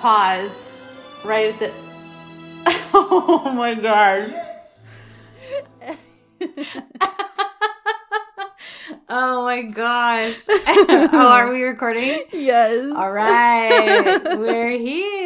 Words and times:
pause 0.00 0.50
right 1.24 1.54
at 1.54 1.58
the. 1.60 1.72
Oh 2.92 3.52
my 3.52 3.74
gosh. 3.74 4.32
Oh 9.12 9.44
my 9.44 9.62
gosh. 9.62 10.44
oh, 10.48 11.08
are 11.12 11.50
we 11.52 11.62
recording? 11.64 12.24
Yes. 12.32 12.92
All 12.94 13.10
right. 13.12 14.20
We're 14.38 14.70
here. 14.70 15.19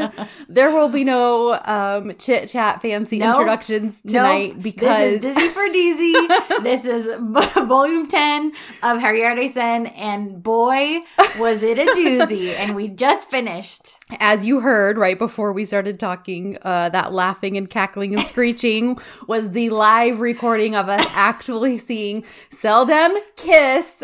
We're 0.00 0.10
here, 0.10 0.12
and 0.18 0.28
there 0.48 0.70
will 0.70 0.88
be 0.88 1.04
no 1.04 1.58
um, 1.64 2.14
chit 2.18 2.48
chat, 2.48 2.80
fancy 2.82 3.18
Nope. 3.18 3.34
introductions 3.36 4.00
tonight 4.00 4.54
Nope. 4.54 4.62
because 4.62 5.20
this 5.20 5.24
is 5.24 5.34
Dizzy 5.36 5.48
for 5.48 5.68
Deezy. 5.68 6.62
this 6.62 6.84
is 6.84 7.16
b- 7.16 7.64
volume 7.66 8.06
10 8.06 8.52
of 8.82 8.98
Harriet 9.00 9.52
Sen, 9.52 9.86
and 9.86 10.42
boy, 10.42 11.00
was 11.38 11.62
it 11.62 11.78
a 11.78 11.84
doozy. 11.92 12.48
and 12.58 12.74
we 12.74 12.88
just 12.88 13.30
finished. 13.30 13.96
as 14.20 14.44
you 14.44 14.60
heard 14.60 14.98
right 14.98 15.18
before 15.18 15.52
we 15.52 15.64
started 15.64 15.98
talking, 16.00 16.56
uh, 16.62 16.88
that 16.90 17.12
laughing 17.12 17.56
and 17.56 17.68
cackling 17.70 18.14
and 18.14 18.26
screeching 18.26 18.98
was 19.28 19.50
the 19.50 19.70
live 19.70 20.20
recording 20.20 20.74
of 20.74 20.88
us 20.88 21.06
actually 21.10 21.78
seeing 21.78 22.24
Seldom 22.50 23.12
kiss, 23.36 24.02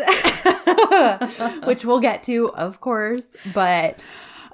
which 1.65 1.85
we'll 1.85 1.99
get 1.99 2.23
to, 2.23 2.49
of 2.53 2.79
course. 2.81 3.27
But 3.53 3.99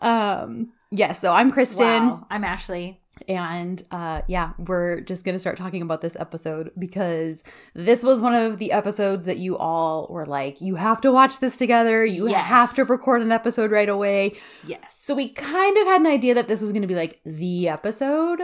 um, 0.02 0.72
yes, 0.92 1.20
so 1.20 1.32
I'm 1.32 1.52
Kristen. 1.52 2.08
Wow. 2.10 2.28
I'm 2.30 2.44
Ashley. 2.44 3.00
And 3.28 3.84
uh, 3.92 4.24
yeah, 4.28 4.54
we're 4.58 5.02
just 5.02 5.24
going 5.24 5.34
to 5.36 5.40
start 5.40 5.56
talking 5.58 5.84
about 5.84 6.02
this 6.02 6.16
episode 6.20 6.72
because 6.80 7.44
this 7.76 8.02
was 8.04 8.20
one 8.20 8.34
of 8.34 8.58
the 8.58 8.72
episodes 8.72 9.26
that 9.26 9.38
you 9.38 9.58
all 9.58 10.08
were 10.10 10.26
like, 10.26 10.60
you 10.60 10.76
have 10.76 11.02
to 11.02 11.12
watch 11.12 11.40
this 11.40 11.56
together. 11.56 12.04
You 12.04 12.30
Yes. 12.30 12.46
have 12.46 12.74
to 12.76 12.84
record 12.86 13.22
an 13.22 13.32
episode 13.32 13.70
right 13.70 13.90
away. 13.90 14.34
Yes. 14.66 14.98
So 15.04 15.14
we 15.14 15.30
kind 15.30 15.78
of 15.78 15.86
had 15.88 16.02
an 16.02 16.08
idea 16.08 16.34
that 16.34 16.48
this 16.48 16.62
was 16.62 16.72
going 16.72 16.82
to 16.82 16.88
be 16.88 16.96
like 16.96 17.20
the 17.24 17.70
episode. 17.70 18.42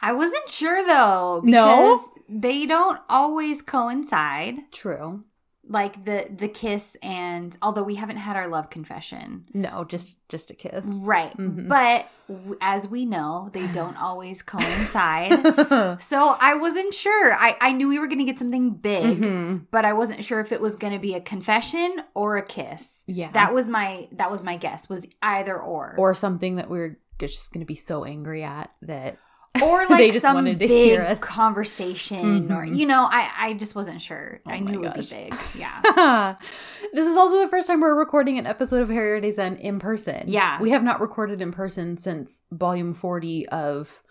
I 0.00 0.12
wasn't 0.12 0.48
sure 0.48 0.86
though. 0.86 1.40
No? 1.42 1.66
Because 1.96 2.08
they 2.28 2.66
don't 2.66 3.00
always 3.08 3.62
coincide. 3.62 4.70
True. 4.70 5.24
Like 5.70 6.04
the 6.06 6.26
the 6.34 6.48
kiss 6.48 6.96
and 7.02 7.54
although 7.60 7.82
we 7.82 7.96
haven't 7.96 8.16
had 8.16 8.36
our 8.36 8.48
love 8.48 8.70
confession. 8.70 9.44
No, 9.52 9.84
just 9.84 10.26
just 10.30 10.50
a 10.50 10.54
kiss. 10.54 10.84
Right. 10.86 11.36
Mhm. 11.36 11.68
But 11.68 12.08
w- 12.26 12.56
as 12.62 12.88
we 12.88 13.04
know, 13.04 13.50
they 13.52 13.66
don't 13.72 13.96
always 14.00 14.40
coincide. 14.40 15.32
so 16.00 16.36
I 16.40 16.54
wasn't 16.54 16.94
sure. 16.94 17.34
I, 17.34 17.56
I 17.60 17.72
knew 17.72 17.86
we 17.88 17.98
were 17.98 18.06
going 18.06 18.18
to 18.20 18.24
get 18.24 18.38
something 18.38 18.70
big, 18.70 19.20
Mhm. 19.20 19.66
but 19.70 19.84
I 19.84 19.92
wasn't 19.92 20.24
sure 20.24 20.40
if 20.40 20.52
it 20.52 20.60
was 20.62 20.74
going 20.74 20.92
to 20.94 20.98
be 20.98 21.14
a 21.14 21.20
confession 21.20 21.96
or 22.14 22.36
a 22.38 22.42
kiss. 22.42 23.04
Yeah. 23.06 23.30
That 23.32 23.52
was 23.52 23.68
my 23.68 24.08
that 24.12 24.30
was 24.30 24.42
my 24.42 24.56
guess 24.56 24.88
was 24.88 25.06
either 25.22 25.56
or. 25.60 25.94
or 25.98 26.14
something 26.14 26.56
that 26.56 26.70
we're 26.70 26.98
just 27.18 27.52
going 27.52 27.60
to 27.60 27.66
be 27.66 27.74
so 27.74 28.04
angry 28.04 28.42
at 28.42 28.70
that 28.82 29.18
or 29.62 29.86
They 29.86 29.94
like 29.94 30.12
just 30.12 30.24
some 30.24 30.34
wanted 30.34 30.58
to 30.58 30.68
big 30.68 31.20
conversation 31.20 32.52
or 32.52 32.64
Mhm. 32.64 32.76
you 32.76 32.86
know, 32.86 33.08
I 33.10 33.28
I 33.38 33.52
just 33.54 33.74
wasn't 33.74 34.00
sure. 34.02 34.40
I 34.46 34.56
Oh 34.56 34.60
my 34.60 34.70
knew 34.70 34.84
it 34.84 34.96
would 34.96 35.08
be 35.08 35.14
big. 35.30 35.34
Yeah. 35.56 36.34
this 36.92 37.06
is 37.06 37.16
also 37.16 37.40
the 37.40 37.48
first 37.48 37.66
time 37.66 37.80
we're 37.80 37.94
recording 37.94 38.38
an 38.38 38.46
episode 38.46 38.82
of 38.82 38.88
harry 38.90 39.20
Days 39.20 39.36
Zen 39.36 39.56
in 39.56 39.78
person. 39.78 40.24
Yeah. 40.26 40.60
We 40.60 40.70
have 40.70 40.82
not 40.84 41.00
recorded 41.00 41.40
in 41.40 41.50
person 41.52 41.96
since 41.96 42.40
volume 42.52 42.94
40 42.94 43.48
of 43.48 44.02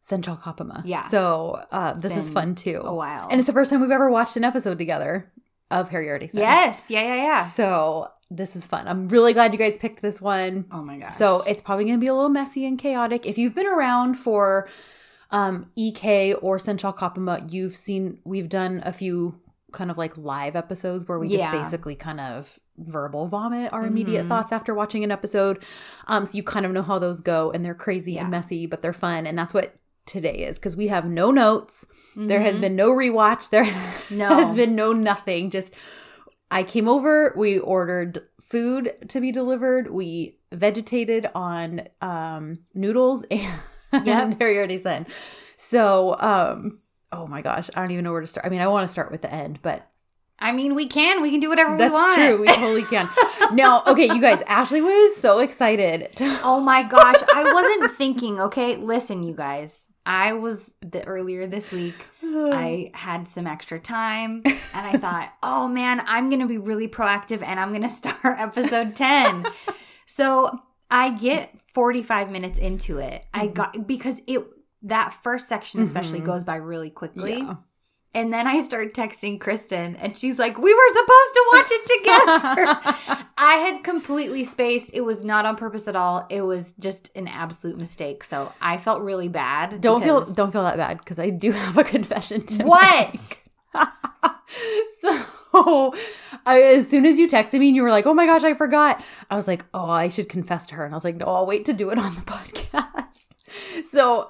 Sen 0.00 0.20
Çal 0.22 0.36
Kapımı. 0.36 0.82
Yeah. 0.84 1.02
So 1.08 1.62
uh, 1.70 1.92
this 1.94 2.16
is 2.16 2.28
fun 2.30 2.54
too. 2.54 2.82
A 2.84 2.94
while. 2.94 3.28
And 3.30 3.38
it's 3.40 3.46
the 3.46 3.52
first 3.52 3.70
time 3.70 3.80
we've 3.80 3.90
ever 3.90 4.10
watched 4.10 4.36
an 4.36 4.44
episode 4.44 4.78
together 4.78 5.30
of 5.70 5.88
Harry 5.90 6.18
Days 6.18 6.34
yes. 6.34 6.84
Yeah, 6.90 7.02
yeah, 7.02 7.22
yeah. 7.22 7.44
So 7.44 8.08
this 8.36 8.56
is 8.56 8.66
fun. 8.66 8.86
I'm 8.88 9.08
really 9.08 9.32
glad 9.32 9.52
you 9.52 9.58
guys 9.58 9.76
picked 9.78 10.02
this 10.02 10.20
one. 10.20 10.66
Oh 10.72 10.82
my 10.82 10.96
gosh. 10.98 11.16
So 11.16 11.42
it's 11.46 11.62
probably 11.62 11.84
going 11.84 11.96
to 11.96 12.00
be 12.00 12.06
a 12.08 12.14
little 12.14 12.28
messy 12.30 12.66
and 12.66 12.78
chaotic. 12.78 13.26
If 13.26 13.36
you've 13.38 13.54
been 13.54 13.66
around 13.66 14.14
for 14.14 14.68
um, 15.30 15.70
EK 15.76 16.34
or 16.40 16.58
Sen 16.58 16.76
Çal 16.78 16.92
Kapımı, 16.94 17.52
you've 17.52 17.74
seen 17.76 18.18
we've 18.24 18.48
done 18.48 18.82
a 18.84 18.92
few 18.92 19.38
kind 19.72 19.90
of 19.90 19.96
like 19.96 20.16
live 20.18 20.54
episodes 20.54 21.08
where 21.08 21.18
we 21.18 21.28
just 21.28 21.50
basically 21.50 21.94
kind 21.94 22.20
of 22.20 22.58
verbal 22.76 23.26
vomit 23.26 23.72
our 23.72 23.86
immediate 23.86 24.24
Mhm. 24.24 24.28
thoughts 24.28 24.52
after 24.52 24.74
watching 24.74 25.02
an 25.04 25.10
episode. 25.10 25.62
Um, 26.08 26.26
so 26.26 26.36
you 26.36 26.42
kind 26.42 26.66
of 26.66 26.72
know 26.72 26.82
how 26.82 26.98
those 26.98 27.20
go, 27.22 27.50
and 27.52 27.64
they're 27.64 27.74
crazy 27.74 28.12
Yeah. 28.12 28.22
and 28.22 28.30
messy, 28.30 28.66
but 28.66 28.82
they're 28.82 28.92
fun, 28.92 29.26
and 29.26 29.38
that's 29.38 29.54
what 29.54 29.74
today 30.04 30.34
is 30.48 30.58
because 30.58 30.76
we 30.76 30.88
have 30.88 31.06
no 31.06 31.30
notes. 31.30 31.86
There 32.16 32.40
has 32.40 32.58
Mhm. 32.58 32.60
been 32.60 32.76
no 32.76 32.90
rewatch. 32.90 33.48
There 33.48 33.64
No. 34.10 34.28
has 34.44 34.54
been 34.54 34.74
no 34.76 34.92
nothing. 34.92 35.48
Just 35.50 35.72
I 36.52 36.62
came 36.62 36.88
over, 36.88 37.34
we 37.36 37.58
ordered 37.58 38.22
food 38.40 38.92
to 39.08 39.20
be 39.20 39.32
delivered. 39.32 39.90
We 39.90 40.36
vegetated 40.52 41.28
on 41.34 41.88
um 42.00 42.54
noodles 42.74 43.24
and 43.30 43.50
Yep. 44.04 44.80
Said. 44.82 45.06
So 45.56 46.16
um 46.20 46.78
oh 47.10 47.26
my 47.26 47.42
gosh, 47.42 47.68
I 47.74 47.80
don't 47.80 47.90
even 47.90 48.04
know 48.04 48.12
where 48.12 48.20
to 48.20 48.26
start. 48.26 48.46
I 48.46 48.48
mean, 48.50 48.60
I 48.60 48.66
want 48.68 48.86
to 48.86 48.92
start 48.92 49.10
with 49.10 49.22
the 49.22 49.32
end, 49.32 49.60
but 49.62 49.88
I 50.38 50.50
mean, 50.50 50.74
we 50.74 50.88
can. 50.88 51.22
We 51.22 51.30
can 51.30 51.38
do 51.40 51.48
whatever 51.48 51.76
that's 51.78 51.90
we 51.90 51.94
want. 51.94 52.16
That's 52.16 52.28
true. 52.28 52.40
We 52.40 52.46
totally 52.48 52.82
can. 52.90 53.08
now, 53.54 53.84
okay, 53.86 54.06
you 54.06 54.20
guys, 54.20 54.42
Ashley 54.48 54.80
was 54.82 55.16
so 55.16 55.38
excited. 55.38 56.10
to- 56.16 56.40
Oh 56.42 56.58
my 56.58 56.82
gosh, 56.82 57.22
I 57.32 57.52
wasn't 57.52 57.92
thinking, 57.96 58.40
okay? 58.40 58.74
Listen, 58.76 59.22
you 59.22 59.36
guys. 59.36 59.86
I 60.04 60.32
was 60.32 60.74
the 60.80 61.04
earlier 61.04 61.46
this 61.46 61.70
week. 61.72 61.94
I 62.22 62.90
had 62.94 63.28
some 63.28 63.46
extra 63.46 63.80
time 63.80 64.42
and 64.44 64.56
I 64.74 64.98
thought, 64.98 65.32
"Oh 65.42 65.68
man, 65.68 66.02
I'm 66.06 66.28
going 66.28 66.40
to 66.40 66.46
be 66.46 66.58
really 66.58 66.88
proactive 66.88 67.42
and 67.42 67.60
I'm 67.60 67.70
going 67.70 67.82
to 67.82 67.90
start 67.90 68.18
episode 68.24 68.96
10." 68.96 69.46
so, 70.06 70.58
I 70.90 71.10
get 71.10 71.54
45 71.74 72.30
minutes 72.30 72.58
into 72.58 72.98
it. 72.98 73.24
I 73.32 73.46
Mm-hmm. 73.46 73.52
got 73.54 73.86
because 73.86 74.20
it 74.26 74.42
that 74.82 75.14
first 75.22 75.48
section 75.48 75.80
especially 75.82 76.20
Mhm. 76.20 76.24
goes 76.26 76.44
by 76.44 76.56
really 76.56 76.90
quickly. 76.90 77.38
Yeah. 77.38 77.54
And 78.14 78.30
then 78.30 78.46
I 78.46 78.60
start 78.62 78.92
texting 78.92 79.40
Kristen, 79.40 79.96
and 79.96 80.14
she's 80.16 80.38
like, 80.38 80.58
We 80.58 80.74
were 80.74 80.88
supposed 80.88 81.34
to 81.34 81.44
watch 81.52 81.68
it 81.70 81.86
together. 81.86 83.26
I 83.38 83.54
had 83.54 83.82
completely 83.82 84.44
spaced. 84.44 84.90
It 84.92 85.00
was 85.00 85.24
not 85.24 85.46
on 85.46 85.56
purpose 85.56 85.88
at 85.88 85.96
all. 85.96 86.26
It 86.28 86.42
was 86.42 86.72
just 86.78 87.10
an 87.16 87.26
absolute 87.26 87.78
mistake. 87.78 88.22
So 88.22 88.52
I 88.60 88.76
felt 88.76 89.00
really 89.02 89.28
bad. 89.28 89.80
don't 89.80 90.02
feel 90.02 90.20
don't 90.34 90.52
feel 90.52 90.64
that 90.64 90.76
bad 90.76 90.98
because 90.98 91.18
I 91.18 91.30
do 91.30 91.52
have 91.52 91.78
a 91.78 91.84
confession 91.84 92.44
to 92.46 92.64
What? 92.64 93.38
so 95.00 95.94
I, 96.44 96.60
as 96.62 96.88
soon 96.88 97.06
as 97.06 97.18
you 97.18 97.28
texted 97.28 97.60
me 97.60 97.68
and 97.68 97.76
you 97.76 97.82
were 97.82 97.90
like, 97.90 98.06
"Oh 98.06 98.14
my 98.14 98.26
gosh, 98.26 98.44
I 98.44 98.54
forgot," 98.54 99.02
I 99.30 99.36
was 99.36 99.48
like, 99.48 99.64
"Oh, 99.72 99.88
I 99.88 100.08
should 100.08 100.28
confess 100.28 100.66
to 100.66 100.74
her," 100.74 100.84
and 100.84 100.94
I 100.94 100.96
was 100.96 101.04
like, 101.04 101.16
"No, 101.16 101.26
I'll 101.26 101.46
wait 101.46 101.64
to 101.66 101.72
do 101.72 101.88
it 101.90 101.98
on 101.98 102.14
the 102.14 102.20
podcast." 102.22 103.26
so 103.90 104.28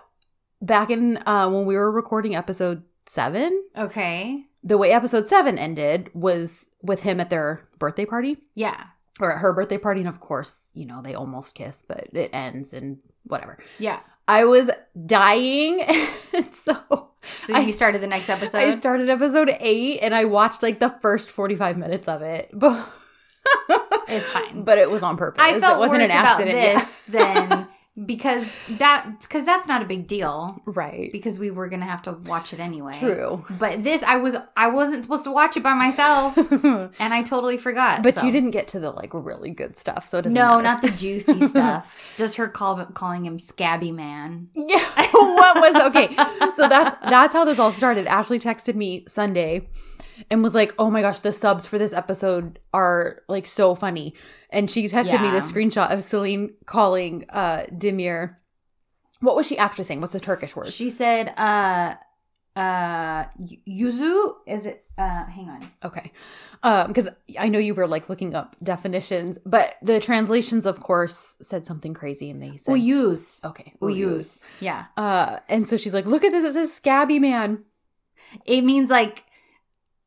back 0.61 0.91
in 0.91 1.19
uh, 1.27 1.49
when 1.51 1.67
we 1.67 1.77
were 1.77 1.91
recording 1.91 2.37
episode 2.37 2.85
seven, 3.07 3.65
Okay. 3.77 4.45
the 4.63 4.79
way 4.79 4.93
episode 4.93 5.29
seven 5.29 5.59
ended 5.59 6.11
was 6.15 6.69
with 6.83 7.01
him 7.01 7.21
at 7.21 7.31
their 7.31 7.69
birthday 7.79 8.05
party 8.05 8.39
Yeah. 8.55 8.85
or 9.21 9.33
at 9.33 9.39
her 9.41 9.53
birthday 9.53 9.79
party, 9.79 10.01
and 10.01 10.09
of 10.09 10.21
course, 10.21 10.71
you 10.75 10.87
know 10.87 11.03
they 11.03 11.15
almost 11.15 11.55
kiss, 11.55 11.85
but 11.87 12.09
it 12.13 12.31
ends 12.33 12.73
and 12.73 12.99
whatever. 13.25 13.59
Yeah. 13.79 14.01
I 14.29 14.45
was 14.45 14.71
dying, 15.07 15.81
and 16.33 16.55
so 16.55 17.11
So 17.23 17.55
I- 17.55 17.61
you 17.61 17.73
started 17.73 18.01
the 18.01 18.07
next 18.07 18.29
episode? 18.29 18.59
I 18.59 18.75
started 18.75 19.09
episode 19.11 19.51
eight 19.61 19.99
and 20.01 20.15
I 20.15 20.25
watched 20.25 20.63
like 20.63 20.79
the 20.81 20.91
first 21.03 21.31
45 21.31 21.77
minutes 21.77 22.09
of 22.09 22.23
it. 22.23 22.51
But, 22.53 22.89
It's 24.09 24.31
fine. 24.31 24.63
but 24.65 24.79
it 24.79 24.91
was 24.91 25.03
on 25.03 25.17
purpose. 25.17 25.43
I 25.43 25.59
felt 25.59 25.77
it 25.77 25.81
wasn't 25.81 26.03
worse 26.03 26.11
an 26.11 26.17
about 26.21 26.41
accident. 26.41 26.55
this 26.81 27.01
than 27.09 27.69
because 28.07 28.51
that 28.79 29.07
because 29.21 29.45
that's 29.45 29.69
not 29.69 29.83
a 29.83 29.85
big 29.85 30.07
deal 30.07 30.61
Right. 30.65 31.11
because 31.13 31.39
we 31.39 31.51
were 31.51 31.69
gonna 31.69 31.85
have 31.85 32.01
to 32.03 32.13
watch 32.13 32.53
it 32.55 32.61
anyway. 32.61 32.95
True. 32.99 33.45
But 33.51 33.83
this, 33.83 34.03
I 34.03 34.17
was 34.17 34.35
I 34.57 34.69
wasn't 34.69 35.03
supposed 35.03 35.25
to 35.25 35.31
watch 35.31 35.57
it 35.59 35.63
by 35.63 35.75
myself, 35.75 36.37
and 36.65 36.91
I 37.15 37.23
totally 37.23 37.59
forgot. 37.59 38.03
but 38.03 38.15
so. 38.15 38.25
you 38.27 38.33
didn't 38.33 38.53
get 38.53 38.69
to 38.69 38.81
the 38.81 38.91
like 38.91 39.11
really 39.13 39.51
good 39.51 39.77
stuff. 39.79 40.07
So 40.09 40.19
it 40.19 40.23
doesn't 40.23 40.35
No, 40.35 40.57
matter. 40.57 40.63
not 40.63 40.83
the 40.83 40.91
juicy 40.91 41.47
stuff. 41.49 42.15
Just 42.17 42.37
her 42.37 42.49
call, 42.49 42.83
calling 42.87 43.27
him 43.27 43.39
Scabby 43.39 43.93
Man. 43.93 44.49
Yeah. 44.55 44.79
what 45.13 45.57
was 45.75 45.83
okay? 45.89 46.15
So 46.55 46.69
that's 46.69 46.97
that's 47.03 47.35
how 47.35 47.45
this 47.45 47.59
all 47.59 47.73
started. 47.73 48.07
Ashley 48.07 48.39
texted 48.39 48.75
me 48.75 49.05
Sunday 49.07 49.69
and 50.31 50.43
was 50.43 50.55
like, 50.55 50.75
"Oh 50.79 50.91
my 50.91 51.01
gosh, 51.03 51.21
the 51.21 51.33
subs 51.33 51.67
for 51.67 51.79
this 51.79 51.93
episode 51.93 52.59
are 52.73 53.23
like 53.29 53.47
so 53.47 53.75
funny." 53.75 54.15
And 54.51 54.71
she 54.71 54.85
texted 54.89 55.21
me 55.21 55.29
Yeah. 55.29 55.33
this 55.33 55.51
screenshot 55.51 55.93
of 55.93 56.03
Celine 56.03 56.55
calling 56.67 57.25
uh 57.31 57.65
Dimir. 57.73 58.37
What 59.21 59.37
was 59.37 59.47
she 59.47 59.57
actually 59.57 59.85
saying? 59.85 60.01
What's 60.01 60.13
the 60.13 60.21
Turkish 60.21 60.55
word? 60.57 60.69
She 60.69 60.91
said, 60.91 61.33
uh, 61.39 61.95
uh 62.55 63.25
yuzu 63.67 64.35
is 64.47 64.67
it 64.67 64.85
uh 64.99 65.25
hang 65.25 65.49
on 65.49 65.71
Okay. 65.83 66.13
Um, 66.63 66.89
because 66.89 67.09
I 67.39 67.49
know 67.49 67.59
you 67.59 67.75
were 67.75 67.87
like 67.87 68.09
looking 68.11 68.35
up 68.35 68.57
definitions, 68.63 69.39
but 69.47 69.77
the 69.83 69.99
translations, 70.01 70.67
of 70.67 70.79
course, 70.81 71.37
said 71.41 71.65
something 71.65 71.95
crazy 71.95 72.29
and 72.31 72.43
they 72.43 72.59
said 72.59 72.73
uyuz 72.75 73.43
Okay. 73.43 73.73
uyuz 73.81 74.45
yeah 74.61 74.85
Uh 74.99 75.39
and 75.49 75.67
so 75.67 75.77
she's 75.79 75.95
like, 75.95 76.05
look 76.05 76.25
at 76.25 76.31
this, 76.33 76.45
it 76.45 76.53
says 76.53 76.73
scabby 76.75 77.19
man. 77.19 77.65
it 78.45 78.63
means 78.63 78.91
like 78.91 79.25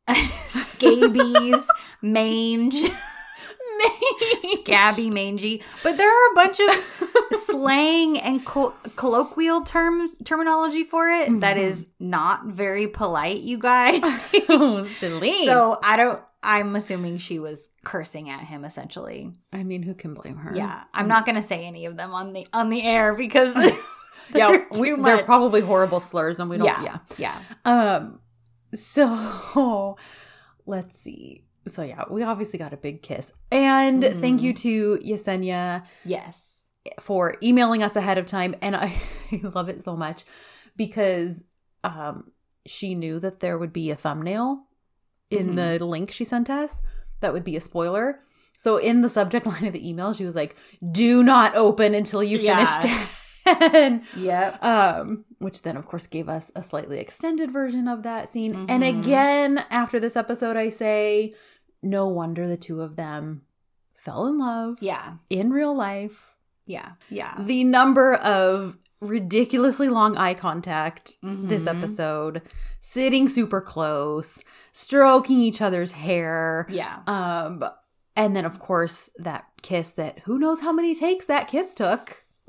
scabies 0.46 1.66
mange. 2.02 2.90
Scabby 4.60 5.10
mangy. 5.10 5.62
But 5.82 5.96
there 5.96 6.08
are 6.08 6.32
a 6.32 6.34
bunch 6.34 6.58
of 6.60 6.74
slang 7.40 8.18
and 8.18 8.44
co- 8.44 8.74
colloquial 8.96 9.62
terms 9.62 10.12
terminology 10.24 10.82
for 10.84 11.08
it 11.08 11.40
that 11.40 11.56
is 11.58 11.86
not 12.00 12.46
very 12.46 12.88
polite 12.88 13.42
you 13.42 13.58
guys. 13.58 14.00
So 15.46 15.78
i 15.82 15.96
don't 15.96 16.20
i'm 16.42 16.76
assuming 16.76 17.18
she 17.18 17.38
was 17.38 17.68
cursing 17.84 18.30
at 18.30 18.40
him 18.40 18.64
essentially. 18.64 19.32
I 19.52 19.62
mean, 19.62 19.82
who 19.82 19.94
can 19.94 20.14
blame 20.14 20.36
her? 20.36 20.52
yeah 20.56 20.84
i'm 20.94 21.08
not 21.08 21.26
gonna 21.26 21.42
say 21.42 21.64
any 21.66 21.86
of 21.86 21.96
them 21.96 22.12
on 22.14 22.32
the 22.32 22.46
on 22.52 22.70
the 22.70 22.82
air 22.82 23.14
because 23.14 23.54
Yeah, 24.34 24.48
they're 24.50 24.66
we, 24.80 24.90
they're 25.02 25.22
probably 25.24 25.60
horrible 25.60 26.00
slurs 26.00 26.40
and 26.40 26.50
we 26.50 26.56
don't 26.56 26.66
yeah 26.66 26.98
yeah. 27.18 27.38
yeah. 27.64 27.94
Um 27.96 28.20
so 28.74 29.96
let's 30.66 30.98
see. 30.98 31.44
So 31.68 31.82
yeah, 31.82 32.04
we 32.10 32.22
obviously 32.22 32.58
got 32.58 32.72
a 32.72 32.76
big 32.76 33.02
kiss. 33.02 33.32
And 33.50 34.04
thank 34.04 34.42
you 34.42 34.52
to 34.54 34.98
Yesenia 34.98 35.84
yes 36.04 36.56
for 37.00 37.36
emailing 37.42 37.82
us 37.82 37.96
ahead 37.96 38.16
of 38.18 38.26
time 38.26 38.54
and 38.62 38.76
I, 38.76 38.92
love 39.42 39.68
it 39.68 39.82
so 39.82 39.96
much 39.96 40.24
because 40.76 41.42
um 41.82 42.30
she 42.64 42.94
knew 42.94 43.18
that 43.18 43.40
there 43.40 43.58
would 43.58 43.72
be 43.72 43.90
a 43.90 43.96
thumbnail 43.96 44.64
in 45.30 45.56
the 45.56 45.84
link 45.84 46.10
she 46.10 46.24
sent 46.24 46.48
us 46.48 46.80
that 47.20 47.32
would 47.32 47.44
be 47.44 47.56
a 47.56 47.60
spoiler. 47.60 48.20
So 48.56 48.76
in 48.76 49.02
the 49.02 49.08
subject 49.08 49.46
line 49.46 49.64
of 49.64 49.72
the 49.72 49.88
email 49.88 50.12
she 50.12 50.24
was 50.24 50.34
like, 50.34 50.56
"Do 50.92 51.22
not 51.22 51.54
open 51.54 51.94
until 51.94 52.22
you 52.22 52.38
finish 52.38 52.68
Yeah. 53.46 53.54
10." 53.68 54.02
yep 54.16 54.64
um 54.64 55.24
which 55.38 55.62
then 55.62 55.76
of 55.76 55.86
course 55.86 56.06
gave 56.06 56.28
us 56.28 56.50
a 56.56 56.62
slightly 56.62 56.98
extended 56.98 57.50
version 57.50 57.88
of 57.88 58.02
that 58.02 58.28
scene. 58.28 58.66
And 58.68 58.82
Mhm. 58.82 59.00
again, 59.00 59.64
after 59.70 60.00
this 60.00 60.16
episode 60.16 60.56
I 60.56 60.68
say, 60.70 61.34
no 61.82 62.08
wonder 62.08 62.48
the 62.48 62.56
two 62.56 62.80
of 62.82 62.96
them 62.96 63.42
fell 63.94 64.26
in 64.26 64.38
love 64.38 64.78
yeah 64.80 65.14
in 65.30 65.50
real 65.50 65.74
life 65.76 66.36
yeah 66.66 66.92
yeah 67.10 67.34
the 67.40 67.64
number 67.64 68.14
of 68.14 68.78
ridiculously 69.00 69.88
long 69.88 70.16
eye 70.16 70.32
contact 70.34 71.16
this 71.22 71.64
Mhm. 71.64 71.76
episode 71.78 72.42
sitting 72.80 73.28
super 73.28 73.60
close 73.60 74.40
stroking 74.72 75.38
each 75.40 75.60
other's 75.60 75.90
hair 75.92 76.66
yeah 76.70 77.00
um 77.06 77.62
and 78.16 78.34
then 78.34 78.44
of 78.44 78.58
course 78.58 79.10
that 79.16 79.44
kiss 79.62 79.90
that 79.92 80.20
who 80.20 80.38
knows 80.38 80.60
how 80.60 80.72
many 80.72 80.94
takes 80.94 81.26
that 81.26 81.46
kiss 81.48 81.74
took 81.74 82.24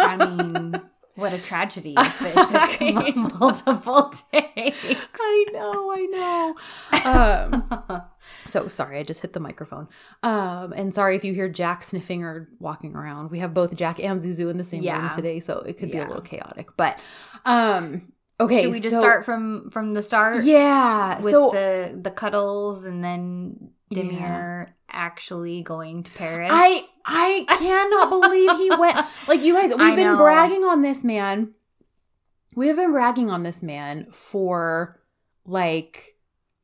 I 0.00 0.16
mean, 0.26 0.80
what 1.14 1.32
a 1.32 1.38
tragedy 1.38 1.94
if 1.96 2.22
it 2.22 2.34
took 2.34 3.16
multiple 3.40 4.12
days. 4.32 4.96
I 5.14 5.46
know, 5.52 5.92
I 5.92 6.06
know. 6.10 6.54
Um, 7.90 8.02
so 8.46 8.68
sorry, 8.68 8.98
I 8.98 9.02
just 9.02 9.20
hit 9.20 9.32
the 9.32 9.40
microphone. 9.40 9.88
Um, 10.22 10.72
and 10.72 10.94
sorry 10.94 11.16
if 11.16 11.24
you 11.24 11.34
hear 11.34 11.48
Jack 11.48 11.82
sniffing 11.82 12.22
or 12.24 12.48
walking 12.58 12.94
around. 12.94 13.30
We 13.30 13.38
have 13.40 13.54
both 13.54 13.74
Jack 13.74 13.98
and 14.00 14.20
Zuzu 14.20 14.50
in 14.50 14.58
the 14.58 14.64
same 14.64 14.84
room 14.84 15.10
today, 15.10 15.40
so 15.40 15.58
it 15.60 15.78
could 15.78 15.90
be 15.90 15.98
a 15.98 16.06
little 16.06 16.22
chaotic. 16.22 16.76
But 16.76 17.00
um, 17.44 18.12
okay, 18.38 18.62
Should 18.62 18.72
we 18.72 18.80
just 18.80 18.94
so- 18.94 19.00
start 19.00 19.24
from 19.24 19.70
from 19.70 19.94
the 19.94 20.02
start? 20.02 20.44
Yeah. 20.44 21.20
With 21.20 21.32
so 21.32 21.50
the 21.50 21.98
the 22.00 22.10
cuddles 22.10 22.84
and 22.84 23.02
then 23.02 23.70
Yeah. 23.90 24.02
Demir 24.02 24.72
actually 24.88 25.62
going 25.62 26.02
to 26.04 26.12
Paris. 26.12 26.50
I 26.52 26.84
I 27.04 27.44
cannot 27.58 28.10
believe 28.10 28.56
he 28.56 28.70
went. 28.76 28.96
Like 29.28 29.42
you 29.42 29.54
guys, 29.54 29.70
we've 29.76 29.96
been 29.96 30.16
bragging 30.16 30.64
on 30.64 30.82
this 30.82 31.02
man. 31.04 31.52
We 32.56 32.68
have 32.68 32.76
been 32.76 32.92
bragging 32.92 33.30
on 33.30 33.42
this 33.42 33.62
man 33.62 34.06
for 34.10 35.00
like 35.44 36.16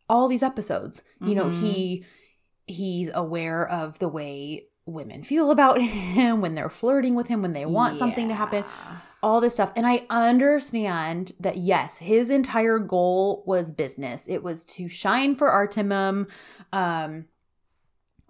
all 0.09 0.29
these 0.29 0.43
episodes. 0.43 1.03
You 1.21 1.35
know, 1.35 1.47
Mhm. 1.47 1.61
he 1.61 2.05
he's 2.67 3.11
aware 3.15 3.69
of 3.69 3.99
the 4.01 4.09
way 4.09 4.67
women 4.87 5.23
feel 5.23 5.51
about 5.51 5.81
him 5.83 6.41
when 6.41 6.55
they're 6.55 6.69
flirting 6.71 7.15
with 7.15 7.27
him, 7.29 7.43
when 7.43 7.53
they 7.53 7.67
want 7.67 7.97
something 7.97 8.29
to 8.29 8.35
happen, 8.35 8.65
all 9.23 9.41
this 9.41 9.55
stuff. 9.55 9.73
And 9.77 9.87
I 9.87 10.05
understand 10.11 11.33
that 11.41 11.57
yes, 11.59 11.99
his 11.99 12.31
entire 12.31 12.79
goal 12.79 13.43
was 13.47 13.71
business. 13.73 14.27
It 14.29 14.43
was 14.43 14.65
to 14.67 14.89
shine 14.89 15.35
for 15.35 15.49
Artemim. 15.51 16.29
Um 16.73 17.27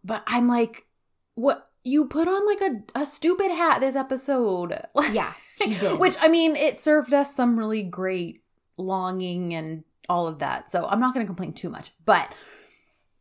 but 0.04 0.22
I'm 0.26 0.46
like, 0.46 0.86
what 1.34 1.66
you 1.82 2.06
put 2.06 2.28
on 2.28 2.46
like 2.46 2.60
a, 2.60 3.00
a 3.00 3.06
stupid 3.06 3.50
hat 3.50 3.80
this 3.80 3.96
episode. 3.96 4.80
Yeah. 5.12 5.32
Which 5.96 6.16
I 6.20 6.28
mean, 6.28 6.54
it 6.54 6.78
served 6.78 7.14
us 7.14 7.34
some 7.34 7.58
really 7.58 7.82
great 7.82 8.42
longing 8.76 9.54
and 9.54 9.84
all 10.08 10.26
of 10.26 10.38
that. 10.40 10.70
So 10.70 10.86
I'm 10.86 11.00
not 11.00 11.14
gonna 11.14 11.26
complain 11.26 11.54
too 11.54 11.70
much. 11.70 11.92
But 12.04 12.32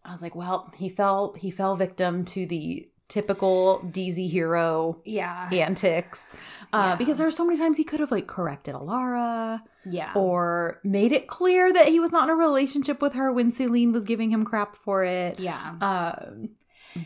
I 0.03 0.11
was 0.11 0.21
like, 0.21 0.35
well, 0.35 0.69
he 0.77 0.89
fell 0.89 1.33
he 1.37 1.49
fell 1.49 1.75
victim 1.75 2.25
to 2.25 2.45
the 2.45 2.89
typical 3.07 3.81
DZ 3.91 4.29
hero 4.29 5.01
yeah, 5.05 5.49
antics. 5.51 6.33
Uh, 6.73 6.89
Yeah. 6.91 6.95
because 6.95 7.17
there 7.17 7.27
were 7.27 7.31
so 7.31 7.45
many 7.45 7.57
times 7.57 7.77
he 7.77 7.83
could 7.83 7.99
have 7.99 8.11
like 8.11 8.27
corrected 8.27 8.73
Alara 8.75 9.61
yeah, 9.89 10.11
or 10.15 10.79
made 10.83 11.11
it 11.11 11.27
clear 11.27 11.71
that 11.71 11.87
he 11.89 11.99
was 11.99 12.11
not 12.11 12.23
in 12.23 12.29
a 12.31 12.35
relationship 12.35 13.01
with 13.01 13.13
her 13.13 13.31
when 13.31 13.51
Celine 13.51 13.91
was 13.91 14.05
giving 14.05 14.31
him 14.31 14.43
crap 14.43 14.75
for 14.75 15.03
it. 15.03 15.39
yeah. 15.39 15.75
Um, 15.81 16.49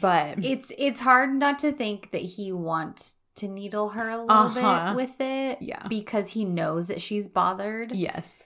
but 0.02 0.44
It's 0.44 0.72
it's 0.78 1.00
hard 1.02 1.34
not 1.34 1.60
to 1.60 1.72
think 1.72 2.12
that 2.12 2.22
he 2.22 2.52
wants 2.54 3.18
to 3.36 3.48
needle 3.48 3.90
her 3.90 4.10
a 4.10 4.18
little 4.22 4.32
Uh-huh. 4.32 4.94
bit 4.94 4.96
with 4.96 5.22
it, 5.22 5.62
Yeah. 5.62 5.86
because 5.88 6.30
he 6.32 6.46
knows 6.46 6.88
that 6.88 7.02
she's 7.02 7.28
bothered. 7.28 7.94
yes, 7.94 8.44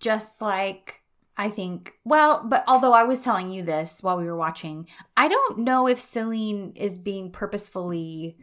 just 0.00 0.40
like 0.40 0.97
I 1.40 1.50
think, 1.50 1.92
well, 2.04 2.44
but 2.44 2.64
although 2.66 2.92
I 2.92 3.04
was 3.04 3.22
telling 3.22 3.48
you 3.48 3.62
this 3.62 4.02
while 4.02 4.16
we 4.18 4.24
were 4.26 4.36
watching, 4.36 4.88
I 5.16 5.28
don't 5.28 5.58
know 5.60 5.86
if 5.86 6.00
Celine 6.00 6.72
is 6.74 6.98
being 6.98 7.30
purposefully 7.30 8.36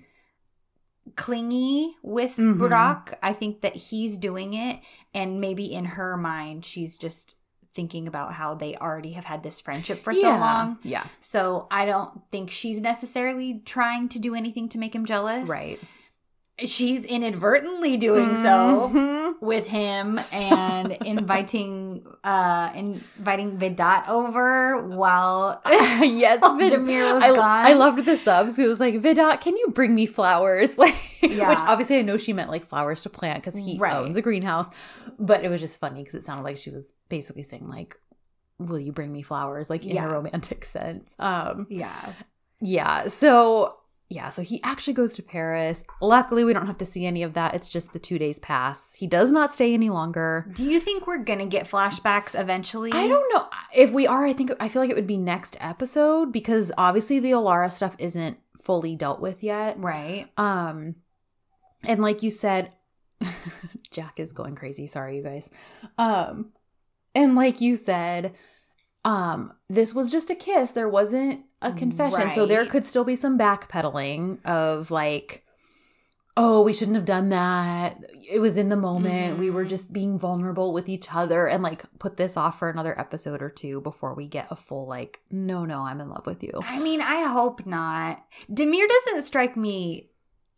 clingy 1.15 1.95
with 2.01 2.35
Mhm. 2.37 2.57
Burak. 2.57 3.13
I 3.21 3.33
think 3.33 3.61
that 3.61 3.75
he's 3.75 4.17
doing 4.17 4.53
it, 4.53 4.79
and 5.13 5.39
maybe 5.39 5.71
in 5.71 5.85
her 5.85 6.17
mind, 6.17 6.65
she's 6.65 6.97
just 6.97 7.35
thinking 7.73 8.07
about 8.07 8.33
how 8.33 8.55
they 8.55 8.75
already 8.77 9.11
have 9.11 9.25
had 9.25 9.43
this 9.43 9.59
friendship 9.59 10.01
for 10.01 10.13
so 10.13 10.21
Yeah. 10.21 10.39
long. 10.39 10.79
Yeah, 10.81 11.03
So 11.19 11.67
I 11.69 11.85
don't 11.85 12.21
think 12.31 12.49
she's 12.49 12.79
necessarily 12.79 13.61
trying 13.65 14.07
to 14.09 14.19
do 14.19 14.33
anything 14.33 14.69
to 14.69 14.77
make 14.77 14.95
him 14.95 15.05
jealous. 15.05 15.49
right. 15.49 15.79
She's 16.63 17.03
inadvertently 17.03 17.97
doing 17.97 18.37
so 18.37 18.89
Mhm. 18.93 19.41
with 19.41 19.67
him 19.67 20.19
and 20.31 20.91
inviting 21.05 22.05
uh 22.23 22.71
inviting 22.73 23.57
Vedat 23.57 24.07
over 24.07 24.87
while 24.87 25.61
yes, 25.65 26.39
Demir 26.41 27.13
was 27.13 27.23
I, 27.23 27.29
gone. 27.35 27.65
I 27.65 27.73
loved 27.73 28.05
the 28.05 28.15
subs. 28.15 28.57
It 28.57 28.69
was 28.69 28.79
like, 28.79 28.95
Vedat, 29.01 29.41
can 29.41 29.57
you 29.57 29.67
bring 29.73 29.93
me 29.93 30.05
flowers? 30.05 30.69
Like, 30.77 30.95
Yeah. 31.21 31.49
which 31.49 31.57
obviously 31.59 31.97
I 31.97 32.03
know 32.03 32.15
she 32.17 32.31
meant 32.31 32.49
like 32.49 32.65
flowers 32.65 33.01
to 33.03 33.09
plant 33.09 33.43
because 33.43 33.57
he 33.59 33.77
Right. 33.77 33.93
owns 33.95 34.15
a 34.15 34.21
greenhouse. 34.21 34.69
But 35.19 35.43
it 35.43 35.49
was 35.49 35.59
just 35.59 35.77
funny 35.79 36.01
because 36.03 36.15
it 36.15 36.23
sounded 36.23 36.43
like 36.43 36.57
she 36.57 36.69
was 36.69 36.93
basically 37.09 37.43
saying 37.43 37.67
like, 37.67 37.97
"Will 38.59 38.79
you 38.79 38.93
bring 38.93 39.11
me 39.11 39.23
flowers?" 39.23 39.69
Like 39.69 39.83
in 39.85 39.95
Yeah. 39.95 40.05
a 40.05 40.13
romantic 40.13 40.63
sense. 40.63 41.15
Um, 41.19 41.67
Yeah. 41.69 42.13
yeah. 42.61 43.07
So 43.09 43.75
yeah, 44.07 44.29
so 44.29 44.43
he 44.43 44.61
actually 44.61 44.93
goes 44.93 45.15
to 45.15 45.23
Paris. 45.23 45.83
Luckily, 45.99 46.43
we 46.43 46.53
don't 46.53 46.67
have 46.67 46.77
to 46.77 46.85
see 46.85 47.05
any 47.05 47.23
of 47.23 47.33
that. 47.33 47.55
It's 47.55 47.67
just 47.67 47.91
the 47.91 47.99
two 47.99 48.19
days 48.19 48.37
pass. 48.37 48.93
He 48.95 49.07
does 49.07 49.31
not 49.31 49.51
stay 49.51 49.73
any 49.73 49.89
longer. 49.89 50.47
Do 50.53 50.63
you 50.63 50.79
think 50.79 51.07
we're 51.07 51.23
gonna 51.23 51.47
get 51.47 51.67
flashbacks 51.67 52.39
eventually? 52.39 52.91
I 52.91 53.07
don't 53.07 53.33
know 53.33 53.47
if 53.73 53.91
we 53.91 54.05
are. 54.05 54.23
I 54.25 54.33
think 54.33 54.51
I 54.59 54.69
feel 54.69 54.81
like 54.81 54.91
it 54.91 54.95
would 54.95 55.07
be 55.07 55.17
next 55.17 55.57
episode 55.59 56.31
because 56.31 56.71
obviously 56.77 57.19
the 57.19 57.31
Alara 57.31 57.71
stuff 57.71 57.95
isn't 57.97 58.37
fully 58.61 58.95
dealt 58.95 59.21
with 59.21 59.43
yet. 59.43 59.79
Right. 59.79 60.27
Um, 60.37 60.95
and 61.83 62.01
like 62.01 62.21
you 62.21 62.29
said, 62.29 62.73
Jack 63.91 64.19
is 64.19 64.33
going 64.33 64.55
crazy. 64.55 64.85
Sorry, 64.85 65.17
you 65.17 65.23
guys. 65.23 65.49
Um, 65.97 66.51
and 67.15 67.35
like 67.35 67.59
you 67.59 67.75
said, 67.75 68.35
um, 69.03 69.53
this 69.69 69.93
was 69.93 70.11
just 70.11 70.29
a 70.29 70.35
kiss. 70.35 70.71
There 70.71 70.89
wasn't 70.89 71.45
a 71.65 71.73
confession, 71.73 72.31
so 72.31 72.45
there 72.45 72.65
could 72.65 72.85
still 72.85 73.03
be 73.03 73.15
some 73.15 73.37
backpedaling 73.37 74.43
of 74.45 74.91
like. 74.91 75.41
Oh, 76.37 76.61
we 76.63 76.73
shouldn't 76.73 76.97
have 76.97 77.05
done 77.05 77.29
that. 77.29 78.03
It 78.29 78.39
was 78.39 78.57
in 78.57 78.67
the 78.67 78.75
moment. 78.75 79.39
We 79.39 79.49
were 79.49 79.63
Mhm. 79.63 79.69
just 79.69 79.93
being 79.93 80.19
vulnerable 80.19 80.73
with 80.73 80.89
each 80.89 81.07
other 81.15 81.47
and 81.47 81.63
like 81.63 81.83
put 81.97 82.17
this 82.17 82.35
off 82.35 82.59
for 82.59 82.69
another 82.69 82.93
episode 82.99 83.41
or 83.41 83.49
two 83.49 83.79
before 83.79 84.13
we 84.13 84.27
get 84.27 84.47
a 84.51 84.55
full 84.57 84.85
like, 84.85 85.21
no, 85.31 85.63
no, 85.63 85.83
I'm 85.83 86.01
in 86.01 86.09
love 86.09 86.25
with 86.25 86.43
you. 86.43 86.51
I 86.63 86.79
mean, 86.79 86.99
I 86.99 87.21
hope 87.21 87.65
not. 87.65 88.21
Demir 88.51 88.85
doesn't 88.85 89.23
strike 89.23 89.55
me 89.55 90.09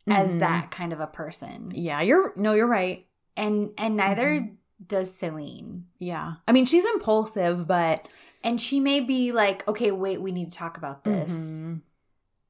as 0.09 0.33
Mhm. 0.35 0.39
that 0.39 0.71
kind 0.71 0.93
of 0.93 0.99
a 0.99 1.05
person. 1.05 1.71
Yeah, 1.75 2.01
you're 2.01 2.33
no, 2.35 2.53
you're 2.53 2.65
right. 2.65 3.05
And 3.35 3.69
and 3.77 3.95
neither 3.97 4.49
does 4.83 5.13
Celine. 5.15 5.85
Yeah. 5.99 6.35
I 6.47 6.53
mean, 6.53 6.65
she's 6.65 6.85
impulsive, 6.85 7.67
but 7.67 8.07
And 8.43 8.59
she 8.61 8.79
may 8.79 8.99
be 8.99 9.31
like, 9.31 9.67
okay, 9.67 9.91
wait, 9.91 10.21
we 10.21 10.31
need 10.31 10.51
to 10.51 10.57
talk 10.57 10.77
about 10.77 11.03
this. 11.03 11.33
Mhm. 11.33 11.81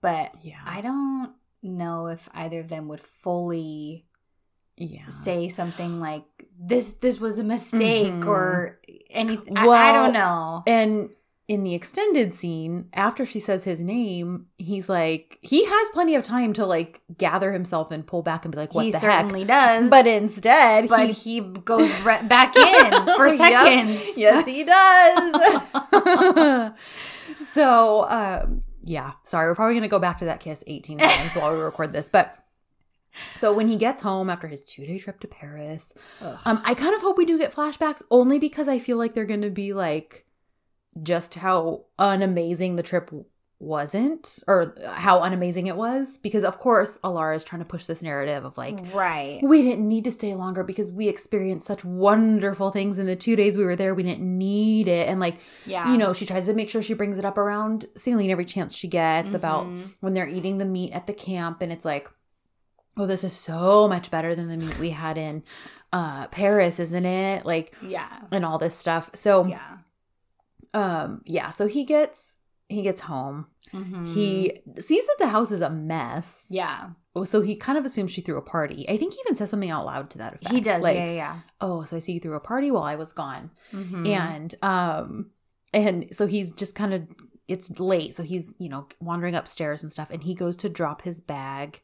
But 0.01 0.33
Yeah. 0.43 0.59
I 0.65 0.81
don't 0.81 1.33
know 1.63 2.07
if 2.07 2.29
either 2.33 2.59
of 2.59 2.67
them 2.69 2.87
would 2.87 2.99
fully 2.99 4.05
yeah. 4.75 5.07
say 5.09 5.49
something 5.49 5.99
like 5.99 6.25
this 6.59 6.93
this 6.93 7.19
was 7.19 7.39
a 7.39 7.43
mistake 7.43 8.13
Mhm. 8.13 8.27
or 8.27 8.79
anything. 9.09 9.57
I, 9.57 9.65
I 9.67 9.91
don't 9.91 10.13
know. 10.13 10.63
And 10.67 11.09
in 11.47 11.63
the 11.63 11.73
extended 11.73 12.33
scene, 12.33 12.89
after 12.93 13.25
she 13.25 13.39
says 13.39 13.63
his 13.63 13.79
name, 13.81 14.47
he's 14.57 14.89
like, 14.89 15.39
he 15.41 15.63
has 15.63 15.89
plenty 15.93 16.13
of 16.15 16.23
time 16.23 16.51
to 16.53 16.65
like 16.65 17.01
gather 17.17 17.53
himself 17.53 17.89
and 17.89 18.05
pull 18.05 18.21
back 18.21 18.43
and 18.43 18.51
be 18.51 18.57
like, 18.57 18.75
what 18.75 18.83
he 18.83 18.91
the 18.91 18.99
heck? 18.99 19.21
certainly 19.21 19.45
does. 19.45 19.89
But 19.89 20.05
instead, 20.07 20.89
but 20.89 21.09
he 21.11 21.35
he 21.35 21.39
goes 21.39 21.89
back 22.03 22.53
in 22.55 23.05
for 23.15 23.27
Yep. 23.29 23.37
seconds. 23.37 24.17
yes, 24.17 24.45
he 24.45 24.63
does. 24.65 26.73
so, 27.53 28.05
um, 28.09 28.63
yeah, 28.83 29.13
sorry, 29.23 29.49
we're 29.49 29.55
probably 29.55 29.75
gonna 29.75 29.87
go 29.87 29.99
back 29.99 30.17
to 30.17 30.25
that 30.25 30.39
kiss 30.39 30.63
18 30.67 30.97
times 30.97 31.35
while 31.35 31.53
we 31.53 31.59
record 31.59 31.93
this, 31.93 32.09
but. 32.09 32.35
So 33.35 33.51
when 33.51 33.67
he 33.67 33.77
gets 33.77 34.03
home 34.03 34.29
after 34.29 34.47
his 34.47 34.63
two 34.63 34.85
day 34.85 34.99
trip 34.99 35.19
to 35.21 35.27
Paris, 35.27 35.91
um, 36.21 36.61
I 36.63 36.75
kind 36.75 36.93
of 36.93 37.01
hope 37.01 37.17
we 37.17 37.25
do 37.25 37.39
get 37.39 37.51
flashbacks 37.51 38.03
only 38.11 38.37
because 38.37 38.67
I 38.67 38.77
feel 38.77 38.97
like 38.97 39.15
they're 39.15 39.25
going 39.25 39.41
to 39.41 39.49
be 39.49 39.73
like 39.73 40.26
just 41.03 41.35
how 41.35 41.85
unamazing 41.99 42.75
the 42.77 42.83
trip 42.83 43.11
wasn't 43.59 44.37
or 44.47 44.75
how 44.85 45.19
unamazing 45.21 45.65
it 45.67 45.75
was. 45.75 46.19
Because, 46.19 46.43
of 46.43 46.59
course, 46.59 46.99
Alara 47.03 47.35
is 47.35 47.43
trying 47.43 47.59
to 47.61 47.65
push 47.65 47.85
this 47.85 48.03
narrative 48.03 48.45
of 48.45 48.55
like, 48.57 48.79
right. 48.93 49.39
we 49.41 49.63
didn't 49.63 49.87
need 49.87 50.03
to 50.03 50.11
stay 50.11 50.35
longer 50.35 50.63
because 50.63 50.91
we 50.91 51.07
experienced 51.07 51.65
such 51.65 51.83
wonderful 51.83 52.69
things 52.69 52.99
in 52.99 53.07
the 53.07 53.15
two 53.15 53.35
days 53.35 53.57
we 53.57 53.65
were 53.65 53.75
there. 53.75 53.95
We 53.95 54.03
didn't 54.03 54.37
need 54.37 54.87
it. 54.87 55.07
And, 55.07 55.19
like, 55.19 55.37
Yeah. 55.65 55.91
you 55.91 55.97
know, 55.97 56.13
she 56.13 56.25
tries 56.27 56.45
to 56.45 56.53
make 56.53 56.69
sure 56.69 56.83
she 56.83 56.93
brings 56.93 57.17
it 57.17 57.25
up 57.25 57.37
around 57.37 57.85
Celine 57.95 58.29
every 58.29 58.45
chance 58.45 58.75
she 58.75 58.87
gets 58.87 59.33
about 59.33 59.65
Mhm. 59.65 59.93
when 60.01 60.13
they're 60.13 60.27
eating 60.27 60.59
the 60.59 60.65
meat 60.65 60.91
at 60.93 61.07
the 61.07 61.13
camp. 61.13 61.61
And 61.63 61.71
it's 61.71 61.85
like, 61.85 62.09
oh, 62.95 63.07
this 63.07 63.23
is 63.23 63.33
so 63.33 63.87
much 63.87 64.11
better 64.11 64.35
than 64.35 64.49
the 64.49 64.57
meat 64.57 64.77
we 64.79 64.91
had 64.91 65.17
in 65.17 65.43
uh, 65.93 66.27
Paris, 66.27 66.79
isn't 66.81 67.05
it? 67.05 67.45
Like, 67.45 67.73
Yeah. 67.81 68.07
and 68.31 68.43
all 68.45 68.57
this 68.57 68.75
stuff. 68.75 69.09
So, 69.15 69.45
Yeah. 69.45 69.77
Um, 70.73 71.21
yeah. 71.25 71.49
So 71.51 71.67
he 71.67 71.83
gets 71.85 72.35
he 72.69 72.81
gets 72.81 73.01
home. 73.01 73.47
Mhm. 73.73 74.13
He 74.13 74.61
sees 74.79 75.05
that 75.05 75.15
the 75.19 75.27
house 75.27 75.51
is 75.51 75.61
a 75.61 75.69
mess. 75.69 76.45
Yeah. 76.49 76.89
So 77.25 77.41
he 77.41 77.55
kind 77.55 77.77
of 77.77 77.85
assumes 77.85 78.11
she 78.11 78.21
threw 78.21 78.37
a 78.37 78.41
party. 78.41 78.87
I 78.87 78.95
think 78.97 79.13
he 79.13 79.19
even 79.25 79.35
says 79.35 79.49
something 79.49 79.71
out 79.71 79.85
loud 79.85 80.09
to 80.11 80.17
that 80.19 80.35
effect. 80.35 80.53
He 80.53 80.61
does. 80.61 80.81
Like, 80.83 80.95
yeah. 80.95 81.11
Yeah. 81.13 81.39
oh, 81.61 81.83
so 81.83 81.95
I 81.95 81.99
see 81.99 82.13
you 82.13 82.19
threw 82.19 82.35
a 82.35 82.39
party 82.39 82.69
while 82.71 82.83
I 82.83 82.95
was 82.95 83.11
gone. 83.13 83.51
Mhm. 83.73 84.07
And 84.07 84.55
um 84.61 85.31
and 85.73 86.07
so 86.11 86.27
he's 86.27 86.51
just 86.51 86.75
kind 86.75 86.93
of 86.93 87.07
it's 87.47 87.79
late. 87.79 88.13
So 88.15 88.23
he's, 88.23 88.55
you 88.59 88.69
know, 88.69 88.87
wandering 88.99 89.33
upstairs 89.35 89.81
and 89.83 89.91
stuff 89.91 90.09
and 90.11 90.23
he 90.23 90.33
goes 90.35 90.55
to 90.57 90.69
drop 90.69 91.01
his 91.03 91.19
bag 91.21 91.81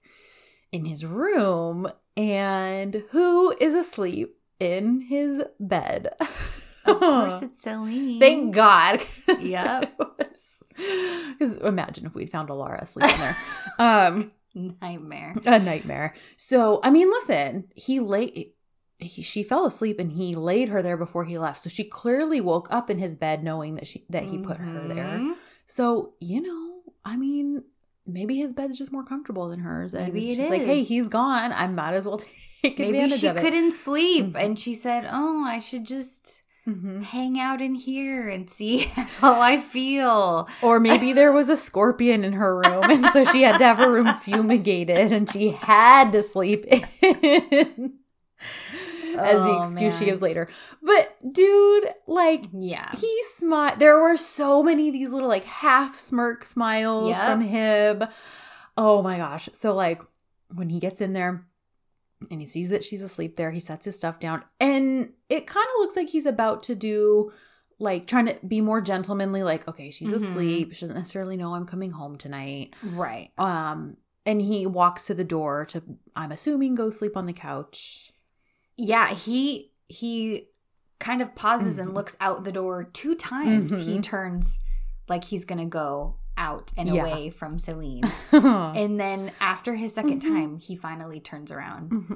in 0.72 0.86
his 0.86 1.06
room 1.06 1.88
and 2.18 3.04
who 3.12 3.56
is 3.60 3.74
asleep 3.74 4.38
in 4.60 5.02
his 5.02 5.42
bed? 5.60 6.10
Of 6.86 7.00
course, 7.00 7.42
it's 7.42 7.62
Celine. 7.62 8.20
Thank 8.20 8.54
God. 8.56 9.02
Yep. 9.40 10.00
Because 10.76 11.58
imagine 11.58 12.06
if 12.06 12.16
we'd 12.16 12.30
found 12.32 12.50
Alara 12.50 12.82
asleep 12.82 13.10
in 13.14 13.20
there. 13.20 13.38
um 13.80 14.32
Nightmare. 14.82 15.36
a 15.46 15.60
nightmare. 15.60 16.14
So, 16.36 16.80
I 16.84 16.90
mean, 16.92 17.10
listen, 17.10 17.66
he 17.76 18.00
lay 18.00 18.52
he, 19.00 19.22
she 19.22 19.44
fell 19.44 19.66
asleep 19.66 20.00
and 20.00 20.12
he 20.12 20.36
laid 20.36 20.70
her 20.70 20.82
there 20.82 20.98
before 20.98 21.26
he 21.26 21.38
left. 21.38 21.60
So 21.60 21.70
she 21.70 21.84
clearly 21.84 22.40
woke 22.42 22.68
up 22.72 22.90
in 22.90 22.98
his 23.00 23.16
bed 23.16 23.44
knowing 23.44 23.76
that 23.76 23.88
she 23.88 24.06
that 24.10 24.24
he 24.24 24.38
put 24.38 24.58
her 24.58 24.88
there. 24.88 25.04
Mhm. 25.06 25.34
So, 25.68 26.14
you 26.20 26.42
know, 26.42 26.82
I 27.04 27.18
mean, 27.18 27.64
maybe 28.06 28.38
his 28.38 28.52
bed's 28.54 28.78
just 28.78 28.92
more 28.92 29.04
comfortable 29.04 29.48
than 29.50 29.60
hers. 29.60 29.94
And 29.94 30.14
Maybe 30.14 30.32
it's 30.32 30.42
it 30.42 30.50
like, 30.52 30.62
hey, 30.62 30.84
he's 30.84 31.10
gone. 31.10 31.52
I 31.54 31.68
might 31.68 31.94
as 31.94 32.06
well 32.06 32.18
take 32.64 32.78
Maybe 32.80 33.00
advantage 33.00 33.20
she 33.22 33.28
of 33.28 33.38
it. 33.38 33.42
couldn't 33.42 33.74
sleep, 33.74 34.26
Mhm. 34.34 34.44
and 34.46 34.60
she 34.60 34.74
said, 34.76 35.08
"Oh, 35.12 35.44
I 35.46 35.60
should 35.60 35.86
just." 35.86 36.43
Mhm. 36.68 37.04
hang 37.04 37.38
out 37.40 37.62
in 37.62 37.76
here 37.76 38.30
and 38.30 38.50
see 38.50 38.80
how 39.20 39.42
I 39.42 39.60
feel. 39.60 40.48
Or 40.62 40.80
maybe 40.80 41.12
there 41.12 41.32
was 41.34 41.50
a 41.50 41.58
scorpion 41.58 42.24
in 42.24 42.34
her 42.34 42.56
room, 42.56 42.84
and 42.84 43.06
so 43.08 43.26
she 43.26 43.42
had 43.44 43.58
to 43.58 43.66
have 43.66 43.78
her 43.80 43.92
room 43.92 44.14
fumigated, 44.22 45.12
and 45.12 45.30
she 45.30 45.50
had 45.50 46.12
to 46.14 46.24
sleep 46.24 46.64
in. 46.66 47.94
As 49.16 49.36
the 49.40 49.48
Oh, 49.48 49.62
excuse 49.68 49.98
she 50.00 50.06
gives 50.06 50.22
later. 50.22 50.50
But 50.82 51.16
dude, 51.34 51.88
like 52.08 52.46
Yeah. 52.52 52.90
he 52.98 53.22
smiled. 53.36 53.80
There 53.80 54.00
were 54.00 54.18
so 54.18 54.64
many 54.64 54.88
of 54.88 54.94
these 54.94 55.12
little 55.12 55.30
like 55.30 55.44
half 55.46 56.00
smirk 56.00 56.46
smiles 56.46 57.10
Yep. 57.10 57.20
from 57.26 57.42
him. 57.42 58.04
Oh 58.76 59.04
my 59.04 59.18
gosh. 59.18 59.50
So 59.54 59.76
like 59.76 60.02
when 60.54 60.70
he 60.70 60.80
gets 60.80 61.00
in 61.00 61.14
there 61.14 61.46
and 62.32 62.40
he 62.42 62.46
sees 62.46 62.70
that 62.70 62.84
she's 62.84 63.02
asleep 63.02 63.36
there, 63.36 63.52
he 63.52 63.60
sets 63.60 63.86
his 63.86 63.96
stuff 63.98 64.20
down 64.20 64.44
and 64.60 65.12
it 65.30 65.48
kind 65.48 65.66
of 65.66 65.80
looks 65.80 65.96
like 65.96 66.10
he's 66.10 66.26
about 66.26 66.64
to 66.64 66.76
do 66.76 67.32
like 67.80 68.08
trying 68.08 68.28
to 68.28 68.38
be 68.48 68.62
more 68.62 68.82
gentlemanly 68.82 69.44
like 69.44 69.68
okay, 69.68 69.90
she's 69.92 70.12
Mhm. 70.12 70.16
asleep. 70.16 70.74
She 70.74 70.82
doesn't 70.82 70.96
necessarily 70.98 71.38
know 71.38 71.54
I'm 71.56 71.66
coming 71.66 71.92
home 71.92 72.18
tonight. 72.18 72.76
Right. 72.84 73.32
Um 73.38 73.98
and 74.26 74.42
he 74.42 74.66
walks 74.66 75.06
to 75.08 75.14
the 75.14 75.24
door 75.24 75.66
to 75.66 75.84
I'm 76.16 76.32
assuming 76.32 76.76
go 76.76 76.90
sleep 76.90 77.18
on 77.18 77.26
the 77.26 77.34
couch. 77.34 78.12
Yeah, 78.78 79.14
he 79.14 79.72
he 79.88 80.50
kind 81.00 81.22
of 81.22 81.36
pauses 81.36 81.76
Mhm. 81.76 81.82
and 81.82 81.94
looks 81.94 82.16
out 82.22 82.44
the 82.46 82.52
door 82.52 82.84
two 82.86 83.16
times. 83.16 83.72
He 83.86 83.98
Mhm. 83.98 84.04
turns 84.04 84.60
like 85.10 85.26
he's 85.26 85.44
going 85.44 85.60
to 85.60 85.66
go 85.66 86.16
out 86.38 86.72
and 86.78 86.90
Yeah. 86.90 87.02
away 87.06 87.30
from 87.30 87.60
Celine. 87.60 88.04
and 88.32 88.46
And 88.78 89.00
then 89.00 89.32
after 89.40 89.76
his 89.76 89.94
2nd 89.94 90.22
Mhm. 90.22 90.22
time, 90.22 90.58
he 90.58 90.76
finally 90.76 91.20
turns 91.20 91.52
around. 91.52 91.92
Mm-hmm. 91.92 92.14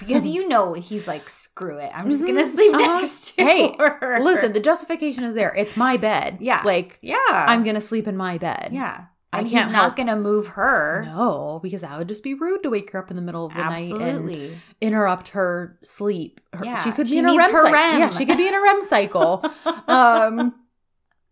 Because 0.00 0.26
you 0.26 0.48
know 0.48 0.74
he's 0.74 1.06
like, 1.06 1.28
screw 1.28 1.78
it. 1.78 1.90
I'm 1.94 2.10
just 2.10 2.22
Mhm. 2.22 2.26
going 2.26 2.36
to 2.44 2.52
sleep 2.52 2.74
Uh-huh. 2.74 2.98
next 3.00 3.36
to 3.36 3.42
Hey, 3.44 3.74
her. 3.78 4.18
Listen, 4.20 4.52
the 4.52 4.60
justification 4.60 5.24
is 5.24 5.34
there. 5.34 5.54
It's 5.56 5.76
my 5.76 5.96
bed. 5.96 6.38
Yeah. 6.40 6.62
Like 6.64 6.98
Yeah. 7.00 7.16
I'm 7.30 7.62
gonna 7.64 7.80
sleep 7.80 8.06
in 8.08 8.16
my 8.16 8.38
bed. 8.38 8.70
Yeah. 8.72 9.04
I 9.34 9.38
And 9.38 9.48
can't 9.50 9.68
he's 9.68 9.72
not 9.72 9.82
help- 9.84 9.96
going 9.96 10.08
to 10.08 10.16
move 10.16 10.46
her. 10.48 11.06
No, 11.06 11.58
because 11.62 11.80
that 11.80 11.96
would 11.96 12.06
just 12.06 12.22
be 12.22 12.34
rude 12.34 12.62
to 12.64 12.68
wake 12.68 12.90
her 12.90 12.98
up 12.98 13.08
in 13.08 13.16
the 13.16 13.22
middle 13.22 13.46
of 13.46 13.54
the 13.54 13.64
night 13.64 13.90
and 13.90 14.60
interrupt 14.82 15.28
her 15.28 15.78
sleep. 15.82 16.38
Her, 16.52 16.66
Yeah, 16.66 16.82
she 16.84 16.92
could 16.92 17.06
be 17.06 17.12
she 17.12 17.18
in 17.18 17.24
a 17.24 17.34
REM 17.34 17.50
her 17.50 17.62
cycle. 17.62 17.72
REM. 17.72 17.98
Yeah, 18.00 18.10
she 18.10 18.26
could 18.26 18.36
be 18.36 18.46
in 18.46 18.52
a 18.52 18.60
REM 18.60 18.84
cycle. 18.88 19.42
um, 19.88 20.54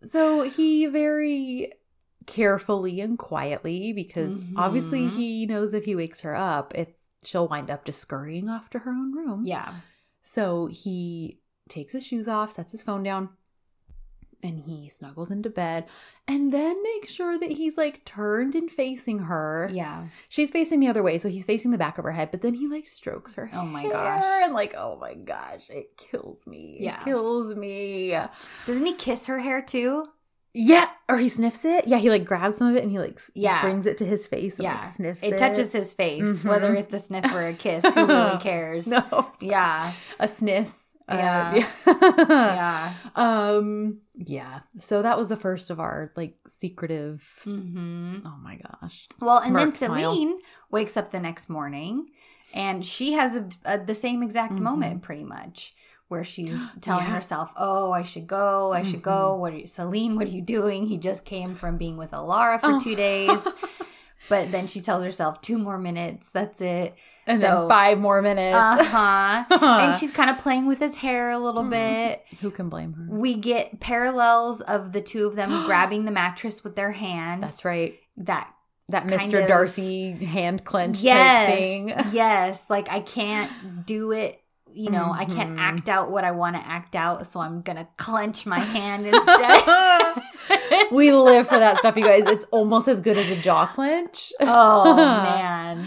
so 0.03 0.49
he 0.49 0.87
very 0.87 1.73
carefully 2.31 3.01
and 3.01 3.19
quietly, 3.19 3.93
because 3.93 4.41
obviously 4.57 5.03
Mhm. 5.03 5.11
he 5.17 5.47
knows 5.47 5.73
if 5.75 5.85
he 5.85 5.95
wakes 5.97 6.21
her 6.21 6.35
up, 6.37 6.73
it's 6.77 7.09
she'll 7.23 7.49
wind 7.49 7.71
up 7.71 7.85
just 7.85 7.99
scurrying 8.01 8.49
off 8.49 8.71
to 8.71 8.79
her 8.81 8.91
own 8.93 9.13
room. 9.15 9.43
yeah. 9.45 9.75
So 10.23 10.67
he 10.67 11.41
takes 11.69 11.93
his 11.93 12.07
shoes 12.07 12.29
off, 12.29 12.53
sets 12.53 12.73
his 12.73 12.83
phone 12.83 13.03
down, 13.03 13.31
and 14.43 14.61
he 14.61 14.89
snuggles 14.89 15.31
into 15.31 15.51
bed 15.51 15.87
and 16.27 16.51
then 16.53 16.83
makes 16.83 17.13
sure 17.13 17.39
that 17.39 17.51
he's 17.53 17.77
like 17.77 18.05
turned 18.07 18.55
and 18.55 18.71
facing 18.71 19.19
her. 19.21 19.69
Yeah. 19.73 20.07
She's 20.31 20.51
facing 20.51 20.81
the 20.81 20.89
other 20.89 21.03
way, 21.03 21.19
so 21.19 21.29
he's 21.29 21.45
facing 21.45 21.73
the 21.73 21.79
back 21.79 21.99
of 21.99 22.05
her 22.05 22.13
head, 22.13 22.31
but 22.31 22.41
then 22.43 22.55
he 22.55 22.67
like 22.69 22.89
strokes 22.89 23.35
her 23.35 23.51
Oh 23.53 23.67
my 23.67 23.83
hair, 23.83 23.93
gosh. 23.93 24.25
And 24.45 24.55
like, 24.55 24.75
oh 24.77 24.97
my 25.01 25.15
gosh, 25.15 25.69
it 25.69 25.97
kills 25.99 26.47
me. 26.47 26.79
Yeah. 26.81 27.01
It 27.01 27.05
kills 27.05 27.55
me. 27.57 28.17
Doesn't 28.67 28.87
he 28.87 28.95
kiss 28.95 29.27
her 29.27 29.41
hair 29.41 29.61
too? 29.61 30.07
Yeah. 30.53 30.87
Or 31.09 31.17
he 31.17 31.29
sniffs 31.29 31.65
it. 31.65 31.87
Yeah, 31.87 31.99
he 31.99 32.11
like 32.11 32.25
grabs 32.25 32.57
some 32.57 32.69
of 32.69 32.77
it 32.77 32.83
and 32.83 32.91
he 32.91 32.99
like 32.99 33.21
Yeah. 33.35 33.63
brings 33.63 33.87
it 33.87 33.99
to 33.99 34.05
his 34.05 34.27
face 34.27 34.57
and 34.57 34.65
Yeah. 34.65 34.81
like 34.85 34.95
sniffs 34.95 35.23
It 35.23 35.35
it. 35.35 35.39
touches 35.39 35.73
his 35.73 35.93
face, 35.93 36.23
Mhm. 36.23 36.45
whether 36.49 36.75
it's 36.75 36.95
a 36.95 36.99
sniff 36.99 37.33
or 37.33 37.47
a 37.47 37.53
kiss. 37.53 37.85
Who 37.95 38.07
really 38.07 38.39
cares? 38.41 38.87
No. 38.87 39.31
Yeah. 39.41 39.93
A 40.19 40.27
sniss. 40.27 40.87
Uh, 41.09 41.17
Yeah. 41.17 41.55
yeah. 41.87 42.25
Yeah. 42.29 42.93
Um 43.17 43.99
yeah. 44.15 44.61
So 44.79 45.03
that 45.03 45.19
was 45.19 45.29
the 45.29 45.37
first 45.37 45.71
of 45.71 45.81
our 45.81 46.13
like 46.17 46.37
secretive 46.47 47.29
hmm 47.45 48.17
Oh 48.25 48.37
my 48.43 48.57
gosh. 48.57 49.09
Well, 49.21 49.39
and 49.39 49.55
then 49.57 49.73
Smirk 49.73 49.91
smile. 49.91 50.13
Celine 50.13 50.39
wakes 50.71 50.97
up 50.97 51.11
the 51.11 51.21
next 51.21 51.49
morning 51.49 52.07
and 52.55 52.85
she 52.85 53.13
has 53.13 53.37
a, 53.37 53.49
a 53.65 53.79
the 53.79 53.95
same 53.95 54.23
exact 54.23 54.53
Mhm. 54.55 54.61
moment 54.61 55.03
pretty 55.03 55.25
much 55.25 55.75
where 56.11 56.25
she's 56.25 56.75
telling 56.81 57.07
Yeah. 57.07 57.15
herself, 57.15 57.53
"Oh, 57.57 57.93
I 57.93 58.03
should 58.03 58.27
go. 58.27 58.73
I 58.73 58.83
should 58.83 59.01
go. 59.03 59.37
What 59.37 59.53
are 59.55 59.59
you, 59.59 59.67
Celine, 59.67 60.17
what 60.17 60.27
are 60.27 60.31
you 60.31 60.43
doing? 60.43 60.87
He 60.87 60.99
just 60.99 61.25
came 61.25 61.55
from 61.55 61.77
being 61.79 61.97
with 61.97 62.11
Alara 62.11 62.61
for 62.61 62.73
Oh. 62.73 62.79
2 62.81 62.95
days." 62.95 63.47
But 64.29 64.53
then 64.53 64.67
she 64.69 64.81
tells 64.81 65.03
herself, 65.03 65.41
two 65.41 65.59
more 65.59 65.79
minutes. 65.79 66.31
That's 66.31 66.61
it. 66.61 66.95
and 67.27 67.41
So- 67.41 67.47
then 67.47 67.69
five 67.69 67.99
more 67.99 68.21
minutes. 68.23 68.55
Uh 68.57 68.85
huh. 68.85 69.45
and 69.81 69.97
she's 69.97 70.11
kind 70.19 70.29
of 70.31 70.39
playing 70.39 70.67
with 70.67 70.79
his 70.79 70.97
hair 70.97 71.31
a 71.31 71.39
little 71.39 71.65
Mm. 71.65 71.71
bit. 71.71 72.25
Who 72.41 72.51
can 72.51 72.69
blame 72.69 72.93
her? 72.93 73.07
We 73.09 73.35
get 73.35 73.81
parallels 73.81 74.61
of 74.61 74.93
the 74.93 75.01
two 75.01 75.27
of 75.27 75.35
them 75.37 75.49
grabbing 75.67 76.05
the 76.05 76.13
mattress 76.13 76.63
with 76.63 76.77
their 76.77 76.93
hands. 76.93 77.41
That's 77.41 77.65
right. 77.65 77.95
that 78.19 78.53
That 78.91 79.07
Mr. 79.07 79.43
of- 79.43 79.49
Darcy 79.49 80.13
hand 80.13 80.65
clench 80.65 81.01
yes, 81.03 81.51
type 81.51 81.59
thing. 81.59 81.89
yes. 82.13 82.67
Like 82.69 82.89
I 82.91 83.01
can't 83.01 83.51
do 83.87 84.13
it 84.13 84.40
you 84.75 84.91
know, 84.91 85.13
I 85.13 85.25
can't 85.25 85.51
Mhm. 85.51 85.59
act 85.59 85.89
out 85.89 86.11
what 86.11 86.25
I 86.25 86.31
want 86.31 86.57
to 86.57 86.67
act 86.67 86.95
out, 86.97 87.27
so 87.27 87.41
I'm 87.41 87.63
gonna 87.63 87.89
clench 87.97 88.47
my 88.47 88.59
hand 88.59 89.07
instead. 89.13 90.23
we 90.93 91.13
live 91.13 91.49
for 91.49 91.59
that 91.59 91.79
stuff, 91.79 91.97
you 91.97 92.03
guys. 92.05 92.27
It's 92.27 92.45
almost 92.51 92.89
as 92.89 93.01
good 93.01 93.17
as 93.17 93.31
a 93.31 93.37
jaw 93.41 93.67
clench. 93.67 94.33
oh 94.41 94.95
man, 95.23 95.87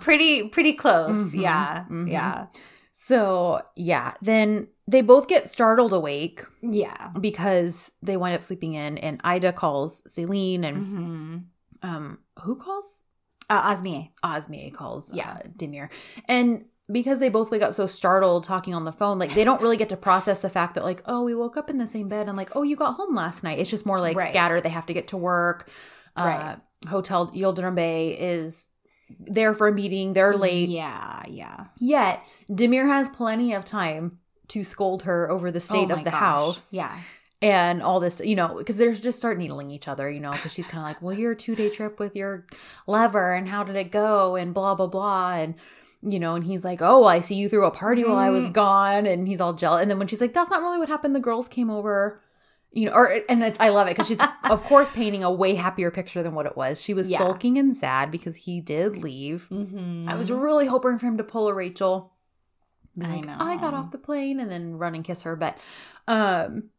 pretty 0.00 0.48
pretty 0.48 0.72
close. 0.72 1.16
Mhm, 1.34 1.40
Yeah, 1.40 1.84
mhm. 1.90 2.10
yeah, 2.10 2.46
So, 2.92 3.62
yeah, 3.76 4.14
then 4.22 4.68
they 4.86 5.02
both 5.02 5.28
get 5.28 5.48
startled 5.50 5.92
awake 5.92 6.44
yeah. 6.62 7.10
because 7.20 7.92
they 8.02 8.16
wind 8.16 8.34
up 8.34 8.42
sleeping 8.42 8.74
in, 8.74 8.98
and 8.98 9.20
Ida 9.24 9.52
calls 9.52 10.02
Celine, 10.06 10.64
and 10.64 10.76
hmm 10.86 11.36
um, 11.82 12.18
who 12.42 12.56
calls? 12.56 13.04
Uh, 13.48 13.72
Osmie. 13.74 14.10
Osmie 14.22 14.72
calls 14.72 15.12
Yeah. 15.12 15.32
uh, 15.32 15.48
Demir. 15.58 15.90
And 16.28 16.66
because 16.90 17.18
they 17.18 17.28
both 17.28 17.50
wake 17.50 17.62
up 17.62 17.74
so 17.74 17.86
startled 17.86 18.44
talking 18.44 18.74
on 18.74 18.84
the 18.84 18.92
phone, 18.92 19.18
like 19.18 19.34
they 19.34 19.44
don't 19.44 19.60
really 19.62 19.76
get 19.76 19.88
to 19.90 19.96
process 19.96 20.40
the 20.40 20.50
fact 20.50 20.74
that, 20.74 20.84
like, 20.84 21.02
oh, 21.06 21.22
we 21.22 21.34
woke 21.34 21.56
up 21.56 21.70
in 21.70 21.78
the 21.78 21.86
same 21.86 22.08
bed 22.08 22.28
and, 22.28 22.36
like, 22.36 22.54
oh, 22.56 22.62
you 22.62 22.76
got 22.76 22.94
home 22.94 23.14
last 23.14 23.42
night. 23.42 23.58
It's 23.58 23.70
just 23.70 23.86
more 23.86 24.00
like 24.00 24.16
Right. 24.16 24.28
scattered. 24.28 24.62
They 24.62 24.68
have 24.70 24.86
to 24.86 24.92
get 24.94 25.08
to 25.08 25.16
work. 25.16 25.68
Uh, 26.16 26.22
Right. 26.24 26.56
Hotel 26.88 27.28
Yildirim 27.32 27.74
Bey 27.74 28.16
is 28.18 28.68
there 29.18 29.52
for 29.54 29.68
a 29.68 29.72
meeting. 29.72 30.12
They're 30.14 30.36
late. 30.36 30.68
Yeah, 30.70 31.22
yeah. 31.28 31.66
Yet, 31.78 32.22
Demir 32.48 32.86
has 32.86 33.08
plenty 33.08 33.52
of 33.52 33.64
time 33.64 34.18
to 34.48 34.64
scold 34.64 35.02
her 35.02 35.30
over 35.30 35.50
the 35.50 35.60
state 35.60 35.90
Oh 35.90 35.94
of 35.96 36.04
the 36.04 36.10
gosh. 36.10 36.20
house 36.20 36.72
Yeah. 36.72 36.96
and 37.42 37.82
all 37.82 38.00
this, 38.00 38.20
you 38.24 38.34
know, 38.34 38.56
because 38.58 38.76
they're 38.78 38.92
just 38.94 39.18
start 39.18 39.36
needling 39.38 39.70
each 39.70 39.88
other, 39.88 40.10
you 40.10 40.20
know, 40.20 40.32
because 40.32 40.52
she's 40.52 40.66
kind 40.66 40.78
of 40.78 40.84
like, 40.84 41.02
well, 41.02 41.16
your 41.16 41.34
two 41.34 41.54
day 41.54 41.68
trip 41.70 41.98
with 42.00 42.16
your 42.16 42.46
lover 42.86 43.32
and 43.34 43.48
how 43.48 43.62
did 43.62 43.76
it 43.76 43.90
go 43.92 44.36
and 44.36 44.52
blah, 44.54 44.74
blah, 44.74 44.86
blah. 44.86 45.34
And, 45.34 45.54
you 46.02 46.18
know, 46.18 46.34
and 46.34 46.44
he's 46.44 46.64
like, 46.64 46.80
oh, 46.82 47.04
I 47.04 47.20
see 47.20 47.34
you 47.34 47.48
threw 47.48 47.64
a 47.66 47.70
party 47.70 48.04
while 48.04 48.16
I 48.16 48.30
was 48.30 48.46
Mhm. 48.46 48.52
gone. 48.54 49.06
And 49.06 49.28
he's 49.28 49.40
all 49.40 49.52
jealous. 49.52 49.82
And 49.82 49.90
then 49.90 49.98
when 49.98 50.08
she's 50.08 50.20
like, 50.20 50.32
that's 50.32 50.48
not 50.50 50.62
really 50.62 50.78
what 50.78 50.88
happened, 50.88 51.14
the 51.14 51.20
girls 51.20 51.48
came 51.48 51.68
over. 51.70 52.20
You 52.72 52.86
know, 52.86 52.92
or 52.92 53.20
and 53.28 53.42
it's, 53.42 53.58
I 53.58 53.70
love 53.70 53.88
it 53.88 53.90
because 53.90 54.06
she's 54.06 54.20
of 54.44 54.62
course 54.62 54.90
painting 54.92 55.24
a 55.24 55.30
way 55.32 55.56
happier 55.56 55.90
picture 55.90 56.22
than 56.22 56.34
what 56.34 56.46
it 56.46 56.56
was. 56.56 56.80
She 56.80 56.94
was 56.94 57.10
Yeah. 57.10 57.18
sulking 57.18 57.58
and 57.58 57.74
sad 57.74 58.10
because 58.12 58.36
he 58.36 58.60
did 58.60 58.96
leave. 58.96 59.48
Mm-hmm. 59.50 60.08
I 60.08 60.14
was 60.14 60.30
really 60.30 60.66
hoping 60.68 60.96
for 60.96 61.06
him 61.06 61.18
to 61.18 61.24
pull 61.24 61.48
a 61.48 61.52
Rachel. 61.54 62.12
Be 62.96 63.06
I 63.06 63.16
like, 63.16 63.24
know. 63.24 63.36
I 63.40 63.56
got 63.56 63.74
off 63.74 63.90
the 63.90 63.98
plane 63.98 64.38
and 64.40 64.50
then 64.50 64.78
run 64.78 64.94
and 64.94 65.04
kiss 65.04 65.22
her. 65.22 65.34
But 65.36 65.58
um, 66.06 66.70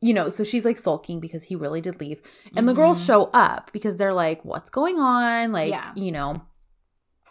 you 0.00 0.14
know, 0.14 0.28
so 0.28 0.44
she's 0.44 0.64
like 0.64 0.78
sulking 0.78 1.18
because 1.20 1.44
he 1.44 1.56
really 1.56 1.80
did 1.80 2.00
leave. 2.00 2.22
And 2.54 2.68
the 2.68 2.74
girls 2.74 3.00
Mhm. 3.02 3.06
show 3.06 3.24
up 3.34 3.70
because 3.72 3.96
they're 3.96 4.14
like, 4.14 4.44
What's 4.44 4.70
going 4.70 4.98
on? 4.98 5.52
Like, 5.52 5.70
Yeah. 5.70 5.90
you 5.96 6.12
know. 6.12 6.42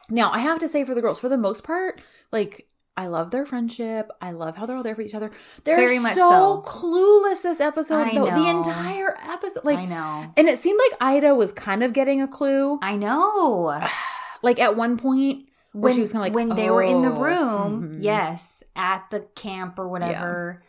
Now 0.09 0.31
I 0.31 0.39
have 0.39 0.59
to 0.59 0.69
say 0.69 0.83
for 0.85 0.93
the 0.95 1.01
girls, 1.01 1.19
for 1.19 1.29
the 1.29 1.37
most 1.37 1.63
part, 1.63 2.01
like 2.31 2.67
I 2.97 3.07
love 3.07 3.31
their 3.31 3.45
friendship. 3.45 4.09
I 4.21 4.31
love 4.31 4.55
how 4.57 4.65
they're 4.65 4.77
all 4.77 4.83
there 4.83 4.95
for 4.95 5.01
each 5.01 5.13
other. 5.15 5.29
They're 5.65 5.75
Very 5.75 5.99
much 5.99 6.13
so, 6.15 6.29
so. 6.29 6.63
clueless 6.65 7.41
this 7.41 7.59
episode, 7.59 8.07
I 8.07 8.13
though. 8.15 8.25
The 8.25 8.47
entire 8.47 9.17
episode. 9.29 9.65
like 9.65 9.79
I 9.79 9.85
know. 9.85 10.31
and 10.37 10.47
it 10.47 10.59
seemed 10.59 10.79
like 10.89 10.97
Ida 11.01 11.35
was 11.35 11.51
kind 11.51 11.83
of 11.83 11.91
getting 11.93 12.21
a 12.21 12.27
clue. 12.27 12.79
I 12.81 12.95
know. 12.95 13.81
Like 14.43 14.59
at 14.59 14.75
one 14.77 14.97
point 14.97 15.49
where 15.71 15.81
when 15.89 15.95
she 15.95 16.01
was 16.01 16.11
kinda 16.11 16.25
like, 16.25 16.35
when 16.35 16.49
they 16.49 16.69
were 16.69 16.83
in 16.83 17.01
the 17.01 17.09
"Oh." 17.09 17.19
room, 17.19 17.81
Mhm. 17.81 17.95
yes, 17.99 18.61
at 18.75 19.05
the 19.09 19.21
camp 19.35 19.79
or 19.79 19.87
whatever, 19.87 20.61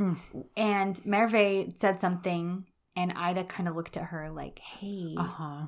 Mm. 0.00 0.16
and 0.56 1.04
Merve 1.04 1.74
said 1.76 2.00
something, 2.00 2.64
and 2.96 3.12
Ida 3.14 3.44
kind 3.44 3.68
of 3.68 3.76
looked 3.76 3.98
at 3.98 4.04
her 4.04 4.30
like, 4.30 4.58
"Hey, 4.60 5.14
uh-huh. 5.18 5.66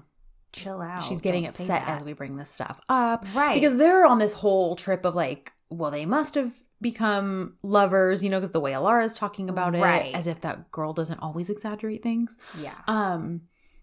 Chill 0.53 0.81
out." 0.81 1.03
she's 1.03 1.21
getting 1.21 1.43
Don't 1.45 1.51
upset 1.51 1.83
as 1.87 2.05
we 2.05 2.13
bring 2.13 2.37
this 2.37 2.51
stuff 2.51 2.81
up 2.89 3.25
right 3.35 3.55
because 3.55 3.77
they're 3.77 4.05
on 4.07 4.19
this 4.19 4.33
whole 4.35 4.77
trip 4.77 5.05
of 5.05 5.15
like 5.15 5.53
well 5.71 5.91
they 5.91 6.05
must 6.07 6.35
have 6.35 6.53
become 6.81 7.55
lovers 7.63 8.23
you 8.25 8.29
know 8.31 8.39
because 8.39 8.51
the 8.51 8.61
way 8.61 8.73
Alara 8.73 9.05
is 9.05 9.15
talking 9.17 9.49
about 9.49 9.75
it, 9.75 9.81
Right. 9.81 10.15
as 10.15 10.27
if 10.27 10.41
that 10.43 10.71
girl 10.71 10.93
doesn't 10.93 11.19
always 11.21 11.49
exaggerate 11.49 12.03
things 12.03 12.37
yeah, 12.59 12.75
um 12.89 13.43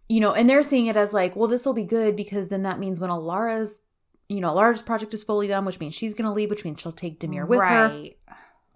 you 0.10 0.20
know 0.20 0.34
and 0.34 0.50
they're 0.50 0.64
seeing 0.64 0.88
it 0.88 0.98
as 0.98 1.14
like 1.14 1.36
well 1.36 1.48
this 1.48 1.66
will 1.66 1.74
be 1.74 1.86
good 1.86 2.16
because 2.16 2.50
then 2.50 2.64
that 2.64 2.78
means 2.78 3.00
when 3.00 3.10
alara's 3.10 3.80
you 4.28 4.42
know 4.42 4.54
alara's 4.54 4.82
project 4.82 5.14
is 5.14 5.24
fully 5.24 5.48
done 5.48 5.64
which 5.66 5.80
means 5.80 5.96
she's 5.96 6.14
gonna 6.14 6.34
leave 6.34 6.50
which 6.50 6.66
means 6.66 6.82
she'll 6.82 6.92
take 6.92 7.20
demir 7.20 7.48
with 7.48 7.60
her 7.60 7.66
right. 7.66 8.18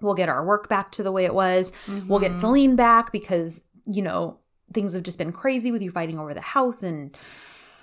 we'll 0.02 0.16
get 0.16 0.30
our 0.30 0.46
work 0.46 0.70
back 0.70 0.92
to 0.94 1.04
the 1.04 1.12
way 1.12 1.26
it 1.26 1.34
was 1.34 1.72
we'll 2.08 2.20
get 2.20 2.32
Mhm. 2.32 2.40
celine 2.40 2.76
back 2.78 3.12
because 3.12 3.62
you 3.86 4.02
know 4.02 4.40
things 4.74 4.94
have 4.94 5.04
just 5.04 5.18
been 5.18 5.32
crazy 5.34 5.72
with 5.72 5.82
you 5.82 5.92
fighting 5.92 6.18
over 6.18 6.34
the 6.34 6.42
house 6.42 6.82
and 6.82 7.16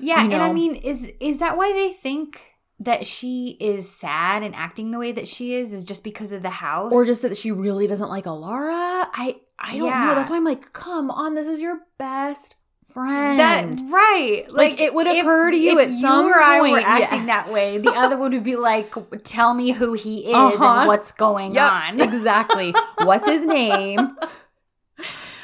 Yeah, 0.00 0.24
you 0.24 0.32
and 0.32 0.42
I 0.42 0.52
mean, 0.52 0.74
is 0.74 1.10
is 1.20 1.38
that 1.38 1.56
why 1.56 1.72
they 1.72 1.92
think 1.92 2.40
that 2.80 3.06
she 3.06 3.56
is 3.60 3.90
sad 3.90 4.42
and 4.42 4.54
acting 4.54 4.90
the 4.90 4.98
way 4.98 5.12
that 5.12 5.28
she 5.28 5.54
is 5.54 5.72
is 5.72 5.84
just 5.84 6.02
because 6.02 6.32
of 6.32 6.42
the 6.42 6.50
house? 6.50 6.92
or 6.92 7.04
just 7.04 7.22
that 7.22 7.36
she 7.36 7.50
really 7.52 7.86
doesn't 7.86 8.08
like 8.08 8.24
Alara. 8.24 9.06
I 9.12 9.36
I 9.58 9.76
don't 9.78 9.90
know. 9.90 10.14
That's 10.14 10.30
why 10.30 10.36
I'm 10.36 10.44
like, 10.44 10.72
come 10.72 11.10
on, 11.10 11.34
this 11.34 11.46
is 11.46 11.60
your 11.60 11.80
best 11.98 12.54
friend. 12.88 13.38
that 13.38 13.64
right? 13.92 14.46
Like, 14.50 14.80
it 14.80 14.92
would 14.94 15.06
occur 15.06 15.50
to 15.52 15.56
you 15.56 15.78
if 15.78 15.88
at 15.88 15.92
some 16.00 16.24
you 16.26 16.32
or 16.32 16.42
I 16.42 16.60
were 16.60 16.68
point, 16.70 16.80
yeah. 16.82 16.88
acting 16.88 17.26
that 17.26 17.52
way. 17.52 17.78
The 17.78 17.90
other 17.92 18.16
would 18.16 18.42
be 18.42 18.56
like, 18.56 18.92
"Tell 19.22 19.54
me 19.54 19.70
who 19.72 19.92
he 19.92 20.26
is 20.26 20.34
Uh-huh. 20.34 20.64
and 20.64 20.88
what's 20.88 21.12
going 21.12 21.54
Yep, 21.54 21.70
on." 21.72 22.00
exactly. 22.00 22.74
What's 23.04 23.28
his 23.28 23.44
name? 23.44 24.16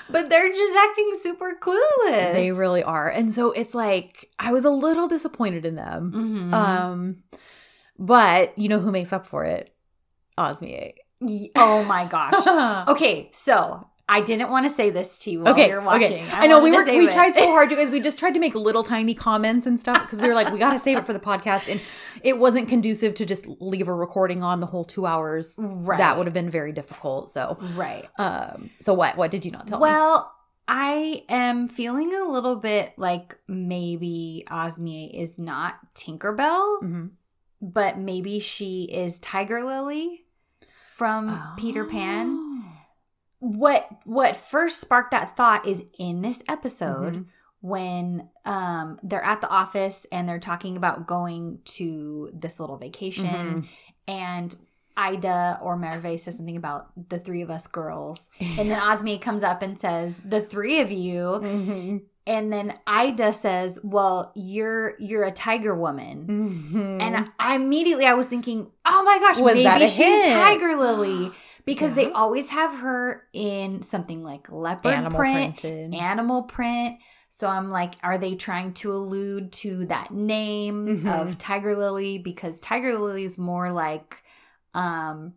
But 0.09 0.29
they're 0.29 0.49
just 0.53 0.77
acting 0.77 1.11
super 1.21 1.57
clueless. 1.61 2.33
They 2.35 2.53
really 2.53 2.83
are, 2.83 3.09
and 3.09 3.33
so 3.33 3.51
it's 3.53 3.75
like 3.75 4.31
I 4.39 4.53
was 4.53 4.65
a 4.65 4.71
little 4.71 5.09
disappointed 5.09 5.65
in 5.67 5.75
them. 5.75 6.13
Mhm. 6.53 6.55
Um, 6.55 7.17
but 7.99 8.57
you 8.59 8.69
know 8.69 8.79
who 8.79 8.91
makes 8.93 9.13
up 9.13 9.27
for 9.27 9.45
it? 9.45 9.75
Osmie. 10.39 10.93
Y- 11.21 11.49
oh 11.57 11.83
my 11.85 12.05
gosh. 12.05 12.87
Okay, 12.89 13.29
so 13.33 13.89
I 14.09 14.21
didn't 14.21 14.51
want 14.51 14.69
to 14.69 14.75
say 14.75 14.91
this 14.91 15.19
to 15.21 15.31
you 15.33 15.41
while 15.41 15.53
okay, 15.53 15.69
you're 15.69 15.81
watching. 15.81 16.23
okay. 16.23 16.29
I, 16.33 16.47
know 16.47 16.61
we 16.61 16.71
were 16.71 16.85
we 16.85 17.07
save 17.07 17.13
tried 17.13 17.37
so 17.37 17.47
hard, 17.51 17.71
you 17.73 17.77
guys. 17.81 17.91
We 17.91 18.01
just 18.01 18.19
tried 18.21 18.35
to 18.35 18.41
make 18.41 18.55
little 18.55 18.85
tiny 18.85 19.15
comments 19.15 19.67
and 19.67 19.81
stuff 19.81 20.01
because 20.03 20.21
we 20.21 20.29
were 20.29 20.35
like, 20.35 20.53
we 20.53 20.61
got 20.61 20.75
to 20.75 20.79
save 20.79 20.99
it 20.99 21.07
for 21.07 21.13
the 21.13 21.19
podcast, 21.19 21.69
and 21.69 21.81
it 22.23 22.39
wasn't 22.39 22.69
conducive 22.69 23.15
to 23.17 23.27
just 23.27 23.49
leave 23.61 23.89
a 23.89 23.93
recording 23.95 24.45
on 24.45 24.61
the 24.61 24.67
whole 24.67 24.85
two 24.85 25.07
hours. 25.07 25.57
Right. 25.59 25.99
That 25.99 26.17
would 26.19 26.27
have 26.29 26.35
been 26.35 26.51
very 26.51 26.71
difficult. 26.73 27.31
So, 27.31 27.59
right. 27.75 28.09
um, 28.17 28.71
so 28.81 28.95
what? 28.95 29.17
What 29.17 29.33
did 29.33 29.45
you 29.45 29.51
not 29.51 29.67
tell 29.67 29.79
me? 29.79 29.83
Well, 29.83 30.33
I 30.69 31.25
am 31.29 31.67
feeling 31.67 32.15
a 32.15 32.25
little 32.25 32.57
bit 32.57 32.93
like 32.97 33.37
maybe 33.49 34.45
Osmie 34.51 35.13
is 35.21 35.37
not 35.39 35.79
Tinkerbell, 35.97 36.81
Mhm. 36.83 37.11
but 37.61 37.99
maybe 37.99 38.39
she 38.39 38.85
is 38.85 39.19
Tiger 39.19 39.65
Lily 39.65 40.27
from 40.87 41.41
Peter 41.57 41.85
Pan. 41.85 42.56
What 43.47 43.89
what 44.05 44.37
first 44.37 44.81
sparked 44.81 45.13
that 45.13 45.37
thought 45.37 45.67
is 45.67 45.83
in 45.99 46.23
this 46.23 46.43
episode 46.49 47.15
Mhm. 47.15 47.27
when 47.61 48.29
um 48.45 48.99
they're 49.03 49.25
at 49.25 49.41
the 49.41 49.49
office 49.49 50.05
and 50.11 50.29
they're 50.29 50.39
talking 50.41 50.77
about 50.77 51.07
going 51.07 51.61
to 51.77 52.31
this 52.35 52.59
little 52.59 52.77
vacation 52.77 53.27
Mhm. 53.65 53.69
and 54.09 54.57
Ida 54.97 55.59
or 55.63 55.77
Merve 55.77 56.19
says 56.21 56.37
something 56.39 56.57
about 56.57 56.91
the 57.11 57.19
three 57.19 57.43
of 57.43 57.51
us 57.51 57.67
girls. 57.67 58.31
And 58.59 58.71
then 58.71 58.81
Osmie 58.81 59.21
comes 59.21 59.43
up 59.43 59.61
and 59.63 59.79
says, 59.79 60.23
"The 60.25 60.41
three 60.41 60.81
of 60.81 60.91
you." 60.91 61.39
Mhm. 61.43 62.03
And 62.27 62.53
then 62.53 62.73
Ida 62.89 63.33
says, 63.35 63.79
"Well, 63.85 64.33
you're 64.35 64.95
you're 64.99 65.23
a 65.25 65.31
tiger 65.31 65.75
woman." 65.75 66.27
Mhm. 66.27 67.01
And 67.03 67.31
I 67.39 67.55
immediately 67.55 68.07
I 68.07 68.15
was 68.15 68.27
thinking, 68.27 68.69
"Oh 68.87 69.03
my 69.05 69.19
gosh, 69.21 69.39
Was 69.39 69.55
maybe 69.55 69.87
she's? 69.87 70.29
Tiger 70.31 70.75
Lily." 70.77 71.31
Because 71.67 71.95
they 71.95 72.11
always 72.13 72.49
have 72.51 72.79
her 72.79 73.25
in 73.33 73.83
something 73.83 74.23
like 74.23 74.51
leopard 74.51 74.93
animal 74.93 75.19
print, 75.19 75.57
printed. 75.59 75.95
animal 75.95 76.45
print. 76.45 77.01
So 77.29 77.49
I'm 77.49 77.71
like, 77.71 77.95
are 78.03 78.17
they 78.17 78.35
trying 78.37 78.73
to 78.75 78.93
allude 78.93 79.53
to 79.55 79.85
that 79.87 80.11
name 80.13 81.03
Mhm. 81.03 81.13
of 81.13 81.37
Tiger 81.39 81.77
Lily? 81.77 82.19
Because 82.19 82.61
Tiger 82.61 82.97
Lily 82.99 83.25
is 83.25 83.37
more 83.37 83.71
like 83.73 84.23
um 84.75 85.35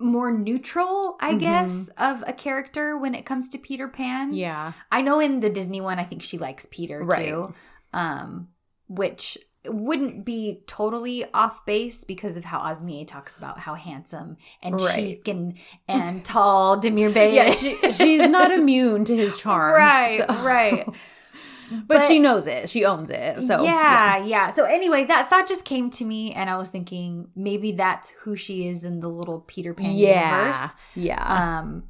more 0.00 0.30
neutral, 0.30 1.16
I 1.20 1.34
Mhm. 1.34 1.38
guess, 1.40 1.88
of 1.98 2.22
a 2.26 2.32
character 2.32 2.96
when 2.96 3.14
it 3.14 3.26
comes 3.26 3.48
to 3.50 3.58
Peter 3.58 3.88
Pan. 3.88 4.32
yeah. 4.32 4.72
I 4.92 5.02
know 5.02 5.18
in 5.20 5.40
the 5.40 5.50
Disney 5.50 5.80
one, 5.80 5.98
I 5.98 6.04
think 6.04 6.22
she 6.22 6.38
likes 6.38 6.66
Peter 6.70 7.02
Right. 7.02 7.26
too. 7.26 7.54
Um, 7.92 8.48
which 8.88 9.36
wouldn't 9.74 10.24
be 10.24 10.62
totally 10.66 11.24
off 11.32 11.64
base 11.66 12.04
because 12.04 12.36
of 12.36 12.44
how 12.44 12.58
Osmie 12.60 13.06
talks 13.06 13.36
about 13.38 13.58
how 13.60 13.74
handsome 13.74 14.36
and 14.62 14.80
Right. 14.80 14.94
chic 14.94 15.28
and, 15.28 15.54
and 15.86 16.24
tall 16.24 16.80
Demir 16.80 17.12
Bey 17.12 17.34
Yeah, 17.34 17.50
she, 17.52 17.74
she's 17.92 18.28
not 18.28 18.50
immune 18.50 19.04
to 19.06 19.16
his 19.16 19.38
charms. 19.38 19.76
Right, 19.78 20.24
so- 20.28 20.42
right. 20.42 20.84
But, 20.86 20.94
But- 21.86 22.04
she 22.08 22.18
knows 22.18 22.46
it. 22.46 22.70
She 22.70 22.84
owns 22.86 23.10
it. 23.10 23.42
So 23.42 23.62
yeah, 23.62 24.24
yeah, 24.24 24.50
So 24.52 24.64
anyway, 24.64 25.04
that 25.04 25.28
thought 25.28 25.46
just 25.46 25.64
came 25.66 25.90
to 25.90 26.04
me, 26.04 26.32
and 26.32 26.48
I 26.48 26.56
was 26.56 26.70
thinking 26.70 27.28
maybe 27.36 27.72
that's 27.72 28.08
who 28.22 28.36
she 28.36 28.66
is 28.68 28.84
in 28.84 29.00
the 29.00 29.08
little 29.08 29.40
Peter 29.40 29.74
Pan 29.74 29.92
yeah, 29.92 30.38
universe. 30.46 30.74
yeah, 30.94 31.58
Um, 31.58 31.84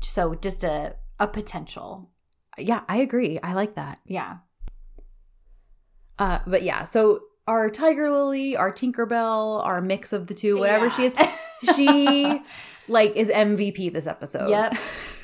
so 0.00 0.34
just 0.34 0.64
a 0.64 0.96
a 1.18 1.26
potential. 1.26 2.10
yeah. 2.58 2.82
I 2.90 2.98
agree. 2.98 3.38
I 3.42 3.54
like 3.54 3.74
that. 3.76 4.00
Yeah. 4.04 4.36
Uh, 6.18 6.38
but 6.46 6.62
yeah, 6.62 6.84
so 6.84 7.20
our 7.46 7.70
Tiger 7.70 8.10
Lily, 8.10 8.56
our 8.56 8.72
Tinkerbell, 8.72 9.64
our 9.64 9.80
mix 9.80 10.12
of 10.12 10.26
the 10.26 10.34
two, 10.34 10.58
whatever 10.58 10.86
Yeah. 10.86 10.90
she 10.92 11.04
is, 11.04 11.14
she 11.76 12.42
like 12.88 13.14
is 13.16 13.28
MVP 13.28 13.92
this 13.92 14.06
episode. 14.06 14.48
Yep. 14.48 14.74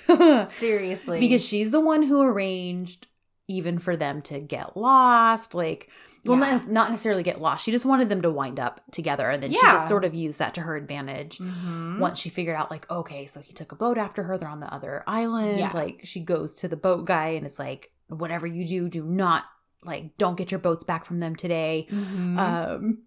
Seriously. 0.52 1.20
because 1.20 1.44
she's 1.44 1.70
the 1.70 1.80
one 1.80 2.02
who 2.02 2.22
arranged 2.22 3.06
even 3.48 3.78
for 3.78 3.96
them 3.96 4.20
to 4.22 4.40
get 4.40 4.76
lost 4.76 5.54
like 5.54 5.88
well 6.24 6.38
Yeah. 6.38 6.52
not, 6.52 6.68
not 6.68 6.90
necessarily 6.90 7.22
get 7.22 7.40
lost 7.40 7.64
she 7.64 7.70
just 7.70 7.86
wanted 7.86 8.08
them 8.08 8.22
to 8.22 8.30
wind 8.30 8.60
up 8.60 8.80
together 8.92 9.28
and 9.30 9.42
then 9.42 9.50
she 9.52 9.60
just 9.60 9.88
sort 9.88 10.04
of 10.04 10.14
used 10.14 10.38
that 10.38 10.54
to 10.54 10.60
her 10.60 10.76
advantage 10.76 11.38
Mhm. 11.38 11.98
once 11.98 12.18
she 12.18 12.28
figured 12.28 12.56
out 12.56 12.70
like 12.70 12.88
okay 12.90 13.26
so 13.26 13.40
he 13.40 13.52
took 13.52 13.72
a 13.72 13.74
boat 13.76 13.96
after 13.98 14.22
her 14.24 14.36
they're 14.38 14.48
on 14.48 14.60
the 14.60 14.72
other 14.72 15.02
island 15.06 15.58
Yeah. 15.58 15.70
like 15.74 16.00
she 16.04 16.20
goes 16.20 16.54
to 16.56 16.68
the 16.68 16.76
boat 16.76 17.04
guy 17.04 17.28
and 17.30 17.44
it's 17.46 17.58
like 17.58 17.90
whatever 18.08 18.46
you 18.46 18.66
do 18.66 18.88
do 18.88 19.02
not 19.04 19.44
like 19.84 20.16
don't 20.18 20.36
get 20.36 20.50
your 20.50 20.60
boats 20.60 20.84
back 20.84 21.04
from 21.04 21.18
them 21.18 21.34
today. 21.36 21.86
Mhm. 21.90 22.38
um 22.38 22.98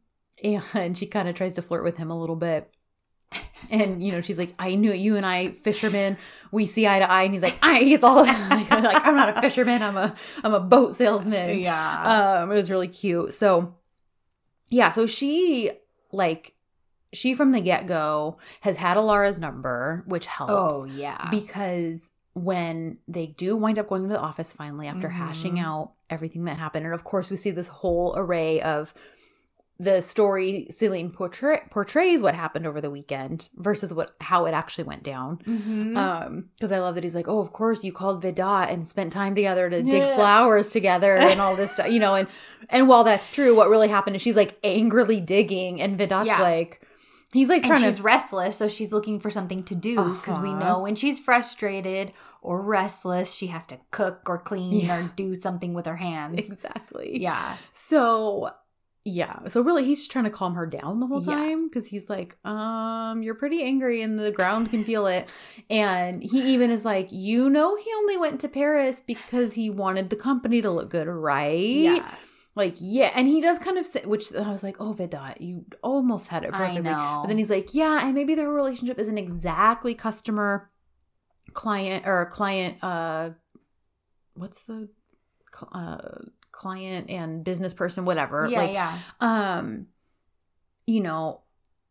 and 0.74 0.98
she 0.98 1.08
kind 1.08 1.30
of 1.30 1.36
tries 1.36 1.56
to 1.56 1.62
flirt 1.62 1.84
with 1.84 1.98
him 1.98 2.12
a 2.12 2.20
little 2.20 2.36
bit. 2.36 2.70
And 3.70 4.04
you 4.04 4.12
know 4.12 4.22
she's 4.22 4.38
like 4.38 4.54
i 4.60 4.76
knew 4.76 4.92
it. 4.92 4.98
You 4.98 5.16
and 5.18 5.26
i 5.26 5.52
fishermen 5.52 6.18
we 6.52 6.66
see 6.66 6.88
eye 6.88 7.00
to 7.00 7.10
eye. 7.10 7.24
And 7.24 7.34
he's 7.34 7.44
like 7.44 7.58
i 7.62 7.80
it's 7.80 8.04
all 8.04 8.18
like, 8.26 8.70
like, 8.70 9.06
i'm 9.08 9.16
not 9.16 9.38
a 9.38 9.42
fisherman. 9.42 9.82
I'm 9.82 9.98
a 9.98 10.16
i'm 10.44 10.54
a 10.54 10.60
boat 10.60 10.96
salesman. 10.96 11.60
Yeah. 11.60 12.42
um 12.44 12.52
it 12.52 12.56
was 12.56 12.70
really 12.70 12.88
cute. 12.88 13.34
So 13.34 13.76
yeah 14.70 14.90
so 14.90 15.06
she 15.06 15.72
like 16.12 16.54
she 17.14 17.34
from 17.34 17.52
the 17.52 17.62
get-go 17.62 18.38
has 18.62 18.78
had 18.78 18.98
alara's 18.98 19.40
number 19.40 20.04
which 20.08 20.26
helps 20.26 20.74
oh 20.76 20.86
yeah. 20.86 21.30
because 21.32 22.12
when 22.36 22.98
they 23.08 23.26
do 23.28 23.56
wind 23.56 23.80
up 23.80 23.88
going 23.88 24.04
to 24.04 24.10
the 24.10 24.20
office 24.20 24.54
finally 24.54 24.88
after 24.88 25.08
Mhm. 25.08 25.14
hashing 25.14 25.58
out 25.60 25.94
everything 26.10 26.44
that 26.46 26.58
happened 26.60 26.86
and 26.86 26.94
of 26.94 27.04
course 27.04 27.32
we 27.32 27.38
see 27.38 27.50
this 27.50 27.68
whole 27.68 28.14
array 28.18 28.62
of 28.62 28.94
the 29.78 30.02
story 30.02 30.68
Celine 30.70 31.12
portray- 31.12 31.62
portrays 31.70 32.22
what 32.22 32.34
happened 32.36 32.66
over 32.66 32.80
the 32.80 32.90
weekend 32.90 33.50
versus 33.58 33.94
what 33.94 34.14
how 34.22 34.46
it 34.46 34.54
actually 34.54 34.86
went 34.86 35.04
down. 35.04 35.38
Mhm. 35.46 35.98
Um, 35.98 36.46
because 36.56 36.72
I 36.72 36.80
love 36.80 36.96
that 36.96 37.04
he's 37.04 37.14
like, 37.16 37.28
oh, 37.28 37.40
of 37.40 37.52
course 37.52 37.84
you 37.84 37.92
called 37.92 38.22
Vedat 38.22 38.70
and 38.72 38.88
spent 38.88 39.12
time 39.12 39.36
together 39.36 39.70
to 39.70 39.84
dig 39.84 40.14
flowers 40.16 40.70
together 40.72 41.16
and 41.18 41.42
all 41.42 41.58
this 41.58 41.74
stuff, 41.74 41.90
you 41.90 42.00
know. 42.00 42.16
And 42.16 42.30
and 42.70 42.88
while 42.88 43.04
that's 43.04 43.28
true, 43.28 43.54
what 43.54 43.70
really 43.70 43.90
happened 43.90 44.16
is 44.16 44.22
she's 44.22 44.38
like 44.38 44.58
angrily 44.64 45.20
digging, 45.20 45.82
and 45.82 45.98
Vedat's 46.00 46.28
Yeah. 46.28 46.42
like, 46.42 46.82
he's 47.36 47.50
like 47.50 47.64
and 47.64 47.68
trying 47.68 47.84
she's 47.84 47.98
to 47.98 48.04
restless, 48.04 48.56
so 48.58 48.68
she's 48.68 48.92
looking 48.92 49.20
for 49.20 49.30
something 49.30 49.62
to 49.66 49.76
do 49.76 50.16
because 50.16 50.40
we 50.40 50.50
Uh-huh. 50.50 50.60
know 50.60 50.82
when 50.82 50.96
she's 50.96 51.20
frustrated 51.20 52.12
or 52.42 52.62
restless, 52.62 53.34
she 53.34 53.48
has 53.48 53.66
to 53.68 53.78
cook 53.92 54.22
or 54.28 54.38
clean 54.40 54.86
Yeah. 54.88 55.00
or 55.00 55.12
do 55.16 55.36
something 55.36 55.74
with 55.74 55.86
her 55.86 55.98
hands. 55.98 56.40
exactly, 56.40 57.22
Yeah. 57.22 57.58
So 57.72 58.52
yeah, 59.08 59.48
so 59.50 59.62
really 59.62 59.84
he's 59.86 60.00
just 60.00 60.12
trying 60.12 60.24
to 60.26 60.32
calm 60.32 60.56
her 60.56 60.66
down 60.66 61.00
the 61.00 61.06
whole 61.06 61.22
time 61.22 61.68
because 61.68 61.86
he's 61.86 62.10
like, 62.10 62.38
um, 62.44 63.22
you're 63.22 63.36
pretty 63.36 63.62
angry 63.62 64.02
and 64.02 64.18
the 64.18 64.32
ground 64.32 64.72
can 64.72 64.84
feel 64.84 65.06
it. 65.06 65.30
And 65.70 66.24
he 66.24 66.54
even 66.54 66.72
is 66.72 66.86
like, 66.86 67.10
you 67.12 67.48
know, 67.48 67.76
he 67.76 67.88
only 67.98 68.18
went 68.18 68.42
to 68.42 68.48
Paris 68.50 69.04
because 69.06 69.54
he 69.54 69.70
wanted 69.70 70.10
the 70.10 70.16
company 70.16 70.60
to 70.64 70.72
look 70.72 70.90
good, 70.90 71.08
right? 71.08 71.54
Yeah. 71.54 72.16
Like, 72.56 72.76
yeah. 72.80 73.12
And 73.14 73.28
he 73.28 73.42
does 73.42 73.60
kind 73.60 73.78
of 73.78 73.86
say, 73.86 74.02
which 74.06 74.34
I 74.34 74.50
was 74.50 74.64
like, 74.64 74.78
oh, 74.80 74.94
Vedat, 74.94 75.42
you 75.42 75.66
almost 75.84 76.30
had 76.30 76.44
it 76.44 76.54
I 76.54 76.58
perfectly. 76.58 76.84
know. 76.84 77.20
But 77.24 77.28
then 77.28 77.38
he's 77.38 77.50
like, 77.50 77.74
yeah, 77.74 78.06
and 78.06 78.14
maybe 78.16 78.34
their 78.36 78.50
relationship 78.50 78.98
isn't 78.98 79.18
exactly 79.18 79.94
customer 79.94 80.72
client 81.54 82.08
or 82.08 82.26
client, 82.28 82.78
uh, 82.82 83.32
what's 84.36 84.66
the, 84.66 84.90
uh, 85.72 85.98
client 86.52 87.10
and 87.10 87.44
business 87.44 87.74
person, 87.74 88.06
whatever. 88.06 88.48
yeah, 88.50 88.60
like, 88.60 88.72
yeah. 88.72 88.98
um 89.20 89.88
you 90.88 91.02
know 91.02 91.42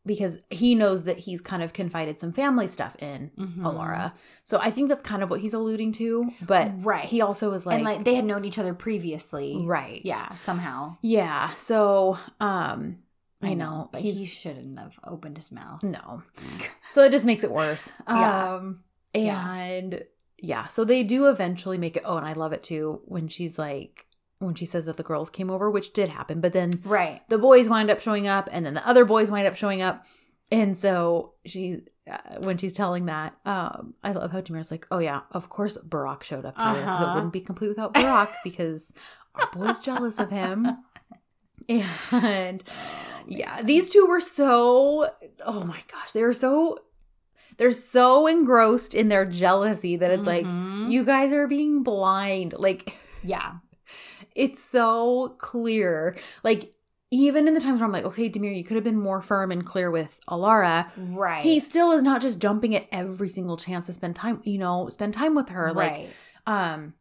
because 0.07 0.39
he 0.51 0.75
knows 0.75 1.05
that 1.05 1.19
he's 1.21 1.41
kind 1.41 1.63
of 1.63 1.73
confided 1.73 2.21
some 2.21 2.33
family 2.33 2.69
stuff 2.69 2.95
in 2.99 3.31
Mhm. 3.39 3.57
Alara. 3.63 4.13
So 4.43 4.59
I 4.61 4.71
think 4.71 4.89
that's 4.91 5.03
kind 5.03 5.23
of 5.23 5.31
what 5.31 5.41
he's 5.41 5.55
alluding 5.55 5.93
to, 5.93 6.31
but 6.43 6.73
Right. 6.85 7.07
he 7.07 7.21
also 7.23 7.51
was 7.51 7.65
like, 7.67 7.77
and 7.77 7.85
like 7.85 8.05
they 8.05 8.15
had 8.15 8.25
known 8.25 8.45
each 8.45 8.59
other 8.59 8.75
previously. 8.75 9.63
right. 9.67 10.01
Yeah, 10.05 10.35
somehow. 10.37 10.97
Yeah. 11.01 11.49
So 11.51 12.19
um 12.41 12.99
I, 13.43 13.53
know, 13.53 13.91
but 13.93 14.01
he 14.01 14.25
shouldn't 14.25 14.79
have 14.79 14.99
opened 15.05 15.37
his 15.37 15.53
mouth. 15.53 15.83
no. 15.83 16.23
So 16.91 17.05
it 17.05 17.13
just 17.13 17.27
makes 17.27 17.45
it 17.45 17.51
worse. 17.51 17.91
Yeah. 18.09 18.55
Um 18.57 18.85
Yeah. 19.15 19.51
and 19.55 20.05
yeah, 20.39 20.67
so 20.67 20.85
they 20.85 21.03
do 21.03 21.27
eventually 21.29 21.79
make 21.79 21.97
it 21.97 22.03
oh 22.05 22.17
and 22.19 22.27
I 22.27 22.33
love 22.35 22.53
it 22.53 22.63
too 22.63 23.01
when 23.07 23.29
she's 23.29 23.59
like 23.59 24.07
when 24.45 24.55
she 24.55 24.67
says 24.67 24.85
that 24.87 24.97
the 24.97 25.03
girls 25.03 25.31
came 25.31 25.51
over, 25.51 25.71
which 25.71 25.93
did 25.93 26.09
happen, 26.09 26.41
but 26.41 26.53
then 26.53 26.81
Right. 26.85 27.23
the 27.29 27.39
boys 27.39 27.69
wind 27.69 27.91
up 27.91 28.01
showing 28.01 28.27
up 28.29 28.49
and 28.53 28.65
then 28.65 28.75
the 28.75 28.87
other 28.87 29.05
boys 29.05 29.31
wind 29.31 29.47
up 29.47 29.57
showing 29.57 29.83
up 29.83 30.05
and 30.53 30.77
so 30.77 31.33
she 31.47 31.81
uh, 32.11 32.19
when 32.41 32.59
she's 32.59 32.75
telling 32.75 33.07
that 33.07 33.35
um 33.47 33.95
i 34.05 34.13
love 34.13 34.31
how 34.31 34.43
Demir's 34.43 34.71
like 34.71 34.87
oh 34.91 34.99
yeah 34.99 35.23
of 35.33 35.49
course 35.49 35.79
burak 35.79 36.23
showed 36.23 36.45
up 36.45 36.57
here 36.59 36.83
because 36.85 37.01
it 37.01 37.05
Uh-huh. 37.05 37.15
wouldn't 37.15 37.33
be 37.33 37.41
complete 37.41 37.69
without 37.69 37.95
burak 37.95 38.29
because 38.45 38.93
our 39.35 39.49
boy's 39.55 39.81
jealous 39.81 40.19
of 40.19 40.29
him 40.31 40.77
and 41.69 42.63
yeah 43.27 43.63
these 43.63 43.91
two 43.91 44.05
were 44.07 44.21
so 44.21 45.11
oh 45.47 45.65
my 45.65 45.81
gosh 45.91 46.13
they 46.13 46.23
were 46.23 46.35
so 46.35 46.79
they're 47.57 47.71
so 47.73 48.27
engrossed 48.27 48.95
in 48.95 49.09
their 49.09 49.25
jealousy 49.25 49.97
that 49.97 50.11
it's 50.11 50.27
like 50.27 50.47
Mhm. 50.47 50.91
you 50.91 51.05
guys 51.05 51.33
are 51.33 51.47
being 51.49 51.83
blind 51.83 52.53
like 52.59 52.95
Yeah. 53.23 53.53
It's 54.35 54.63
so 54.63 55.37
clear. 55.39 56.17
Like 56.43 56.75
even 57.11 57.47
in 57.47 57.55
the 57.55 57.61
times 57.61 57.81
where 57.81 57.87
I'm 57.87 57.93
like, 57.93 58.05
okay, 58.05 58.29
Demir, 58.29 58.57
you 58.57 58.65
could 58.65 58.75
have 58.75 58.83
been 58.83 58.99
more 58.99 59.23
firm 59.23 59.53
and 59.53 59.65
clear 59.65 59.91
with 59.91 60.19
Alara. 60.29 60.91
Right. 60.97 61.45
He 61.45 61.61
still 61.61 61.93
is 61.93 62.03
not 62.03 62.21
just 62.21 62.41
jumping 62.41 62.75
at 62.75 62.89
every 62.91 63.29
single 63.29 63.57
chance 63.57 63.87
to 63.87 63.93
spend 63.93 64.17
time, 64.17 64.41
you 64.43 64.59
know, 64.59 64.89
spend 64.89 65.15
time 65.15 65.35
with 65.35 65.51
her. 65.51 65.73
Like, 65.73 65.93
right. 65.93 66.11
um, 66.47 66.95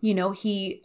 you 0.00 0.14
know, 0.14 0.30
he 0.30 0.84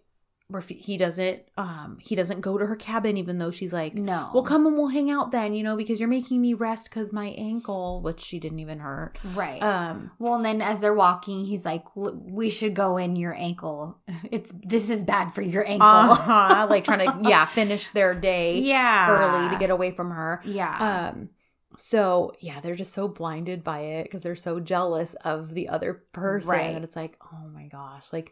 he 0.69 0.95
doesn't 0.95 1.41
um 1.58 1.97
he 1.99 2.15
doesn't 2.15 2.41
go 2.41 2.55
to 2.58 2.67
her 2.67 2.75
cabin 2.75 3.17
even 3.17 3.39
though 3.39 3.49
she's 3.49 3.73
like, 3.73 3.95
no. 3.95 4.29
well, 4.34 4.43
come 4.43 4.67
and 4.67 4.77
we'll 4.77 4.89
hang 4.89 5.10
out 5.10 5.31
then, 5.31 5.53
you 5.53 5.63
know, 5.63 5.75
because 5.75 5.99
you're 5.99 6.08
making 6.08 6.39
me 6.39 6.53
rest 6.53 6.86
because 6.89 7.12
my 7.12 7.27
ankle, 7.29 7.99
which 8.01 8.21
she 8.21 8.39
didn't 8.39 8.60
even 8.60 8.79
hurt. 8.79 9.17
Right. 9.34 9.62
Um, 9.62 10.12
well, 10.19 10.36
and 10.36 10.45
then 10.45 10.62
as 10.62 10.81
they're 10.81 10.93
walking, 10.93 11.45
he's 11.45 11.65
like, 11.65 11.84
"L- 11.97 12.15
"We 12.23 12.49
should 12.51 12.75
go 12.75 12.97
in 12.97 13.15
your 13.15 13.34
ankle. 13.34 13.97
It's 14.31 14.51
this 14.63 14.89
is 14.89 15.03
bad 15.03 15.34
for 15.34 15.41
your 15.41 15.67
ankle." 15.67 15.88
uh-huh, 15.88 16.67
like 16.69 16.84
trying 16.84 16.99
to 17.23 17.27
yeah 17.29 17.45
finish 17.60 17.88
their 17.89 18.13
day 18.13 18.60
yeah. 18.60 19.10
early 19.10 19.49
to 19.49 19.58
get 19.60 19.71
away 19.71 19.91
from 19.91 20.12
her. 20.12 20.41
Yeah. 20.45 21.10
Um 21.10 21.29
so 21.77 22.34
yeah, 22.39 22.60
they're 22.62 22.75
just 22.75 22.93
so 22.93 23.08
blinded 23.08 23.63
by 23.63 23.79
it 23.79 24.03
because 24.03 24.21
they're 24.21 24.36
so 24.36 24.60
jealous 24.60 25.15
of 25.25 25.53
the 25.55 25.67
other 25.69 26.03
person 26.13 26.49
Right. 26.51 26.73
that 26.73 26.84
it's 26.84 26.95
like, 26.95 27.17
oh 27.34 27.47
my 27.51 27.65
gosh. 27.67 28.05
Like 28.13 28.31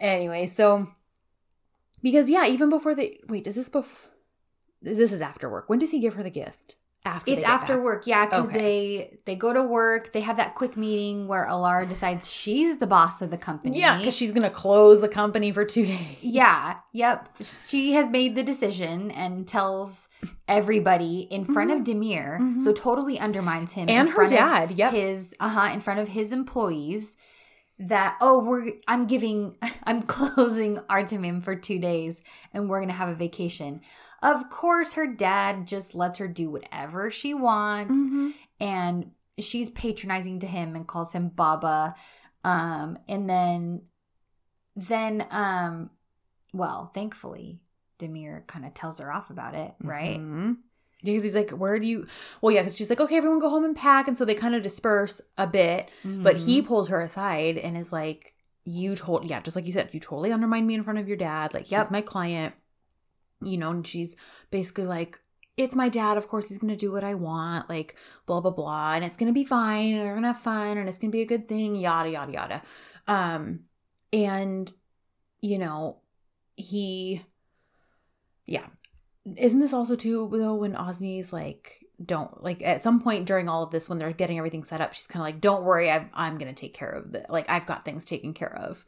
anyway, 0.00 0.46
so 0.46 0.88
because 2.02 2.28
yeah, 2.30 2.46
even 2.46 2.68
before 2.70 2.94
they 2.94 3.20
wait, 3.28 3.46
is 3.46 3.54
this 3.56 3.68
before 3.68 4.10
this 4.80 5.12
is 5.12 5.20
after 5.20 5.48
work. 5.48 5.68
When 5.68 5.78
does 5.78 5.90
he 5.90 5.98
give 6.00 6.14
her 6.14 6.22
the 6.22 6.30
gift? 6.30 6.76
After 7.04 7.30
it's 7.30 7.42
after 7.44 7.76
back. 7.76 7.84
work, 7.84 8.06
yeah, 8.06 8.26
because 8.26 8.48
Okay. 8.48 8.58
they 8.58 9.18
they 9.24 9.34
go 9.36 9.52
to 9.52 9.62
work. 9.62 10.12
They 10.12 10.20
have 10.20 10.36
that 10.36 10.54
quick 10.56 10.76
meeting 10.76 11.26
where 11.28 11.46
Alara 11.46 11.88
decides 11.88 12.30
she's 12.30 12.78
the 12.78 12.86
boss 12.88 13.22
of 13.22 13.30
the 13.30 13.38
company. 13.38 13.78
Yeah, 13.78 13.96
because 13.98 14.16
she's 14.16 14.32
gonna 14.32 14.50
close 14.50 15.00
the 15.00 15.08
company 15.08 15.50
for 15.52 15.64
two 15.64 15.86
days. 15.94 16.16
Yeah, 16.20 16.76
yep. 16.92 17.28
She 17.68 17.92
has 17.92 18.10
made 18.10 18.34
the 18.34 18.42
decision 18.42 19.10
and 19.12 19.46
tells 19.48 20.08
everybody 20.48 21.20
in 21.30 21.44
front 21.44 21.70
of 21.70 21.78
Demir, 21.80 22.38
Mhm. 22.40 22.60
so 22.62 22.72
totally 22.72 23.18
undermines 23.18 23.72
him 23.72 23.88
And 23.88 23.90
in 23.90 24.06
her 24.08 24.14
front 24.14 24.32
of 24.32 24.38
dad, 24.38 24.70
yep. 24.72 24.92
his 24.92 25.34
uh 25.40 25.48
huh 25.50 25.70
in 25.72 25.80
front 25.80 26.00
of 26.00 26.08
his 26.08 26.32
employees. 26.32 27.16
That 27.80 28.16
oh 28.20 28.42
we're 28.42 28.72
I'm 28.88 29.06
giving 29.06 29.56
I'm 29.84 30.02
closing 30.02 30.78
Artemim 30.90 31.42
for 31.42 31.54
two 31.54 31.78
days 31.78 32.20
and 32.52 32.68
we're 32.68 32.80
gonna 32.80 32.92
have 32.92 33.08
a 33.08 33.14
vacation. 33.14 33.80
Of 34.22 34.50
course, 34.50 34.94
her 34.94 35.06
dad 35.06 35.66
just 35.68 35.94
lets 35.94 36.18
her 36.18 36.26
do 36.26 36.50
whatever 36.50 37.08
she 37.10 37.34
wants 37.34 37.94
Mhm. 37.94 38.32
and 38.58 39.10
she's 39.38 39.70
patronizing 39.70 40.40
to 40.40 40.46
him 40.48 40.74
and 40.74 40.88
calls 40.88 41.12
him 41.12 41.28
baba 41.28 41.94
um 42.42 42.98
and 43.08 43.30
then 43.30 43.82
then 44.74 45.24
um 45.30 45.90
well 46.52 46.90
thankfully 46.92 47.60
demir 48.00 48.44
kind 48.48 48.64
of 48.64 48.74
tells 48.74 48.98
her 48.98 49.12
off 49.12 49.30
about 49.30 49.54
it 49.54 49.74
right 49.80 50.18
Mhm. 50.18 50.56
Because 51.04 51.22
he's 51.22 51.36
like, 51.36 51.50
where 51.50 51.78
do 51.78 51.86
you? 51.86 52.06
Well, 52.40 52.52
yeah, 52.52 52.62
because 52.62 52.76
she's 52.76 52.90
like, 52.90 53.00
okay, 53.00 53.16
everyone 53.16 53.38
go 53.38 53.48
home 53.50 53.64
and 53.64 53.76
pack, 53.76 54.08
and 54.08 54.16
so 54.16 54.24
they 54.24 54.34
kind 54.34 54.54
of 54.56 54.62
disperse 54.64 55.20
a 55.36 55.46
bit. 55.46 55.90
But 56.02 56.38
he 56.38 56.60
Mhm. 56.60 56.66
pulls 56.66 56.88
her 56.88 57.00
aside 57.00 57.56
and 57.56 57.76
is 57.76 57.92
like, 57.92 58.34
you 58.64 58.96
told, 58.96 59.24
yeah, 59.30 59.40
just 59.40 59.54
like 59.56 59.64
you 59.64 59.72
said, 59.72 59.90
you 59.92 60.00
totally 60.00 60.32
undermined 60.32 60.66
me 60.66 60.74
in 60.74 60.82
front 60.82 60.98
of 60.98 61.06
your 61.08 61.16
dad. 61.16 61.54
Like, 61.54 61.70
Yep. 61.70 61.84
he's 61.84 61.90
my 61.90 62.00
client, 62.00 62.54
you 63.40 63.56
know, 63.56 63.70
and 63.70 63.86
she's 63.86 64.16
basically 64.50 64.84
like, 64.84 65.20
it's 65.56 65.74
my 65.74 65.88
dad. 65.88 66.18
Of 66.18 66.28
course, 66.28 66.48
he's 66.48 66.58
going 66.58 66.70
to 66.70 66.76
do 66.76 66.92
what 66.92 67.02
I 67.04 67.14
want, 67.14 67.68
like, 67.68 67.96
blah, 68.26 68.40
blah, 68.40 68.50
blah. 68.50 68.92
And 68.94 69.04
it's 69.04 69.16
going 69.16 69.28
to 69.28 69.32
be 69.32 69.44
fine. 69.44 69.94
And 69.94 70.02
we're 70.04 70.10
going 70.12 70.22
to 70.22 70.28
have 70.32 70.40
fun. 70.40 70.78
And 70.78 70.88
it's 70.88 70.98
going 70.98 71.10
to 71.10 71.16
be 71.16 71.22
a 71.22 71.26
good 71.26 71.48
thing, 71.48 71.76
yada, 71.76 72.10
yada, 72.10 72.32
yada. 72.32 72.62
Um, 73.06 73.60
and, 74.12 74.72
you 75.40 75.58
know, 75.58 75.98
he, 76.56 77.24
yeah. 78.46 78.66
Isn't 79.36 79.60
this 79.60 79.72
also 79.72 79.96
too 79.96 80.28
though 80.32 80.54
when 80.54 80.74
Osmie's 80.74 81.32
like 81.32 81.84
don't 82.04 82.42
like 82.44 82.62
at 82.62 82.80
some 82.80 83.00
point 83.00 83.26
during 83.26 83.48
all 83.48 83.62
of 83.64 83.70
this 83.72 83.88
when 83.88 83.98
they're 83.98 84.12
getting 84.12 84.38
everything 84.38 84.62
set 84.62 84.80
up 84.80 84.94
she's 84.94 85.08
kind 85.08 85.20
of 85.20 85.26
like 85.26 85.40
don't 85.40 85.64
worry 85.64 85.90
I'm, 85.90 86.08
I'm 86.14 86.38
gonna 86.38 86.52
take 86.52 86.72
care 86.72 86.90
of 86.90 87.12
it 87.14 87.26
like 87.28 87.50
I've 87.50 87.66
got 87.66 87.84
things 87.84 88.04
taken 88.04 88.32
care 88.34 88.54
of 88.56 88.84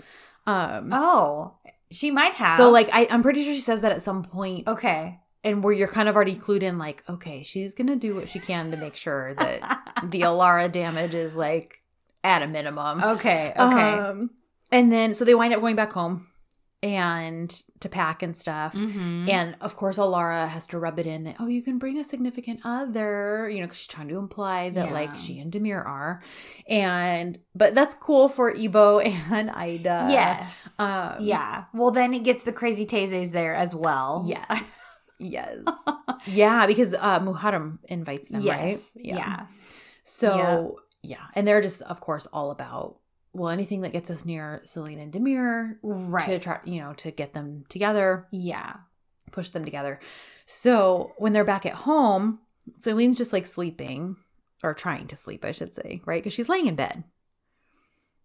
um 0.46 0.90
Oh, 0.92 1.54
she 1.90 2.12
might 2.12 2.34
have. 2.34 2.56
so 2.56 2.70
like 2.70 2.88
I, 2.92 3.08
I'm 3.10 3.22
pretty 3.22 3.42
sure 3.42 3.52
she 3.52 3.60
says 3.60 3.80
that 3.80 3.90
at 3.90 4.02
some 4.02 4.22
point 4.22 4.68
okay. 4.68 5.18
and 5.42 5.64
where 5.64 5.72
you're 5.72 5.88
kind 5.88 6.08
of 6.08 6.14
already 6.14 6.36
clued 6.36 6.62
in 6.62 6.78
like 6.78 7.02
okay 7.08 7.42
she's 7.42 7.74
gonna 7.74 7.96
do 7.96 8.14
what 8.14 8.28
she 8.28 8.38
can 8.38 8.70
to 8.70 8.76
make 8.76 8.94
sure 8.94 9.34
that 9.34 9.60
the 10.04 10.20
Alara 10.30 10.70
damage 10.70 11.14
is 11.14 11.34
like 11.34 11.82
at 12.22 12.42
a 12.42 12.46
minimum 12.46 13.02
Okay. 13.02 13.50
Okay. 13.58 13.58
um, 13.98 14.30
and 14.70 14.92
then 14.92 15.14
so 15.14 15.24
they 15.24 15.34
wind 15.34 15.52
up 15.52 15.60
going 15.60 15.74
back 15.74 15.92
home 15.92 16.28
and 16.82 17.50
to 17.80 17.90
pack 17.90 18.22
and 18.22 18.34
stuff 18.34 18.72
mm-hmm. 18.74 19.28
and 19.28 19.54
of 19.60 19.76
course, 19.76 19.98
Alara 19.98 20.48
has 20.48 20.66
to 20.68 20.78
rub 20.78 20.98
it 20.98 21.06
in 21.06 21.24
that, 21.24 21.36
oh, 21.38 21.46
you 21.46 21.62
can 21.62 21.78
bring 21.78 21.98
a 21.98 22.04
significant 22.04 22.60
other, 22.64 23.50
you 23.50 23.60
know, 23.60 23.66
because 23.66 23.78
she's 23.78 23.86
trying 23.86 24.08
to 24.08 24.16
imply 24.16 24.70
that 24.70 24.88
Yeah. 24.88 24.94
like 24.94 25.14
she 25.16 25.38
and 25.38 25.52
Demir 25.52 25.84
are. 25.84 26.22
And, 26.66 27.38
but 27.54 27.74
that's 27.74 27.94
cool 27.94 28.28
for 28.30 28.54
Ebo 28.56 28.98
and 29.00 29.50
Ida. 29.50 30.08
yes. 30.10 30.74
Um, 30.78 31.16
yeah. 31.20 31.64
Well, 31.74 31.90
then 31.90 32.14
it 32.14 32.22
gets 32.24 32.44
the 32.44 32.52
crazy 32.52 32.86
Tezes 32.86 33.32
there 33.32 33.54
as 33.54 33.74
well. 33.74 34.24
Yes. 34.26 35.10
yes. 35.18 35.58
yeah. 36.26 36.66
Because 36.66 36.94
uh, 36.94 37.20
Muharrem 37.20 37.78
invites 37.88 38.30
them, 38.30 38.46
right? 38.46 38.70
yes. 38.70 38.92
Yeah. 38.94 39.46
So, 40.04 40.78
yeah. 41.02 41.26
And 41.34 41.46
they're 41.46 41.60
just, 41.60 41.82
of 41.82 42.00
course, 42.00 42.26
all 42.32 42.50
about, 42.50 42.96
well, 43.32 43.48
anything 43.50 43.82
that 43.82 43.92
gets 43.92 44.10
us 44.10 44.24
near 44.24 44.60
Celine 44.64 44.98
and 44.98 45.12
Demir 45.12 45.76
Right. 45.82 46.24
to 46.26 46.38
try, 46.38 46.60
you 46.64 46.80
know, 46.80 46.92
to 46.94 47.10
get 47.10 47.32
them 47.32 47.64
together. 47.68 48.26
yeah. 48.30 48.74
push 49.32 49.50
them 49.50 49.64
together. 49.64 50.00
So 50.44 51.12
when 51.18 51.32
they're 51.32 51.44
back 51.44 51.64
at 51.64 51.74
home, 51.74 52.40
Celine's 52.76 53.16
just 53.18 53.32
like 53.32 53.46
sleeping 53.46 54.16
or 54.64 54.74
trying 54.74 55.06
to 55.06 55.14
sleep, 55.16 55.44
I 55.44 55.52
should 55.52 55.72
say, 55.72 56.02
right? 56.04 56.20
Because 56.20 56.32
she's 56.32 56.48
laying 56.48 56.66
in 56.66 56.74
bed. 56.74 57.04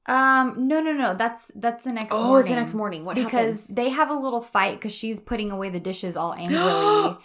Um. 0.08 0.68
No. 0.68 0.82
No. 0.82 0.92
No. 0.94 1.16
That's 1.16 1.52
that's 1.56 1.84
the 1.84 1.92
next. 1.92 2.14
Oh, 2.14 2.20
morning. 2.24 2.40
it's 2.42 2.50
the 2.50 2.56
next 2.56 2.74
morning. 2.76 3.06
What 3.06 3.16
because 3.16 3.62
happens? 3.62 3.68
they 3.76 3.90
have 3.90 4.10
a 4.12 4.14
little 4.14 4.42
fight 4.42 4.76
because 4.76 4.94
she's 4.94 5.20
putting 5.20 5.52
away 5.52 5.70
the 5.70 5.80
dishes 5.80 6.16
all 6.16 6.34
angrily. 6.38 6.60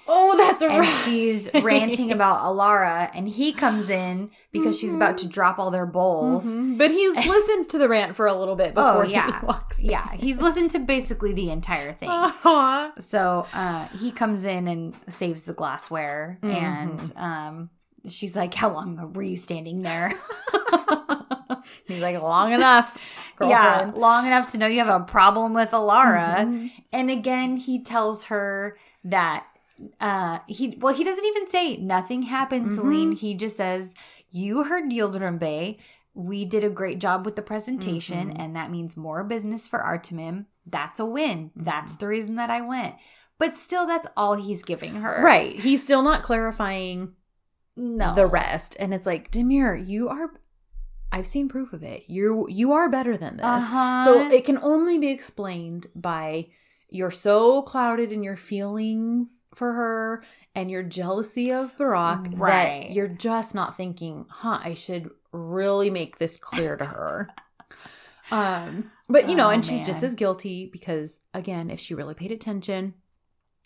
oh, 0.09 0.35
that's 0.39 0.63
and 0.63 0.79
right. 0.81 1.03
she's 1.05 1.51
ranting 1.63 2.11
about 2.19 2.41
Alara, 2.41 3.11
and 3.15 3.29
he 3.29 3.53
comes 3.53 3.91
in 3.91 4.31
because 4.51 4.79
she's 4.79 4.95
about 4.95 5.19
to 5.19 5.29
drop 5.29 5.59
all 5.59 5.71
their 5.71 5.85
bowls. 5.87 6.47
Mhm. 6.57 6.79
But 6.79 6.91
he's 6.91 7.27
listened 7.27 7.69
to 7.69 7.79
the 7.79 7.89
rant 7.89 8.17
for 8.17 8.27
a 8.27 8.33
little 8.35 8.57
bit 8.57 8.75
before 8.75 9.03
Oh 9.05 9.07
yeah, 9.07 9.41
he 9.41 9.47
walks. 9.47 9.79
in. 9.79 9.87
yeah. 9.91 10.13
He's 10.15 10.41
listened 10.41 10.71
to 10.71 10.79
basically 10.79 11.33
the 11.35 11.51
entire 11.51 11.93
thing. 11.93 12.09
Aw. 12.11 12.93
So 12.99 13.47
uh, 13.53 13.89
he 13.89 14.11
comes 14.11 14.45
in 14.45 14.67
and 14.69 14.95
saves 15.09 15.43
the 15.45 15.53
glassware, 15.53 16.39
Mm-hmm. 16.43 16.57
and 16.57 17.13
um, 17.17 17.71
she's 18.09 18.35
like, 18.35 18.55
"How 18.55 18.71
long 18.71 19.13
were 19.13 19.23
you 19.23 19.37
standing 19.37 19.83
there?" 19.83 20.15
he's 21.87 22.01
like, 22.01 22.21
long 22.21 22.53
enough, 22.53 22.97
yeah, 23.41 23.91
long 23.95 24.27
enough 24.27 24.51
to 24.53 24.59
know 24.59 24.67
you 24.67 24.79
have 24.85 25.01
a 25.01 25.05
problem 25.05 25.55
with 25.55 25.71
Alara. 25.71 26.37
Mhm. 26.47 26.71
And 26.93 27.11
again, 27.11 27.57
he 27.57 27.83
tells 27.83 28.25
her 28.25 28.77
that 29.05 29.47
uh 29.99 30.41
he 30.47 30.77
well 30.81 30.95
he 30.95 31.05
doesn't 31.05 31.25
even 31.25 31.49
say 31.49 31.77
nothing 31.79 32.23
happened, 32.23 32.67
Mhm. 32.71 32.75
Celine. 32.75 33.13
He 33.13 33.35
just 33.35 33.57
says, 33.57 33.95
You 34.31 34.65
heard 34.65 34.91
Yildirim 34.91 35.39
Bey. 35.39 35.79
We 36.13 36.45
did 36.45 36.65
a 36.65 36.71
great 36.71 36.99
job 37.01 37.25
with 37.25 37.37
the 37.37 37.43
presentation, 37.43 38.31
Mhm. 38.31 38.37
and 38.39 38.57
that 38.57 38.71
means 38.71 38.97
more 38.97 39.23
business 39.25 39.67
for 39.69 39.79
Artemim. 39.81 40.47
That's 40.67 41.01
a 41.01 41.05
win. 41.07 41.51
Mm-hmm. 41.51 41.65
That's 41.65 41.97
the 41.97 42.07
reason 42.09 42.35
that 42.37 42.51
I 42.51 42.61
went. 42.61 42.97
But 43.39 43.57
still, 43.57 43.87
that's 43.87 44.07
all 44.17 44.35
he's 44.35 44.63
giving 44.63 44.97
her. 44.97 45.23
Right. 45.23 45.59
He's 45.59 45.83
still 45.83 46.03
not 46.03 46.23
clarifying 46.23 47.15
No. 47.75 48.15
the 48.15 48.27
rest. 48.27 48.77
And 48.79 48.93
it's 48.93 49.07
like, 49.07 49.31
Demir, 49.31 49.75
you 49.89 50.09
are 50.11 50.33
I've 51.13 51.27
seen 51.27 51.49
proof 51.49 51.73
of 51.73 51.83
it. 51.83 52.05
You 52.09 52.47
you 52.49 52.73
are 52.73 52.89
better 52.89 53.17
than 53.17 53.37
this. 53.37 53.45
Uh-huh. 53.47 54.05
So 54.05 54.29
it 54.31 54.45
can 54.45 54.59
only 54.59 54.99
be 54.99 55.09
explained 55.09 55.87
by 55.95 56.49
you're 56.89 57.11
so 57.11 57.63
clouded 57.63 58.11
in 58.13 58.23
your 58.23 58.37
feelings 58.37 59.45
for 59.55 59.73
her 59.75 60.25
and 60.55 60.71
your 60.71 60.83
jealousy 60.83 61.53
of 61.53 61.77
Burak 61.77 62.33
Right. 62.37 62.89
that 62.89 62.91
you're 62.93 63.07
just 63.09 63.55
not 63.55 63.77
thinking, 63.77 64.27
huh, 64.29 64.59
I 64.63 64.75
should 64.75 65.11
really 65.33 65.91
make 65.91 66.19
this 66.19 66.37
clear 66.37 66.77
to 66.77 66.85
her. 66.85 67.29
um, 68.33 68.91
but 69.09 69.29
you 69.29 69.37
know, 69.37 69.47
Oh, 69.49 69.51
and 69.51 69.65
she's 69.65 69.87
just 69.87 70.03
as 70.03 70.15
guilty 70.15 70.67
because 70.73 71.21
again, 71.35 71.71
if 71.71 71.81
she 71.81 71.95
really 71.95 72.15
paid 72.15 72.31
attention, 72.33 72.95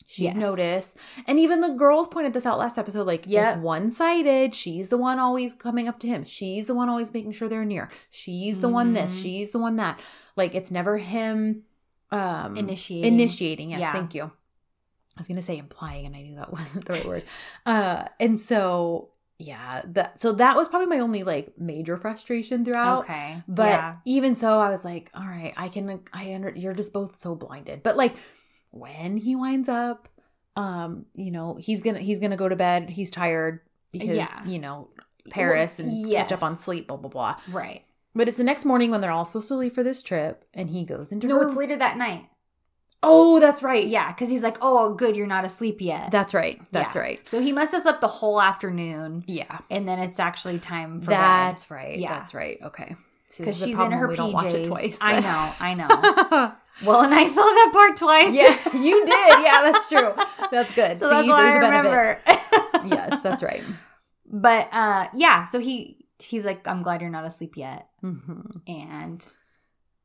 she'd 0.06 0.24
Yes. 0.24 0.36
notice. 0.36 0.94
And 1.26 1.38
even 1.38 1.60
the 1.60 1.70
girls 1.70 2.08
pointed 2.08 2.32
this 2.32 2.46
out 2.46 2.58
last 2.58 2.78
episode 2.78 3.06
like, 3.06 3.24
Yep. 3.26 3.52
it's 3.54 3.62
one 3.62 3.90
sided. 3.90 4.54
She's 4.54 4.88
the 4.88 4.98
one 4.98 5.18
always 5.18 5.54
coming 5.54 5.88
up 5.88 5.98
to 6.00 6.06
him. 6.06 6.24
She's 6.24 6.66
the 6.66 6.74
one 6.74 6.88
always 6.88 7.12
making 7.12 7.32
sure 7.32 7.48
they're 7.48 7.64
near. 7.64 7.90
She's 8.10 8.60
the 8.60 8.68
one 8.68 8.92
this. 8.92 9.14
Mhm. 9.14 9.22
She's 9.22 9.50
the 9.50 9.58
one 9.58 9.76
that. 9.76 9.98
Like, 10.36 10.54
it's 10.54 10.70
never 10.70 10.98
him 10.98 11.62
um 12.10 12.56
Initiating. 12.56 13.12
Initiating, 13.14 13.70
yes, 13.70 13.80
Yeah. 13.80 13.92
thank 13.92 14.14
you. 14.14 14.24
I 14.24 15.20
was 15.20 15.28
gonna 15.28 15.42
say 15.42 15.58
implying, 15.58 16.06
and 16.06 16.14
I 16.16 16.22
knew 16.22 16.36
that 16.36 16.52
wasn't 16.58 16.84
the 16.86 16.92
right 16.94 17.06
word. 17.06 17.22
Uh, 17.66 18.04
and 18.20 18.40
so 18.40 19.10
yeah, 19.38 19.82
that 19.84 20.20
so 20.20 20.30
that 20.32 20.56
was 20.56 20.68
probably 20.68 20.86
my 20.86 21.00
only 21.00 21.24
like 21.24 21.58
major 21.58 21.96
frustration 21.96 22.64
throughout. 22.64 23.00
Okay. 23.04 23.42
But 23.48 23.68
yeah. 23.68 23.96
even 24.04 24.34
so, 24.36 24.60
I 24.60 24.70
was 24.70 24.84
like, 24.84 25.10
all 25.14 25.24
right, 25.26 25.52
I 25.56 25.68
can, 25.68 26.00
I 26.12 26.34
under, 26.34 26.50
you're 26.54 26.72
just 26.74 26.92
both 26.92 27.18
so 27.18 27.34
blinded. 27.34 27.82
But 27.82 27.96
like 27.96 28.14
when 28.74 29.16
he 29.16 29.36
winds 29.36 29.68
up, 29.68 30.08
um, 30.56 31.06
you 31.14 31.30
know, 31.30 31.56
he's 31.60 31.80
gonna, 31.80 32.00
he's 32.00 32.20
gonna 32.20 32.36
go 32.36 32.48
to 32.48 32.56
bed. 32.56 32.90
He's 32.90 33.10
tired 33.10 33.60
because, 33.92 34.16
Yeah. 34.16 34.44
you 34.44 34.58
know, 34.58 34.88
Paris 35.30 35.78
and 35.78 35.90
yes. 35.90 36.28
catch 36.28 36.32
up 36.38 36.42
on 36.42 36.54
sleep, 36.56 36.88
blah, 36.88 36.96
blah, 36.96 37.08
blah. 37.10 37.36
Right. 37.50 37.82
But 38.14 38.28
it's 38.28 38.36
the 38.36 38.44
next 38.44 38.64
morning 38.64 38.90
when 38.90 39.00
they're 39.00 39.10
all 39.10 39.24
supposed 39.24 39.48
to 39.48 39.56
leave 39.56 39.72
for 39.72 39.82
this 39.82 40.02
trip 40.02 40.44
and 40.54 40.70
he 40.70 40.84
goes 40.84 41.10
into 41.12 41.26
No, 41.26 41.38
her. 41.40 41.46
it's 41.46 41.56
later 41.56 41.76
that 41.76 41.96
night. 41.96 42.28
oh, 43.02 43.38
that's 43.40 43.62
right. 43.62 43.86
Yeah, 43.86 44.12
because 44.12 44.30
he's 44.30 44.42
like, 44.42 44.56
"Oh, 44.62 44.94
good, 44.94 45.14
you're 45.14 45.26
not 45.26 45.44
asleep 45.44 45.80
yet." 45.82 46.10
That's 46.10 46.32
right. 46.32 46.58
That's 46.72 46.94
Yeah. 46.94 47.00
right. 47.02 47.28
So 47.28 47.40
he 47.42 47.52
must 47.52 47.72
have 47.72 47.82
slept 47.82 48.00
the 48.00 48.06
whole 48.08 48.40
afternoon, 48.40 49.24
Yeah. 49.26 49.58
and 49.70 49.86
then 49.86 49.98
it's 49.98 50.18
actually 50.18 50.58
time 50.58 51.02
for 51.02 51.10
That's 51.10 51.70
right. 51.70 51.98
Yeah. 51.98 52.18
That's 52.18 52.32
right. 52.32 52.58
Okay. 52.62 52.96
Because 53.38 53.60
this 53.60 53.68
is 53.68 53.76
the 53.76 53.82
she's 53.82 53.86
in 53.86 53.92
her 53.92 54.08
we 54.08 54.16
PJs. 54.16 54.32
watch 54.32 54.52
it 54.52 54.66
twice. 54.66 54.98
I 55.00 55.20
know, 55.20 55.52
I 55.60 55.74
know. 55.74 56.52
well, 56.86 57.00
and 57.02 57.14
I 57.14 57.24
saw 57.26 57.42
that 57.42 57.70
part 57.72 57.96
twice. 57.96 58.32
yeah, 58.32 58.78
you 58.78 59.04
did. 59.04 59.42
Yeah, 59.42 59.70
that's 59.72 59.88
true. 59.88 60.12
That's 60.50 60.74
good. 60.74 60.98
so 60.98 61.08
that's 61.08 61.24
See, 61.24 61.30
why 61.30 61.40
I 61.40 61.42
there's 61.42 61.64
a 61.64 61.68
benefit. 61.68 61.88
remember. 62.84 62.94
yes, 62.96 63.20
that's 63.20 63.42
right. 63.42 63.62
But 64.26 64.68
uh, 64.72 65.08
yeah, 65.14 65.44
so 65.46 65.58
he 65.60 66.06
he's 66.18 66.44
like, 66.44 66.66
"I'm 66.66 66.82
glad 66.82 67.00
you're 67.00 67.10
not 67.10 67.24
asleep 67.24 67.56
yet," 67.56 67.88
Mm-hmm. 68.02 68.58
and 68.66 69.24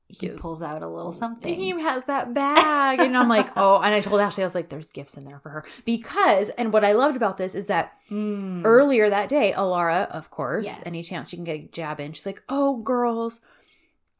he 0.09 0.29
pulls 0.29 0.61
out 0.61 0.81
a 0.81 0.87
little 0.87 1.11
something. 1.11 1.53
He 1.53 1.69
has 1.81 2.03
that 2.05 2.33
bag, 2.33 2.99
and 2.99 3.15
I'm 3.15 3.29
like, 3.29 3.49
oh. 3.55 3.79
And 3.81 3.93
I 3.93 4.01
told 4.01 4.19
Ashley, 4.19 4.43
I 4.43 4.47
was 4.47 4.55
like, 4.55 4.69
"There's 4.69 4.89
gifts 4.91 5.15
in 5.15 5.23
there 5.23 5.39
for 5.39 5.49
her." 5.49 5.63
Because, 5.85 6.49
and 6.49 6.73
what 6.73 6.83
I 6.83 6.93
loved 6.93 7.15
about 7.15 7.37
this 7.37 7.55
is 7.55 7.67
that 7.67 7.93
Mm. 8.11 8.61
earlier 8.65 9.07
that 9.09 9.29
day, 9.29 9.53
Alara, 9.55 10.09
of 10.09 10.31
course, 10.31 10.65
Yes. 10.65 10.81
any 10.83 11.03
chance 11.03 11.29
she 11.29 11.37
can 11.37 11.43
get 11.45 11.55
a 11.55 11.69
jab 11.71 11.99
in, 11.99 12.11
she's 12.13 12.25
like, 12.25 12.41
"Oh, 12.49 12.77
girls." 12.77 13.39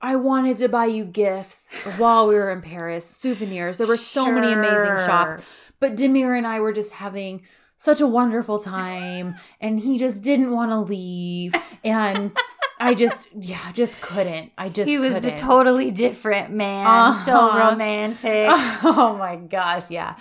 I 0.01 0.15
wanted 0.15 0.57
to 0.59 0.69
buy 0.69 0.85
you 0.85 1.03
gifts 1.03 1.77
while 1.97 2.27
we 2.27 2.35
were 2.35 2.51
in 2.51 2.61
Paris, 2.61 3.05
souvenirs. 3.05 3.77
There 3.77 3.87
were 3.87 3.97
so 3.97 4.31
many 4.31 4.53
amazing 4.53 5.05
shops. 5.05 5.37
But 5.81 5.95
Demir 5.97 6.37
and 6.37 6.47
I 6.47 6.59
were 6.61 6.71
just 6.71 6.93
having 6.93 7.41
such 7.75 7.99
a 7.99 8.07
wonderful 8.07 8.59
time, 8.59 9.35
and 9.59 9.79
he 9.79 9.97
just 9.97 10.21
didn't 10.21 10.51
want 10.51 10.71
to 10.71 10.79
leave. 10.79 11.53
And 11.83 12.31
I 12.79 12.93
just, 12.93 13.27
yeah, 13.37 13.71
just 13.73 13.99
couldn't. 14.01 14.51
I 14.57 14.69
just 14.69 14.87
He 14.89 14.97
was 14.97 15.13
couldn't. 15.13 15.33
a 15.35 15.37
totally 15.37 15.91
different 15.91 16.51
man, 16.51 17.13
so 17.25 17.33
Uh-huh. 17.37 17.71
romantic. 17.71 18.47
oh 18.83 19.15
my 19.19 19.35
gosh, 19.35 19.83
yeah. 19.89 20.15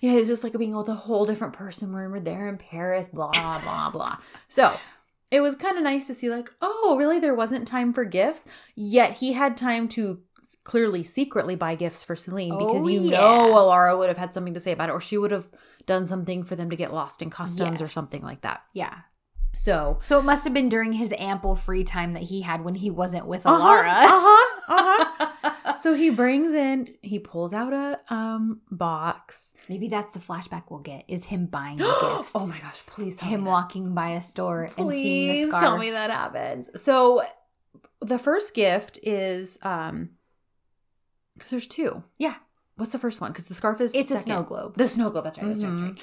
Yeah, 0.00 0.12
it's 0.12 0.28
just 0.28 0.42
like 0.42 0.56
being 0.58 0.74
with 0.74 0.88
a 0.88 0.94
whole 0.94 1.26
different 1.26 1.52
person 1.54 1.92
when 1.92 2.10
we're 2.10 2.20
there 2.20 2.48
in 2.48 2.56
Paris, 2.56 3.08
blah, 3.10 3.30
blah, 3.60 3.90
blah. 3.90 4.16
So 4.48 4.74
it 5.30 5.40
was 5.40 5.54
kind 5.54 5.76
of 5.76 5.84
nice 5.84 6.06
to 6.08 6.14
see, 6.14 6.28
like, 6.30 6.50
oh, 6.62 6.96
really? 6.98 7.18
There 7.20 7.34
wasn't 7.34 7.68
time 7.68 7.92
for 7.92 8.04
gifts, 8.04 8.46
yet 8.74 9.12
he 9.18 9.34
had 9.34 9.56
time 9.56 9.86
to 9.88 10.20
clearly 10.64 11.04
secretly 11.04 11.54
buy 11.54 11.74
gifts 11.76 12.02
for 12.02 12.16
Celine 12.16 12.58
because 12.58 12.82
Oh, 12.84 12.88
you 12.88 13.02
yeah. 13.02 13.18
know 13.18 13.52
Alara 13.54 13.96
would 13.96 14.08
have 14.08 14.18
had 14.18 14.32
something 14.34 14.54
to 14.54 14.60
say 14.60 14.72
about 14.72 14.88
it, 14.88 14.92
or 14.92 15.00
she 15.00 15.16
would 15.18 15.30
have 15.30 15.48
done 15.86 16.06
something 16.08 16.42
for 16.42 16.56
them 16.56 16.70
to 16.70 16.76
get 16.76 16.92
lost 16.92 17.22
in 17.22 17.30
customs 17.30 17.80
or 17.80 17.86
something 17.86 18.22
like 18.22 18.40
that. 18.40 18.62
yeah. 18.72 18.94
So 19.52 19.98
So 20.02 20.18
it 20.18 20.22
must 20.22 20.44
have 20.44 20.54
been 20.54 20.68
during 20.68 20.92
his 20.94 21.12
ample 21.18 21.54
free 21.56 21.84
time 21.84 22.12
that 22.14 22.22
he 22.22 22.40
had 22.42 22.64
when 22.64 22.74
he 22.74 22.90
wasn't 22.90 23.26
with 23.26 23.44
Uh-huh, 23.44 23.58
Alara. 23.58 24.04
uh-huh, 24.04 24.60
uh-huh. 24.68 25.76
so 25.82 25.94
he 25.94 26.08
brings 26.10 26.54
in, 26.54 26.88
he 27.02 27.18
pulls 27.18 27.52
out 27.52 27.72
a 27.72 27.98
um 28.12 28.60
box. 28.70 29.52
Maybe 29.68 29.88
that's 29.88 30.12
the 30.14 30.20
flashback 30.20 30.64
we'll 30.70 30.80
get 30.80 31.04
is 31.08 31.24
him 31.24 31.46
buying 31.46 31.76
the 31.78 31.84
gifts. 32.18 32.32
oh 32.34 32.46
my 32.46 32.58
gosh, 32.58 32.82
please 32.86 33.16
tell 33.16 33.28
him 33.28 33.40
me 33.40 33.44
that. 33.44 33.50
walking 33.50 33.94
by 33.94 34.10
a 34.10 34.22
store 34.22 34.70
and 34.78 34.90
seeing 34.92 35.28
the 35.28 35.36
scarf. 35.48 35.52
Please 35.52 35.60
tell 35.60 35.78
me 35.78 35.90
that 35.90 36.10
happens. 36.10 36.70
So 36.82 37.22
the 38.00 38.18
first 38.18 38.54
gift 38.54 38.98
is 39.02 39.58
um 39.62 40.10
because 41.34 41.50
there's 41.50 41.66
two. 41.66 42.02
Yeah. 42.18 42.34
what's 42.76 42.92
the 42.92 42.98
first 42.98 43.20
one? 43.20 43.30
Because 43.32 43.46
the 43.46 43.54
scarf 43.54 43.80
is 43.80 43.94
It's 43.94 44.10
a 44.10 44.16
snow 44.18 44.42
globe. 44.42 44.76
The 44.76 44.88
snow 44.88 45.10
globe. 45.10 45.24
That's 45.24 45.38
right. 45.38 45.48
That's 45.48 45.64
right. 45.64 45.72
Mhm. 45.72 45.82
right. 45.96 46.02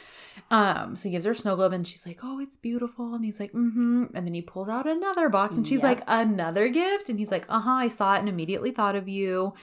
Um, 0.52 0.96
so 0.96 1.10
he 1.10 1.12
gives 1.12 1.26
her 1.26 1.32
a 1.32 1.36
snow 1.36 1.56
globe, 1.56 1.74
and 1.74 1.88
she's 1.88 2.06
like, 2.06 2.20
"Oh, 2.24 2.40
it's 2.40 2.58
beautiful." 2.58 3.14
And 3.16 3.26
he's 3.26 3.40
like, 3.40 3.52
"Mm-hmm." 3.52 4.06
And 4.14 4.28
then 4.28 4.34
he 4.34 4.42
pulls 4.42 4.70
out 4.70 4.88
another 4.88 5.30
box, 5.30 5.58
and 5.58 5.68
she's 5.68 5.82
Yep. 5.82 5.84
like, 5.84 6.04
"Another 6.08 6.68
gift?" 6.70 7.10
And 7.10 7.18
he's 7.20 7.32
like, 7.32 7.46
"Uh 7.50 7.60
huh." 7.62 7.72
I 7.72 7.88
saw 7.88 8.16
it 8.16 8.20
and 8.20 8.30
immediately 8.30 8.72
thought 8.72 8.96
of 8.96 9.08
you. 9.08 9.54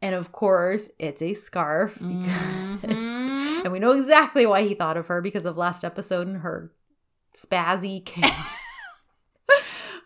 And 0.00 0.14
of 0.14 0.30
course, 0.32 0.88
it's 0.98 1.22
a 1.22 1.34
scarf. 1.34 1.94
because- 1.94 2.82
Mhm. 2.82 3.64
and 3.64 3.72
we 3.72 3.78
know 3.80 3.90
exactly 3.92 4.46
why 4.46 4.62
he 4.62 4.74
thought 4.74 4.96
of 4.96 5.08
her 5.08 5.20
because 5.20 5.44
of 5.46 5.56
last 5.56 5.84
episode 5.84 6.26
and 6.28 6.38
her 6.42 6.72
spazzy 7.34 8.06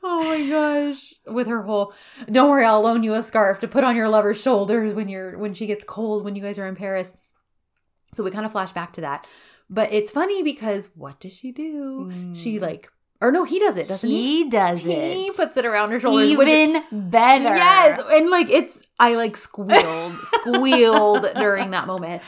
oh 0.03 0.25
my 0.25 0.49
gosh. 0.49 1.15
With 1.27 1.47
her 1.47 1.63
whole 1.63 1.95
don't 2.31 2.51
worry, 2.51 2.65
I'll 2.65 2.83
loan 2.83 3.03
you 3.03 3.15
a 3.15 3.23
scarf 3.23 3.61
to 3.61 3.69
put 3.69 3.85
on 3.85 3.97
your 3.97 4.09
lover's 4.09 4.41
shoulders 4.41 4.95
when 4.95 5.09
you're 5.09 5.39
when 5.39 5.55
she 5.55 5.67
gets 5.67 5.85
cold 5.85 6.25
when 6.25 6.37
you 6.37 6.43
guys 6.43 6.59
are 6.59 6.67
in 6.67 6.77
Paris. 6.77 7.15
So 8.13 8.23
we 8.23 8.31
kind 8.31 8.45
of 8.45 8.53
flash 8.53 8.73
back 8.73 8.93
to 8.95 9.01
that. 9.03 9.27
But 9.73 9.93
it's 9.93 10.11
funny 10.11 10.43
because 10.43 10.91
what 10.95 11.19
does 11.19 11.33
she 11.33 11.51
do? 11.51 12.11
She 12.37 12.59
Mm. 12.59 12.61
like 12.61 12.91
or 13.23 13.31
no, 13.31 13.45
he 13.45 13.59
does 13.61 13.77
it, 13.77 13.87
doesn't 13.87 14.11
he? 14.11 14.43
he 14.43 14.51
does 14.51 14.81
He 14.81 14.93
it 14.93 15.15
He 15.17 15.31
puts 15.31 15.57
it 15.57 15.65
around 15.65 15.93
her 15.93 16.01
shoulders. 16.01 16.37
which- 16.37 16.49
even 16.49 16.83
better. 16.91 17.45
Yes, 17.57 18.01
and 18.11 18.29
like 18.29 18.51
it's 18.51 18.83
I 19.01 19.15
like 19.15 19.37
squealed, 19.37 20.15
squealed 20.41 21.27
during 21.37 21.71
that 21.71 21.87
moment. 21.87 22.23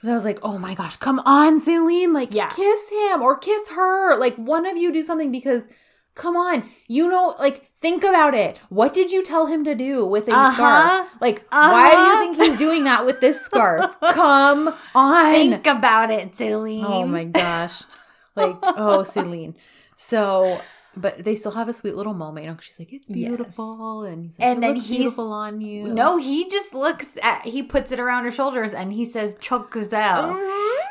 Cause 0.00 0.08
I 0.10 0.14
was 0.14 0.24
like, 0.24 0.38
oh 0.42 0.58
my 0.58 0.74
gosh, 0.74 0.96
come 0.96 1.20
on, 1.20 1.60
Celine, 1.60 2.12
like 2.12 2.34
Yeah. 2.34 2.48
kiss 2.50 2.88
him 2.88 3.22
or 3.22 3.36
kiss 3.36 3.68
her. 3.70 4.16
Like 4.16 4.34
one 4.36 4.64
of 4.66 4.76
you 4.76 4.92
do 4.92 5.02
something 5.02 5.30
because 5.30 5.68
come 6.14 6.36
on, 6.36 6.68
you 6.88 7.08
know, 7.08 7.34
like 7.38 7.70
think 7.80 8.04
about 8.04 8.34
it. 8.34 8.58
What 8.68 8.92
did 8.94 9.10
you 9.12 9.22
tell 9.22 9.46
him 9.46 9.64
to 9.64 9.74
do 9.74 10.04
with 10.04 10.28
a 10.28 10.32
Uh-huh. 10.32 10.54
scarf? 10.54 11.08
Like, 11.20 11.44
why 11.50 11.90
do 11.90 11.96
Uh-huh. 11.96 12.10
you 12.12 12.18
think 12.18 12.36
he's 12.36 12.58
doing 12.58 12.84
that 12.84 13.04
with 13.06 13.20
this 13.20 13.40
scarf? 13.40 13.94
come 14.12 14.74
on. 14.94 15.32
Think 15.32 15.66
about 15.66 16.10
it, 16.10 16.36
Celine. 16.36 16.84
Oh 16.84 17.06
my 17.06 17.24
gosh. 17.24 17.82
Like, 18.36 18.56
oh, 18.62 19.02
Celine. 19.14 19.56
So, 19.96 20.60
but 20.96 21.24
they 21.24 21.34
still 21.34 21.52
have 21.52 21.68
a 21.68 21.72
sweet 21.72 21.94
little 21.96 22.14
moment. 22.14 22.44
You 22.46 22.52
know, 22.52 22.58
she's 22.60 22.78
like, 22.78 22.92
it's 22.92 23.06
Yes. 23.08 23.28
beautiful. 23.28 24.02
And 24.04 24.24
he's 24.26 24.38
like, 24.38 24.48
And 24.48 24.62
then 24.62 24.74
looks 24.74 24.86
he's- 24.86 24.98
beautiful 24.98 25.32
on 25.32 25.60
you. 25.60 25.88
No, 25.88 26.16
he 26.18 26.48
just 26.48 26.74
looks 26.74 27.08
at. 27.22 27.46
He 27.46 27.62
puts 27.62 27.92
it 27.92 27.98
around 28.00 28.24
her 28.24 28.30
shoulders 28.30 28.72
and 28.72 28.92
he 28.92 29.04
says 29.04 29.36
"çok 29.40 29.70
güzel." 29.70 30.34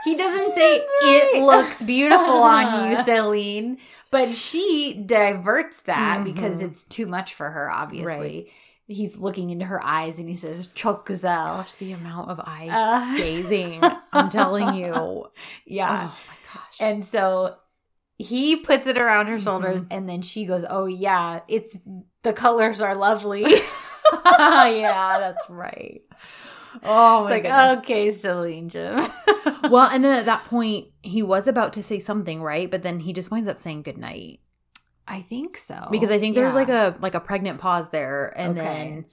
He 0.03 0.15
doesn't 0.15 0.53
say 0.55 0.79
That's 0.79 1.33
it 1.35 1.43
looks 1.43 1.81
beautiful 1.81 2.41
on 2.41 2.89
you, 2.89 3.03
Celine, 3.05 3.77
but 4.09 4.33
she 4.35 4.93
diverts 5.05 5.81
that 5.83 6.23
because 6.23 6.61
Mhm. 6.61 6.65
it's 6.71 6.83
too 6.83 7.05
much 7.05 7.35
for 7.35 7.51
her. 7.51 7.69
Obviously, 7.71 8.49
he's 8.87 9.19
looking 9.19 9.51
into 9.51 9.65
her 9.65 9.79
eyes 9.83 10.17
and 10.17 10.27
he 10.27 10.35
says 10.35 10.67
"çok 10.73 11.05
güzel." 11.05 11.57
Gosh, 11.57 11.75
the 11.75 11.91
amount 11.93 12.29
of 12.31 12.39
eye 12.39 12.67
Uh, 12.71 13.15
gazing. 13.23 13.79
I'm 14.11 14.29
telling 14.29 14.73
you. 14.73 15.27
Yeah 15.67 16.09
oh 16.09 16.17
my 16.27 16.35
gosh. 16.53 16.77
and 16.81 17.05
so 17.05 17.55
he 18.21 18.55
puts 18.57 18.87
it 18.87 18.97
around 18.97 19.27
her 19.27 19.35
Mm-hmm. 19.35 19.43
shoulders, 19.43 19.81
and 19.91 20.07
then 20.09 20.21
she 20.21 20.45
goes, 20.45 20.63
"Oh 20.69 20.85
yeah, 20.85 21.41
it's 21.47 21.75
the 22.23 22.33
colors 22.33 22.81
are 22.81 22.95
lovely." 22.95 23.41
yeah, 24.25 25.17
that's 25.19 25.49
right. 25.49 26.01
Oh 26.83 27.27
like, 27.29 27.43
goodness. 27.43 27.77
okay, 27.79 28.11
Celine 28.11 28.69
Jim. 28.69 28.95
well, 29.69 29.89
and 29.91 30.03
then 30.03 30.17
at 30.19 30.25
that 30.25 30.45
point, 30.45 30.87
he 31.01 31.21
was 31.23 31.47
about 31.47 31.73
to 31.73 31.83
say 31.83 31.99
something, 31.99 32.41
right? 32.41 32.69
But 32.71 32.83
then 32.83 32.99
he 32.99 33.13
just 33.13 33.31
winds 33.31 33.47
up 33.47 33.59
saying 33.59 33.83
goodnight. 33.83 34.39
I 35.07 35.21
think 35.21 35.57
so. 35.57 35.87
because 35.91 36.11
I 36.11 36.19
think 36.19 36.35
there's 36.35 36.55
like 36.55 36.69
a 36.69 36.95
like 37.01 37.15
a 37.15 37.19
pregnant 37.19 37.59
pause 37.59 37.89
there, 37.89 38.33
and 38.37 38.57
Okay. 38.57 38.65
then 38.67 39.05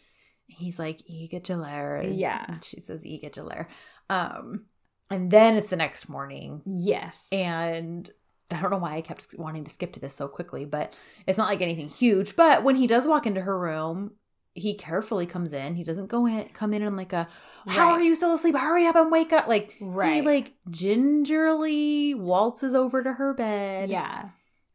he's 0.47 0.79
like 0.79 1.01
İyi 1.09 1.29
geceler. 1.31 2.01
and 2.05 2.14
Yeah. 2.16 2.59
she 2.62 2.81
says 2.81 3.05
İyi 3.05 3.21
geceler. 3.23 3.66
Um, 4.11 4.66
and 5.11 5.31
then 5.31 5.57
it's 5.57 5.71
the 5.71 5.77
next 5.77 6.09
morning, 6.09 6.62
yes. 6.66 7.29
and 7.33 8.09
I 8.50 8.61
don't 8.61 8.70
know 8.70 8.78
why 8.78 8.94
I 8.96 9.00
kept 9.02 9.34
wanting 9.38 9.64
to 9.64 9.70
skip 9.70 9.92
to 9.92 10.00
this 10.00 10.14
so 10.14 10.26
quickly, 10.28 10.64
but 10.64 10.94
it's 11.26 11.37
not 11.38 11.48
like 11.48 11.61
anything 11.61 11.88
huge. 11.88 12.34
But 12.37 12.62
when 12.64 12.76
he 12.76 12.87
does 12.87 13.06
walk 13.06 13.26
into 13.26 13.42
her 13.42 13.58
room, 13.58 14.12
he 14.54 14.74
carefully 14.74 15.26
comes 15.26 15.52
in. 15.52 15.74
He 15.74 15.84
doesn't 15.84 16.06
go 16.06 16.26
in, 16.26 16.48
come 16.54 16.72
in 16.72 16.82
and 16.82 16.96
like 16.96 17.12
a, 17.12 17.28
how 17.66 17.88
Right. 17.88 17.92
are 17.98 18.02
you 18.02 18.14
still 18.14 18.32
asleep? 18.32 18.56
Hurry 18.56 18.87
up 18.87 18.96
and 18.96 19.12
wake 19.12 19.32
up! 19.32 19.46
Like 19.48 19.72
he 19.78 19.84
Right. 19.84 20.24
like 20.24 20.54
gingerly 20.70 22.14
waltzes 22.14 22.74
over 22.74 23.02
to 23.02 23.12
her 23.14 23.34
bed. 23.34 23.90
yeah. 23.90 24.30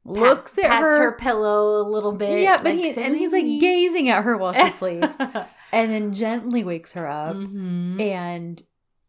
looks 0.05 0.55
Pat- 0.55 0.65
at 0.65 0.81
her. 0.81 0.97
her 0.97 1.12
pillow 1.13 1.81
a 1.81 1.88
little 1.89 2.12
bit. 2.12 2.41
yeah, 2.43 2.57
but 2.57 2.65
like, 2.65 2.75
he 2.75 2.91
and 3.01 3.15
he's 3.15 3.31
like 3.31 3.45
gazing 3.62 4.09
at 4.09 4.23
her 4.25 4.36
while 4.38 4.51
she 4.51 4.69
sleeps, 4.71 5.17
and 5.19 5.91
then 5.91 6.12
gently 6.13 6.62
wakes 6.63 6.91
her 6.91 7.07
up, 7.07 7.38
Mhm. 7.38 8.01
and 8.01 8.62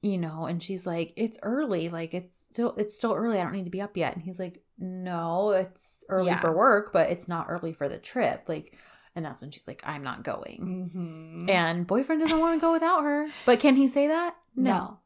you 0.04 0.18
know, 0.18 0.44
and 0.46 0.62
she's 0.62 0.86
like, 0.86 1.12
"It's 1.16 1.38
early, 1.42 1.88
like 1.88 2.12
it's 2.12 2.40
still 2.42 2.74
it's 2.76 2.94
still 2.96 3.14
early. 3.14 3.38
I 3.40 3.42
don't 3.42 3.52
need 3.52 3.64
to 3.64 3.70
be 3.70 3.80
up 3.80 3.96
yet." 3.96 4.14
And 4.14 4.22
he's 4.22 4.38
like, 4.38 4.62
"No, 4.78 5.50
it's 5.52 6.04
early 6.08 6.26
Yeah. 6.28 6.40
for 6.40 6.52
work, 6.52 6.92
but 6.92 7.10
it's 7.10 7.26
not 7.26 7.46
early 7.48 7.72
for 7.72 7.88
the 7.88 7.98
trip." 7.98 8.44
Like, 8.48 8.76
and 9.16 9.24
that's 9.24 9.40
when 9.40 9.50
she's 9.50 9.66
like, 9.66 9.82
"I'm 9.86 10.02
not 10.02 10.22
going." 10.22 10.90
Mhm. 10.94 11.50
And 11.50 11.86
boyfriend 11.86 12.20
doesn't 12.20 12.38
want 12.38 12.60
to 12.60 12.60
go 12.60 12.72
without 12.72 13.02
her, 13.04 13.28
but 13.46 13.60
can 13.60 13.76
he 13.76 13.88
say 13.88 14.06
that? 14.08 14.36
no. 14.56 14.98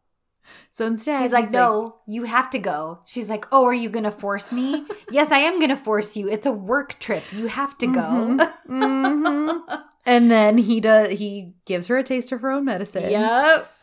So 0.71 0.87
instead, 0.87 1.23
He's 1.23 1.33
like, 1.33 1.51
no, 1.51 1.97
you 2.07 2.25
have 2.25 2.51
to 2.51 2.59
go. 2.59 3.01
She's 3.07 3.29
like, 3.29 3.47
oh, 3.51 3.65
are 3.65 3.75
you 3.75 3.89
to 4.05 4.11
force 4.11 4.53
me? 4.53 4.85
yes, 5.11 5.31
I 5.33 5.39
am 5.39 5.59
to 5.71 5.77
force 5.77 6.17
you. 6.17 6.29
It's 6.29 6.47
a 6.47 6.53
work 6.53 6.99
trip. 7.01 7.25
You 7.33 7.47
have 7.49 7.77
to 7.79 7.87
go. 7.87 8.01
Mhm. 8.01 8.53
Mhm. 8.69 9.83
And 10.07 10.31
then 10.31 10.57
he 10.59 10.81
does. 10.81 11.19
He 11.19 11.55
gives 11.67 11.87
her 11.89 11.99
a 11.99 12.03
taste 12.03 12.33
of 12.33 12.41
her 12.41 12.51
own 12.51 12.65
medicine. 12.65 13.11
yep. 13.11 13.71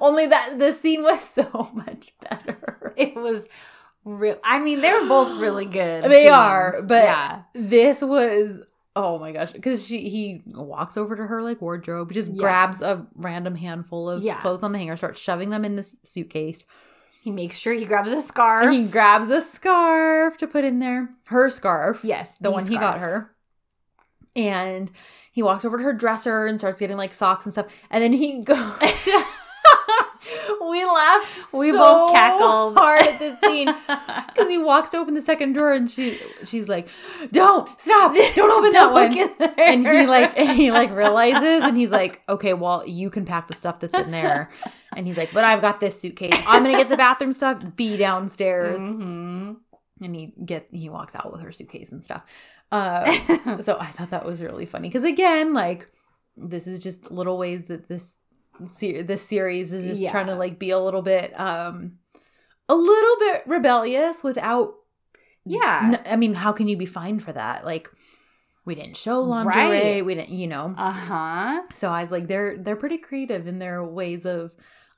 Only 0.00 0.26
that 0.26 0.56
the 0.58 0.72
scene 0.72 1.02
was 1.02 1.22
so 1.28 1.70
much 1.74 2.12
better. 2.28 2.92
it 2.96 3.14
was 3.14 3.46
real. 4.04 4.38
I 4.44 4.58
mean, 4.60 4.80
they 4.80 4.92
were 4.92 5.08
both 5.08 5.40
really 5.40 5.64
good. 5.66 6.04
They 6.04 6.24
scenes. 6.24 6.32
are, 6.32 6.82
but 6.82 7.04
yeah. 7.04 7.42
this 7.54 8.02
was 8.02 8.60
oh 8.96 9.18
my 9.18 9.32
gosh 9.32 9.52
because 9.52 9.86
she 9.86 10.08
he 10.08 10.42
walks 10.46 10.96
over 10.96 11.14
to 11.16 11.26
her 11.26 11.42
like 11.42 11.60
wardrobe, 11.60 12.12
just 12.12 12.32
Yeah. 12.34 12.38
grabs 12.40 12.82
a 12.82 13.06
random 13.14 13.54
handful 13.54 14.08
of 14.10 14.22
Yeah. 14.22 14.40
clothes 14.40 14.62
on 14.62 14.72
the 14.72 14.78
hanger, 14.78 14.96
starts 14.96 15.20
shoving 15.20 15.50
them 15.50 15.64
in 15.64 15.76
this 15.76 15.94
suitcase. 16.04 16.64
He 17.22 17.30
makes 17.30 17.58
sure 17.58 17.72
he 17.74 17.84
grabs 17.84 18.12
a 18.12 18.20
scarf. 18.20 18.64
And 18.64 18.74
he 18.74 18.86
grabs 18.86 19.30
a 19.30 19.42
scarf 19.42 20.36
to 20.38 20.46
put 20.46 20.64
in 20.64 20.78
there, 20.78 21.10
her 21.28 21.50
scarf, 21.50 22.00
yes, 22.02 22.36
the 22.38 22.50
one 22.50 22.66
he 22.66 22.76
got 22.78 22.98
her, 22.98 23.34
and 24.34 24.90
he 25.32 25.42
walks 25.42 25.64
over 25.64 25.76
to 25.78 25.84
her 25.84 25.92
dresser 25.92 26.46
and 26.46 26.58
starts 26.58 26.80
getting 26.80 26.96
like 26.96 27.12
socks 27.14 27.44
and 27.46 27.52
stuff, 27.52 27.66
and 27.90 28.02
then 28.02 28.12
he 28.12 28.40
goes. 28.44 29.08
we 30.70 30.84
laughed. 30.84 31.52
We 31.54 31.70
so 31.72 31.78
both 31.78 32.12
cackled. 32.12 32.76
hard 32.76 33.02
at 33.06 33.18
this 33.18 33.40
scene 33.40 33.66
because 33.86 34.48
he 34.48 34.58
walks 34.58 34.90
to 34.90 34.98
open 34.98 35.14
the 35.14 35.22
second 35.22 35.52
drawer 35.54 35.72
and 35.72 35.90
she 35.90 36.18
she's 36.44 36.68
like, 36.68 36.88
"Don't 37.32 37.68
stop! 37.80 38.14
Don't 38.34 38.50
open 38.50 38.70
that 38.72 38.90
Don't 38.90 38.92
one." 38.92 39.16
in 39.16 39.30
there. 39.38 39.54
And 39.58 39.86
he 39.86 40.06
like 40.06 40.36
he 40.36 40.70
like 40.70 40.90
realizes 40.94 41.64
and 41.64 41.76
he's 41.76 41.90
like, 41.90 42.22
"Okay, 42.28 42.52
well 42.54 42.86
you 42.86 43.10
can 43.10 43.24
pack 43.24 43.48
the 43.48 43.54
stuff 43.54 43.80
that's 43.80 43.98
in 43.98 44.10
there." 44.10 44.50
And 44.96 45.06
he's 45.06 45.16
like, 45.16 45.32
"But 45.32 45.44
I've 45.44 45.60
got 45.60 45.80
this 45.80 46.00
suitcase. 46.00 46.34
I'm 46.46 46.62
gonna 46.64 46.76
get 46.76 46.88
the 46.88 46.96
bathroom 46.96 47.32
stuff. 47.32 47.62
Be 47.76 47.96
downstairs." 47.96 48.78
Mhm. 48.80 49.56
And 50.02 50.14
he 50.16 50.32
get 50.44 50.66
he 50.70 50.88
walks 50.88 51.14
out 51.14 51.32
with 51.32 51.42
her 51.42 51.52
suitcase 51.52 51.92
and 51.92 52.04
stuff. 52.04 52.22
Uh, 52.72 53.04
so 53.62 53.76
I 53.78 53.86
thought 53.86 54.10
that 54.10 54.24
was 54.24 54.42
really 54.42 54.66
funny 54.66 54.88
because 54.88 55.04
again, 55.04 55.52
like 55.54 55.88
this 56.36 56.66
is 56.66 56.78
just 56.78 57.10
little 57.10 57.36
ways 57.36 57.64
that 57.64 57.88
this 57.88 58.16
se- 58.66 59.02
this 59.02 59.22
series 59.22 59.72
is 59.72 59.84
just 59.86 60.00
Yeah. 60.00 60.10
trying 60.10 60.26
to 60.26 60.34
like 60.34 60.58
be 60.58 60.70
a 60.70 60.78
little 60.78 61.02
bit 61.02 61.32
um 61.38 61.98
a 62.68 62.74
little 62.74 63.16
bit 63.18 63.42
rebellious 63.46 64.22
without 64.22 64.74
Yeah. 65.44 65.80
N- 65.94 66.02
I 66.12 66.16
mean, 66.16 66.34
how 66.34 66.52
can 66.52 66.68
you 66.68 66.76
be 66.76 66.86
fined 66.86 67.22
for 67.22 67.32
that? 67.32 67.64
Like, 67.64 67.88
we 68.66 68.74
didn't 68.74 68.96
show 68.96 69.20
lingerie. 69.22 69.54
Right. 69.54 70.04
We 70.04 70.14
didn't, 70.14 70.30
you 70.30 70.46
know. 70.46 70.74
Uh 70.76 70.92
huh. 70.92 71.62
So 71.74 71.88
I 71.90 72.02
was 72.02 72.12
like, 72.12 72.26
they're 72.28 72.58
they're 72.58 72.76
pretty 72.76 72.98
creative 72.98 73.46
in 73.48 73.58
their 73.58 73.82
ways 73.82 74.26
of 74.26 74.54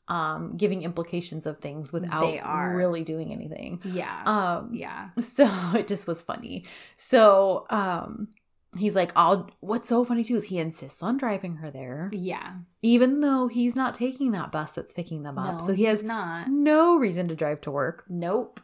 um 0.09 0.57
giving 0.57 0.83
implications 0.83 1.47
of 1.47 1.59
things 1.59 1.93
without 1.93 2.23
They 2.23 2.41
are. 2.41 2.75
really 2.77 3.05
doing 3.05 3.33
anything. 3.33 3.81
Yeah. 3.85 4.23
Um, 4.27 4.71
yeah. 4.75 5.11
so 5.21 5.47
it 5.75 5.87
just 5.87 6.07
was 6.09 6.21
funny. 6.21 6.67
So 6.97 7.67
um, 7.71 8.29
he's 8.77 8.97
like, 8.97 9.13
I'll. 9.17 9.51
What's 9.61 9.89
so 9.89 10.05
funny 10.05 10.25
too 10.25 10.37
is 10.37 10.45
he 10.45 10.59
insists 10.59 11.03
on 11.03 11.17
driving 11.19 11.57
her 11.57 11.71
there, 11.71 12.11
Yeah. 12.13 12.55
even 12.83 13.21
though 13.21 13.49
he's 13.49 13.75
not 13.77 13.95
taking 13.95 14.31
that 14.33 14.51
bus 14.53 14.73
that's 14.73 14.93
picking 14.93 15.23
them 15.23 15.39
up. 15.39 15.61
No, 15.61 15.67
so 15.67 15.73
he 15.75 15.85
has 15.85 16.03
not. 16.03 16.49
no 16.49 16.97
reason 16.97 17.29
to 17.29 17.37
drive 17.37 17.61
to 17.63 17.71
work. 17.71 18.05
Nope. 18.09 18.61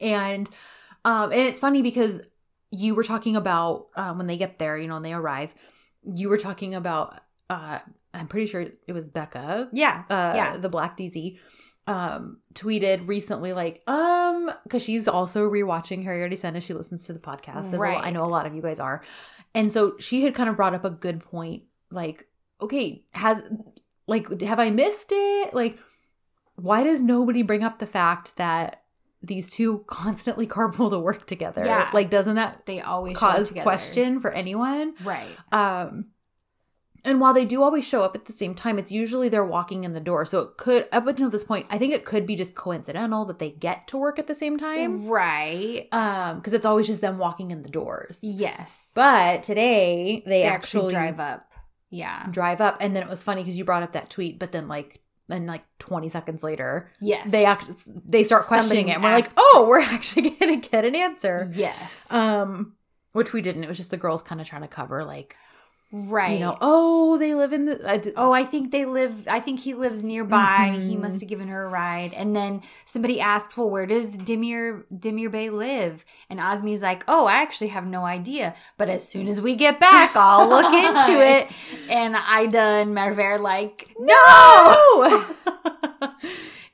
And 0.00 0.48
um 1.04 1.32
and 1.32 1.40
it's 1.40 1.60
funny 1.60 1.82
because 1.82 2.22
you 2.70 2.94
were 2.94 3.04
talking 3.04 3.34
about 3.36 3.86
um, 3.96 4.18
when 4.18 4.26
they 4.26 4.36
get 4.36 4.58
there, 4.58 4.76
you 4.76 4.86
know, 4.88 4.94
when 4.94 5.02
they 5.02 5.14
arrive, 5.14 5.54
you 6.04 6.28
were 6.28 6.36
talking 6.38 6.74
about 6.74 7.20
uh 7.50 7.78
I'm 8.14 8.26
pretty 8.28 8.46
sure 8.46 8.60
it 8.62 8.92
was 8.92 9.08
Becca, 9.08 9.68
Yeah. 9.72 10.04
uh 10.10 10.32
yeah. 10.36 10.56
the 10.56 10.68
Black 10.68 10.96
DZ 10.96 11.38
um 11.86 12.38
tweeted 12.54 13.08
recently 13.08 13.54
like 13.54 13.82
um 13.86 14.52
cuz 14.68 14.82
she's 14.82 15.08
also 15.08 15.48
rewatching 15.48 16.04
Harry 16.04 16.20
already 16.20 16.36
sent 16.36 16.54
us 16.54 16.62
she 16.64 16.74
listens 16.74 17.06
to 17.06 17.14
the 17.14 17.18
podcast 17.18 17.72
as 17.72 17.78
Right. 17.80 17.98
I 18.04 18.10
know 18.10 18.24
a 18.24 18.28
lot 18.28 18.44
of 18.46 18.54
you 18.54 18.60
guys 18.62 18.78
are. 18.78 19.02
And 19.54 19.72
so 19.72 19.96
she 19.98 20.22
had 20.22 20.34
kind 20.34 20.48
of 20.48 20.56
brought 20.56 20.74
up 20.74 20.84
a 20.84 20.90
good 20.90 21.20
point 21.20 21.64
like 21.90 22.26
okay, 22.60 23.04
has 23.12 23.42
like 24.06 24.40
have 24.42 24.58
I 24.58 24.70
missed 24.70 25.08
it? 25.10 25.54
Like 25.54 25.78
why 26.56 26.82
does 26.82 27.00
nobody 27.00 27.42
bring 27.42 27.62
up 27.62 27.78
the 27.78 27.86
fact 27.86 28.36
that 28.36 28.82
these 29.22 29.48
two 29.48 29.78
constantly 29.86 30.46
carpool 30.46 30.90
to 30.90 30.98
work 30.98 31.26
together? 31.26 31.64
Yeah. 31.64 31.90
Like 31.92 32.10
doesn't 32.10 32.36
that 32.36 32.66
They 32.66 32.80
always 32.80 33.16
cause 33.16 33.50
question 33.50 34.20
for 34.20 34.30
anyone? 34.30 34.94
Right. 35.02 35.36
Um 35.52 36.06
and 37.04 37.20
while 37.20 37.32
they 37.34 37.44
do 37.44 37.62
always 37.62 37.84
show 37.86 38.02
up 38.02 38.14
at 38.14 38.24
the 38.26 38.32
same 38.32 38.54
time, 38.54 38.78
it's 38.78 38.90
usually 38.92 39.28
they're 39.28 39.44
walking 39.44 39.84
in 39.84 39.92
the 39.92 40.00
door. 40.00 40.24
So 40.24 40.40
it 40.40 40.56
could 40.56 40.88
up 40.92 41.06
until 41.06 41.30
this 41.30 41.44
point, 41.44 41.66
I 41.70 41.78
think 41.78 41.92
it 41.92 42.04
could 42.04 42.26
be 42.26 42.36
just 42.36 42.54
coincidental 42.54 43.24
that 43.26 43.38
they 43.38 43.50
get 43.50 43.86
to 43.88 43.96
work 43.96 44.18
at 44.18 44.26
the 44.26 44.34
same 44.34 44.56
time. 44.58 45.06
Right. 45.06 45.88
Um, 45.92 46.36
because 46.38 46.52
it's 46.52 46.66
always 46.66 46.86
just 46.86 47.00
them 47.00 47.18
walking 47.18 47.50
in 47.50 47.62
the 47.62 47.68
doors. 47.68 48.18
Yes. 48.22 48.92
But 48.94 49.42
today 49.42 50.22
they, 50.24 50.30
They 50.30 50.42
actually, 50.44 50.86
actually 50.86 50.94
drive 50.94 51.20
up. 51.20 51.52
Yeah. 51.90 52.26
drive 52.30 52.60
up, 52.60 52.76
and 52.80 52.94
then 52.94 53.02
it 53.02 53.08
was 53.08 53.22
funny 53.22 53.42
because 53.42 53.56
you 53.56 53.64
brought 53.64 53.82
up 53.82 53.92
that 53.92 54.10
tweet, 54.10 54.38
but 54.38 54.52
then 54.52 54.68
like 54.68 55.00
and 55.30 55.46
like 55.46 55.64
20 55.78 56.08
seconds 56.08 56.42
later 56.42 56.90
Yes. 57.02 57.30
they 57.30 57.44
act 57.44 57.66
they 58.10 58.24
start 58.24 58.44
Somebody 58.44 58.60
questioning 58.62 58.88
it 58.88 58.92
and 58.94 59.02
we're 59.04 59.10
like 59.12 59.28
oh 59.36 59.66
we're 59.68 59.80
actually 59.82 60.30
gonna 60.30 60.56
get 60.56 60.86
an 60.86 60.94
answer 60.96 61.46
Yes. 61.54 62.06
um 62.10 62.72
which 63.12 63.34
we 63.34 63.42
didn't 63.42 63.62
it 63.62 63.68
was 63.68 63.76
just 63.76 63.90
the 63.90 63.98
girls 63.98 64.22
kind 64.22 64.40
of 64.40 64.46
trying 64.46 64.62
to 64.62 64.68
cover 64.68 65.04
like 65.04 65.36
right. 65.92 66.32
you 66.34 66.38
know 66.40 66.56
oh 66.60 67.16
they 67.18 67.34
live 67.34 67.52
in 67.52 67.64
the 67.64 67.76
d- 68.02 68.12
Oh, 68.16 68.32
I 68.32 68.44
think 68.44 68.70
they 68.70 68.84
live. 68.84 69.26
I 69.28 69.40
think 69.40 69.60
he 69.60 69.72
lives 69.74 70.04
nearby. 70.04 70.78
He 70.86 70.94
Mhm. 70.96 71.00
must 71.00 71.20
have 71.20 71.28
given 71.28 71.48
her 71.48 71.64
a 71.64 71.68
ride. 71.68 72.12
And 72.14 72.34
then 72.36 72.62
somebody 72.84 73.20
asked, 73.20 73.56
"Well, 73.56 73.70
where 73.70 73.86
does 73.86 74.16
Demir 74.18 74.84
Demir 74.94 75.30
Bey 75.30 75.50
live?" 75.50 76.04
And 76.28 76.40
Osmie's 76.40 76.82
like, 76.82 77.04
"Oh, 77.08 77.26
I 77.26 77.36
actually 77.42 77.68
have 77.68 77.86
no 77.86 78.04
idea. 78.04 78.54
But 78.76 78.88
as 78.88 79.06
soon 79.08 79.26
as 79.28 79.40
we 79.40 79.54
get 79.54 79.80
back, 79.80 80.12
I'll 80.14 80.48
look 80.48 80.72
into 80.74 81.20
it." 81.26 81.48
And 81.88 82.16
Ida 82.16 82.58
and 82.58 82.94
Merver 82.94 83.22
are 83.24 83.38
like, 83.38 83.88
"No!" 83.98 85.24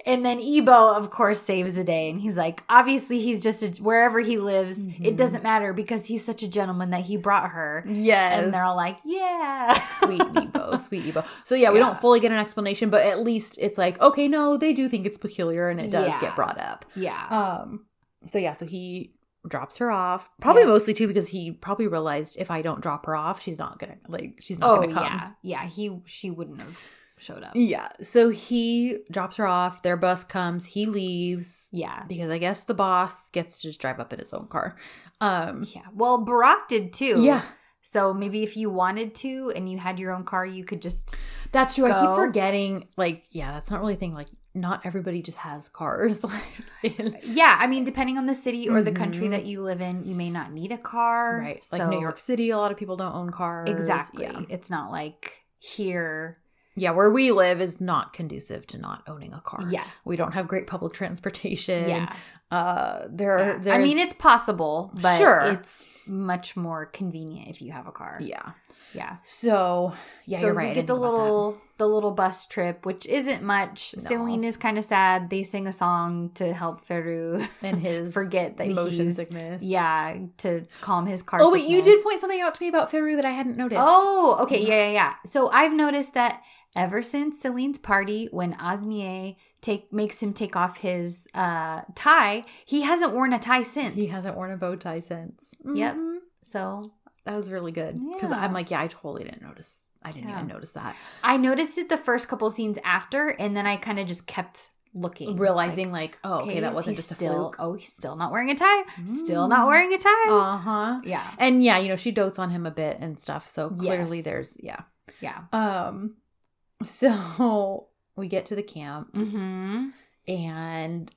and 0.06 0.24
then 0.24 0.40
Ebo, 0.40 0.94
of 0.96 1.10
course, 1.10 1.40
saves 1.42 1.74
the 1.74 1.84
day, 1.84 2.10
and 2.10 2.20
he's 2.20 2.36
like, 2.36 2.62
"Obviously, 2.68 3.20
he's 3.20 3.42
just 3.42 3.62
a, 3.62 3.68
wherever 3.82 4.20
he 4.20 4.36
lives. 4.36 4.78
It 4.78 5.00
Mhm. 5.00 5.16
doesn't 5.16 5.42
matter 5.42 5.72
because 5.72 6.06
he's 6.06 6.24
such 6.24 6.42
a 6.42 6.48
gentleman 6.48 6.90
that 6.90 7.02
he 7.02 7.16
brought 7.16 7.50
her." 7.50 7.84
yes 7.86 8.42
And 8.42 8.52
they're 8.52 8.64
all 8.64 8.76
like, 8.76 8.98
"Yeah." 9.04 9.78
sweet 10.00 10.22
Ebo, 10.36 10.76
sweet 10.78 11.06
Ebo. 11.06 11.24
So 11.44 11.54
yeah, 11.54 11.70
we 11.70 11.78
Yeah. 11.78 11.86
don't 11.86 11.98
fully 11.98 12.20
get 12.20 12.32
an 12.32 12.38
explanation, 12.38 12.90
but 12.90 13.04
at 13.06 13.20
least 13.20 13.56
it's 13.60 13.78
like, 13.78 14.00
okay, 14.00 14.28
no, 14.28 14.56
they 14.56 14.72
do 14.72 14.88
think 14.88 15.06
it's 15.06 15.18
peculiar 15.18 15.68
and 15.68 15.80
it 15.80 15.90
does 15.90 16.08
Yeah. 16.08 16.20
get 16.20 16.36
brought 16.36 16.58
up. 16.60 16.84
yeah. 16.94 17.26
Um 17.30 17.86
so 18.26 18.38
yeah, 18.38 18.52
so 18.52 18.64
he 18.66 19.12
drops 19.46 19.76
her 19.76 19.90
off. 19.90 20.30
Probably 20.40 20.62
Yeah. 20.62 20.68
mostly 20.68 20.94
too 20.94 21.06
because 21.06 21.28
he 21.28 21.52
probably 21.52 21.86
realized 21.86 22.36
if 22.38 22.50
I 22.50 22.62
don't 22.62 22.80
drop 22.80 23.04
her 23.06 23.14
off, 23.14 23.42
she's 23.42 23.58
not 23.58 23.78
gonna 23.78 23.96
like 24.08 24.36
she's 24.40 24.58
not 24.58 24.70
Oh 24.70 24.80
gonna 24.80 24.94
come. 24.94 25.04
yeah, 25.04 25.30
yeah. 25.42 25.64
He 25.66 26.00
she 26.06 26.30
wouldn't 26.30 26.60
have 26.60 26.78
showed 27.18 27.42
up. 27.42 27.52
Yeah. 27.54 27.88
So 28.02 28.28
he 28.30 28.98
drops 29.10 29.36
her 29.36 29.46
off, 29.46 29.82
their 29.82 29.96
bus 29.96 30.24
comes, 30.24 30.64
he 30.66 30.86
leaves 30.86 31.68
Yeah, 31.72 32.04
because 32.08 32.30
I 32.30 32.38
guess 32.38 32.64
the 32.64 32.74
boss 32.74 33.30
gets 33.30 33.56
to 33.58 33.68
just 33.68 33.80
drive 33.80 34.00
up 34.00 34.12
in 34.12 34.18
his 34.18 34.32
own 34.32 34.46
car. 34.48 34.76
Um 35.20 35.66
yeah. 35.74 35.82
Well, 35.94 36.24
Burak 36.26 36.68
did 36.68 36.92
too. 36.92 37.22
yeah, 37.22 37.42
So 37.82 38.12
maybe 38.12 38.42
if 38.42 38.56
you 38.56 38.68
wanted 38.70 39.14
to 39.16 39.52
and 39.54 39.68
you 39.70 39.78
had 39.78 39.98
your 39.98 40.12
own 40.12 40.24
car, 40.24 40.44
you 40.44 40.64
could 40.64 40.82
just. 40.82 41.14
that's 41.52 41.76
true. 41.76 41.90
I 41.90 42.00
keep 42.00 42.14
forgetting 42.16 42.88
like 42.96 43.24
yeah, 43.30 43.52
that's 43.52 43.70
not 43.70 43.80
really 43.80 43.94
a 43.94 43.96
thing 43.96 44.12
like 44.14 44.28
not 44.56 44.84
everybody 44.84 45.20
just 45.22 45.38
has 45.38 45.68
cars 45.68 46.22
like 46.82 47.20
Yeah, 47.24 47.56
I 47.60 47.66
mean, 47.66 47.84
depending 47.84 48.18
on 48.18 48.26
the 48.26 48.34
city 48.34 48.68
or 48.68 48.82
the 48.82 48.92
country 48.92 49.26
Mhm. 49.26 49.30
that 49.30 49.44
you 49.46 49.62
live 49.62 49.80
in, 49.80 50.04
you 50.04 50.14
may 50.14 50.30
not 50.30 50.52
need 50.52 50.70
a 50.72 50.78
car. 50.78 51.38
Right. 51.40 51.66
Like 51.72 51.80
So- 51.80 51.88
New 51.90 52.00
York 52.00 52.18
City, 52.20 52.50
a 52.50 52.56
lot 52.56 52.70
of 52.72 52.76
people 52.76 52.96
don't 52.96 53.14
own 53.14 53.30
cars. 53.30 53.68
Exactly. 53.70 54.24
Yeah. 54.26 54.42
It's 54.48 54.68
not 54.70 54.90
like 54.92 55.44
here. 55.58 56.38
Yeah, 56.76 56.90
where 56.90 57.10
we 57.10 57.30
live 57.30 57.60
is 57.60 57.80
not 57.80 58.12
conducive 58.12 58.66
to 58.68 58.78
not 58.78 59.02
owning 59.06 59.32
a 59.32 59.40
car. 59.40 59.62
Yeah. 59.70 59.84
We 60.04 60.16
don't 60.16 60.32
have 60.32 60.48
great 60.48 60.66
public 60.66 60.92
transportation. 60.92 61.88
Yeah. 61.88 62.12
Uh 62.50 63.06
there 63.08 63.60
Yeah. 63.62 63.74
I 63.74 63.78
mean, 63.78 63.98
it's 63.98 64.14
possible, 64.14 64.90
but 65.00 65.18
Sure. 65.18 65.42
it's 65.52 65.88
much 66.06 66.56
more 66.56 66.86
convenient 66.86 67.48
if 67.48 67.62
you 67.62 67.72
have 67.72 67.86
a 67.86 67.92
car. 67.92 68.18
Yeah. 68.20 68.52
Yeah. 68.92 69.16
So 69.24 69.92
yeah, 70.24 70.40
so 70.40 70.46
you're 70.46 70.54
right. 70.54 70.68
we 70.68 70.74
get 70.74 70.86
the 70.86 70.94
didn't 70.94 71.02
think 71.02 71.14
about 71.14 71.16
that. 71.16 71.22
little 71.22 71.58
the 71.76 71.88
little 71.88 72.10
bus 72.12 72.46
trip, 72.46 72.86
which 72.86 73.06
isn't 73.06 73.42
much. 73.42 73.94
No. 73.96 74.04
Celine 74.04 74.44
is 74.44 74.56
kind 74.56 74.78
of 74.78 74.84
sad. 74.84 75.30
They 75.30 75.42
sing 75.42 75.66
a 75.66 75.72
song 75.72 76.30
to 76.34 76.52
help 76.52 76.86
Feru 76.86 77.44
and 77.62 77.78
his 77.80 78.14
forget 78.14 78.56
that 78.58 78.68
motion 78.68 79.06
he's 79.06 79.16
sickness. 79.16 79.62
yeah 79.62 80.16
to 80.38 80.64
calm 80.80 81.06
his 81.06 81.22
car. 81.22 81.40
Oh 81.42 81.52
wait, 81.52 81.68
you 81.68 81.82
did 81.82 82.02
point 82.04 82.20
something 82.20 82.40
out 82.40 82.54
to 82.54 82.62
me 82.62 82.68
about 82.68 82.90
Feru 82.90 83.16
that 83.16 83.24
I 83.24 83.30
hadn't 83.30 83.56
noticed. 83.56 83.80
Oh, 83.82 84.38
okay, 84.40 84.60
yeah, 84.60 84.86
yeah, 84.86 84.90
yeah. 84.92 85.14
So 85.26 85.50
I've 85.50 85.72
noticed 85.72 86.14
that 86.14 86.42
ever 86.76 87.02
since 87.02 87.40
Celine's 87.40 87.78
party, 87.78 88.28
when 88.30 88.54
Osmie 88.54 89.36
take 89.64 89.92
makes 89.92 90.22
him 90.22 90.32
take 90.32 90.54
off 90.56 90.78
his 90.78 91.26
uh 91.34 91.80
tie, 91.94 92.44
he 92.66 92.82
hasn't 92.82 93.12
worn 93.12 93.32
a 93.32 93.38
tie 93.38 93.62
since. 93.64 93.96
he 93.96 94.06
hasn't 94.08 94.36
worn 94.36 94.50
a 94.52 94.56
bow 94.56 94.76
tie 94.76 95.00
since. 95.00 95.52
Yep. 95.64 95.94
Mhm. 95.96 96.18
So 96.42 96.92
That 97.24 97.36
was 97.36 97.50
really 97.50 97.72
good. 97.72 97.94
Because 98.12 98.30
Yeah. 98.30 98.40
I'm 98.42 98.52
like, 98.52 98.70
yeah, 98.70 98.82
I 98.82 98.86
totally 98.86 99.24
didn't 99.24 99.40
notice. 99.42 99.82
I 100.02 100.12
didn't 100.12 100.28
Yeah. 100.28 100.36
even 100.36 100.48
notice 100.48 100.72
that. 100.72 100.94
I 101.22 101.38
noticed 101.38 101.78
it 101.78 101.88
the 101.88 101.96
first 101.96 102.28
couple 102.28 102.50
scenes 102.50 102.78
after, 102.84 103.28
and 103.30 103.56
then 103.56 103.66
I 103.66 103.76
kind 103.76 103.98
of 103.98 104.06
just 104.06 104.26
kept 104.26 104.70
looking, 104.92 105.36
Realizing 105.36 105.90
like, 105.90 106.18
oh, 106.22 106.40
okay, 106.42 106.60
that 106.60 106.74
wasn't 106.74 106.96
just 106.96 107.10
a 107.10 107.14
still, 107.16 107.32
fluke. 107.32 107.56
Oh, 107.58 107.72
he's 107.74 107.92
still 107.92 108.14
not 108.14 108.30
wearing 108.30 108.50
a 108.50 108.54
tie. 108.54 108.82
Still 109.06 109.46
Mm. 109.46 109.48
not 109.48 109.66
wearing 109.66 109.92
a 109.94 109.98
tie. 109.98 110.28
Uh-huh. 110.28 111.00
yeah, 111.04 111.24
And 111.38 111.64
yeah, 111.64 111.78
you 111.78 111.88
know, 111.88 111.96
she 111.96 112.12
dotes 112.12 112.38
on 112.38 112.50
him 112.50 112.66
a 112.66 112.70
bit 112.70 112.98
and 113.00 113.18
stuff. 113.18 113.48
So 113.48 113.70
clearly 113.70 114.18
Yes. 114.18 114.24
there's 114.24 114.56
yeah. 114.62 114.82
yeah. 115.20 115.44
Um 115.52 116.16
so 116.84 117.88
we 118.16 118.28
get 118.28 118.46
to 118.46 118.54
the 118.56 118.62
camp 118.62 119.12
Mm-hmm. 119.14 119.88
and 120.28 121.10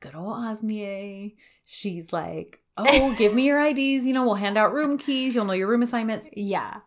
good 0.00 0.14
old 0.14 0.34
Osmie, 0.36 1.36
she's 1.66 2.12
like, 2.12 2.60
Oh, 2.76 3.14
give 3.16 3.34
me 3.34 3.44
your 3.46 3.60
IDs, 3.60 4.06
you 4.06 4.12
know, 4.12 4.24
we'll 4.24 4.34
hand 4.34 4.56
out 4.58 4.72
room 4.72 4.98
keys, 4.98 5.34
you'll 5.34 5.44
know 5.44 5.52
your 5.52 5.68
room 5.68 5.82
assignments. 5.82 6.28
Yeah. 6.32 6.78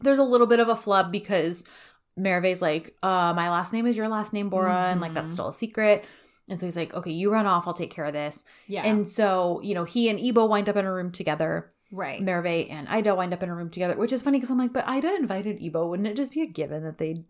There's 0.00 0.18
a 0.18 0.22
little 0.24 0.46
bit 0.46 0.60
of 0.60 0.68
a 0.68 0.76
flub 0.76 1.10
because 1.12 1.64
Merve's 2.18 2.62
like, 2.62 2.96
uh, 3.02 3.32
my 3.34 3.50
last 3.50 3.72
name 3.72 3.86
is 3.86 3.96
your 3.96 4.08
last 4.08 4.32
name, 4.32 4.48
Bora, 4.48 4.88
and 4.90 5.00
like 5.00 5.14
that's 5.14 5.28
Mhm. 5.28 5.32
still 5.32 5.48
a 5.48 5.54
secret. 5.54 6.04
And 6.48 6.58
so 6.60 6.66
he's 6.66 6.76
like, 6.76 6.94
Okay, 6.94 7.10
you 7.10 7.30
run 7.30 7.46
off, 7.46 7.66
I'll 7.66 7.74
take 7.74 7.90
care 7.90 8.04
of 8.04 8.12
this. 8.12 8.44
Yeah. 8.66 8.82
And 8.86 9.06
so, 9.08 9.60
you 9.62 9.74
know, 9.74 9.84
he 9.84 10.08
and 10.08 10.18
Ebo 10.18 10.46
wind 10.46 10.68
up 10.68 10.76
in 10.76 10.84
a 10.86 10.92
room 10.92 11.10
together. 11.12 11.72
right. 11.92 12.20
Merve 12.22 12.46
and 12.70 12.88
Ida 12.88 13.14
wind 13.14 13.32
up 13.32 13.42
in 13.42 13.48
a 13.48 13.54
room 13.54 13.70
together, 13.70 13.96
which 13.96 14.12
is 14.12 14.22
funny 14.22 14.38
because 14.38 14.50
I'm 14.50 14.58
like, 14.58 14.72
but 14.72 14.88
Ida 14.88 15.14
invited 15.16 15.62
Ebo. 15.62 15.86
Wouldn't 15.88 16.08
it 16.08 16.16
just 16.16 16.32
be 16.32 16.42
a 16.42 16.46
given 16.46 16.82
that 16.84 16.98
they'd 16.98 17.24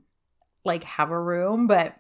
like 0.67 0.85
have 0.85 1.11
a 1.11 1.21
room? 1.21 1.67
But 1.67 1.97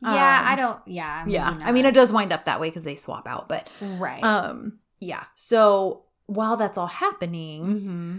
yeah, 0.00 0.40
um, 0.40 0.46
I 0.46 0.56
don't. 0.56 0.80
Yeah. 0.86 1.24
yeah, 1.26 1.58
I 1.62 1.72
mean, 1.72 1.84
it 1.84 1.94
does 1.94 2.12
wind 2.12 2.32
up 2.32 2.44
that 2.44 2.60
way 2.60 2.68
because 2.68 2.84
they 2.84 2.96
swap 2.96 3.28
out. 3.28 3.48
But 3.48 3.70
right. 3.80 4.22
um, 4.22 4.78
yeah. 5.00 5.24
So 5.34 6.04
while 6.26 6.56
that's 6.56 6.78
all 6.78 6.86
happening, 6.86 7.64
mm-hmm. 7.64 8.18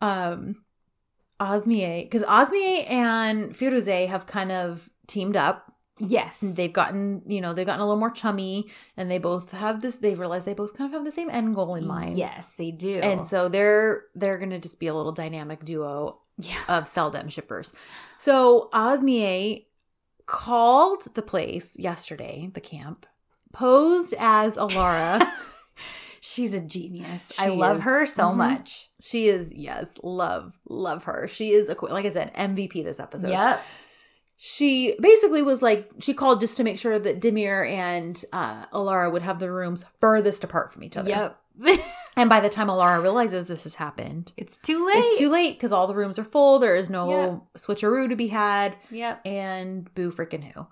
um, 0.00 0.64
Osmie, 1.40 2.04
because 2.04 2.24
Osmie 2.24 2.90
and 2.90 3.52
Firuze 3.54 4.08
have 4.08 4.26
kind 4.26 4.52
of 4.52 4.90
teamed 5.06 5.36
up. 5.36 5.66
Yes. 6.02 6.40
They've 6.40 6.72
gotten, 6.72 7.22
you 7.26 7.42
know, 7.42 7.52
they've 7.52 7.66
gotten 7.66 7.82
a 7.82 7.84
little 7.84 8.00
more 8.00 8.10
chummy, 8.10 8.68
and 8.96 9.10
they 9.10 9.18
both 9.18 9.52
have 9.52 9.82
this. 9.82 9.96
They've 9.96 10.18
realized 10.18 10.46
they 10.46 10.54
both 10.54 10.74
kind 10.74 10.88
of 10.88 10.94
have 10.94 11.04
the 11.04 11.12
same 11.12 11.28
end 11.28 11.54
goal 11.54 11.74
in 11.74 11.86
mind. 11.86 12.16
Yes, 12.16 12.52
they 12.56 12.70
do. 12.70 13.00
and 13.00 13.26
so 13.26 13.50
they're 13.50 14.04
they're 14.14 14.38
gonna 14.38 14.58
just 14.58 14.80
be 14.80 14.86
a 14.86 14.94
little 14.94 15.12
dynamic 15.12 15.62
duo 15.62 16.20
yeah. 16.40 16.56
of 16.68 16.86
Seldom 16.88 17.28
shippers. 17.28 17.72
So 18.18 18.68
Osmie 18.72 19.66
called 20.26 21.12
the 21.14 21.22
place 21.22 21.76
yesterday, 21.78 22.50
the 22.54 22.60
camp, 22.60 23.06
posed 23.52 24.14
as 24.18 24.56
Alara. 24.56 25.28
She's 26.20 26.52
a 26.52 26.60
genius. 26.60 27.32
She 27.32 27.42
I 27.44 27.48
love 27.48 27.78
is. 27.78 27.82
her 27.84 28.06
so 28.06 28.24
Mhm. 28.24 28.36
much. 28.36 28.90
she 29.00 29.26
is 29.28 29.52
yes, 29.52 29.98
love 30.02 30.58
love 30.68 31.04
her. 31.04 31.26
She 31.28 31.52
is 31.52 31.68
a 31.70 31.76
like 31.86 32.04
I 32.04 32.10
said 32.10 32.32
MVP 32.34 32.84
this 32.84 33.00
episode. 33.00 33.30
Yep. 33.30 33.64
She 34.36 34.96
basically 35.00 35.42
was 35.42 35.62
like 35.62 35.90
she 36.00 36.12
called 36.14 36.40
just 36.40 36.56
to 36.58 36.64
make 36.64 36.78
sure 36.78 36.98
that 36.98 37.20
Demir 37.20 37.68
and 37.68 38.22
uh, 38.32 38.66
Alara 38.66 39.10
would 39.10 39.22
have 39.22 39.38
the 39.38 39.50
rooms 39.50 39.84
furthest 40.00 40.44
apart 40.44 40.72
from 40.72 40.84
each 40.84 40.96
other. 40.96 41.08
Yep. 41.08 41.40
And 42.20 42.28
by 42.28 42.40
the 42.40 42.48
time 42.50 42.68
Alara 42.68 43.00
realizes 43.02 43.46
this 43.46 43.64
has 43.64 43.74
happened, 43.76 44.32
it's 44.36 44.56
too 44.56 44.86
late. 44.86 44.96
it's 44.98 45.18
too 45.18 45.30
late 45.30 45.54
because 45.56 45.72
all 45.72 45.86
the 45.86 45.94
rooms 45.94 46.18
are 46.18 46.24
full. 46.24 46.58
There 46.58 46.76
is 46.76 46.90
no 46.90 47.08
Yep. 47.10 47.42
switcheroo 47.58 48.08
to 48.10 48.16
be 48.16 48.28
had. 48.28 48.76
Yep. 48.90 49.20
and 49.26 49.94
boo 49.94 50.10
freaking 50.10 50.44
who. 50.44 50.66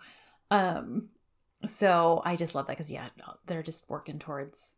Um, 0.50 1.08
so 1.64 2.22
I 2.24 2.36
just 2.36 2.54
love 2.54 2.66
that 2.66 2.74
because 2.76 2.92
yeah, 2.92 3.08
they're 3.46 3.62
just 3.62 3.88
working 3.88 4.18
towards, 4.18 4.74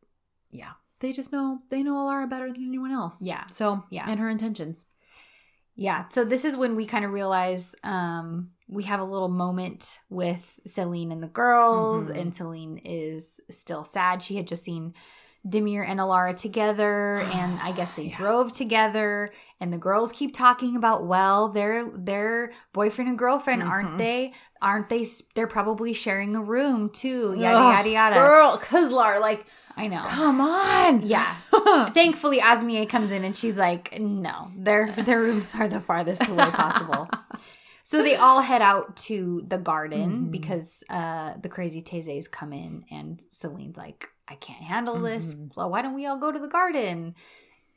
yeah, 0.51 0.73
they 1.01 1.13
just 1.13 1.33
know 1.33 1.61
they 1.71 1.83
know 1.83 1.95
Alara 1.95 2.29
better 2.29 2.51
than 2.53 2.65
anyone 2.67 2.93
else. 2.93 3.21
Yeah. 3.21 3.47
So 3.49 3.85
Yeah. 3.91 4.05
and 4.09 4.19
her 4.21 4.29
intentions. 4.29 4.87
Yeah. 5.75 6.07
So 6.11 6.25
this 6.25 6.45
is 6.45 6.57
when 6.57 6.77
we 6.77 6.87
kind 6.87 7.05
of 7.05 7.13
realize 7.13 7.75
um, 7.85 8.51
we 8.69 8.85
have 8.85 9.01
a 9.01 9.05
little 9.05 9.29
moment 9.29 9.99
with 10.09 10.61
Celine 10.67 11.11
and 11.13 11.23
the 11.23 11.27
girls, 11.29 12.09
Mhm. 12.09 12.21
and 12.21 12.35
Celine 12.37 12.77
is 12.79 13.41
still 13.51 13.85
sad. 13.85 14.23
She 14.23 14.37
had 14.37 14.47
just 14.47 14.63
seen 14.65 14.95
Demir 15.47 15.89
and 15.89 15.99
Alara 16.01 16.37
together, 16.37 17.17
and 17.35 17.59
I 17.61 17.73
guess 17.73 17.93
they 17.93 18.09
drove 18.09 18.53
together. 18.53 19.31
And 19.61 19.73
the 19.73 19.79
girls 19.79 20.13
keep 20.13 20.33
talking 20.35 20.77
about, 20.77 21.07
well, 21.07 21.49
they're 21.49 21.91
they're 21.95 22.53
boyfriend 22.73 23.09
and 23.09 23.19
girlfriend, 23.19 23.63
Mm-hmm. 23.63 23.71
aren't 23.71 23.99
they? 23.99 24.33
Aren't 24.63 24.89
they? 24.89 25.07
They're 25.35 25.47
probably 25.47 25.93
sharing 25.93 26.35
a 26.37 26.43
room 26.43 26.91
too. 26.91 27.35
Yada 27.37 27.57
Ugh, 27.59 27.73
yada 27.77 27.89
yada. 27.91 28.17
Girl, 28.17 28.59
cause 28.59 28.93
Kuzlar, 28.93 29.21
like, 29.21 29.47
I 29.77 29.87
know. 29.87 30.03
come 30.03 30.41
on. 30.41 31.07
Yeah. 31.07 31.35
Thankfully, 31.95 32.39
Osmie 32.41 32.89
comes 32.89 33.11
in 33.13 33.25
and 33.25 33.37
she's 33.37 33.57
like, 33.57 33.99
"No, 34.01 34.51
their 34.57 34.91
their 34.93 35.21
rooms 35.21 35.55
are 35.55 35.69
the 35.69 35.81
farthest 35.81 36.27
away 36.29 36.51
possible." 36.51 37.09
so 37.85 38.03
they 38.03 38.15
all 38.17 38.41
head 38.41 38.63
out 38.63 38.97
to 38.97 39.43
the 39.49 39.59
garden 39.59 40.11
Mm-hmm. 40.11 40.31
because 40.31 40.85
uh, 40.91 41.35
the 41.41 41.49
crazy 41.49 41.81
Tezes 41.83 42.31
come 42.31 42.53
in, 42.53 42.85
and 42.91 43.21
Celine's 43.31 43.77
like, 43.77 44.09
"I 44.31 44.37
can't 44.37 44.63
handle 44.63 44.99
this. 45.01 45.35
Mm-hmm. 45.35 45.49
Well, 45.57 45.71
why 45.71 45.83
don't 45.83 45.95
we 45.95 46.07
all 46.07 46.17
go 46.19 46.31
to 46.33 46.39
the 46.39 46.49
garden?" 46.49 47.15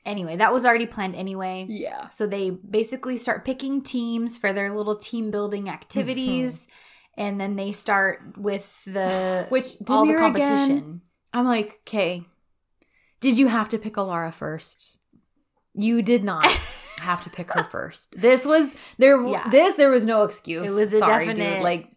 Anyway, 0.06 0.36
that 0.36 0.52
was 0.52 0.66
already 0.66 0.86
planned 0.86 1.16
anyway. 1.16 1.66
Yeah. 1.70 2.10
So 2.10 2.28
they 2.28 2.50
basically 2.50 3.16
start 3.18 3.46
picking 3.46 3.82
teams 3.82 4.38
for 4.38 4.52
their 4.52 4.76
little 4.76 4.98
team 4.98 5.32
building 5.32 5.70
activities. 5.70 6.68
And 7.16 7.40
then 7.40 7.56
they 7.56 7.72
start 7.72 8.38
with 8.38 8.84
the 8.86 9.46
Which, 9.50 9.76
all 9.88 10.06
the 10.06 10.16
competition. 10.16 10.72
again? 10.78 11.02
I'm 11.34 11.46
like, 11.46 11.80
okay, 11.88 12.24
did 13.22 13.40
you 13.40 13.48
have 13.48 13.70
to 13.70 13.78
pick 13.78 13.94
Alara 13.94 14.34
first? 14.34 14.98
You 15.74 16.02
did 16.02 16.24
not 16.24 16.46
have 16.98 17.24
to 17.24 17.30
pick 17.30 17.52
her 17.54 17.64
first. 17.64 18.20
This 18.20 18.46
was 18.46 18.76
there. 18.98 19.26
Yeah. 19.26 19.48
This 19.50 19.76
there 19.76 19.90
was 19.90 20.06
no 20.06 20.24
excuse. 20.24 20.70
It 20.70 20.74
was 20.74 20.92
a 20.92 21.00
Sorry, 21.00 21.28
definite- 21.28 21.54
dude. 21.56 21.64
Like, 21.64 21.92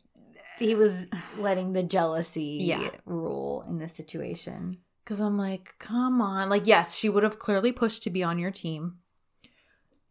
he 0.59 0.75
was 0.75 1.07
letting 1.39 1.73
the 1.73 1.83
jealousy 1.83 2.59
Yeah. 2.63 2.91
rule 3.05 3.65
in 3.69 3.79
this 3.79 3.95
situation. 3.95 4.79
because 5.05 5.21
I'm 5.21 5.39
like, 5.39 5.75
come 5.79 6.21
on. 6.21 6.49
Like, 6.49 6.67
yes, 6.67 6.95
she 6.97 7.09
would 7.09 7.23
have 7.23 7.39
clearly 7.39 7.71
pushed 7.71 8.03
to 8.05 8.11
be 8.11 8.25
on 8.25 8.39
your 8.41 8.51
team. 8.51 8.99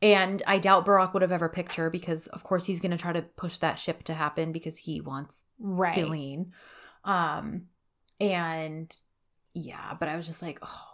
And 0.01 0.41
I 0.47 0.57
doubt 0.59 0.85
Burak 0.85 1.13
would 1.13 1.21
have 1.21 1.31
ever 1.31 1.49
picked 1.49 1.75
her 1.75 1.89
because, 1.89 2.27
of 2.27 2.43
course, 2.43 2.65
he's 2.65 2.79
going 2.79 2.91
to 2.91 2.97
try 2.97 3.11
to 3.11 3.21
push 3.21 3.57
that 3.57 3.79
ship 3.79 4.03
to 4.03 4.13
happen 4.13 4.51
because 4.51 4.77
he 4.77 5.01
wants 5.01 5.43
Right. 5.59 5.93
Celine. 5.95 6.53
Um, 7.03 7.63
and 8.21 8.95
yeah, 9.53 9.95
but 9.99 10.07
I 10.09 10.15
was 10.15 10.27
just 10.27 10.41
like, 10.41 10.59
oh, 10.61 10.87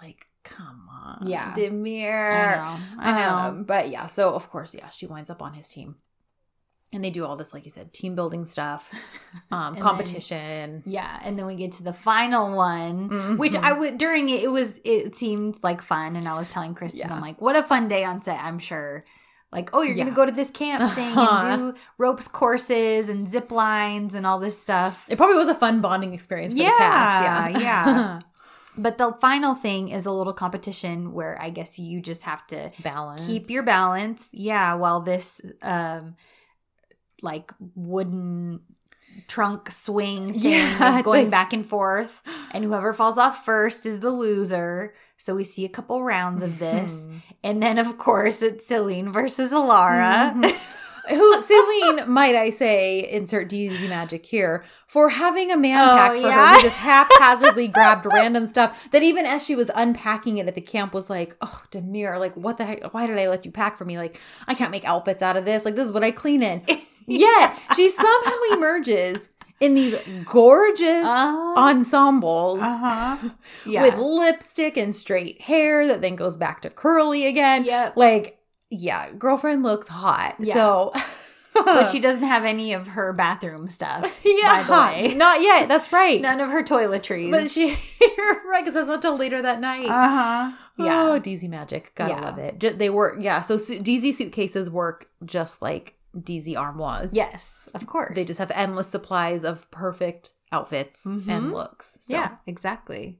like, 0.00 0.26
come 0.42 0.86
on, 0.90 1.26
Yeah. 1.28 1.52
Demir. 1.54 2.32
I 2.32 2.56
know. 2.56 2.80
I 2.98 3.12
know. 3.26 3.36
Um, 3.48 3.64
but 3.64 3.88
yeah, 3.90 4.06
so 4.06 4.32
of 4.34 4.48
course, 4.50 4.74
yeah, 4.74 4.88
she 4.90 5.06
winds 5.06 5.28
up 5.30 5.42
on 5.42 5.54
his 5.54 5.68
team, 5.68 5.96
and 6.92 7.02
they 7.04 7.10
do 7.10 7.24
all 7.26 7.36
this, 7.36 7.52
like 7.52 7.64
you 7.64 7.70
said, 7.70 7.92
team 7.92 8.14
building 8.14 8.44
stuff, 8.44 8.90
um, 9.50 9.74
then- 9.74 9.82
competition. 9.82 10.82
yeah, 10.86 11.18
and 11.24 11.38
then 11.38 11.46
we 11.46 11.54
get 11.56 11.72
to 11.72 11.82
the 11.82 11.92
final 11.92 12.54
one, 12.56 13.36
which 13.38 13.52
Mhm. 13.52 13.62
I 13.62 13.72
would 13.72 13.98
during 13.98 14.28
it. 14.28 14.42
It 14.42 14.48
was 14.52 14.78
it 14.84 15.16
seemed 15.16 15.58
like 15.62 15.82
fun, 15.82 16.16
and 16.16 16.28
I 16.28 16.38
was 16.38 16.48
telling 16.48 16.74
Kristen, 16.74 17.00
Yeah. 17.08 17.14
I'm 17.14 17.20
like, 17.20 17.40
what 17.40 17.56
a 17.56 17.62
fun 17.62 17.88
day 17.88 18.04
on 18.04 18.22
set. 18.22 18.38
I'm 18.42 18.58
sure. 18.58 19.04
Like, 19.52 19.70
oh, 19.72 19.80
you're 19.82 19.96
Yeah. 19.96 20.04
gonna 20.04 20.16
go 20.16 20.26
to 20.26 20.32
this 20.32 20.50
camp 20.50 20.92
thing 20.94 21.16
Uh-huh. 21.16 21.46
and 21.46 21.74
do 21.74 21.80
ropes 21.98 22.28
courses 22.28 23.08
and 23.08 23.26
zip 23.28 23.50
lines 23.52 24.14
and 24.14 24.26
all 24.26 24.38
this 24.38 24.60
stuff. 24.60 25.04
It 25.08 25.16
probably 25.16 25.36
was 25.36 25.48
a 25.48 25.54
fun 25.54 25.80
bonding 25.80 26.12
experience 26.14 26.52
for 26.52 26.58
the 26.58 26.64
cast. 26.64 27.24
Yeah, 27.24 27.48
Yeah, 27.48 27.58
yeah. 27.60 28.20
But 28.78 28.98
the 28.98 29.12
final 29.22 29.54
thing 29.54 29.88
is 29.88 30.04
a 30.04 30.10
little 30.10 30.34
competition 30.34 31.14
where 31.14 31.40
I 31.40 31.48
guess 31.48 31.78
you 31.78 32.02
just 32.02 32.24
have 32.24 32.46
to 32.48 32.70
balance. 32.82 33.24
keep 33.26 33.48
your 33.48 33.62
balance 33.62 34.28
yeah 34.32 34.74
while 34.74 35.00
this 35.00 35.40
um 35.62 36.14
like 37.22 37.52
wooden 37.74 38.60
trunk 39.28 39.72
swing 39.72 40.34
thing 40.34 40.42
Yeah, 40.52 41.00
going 41.02 41.24
like- 41.24 41.30
back 41.30 41.52
and 41.54 41.64
forth 41.66 42.22
and 42.50 42.62
whoever 42.64 42.92
falls 42.92 43.16
off 43.16 43.44
first 43.44 43.86
is 43.86 44.00
the 44.00 44.10
loser 44.10 44.94
so 45.16 45.34
we 45.34 45.42
see 45.44 45.64
a 45.64 45.68
couple 45.70 46.02
rounds 46.02 46.42
of 46.42 46.58
this 46.58 47.06
Mm-hmm. 47.06 47.16
and 47.42 47.62
then 47.62 47.78
of 47.78 47.96
course 47.96 48.42
it's 48.42 48.66
Celine 48.66 49.10
versus 49.12 49.50
Alara 49.52 50.34
Mhm. 50.34 50.56
Who 51.08 51.40
Celine, 51.40 52.10
might 52.10 52.34
I 52.34 52.50
say, 52.50 53.08
insert 53.08 53.48
DZ 53.48 53.88
magic 53.88 54.26
here, 54.26 54.64
for 54.88 55.08
having 55.08 55.52
a 55.52 55.56
man 55.56 55.78
Oh, 55.80 55.96
pack 55.96 56.10
for 56.10 56.16
yeah? 56.16 56.48
her 56.48 56.54
who 56.56 56.62
just 56.62 56.76
haphazardly 56.78 57.68
grabbed 57.76 58.06
random 58.06 58.44
stuff 58.46 58.90
that 58.90 59.04
even 59.04 59.24
as 59.24 59.44
she 59.46 59.54
was 59.54 59.70
unpacking 59.76 60.38
it 60.38 60.48
at 60.48 60.56
the 60.56 60.60
camp 60.60 60.92
was 60.92 61.08
like, 61.08 61.36
oh, 61.40 61.62
Demir, 61.70 62.18
like 62.18 62.34
what 62.36 62.56
the 62.56 62.64
heck? 62.64 62.92
Why 62.92 63.06
did 63.06 63.18
I 63.20 63.28
let 63.28 63.46
you 63.46 63.52
pack 63.52 63.78
for 63.78 63.84
me? 63.84 63.96
Like, 63.98 64.18
I 64.48 64.54
can't 64.54 64.72
make 64.72 64.84
outfits 64.84 65.22
out 65.22 65.36
of 65.36 65.44
this. 65.44 65.64
Like, 65.64 65.76
this 65.76 65.86
is 65.86 65.92
what 65.92 66.02
I 66.02 66.10
clean 66.10 66.42
in. 66.42 66.62
Yet 67.06 67.56
she 67.74 67.88
somehow 67.90 68.32
emerges 68.52 69.28
in 69.60 69.74
these 69.74 69.94
gorgeous 70.24 71.06
Uh-huh. 71.06 71.54
ensembles 71.58 72.60
uh-huh 72.60 73.16
yeah 73.64 73.80
with 73.82 73.96
lipstick 73.96 74.76
and 74.76 74.94
straight 74.94 75.40
hair 75.40 75.86
that 75.86 76.02
then 76.02 76.14
goes 76.14 76.36
back 76.36 76.60
to 76.62 76.70
curly 76.70 77.26
again. 77.26 77.64
Yep. 77.64 77.96
Like, 77.96 78.38
yeah, 78.70 79.10
girlfriend 79.12 79.62
looks 79.62 79.88
hot. 79.88 80.34
Yeah. 80.38 80.52
So, 80.54 80.92
but 81.54 81.84
she 81.86 82.00
doesn't 82.06 82.24
have 82.24 82.44
any 82.44 82.74
of 82.74 82.88
her 82.88 83.14
bathroom 83.14 83.66
stuff 83.68 84.20
yeah, 84.22 84.62
by 84.68 84.98
the 85.00 85.08
way 85.08 85.14
not 85.16 85.40
yet. 85.40 85.68
That's 85.70 85.90
right. 85.92 86.20
none 86.20 86.40
of 86.40 86.50
her 86.50 86.62
toiletries 86.62 87.30
But 87.30 87.50
she, 87.50 87.68
right, 87.70 88.60
because 88.62 88.74
that's 88.74 88.88
not 88.88 89.00
till 89.00 89.16
later 89.16 89.40
that 89.40 89.60
night. 89.60 89.86
uh-huh 89.88 90.52
yeah 90.78 91.04
Oh, 91.12 91.18
DZ 91.18 91.48
magic. 91.48 91.92
Gotta 91.94 92.12
Yeah. 92.12 92.20
love 92.20 92.38
it. 92.38 92.78
They 92.78 92.90
work, 92.90 93.16
yeah. 93.20 93.40
So 93.40 93.56
su- 93.56 93.78
DZ 93.80 94.12
suitcases 94.12 94.68
work 94.68 95.08
just 95.24 95.62
like 95.62 95.94
DZ 96.20 96.56
armoires. 96.56 97.12
yes 97.14 97.68
of 97.74 97.86
course 97.86 98.14
They 98.14 98.24
just 98.24 98.38
have 98.38 98.50
endless 98.54 98.88
supplies 98.88 99.44
of 99.44 99.70
perfect 99.70 100.32
outfits 100.52 101.04
Mhm. 101.04 101.28
and 101.28 101.52
looks. 101.52 101.98
So. 102.02 102.14
Yeah, 102.14 102.36
exactly. 102.46 103.18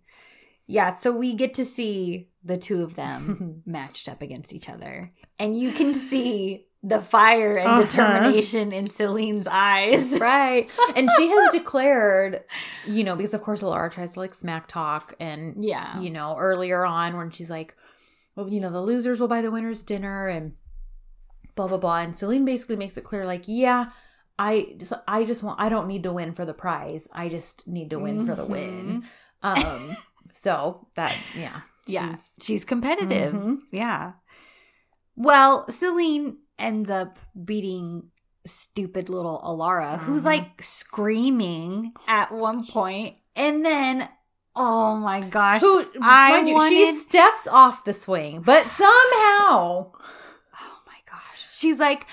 Yeah, 0.68 0.96
so 0.96 1.12
we 1.12 1.34
get 1.34 1.54
to 1.54 1.64
see 1.64 2.28
the 2.44 2.56
two 2.56 2.82
of 2.82 2.94
them 2.96 3.62
matched 3.66 4.08
up 4.08 4.22
against 4.22 4.52
each 4.52 4.68
other. 4.68 5.12
And 5.38 5.56
you 5.58 5.72
can 5.72 5.92
see 5.94 6.66
the 6.82 7.00
fire 7.00 7.56
and 7.56 7.68
Uh-huh. 7.68 7.82
determination 7.82 8.72
in 8.72 8.88
Celine's 8.90 9.46
eyes. 9.50 10.12
Right. 10.20 10.70
And 10.94 11.08
she 11.16 11.28
has 11.28 11.52
declared, 11.52 12.42
you 12.86 13.02
know, 13.04 13.16
because 13.16 13.34
of 13.34 13.42
course 13.42 13.62
Alara 13.62 13.90
tries 13.90 14.14
to 14.14 14.20
like 14.20 14.34
smack 14.34 14.66
talk 14.68 15.14
and 15.20 15.64
Yeah. 15.64 15.98
you 16.00 16.10
know, 16.10 16.36
earlier 16.38 16.84
on 16.84 17.16
when 17.16 17.30
she's 17.30 17.50
like, 17.50 17.74
well, 18.36 18.48
you 18.48 18.60
know, 18.60 18.70
the 18.70 18.82
losers 18.82 19.18
will 19.20 19.28
buy 19.28 19.42
the 19.42 19.50
winners 19.50 19.82
dinner 19.82 20.28
and 20.28 20.52
blah 21.56 21.66
blah 21.66 21.78
blah. 21.78 21.98
And 22.00 22.14
Celine 22.16 22.44
basically 22.44 22.76
makes 22.76 22.96
it 22.96 23.02
clear, 23.04 23.26
like, 23.26 23.44
yeah, 23.46 23.86
I 24.38 24.74
just 24.78 24.92
I 25.08 25.24
just 25.24 25.42
want 25.42 25.60
I 25.60 25.68
don't 25.68 25.88
need 25.88 26.04
to 26.04 26.12
win 26.12 26.32
for 26.32 26.44
the 26.44 26.54
prize. 26.54 27.08
I 27.12 27.28
just 27.28 27.66
need 27.66 27.90
to 27.90 27.98
win 27.98 28.24
for 28.26 28.34
the 28.36 28.44
win. 28.44 29.04
Um 29.42 29.96
so 30.32 30.86
that 30.94 31.16
yeah. 31.36 31.60
Yeah. 31.86 32.08
she's- 32.10 32.32
She's 32.42 32.64
competitive. 32.64 33.32
Mhm. 33.34 33.58
Yeah. 33.72 34.12
Well, 35.16 35.66
Celine 35.70 36.38
ends 36.58 36.90
up 36.90 37.18
beating 37.44 38.10
stupid 38.44 39.08
little 39.08 39.40
Alara, 39.44 39.98
who's 40.00 40.22
Mhm. 40.22 40.26
like 40.26 40.62
screaming 40.62 41.92
at 42.06 42.30
one 42.32 42.66
point, 42.66 43.16
and 43.34 43.64
then 43.64 44.08
oh 44.54 44.96
my 44.96 45.20
gosh, 45.20 45.60
Who 45.60 45.84
I 46.02 46.40
you, 46.40 46.68
she 46.68 46.96
steps 46.96 47.46
off 47.46 47.84
the 47.84 47.92
swing, 47.92 48.40
but 48.42 48.66
somehow. 48.66 49.92
She's 51.56 51.78
like, 51.78 52.06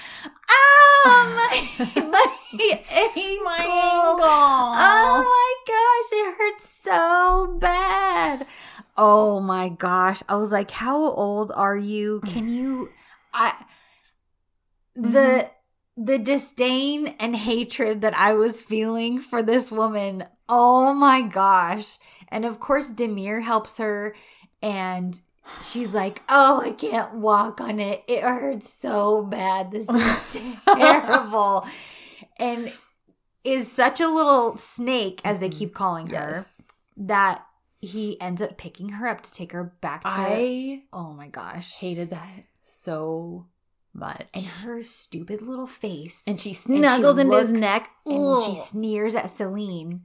ah, 0.50 1.34
my, 1.36 1.86
my 1.96 3.58
ankle. 3.60 4.18
my 4.24 4.74
Oh 4.80 5.20
my 5.28 5.54
gosh, 5.68 6.20
it 6.20 6.38
hurts 6.38 6.70
so 6.70 7.58
bad. 7.60 8.48
Oh 8.96 9.40
my 9.42 9.70
gosh. 9.70 10.24
I 10.30 10.36
was 10.36 10.52
like, 10.52 10.72
how 10.72 10.98
old 10.98 11.52
are 11.54 11.76
you? 11.76 12.22
Can 12.22 12.48
you 12.48 12.90
I 13.34 13.66
the 14.96 15.50
the 15.98 16.18
disdain 16.18 17.16
and 17.20 17.36
hatred 17.36 18.02
that 18.02 18.16
I 18.16 18.34
was 18.34 18.62
feeling 18.62 19.20
for 19.20 19.44
this 19.44 19.72
woman. 19.72 20.24
Oh 20.48 20.94
my 20.94 21.22
gosh. 21.22 21.98
And 22.30 22.46
of 22.46 22.60
course 22.60 22.92
Demir 22.92 23.42
helps 23.44 23.78
her 23.78 24.16
and 24.62 25.20
she's 25.62 25.94
like, 25.94 26.22
"Oh, 26.30 26.62
I 26.62 26.72
can't 26.72 27.16
walk 27.16 27.60
on 27.62 27.80
it. 27.80 28.04
It 28.08 28.24
hurts 28.24 28.70
so 28.72 29.24
bad. 29.24 29.72
This 29.72 29.88
is 29.90 30.56
terrible." 30.66 31.66
and 32.38 32.72
is 33.44 33.72
such 33.72 34.00
a 34.00 34.08
little 34.08 34.58
snake 34.58 35.22
as 35.24 35.40
they 35.40 35.50
Mhm. 35.50 35.58
keep 35.58 35.74
calling 35.76 36.08
her 36.08 36.14
Yes. 36.36 36.62
that 36.98 37.46
he 37.82 38.20
ends 38.22 38.42
up 38.42 38.58
picking 38.58 38.90
her 38.90 39.08
up 39.08 39.22
to 39.22 39.34
take 39.34 39.52
her 39.52 39.76
back 39.82 40.02
to 40.04 40.10
I 40.10 40.84
Oh 40.94 41.12
my 41.12 41.28
gosh. 41.28 41.74
hated 41.76 42.10
that 42.12 42.46
so 42.62 43.48
much. 43.94 44.30
And 44.34 44.46
her 44.46 44.82
stupid 44.82 45.42
little 45.42 45.68
face. 45.68 46.24
And 46.26 46.40
she 46.40 46.50
she 46.54 46.54
snuggles 46.56 47.18
into 47.20 47.38
his 47.38 47.52
neck. 47.52 47.92
and 48.06 48.44
she 48.46 48.56
sneers 48.56 49.14
at 49.16 49.30
Celine. 49.30 50.04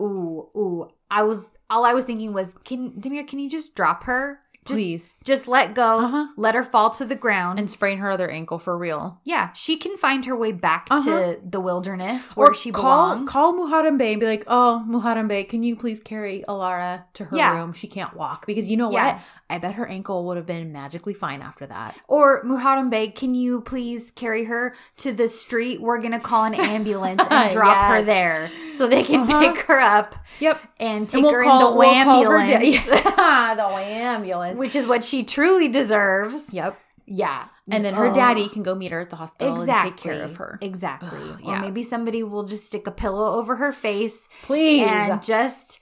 Ooh, 0.00 0.48
ooh. 0.56 0.88
I 1.10 1.22
was 1.24 1.44
all 1.68 1.84
I 1.84 1.92
was 1.94 2.04
thinking 2.04 2.32
was, 2.32 2.54
can 2.64 2.92
Demir, 2.92 3.26
can 3.26 3.38
you 3.40 3.50
just 3.50 3.74
drop 3.74 4.04
her? 4.04 4.40
Just, 4.66 4.76
Please. 4.76 5.22
just 5.24 5.48
let 5.48 5.74
go. 5.74 6.04
Uh-huh. 6.04 6.26
Let 6.36 6.54
her 6.54 6.64
fall 6.64 6.90
to 6.90 7.04
the 7.04 7.14
ground. 7.14 7.58
And 7.58 7.70
sprain 7.70 7.98
her 7.98 8.10
other 8.10 8.28
ankle 8.28 8.58
for 8.58 8.76
real. 8.76 9.20
yeah, 9.24 9.52
she 9.52 9.76
can 9.76 9.96
find 9.96 10.24
her 10.24 10.36
way 10.36 10.52
back 10.52 10.88
Uh-huh. 10.90 11.04
to 11.34 11.40
the 11.48 11.60
wilderness 11.60 12.34
where 12.36 12.48
Or 12.50 12.54
she 12.54 12.70
call 12.72 13.10
belongs. 13.14 13.30
call 13.30 13.52
Muharrem 13.54 13.96
Bey 13.98 14.12
and 14.12 14.20
be 14.20 14.26
like, 14.26 14.44
"Oh, 14.46 14.84
Muharrem 14.88 15.28
Bey, 15.28 15.44
can 15.44 15.62
you 15.62 15.76
please 15.76 16.00
carry 16.00 16.44
Alara 16.48 17.04
to 17.14 17.24
her 17.26 17.36
Yeah. 17.36 17.56
room? 17.58 17.72
She 17.72 17.86
can't 17.86 18.14
walk 18.14 18.46
because 18.46 18.68
you 18.68 18.76
know 18.76 18.90
Yeah. 18.90 19.14
what? 19.14 19.22
I 19.48 19.58
bet 19.58 19.74
her 19.76 19.86
ankle 19.86 20.24
would 20.26 20.36
have 20.36 20.46
been 20.46 20.72
magically 20.72 21.14
fine 21.14 21.40
after 21.42 21.66
that." 21.66 21.96
Or 22.08 22.42
Muharrem 22.44 22.90
Bey, 22.90 23.08
can 23.08 23.34
you 23.34 23.60
please 23.60 24.10
carry 24.10 24.44
her 24.44 24.74
to 24.98 25.12
the 25.12 25.28
street? 25.28 25.80
We're 25.80 26.00
gonna 26.00 26.20
call 26.20 26.44
an 26.44 26.54
ambulance 26.76 27.22
and 27.30 27.52
drop 27.52 27.76
her 27.90 28.02
there 28.02 28.50
so 28.72 28.86
they 28.86 29.02
can 29.04 29.20
Uh-huh. 29.20 29.40
pick 29.54 29.62
her 29.66 29.80
up 29.80 30.16
Yep. 30.40 30.60
and 30.80 31.08
take 31.08 31.14
And 31.18 31.24
we'll 31.24 31.32
her 31.34 31.44
call, 31.44 31.68
in 31.68 31.72
the 31.72 31.78
we'll 31.78 31.90
ambulance, 31.90 32.84
the 32.86 33.62
ambulance. 33.86 34.58
which 34.58 34.74
is 34.76 34.86
what 34.86 35.04
she 35.04 35.22
truly 35.24 35.68
deserves. 35.68 36.52
Yep. 36.52 36.78
Yeah, 37.08 37.44
And 37.70 37.84
then 37.84 37.94
her 37.94 38.06
Oh. 38.08 38.12
daddy 38.14 38.48
can 38.48 38.64
go 38.64 38.74
meet 38.74 38.90
her 38.90 39.00
at 39.00 39.10
the 39.10 39.16
hospital 39.16 39.60
exactly 39.60 39.88
and 39.90 39.96
take 39.96 40.02
care 40.02 40.22
of 40.24 40.36
her. 40.38 40.58
Exactly. 40.60 41.08
Ugh, 41.22 41.40
Or 41.44 41.52
yeah. 41.54 41.60
maybe 41.60 41.84
somebody 41.84 42.24
will 42.24 42.42
just 42.42 42.66
stick 42.66 42.88
a 42.88 42.90
pillow 42.90 43.38
over 43.38 43.54
her 43.56 43.72
face 43.72 44.28
Please. 44.42 44.82
and 44.88 45.22
just 45.22 45.78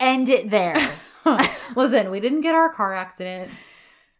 end 0.00 0.28
it 0.28 0.50
there. 0.50 0.74
Listen, 1.76 2.10
we 2.10 2.20
didn't 2.20 2.40
get 2.42 2.54
our 2.54 2.68
car 2.72 2.94
accident. 2.94 3.50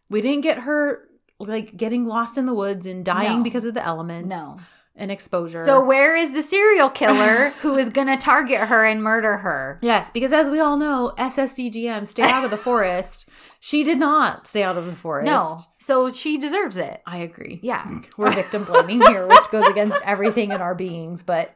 We 0.09 0.21
didn't 0.21 0.41
get 0.41 0.59
her 0.59 1.07
like 1.39 1.75
getting 1.75 2.05
lost 2.05 2.37
in 2.37 2.45
the 2.45 2.53
woods 2.53 2.85
and 2.85 3.03
dying 3.03 3.39
No. 3.39 3.43
because 3.43 3.65
of 3.65 3.73
the 3.73 3.83
elements. 3.85 4.27
No. 4.27 4.57
And 4.97 5.11
exposure. 5.11 5.65
So 5.65 5.83
where 5.83 6.15
is 6.15 6.31
the 6.31 6.41
serial 6.41 6.89
killer 6.89 7.49
who 7.61 7.75
is 7.75 7.89
going 7.89 8.07
to 8.07 8.15
target 8.15 8.61
her 8.61 8.85
and 8.85 9.03
murder 9.03 9.37
her? 9.39 9.77
Yes, 9.81 10.09
because 10.09 10.31
as 10.31 10.49
we 10.49 10.61
all 10.61 10.77
know, 10.77 11.13
SSDGM, 11.17 12.07
stay 12.07 12.23
out 12.23 12.45
of 12.45 12.51
the 12.51 12.55
forest. 12.69 13.27
She 13.59 13.83
did 13.83 13.97
not 13.97 14.47
stay 14.47 14.63
out 14.63 14.77
of 14.77 14.85
the 14.85 14.95
forest. 14.95 15.25
No. 15.25 15.59
So 15.79 16.11
she 16.11 16.37
deserves 16.37 16.77
it. 16.77 17.01
I 17.05 17.17
agree. 17.17 17.59
Yeah. 17.61 17.85
We're 18.15 18.31
victim 18.31 18.63
blaming 18.63 19.01
here, 19.01 19.27
which 19.27 19.51
goes 19.51 19.65
against 19.67 20.01
everything 20.05 20.51
in 20.53 20.61
our 20.61 20.75
beings, 20.75 21.23
but 21.23 21.53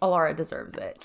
Alara 0.00 0.34
deserves 0.36 0.74
it. 0.76 1.02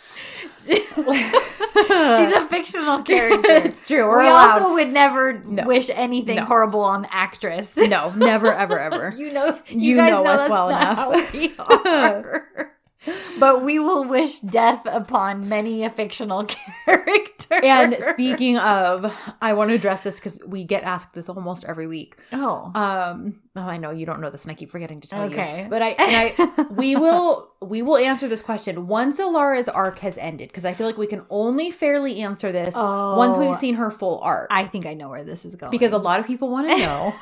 She's 0.68 2.34
a 2.34 2.46
fictional 2.48 3.02
character. 3.04 3.50
it's 3.58 3.86
true. 3.88 4.08
We 4.18 4.28
allowed. 4.28 4.62
also 4.62 4.74
would 4.74 4.92
never 4.94 5.40
No. 5.40 5.66
wish 5.66 5.90
anything 5.94 6.36
No. 6.38 6.46
horrible 6.46 6.82
on 6.82 7.02
the 7.04 7.14
actress. 7.14 7.76
no, 7.76 8.14
never, 8.16 8.54
ever, 8.54 8.80
ever. 8.80 9.14
you 9.18 9.34
know, 9.34 9.60
you, 9.68 9.92
You 9.92 9.96
guys 9.98 10.12
know 10.12 10.24
know, 10.24 10.32
us 10.32 10.50
well 10.50 10.70
enough. 10.70 12.70
How 13.06 13.12
we 13.12 13.18
are. 13.18 13.40
but 13.40 13.64
we 13.64 13.80
will 13.80 14.04
wish 14.06 14.40
death 14.40 14.82
upon 14.86 15.48
many 15.50 15.84
a 15.84 15.90
fictional 15.90 16.46
character. 16.86 17.60
And 17.64 17.98
speaking 18.02 18.58
of, 18.58 19.14
I 19.42 19.54
want 19.54 19.70
to 19.70 19.76
address 19.76 20.02
this 20.02 20.16
because 20.16 20.40
we 20.46 20.64
get 20.64 20.84
asked 20.84 21.14
this 21.14 21.30
almost 21.30 21.66
every 21.66 21.88
week. 21.88 22.16
oh, 22.32 22.72
Um, 22.76 23.42
oh, 23.56 23.62
I 23.62 23.78
know 23.78 23.92
you 23.92 24.06
don't 24.06 24.22
know 24.22 24.30
this, 24.30 24.44
and 24.44 24.52
I 24.52 24.56
keep 24.56 24.72
forgetting 24.72 25.02
to 25.02 25.08
tell 25.08 25.24
Okay. 25.24 25.36
you. 25.36 25.42
Okay, 25.42 25.68
but 25.70 25.82
I, 25.82 25.90
and 25.90 26.34
I, 26.60 26.62
we 26.72 26.96
will, 26.96 27.50
we 27.62 27.82
will 27.82 27.98
answer 27.98 28.28
this 28.28 28.42
question 28.42 28.88
once 28.88 29.20
Alara's 29.20 29.68
arc 29.70 30.00
has 30.00 30.18
ended 30.18 30.48
because 30.50 30.66
I 30.66 30.74
feel 30.74 30.88
like 30.88 30.98
we 30.98 31.08
can 31.08 31.26
only 31.30 31.70
fairly 31.72 32.22
answer 32.22 32.52
this 32.52 32.76
once 32.76 33.38
we've 33.38 33.50
Oh. 33.50 33.54
seen 33.54 33.76
her 33.76 33.92
full 33.92 34.20
arc. 34.22 34.48
I 34.52 34.66
think 34.66 34.86
I 34.86 34.94
know 34.94 35.10
where 35.10 35.24
this 35.24 35.46
is 35.46 35.56
going. 35.56 35.72
because 35.72 35.94
a 35.94 35.98
lot 35.98 36.20
of 36.20 36.26
people 36.26 36.50
want 36.50 36.68
to 36.70 36.78
know 36.80 37.14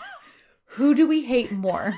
who 0.75 0.95
do 0.95 1.05
we 1.07 1.23
hate 1.25 1.51
more, 1.51 1.93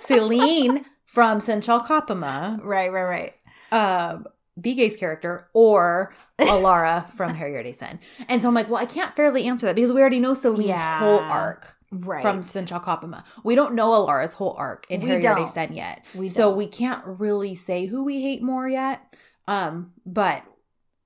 Celine 0.00 0.84
from 1.06 1.40
Sen 1.40 1.60
Çal 1.60 1.80
Kapımı, 1.80 2.60
right, 2.62 2.92
right, 2.92 3.08
right. 3.08 3.34
um, 3.72 4.26
Bige's 4.60 4.96
character, 4.96 5.48
or 5.54 6.14
Alara 6.38 7.10
from 7.16 7.34
Sen. 7.74 7.98
And 8.28 8.42
so 8.42 8.48
I'm 8.48 8.54
like, 8.54 8.68
well, 8.68 8.82
I 8.82 8.86
can't 8.86 9.14
fairly 9.14 9.44
answer 9.46 9.66
that 9.66 9.76
because 9.76 9.92
we 9.92 10.00
already 10.00 10.20
know 10.20 10.34
Celine's 10.34 10.68
Yeah. 10.68 10.98
whole 10.98 11.20
arc 11.20 11.76
Right. 11.92 12.20
from 12.22 12.42
Sen 12.42 12.66
Çal 12.66 12.80
Kapımı. 12.80 13.22
We 13.44 13.54
don't 13.54 13.74
know 13.74 13.90
Alara's 13.90 14.34
whole 14.34 14.54
arc 14.58 14.86
in 14.90 15.00
We 15.00 15.08
Harrier 15.08 15.22
de 15.22 15.40
don't. 15.40 15.48
Sen 15.48 15.72
yet. 15.72 16.04
We 16.14 16.28
so 16.28 16.48
don't. 16.50 16.56
we 16.58 16.66
can't 16.66 17.02
really 17.06 17.54
say 17.54 17.86
who 17.86 18.02
we 18.04 18.20
hate 18.22 18.42
more 18.42 18.68
yet. 18.68 19.00
Um, 19.46 19.92
but 20.04 20.42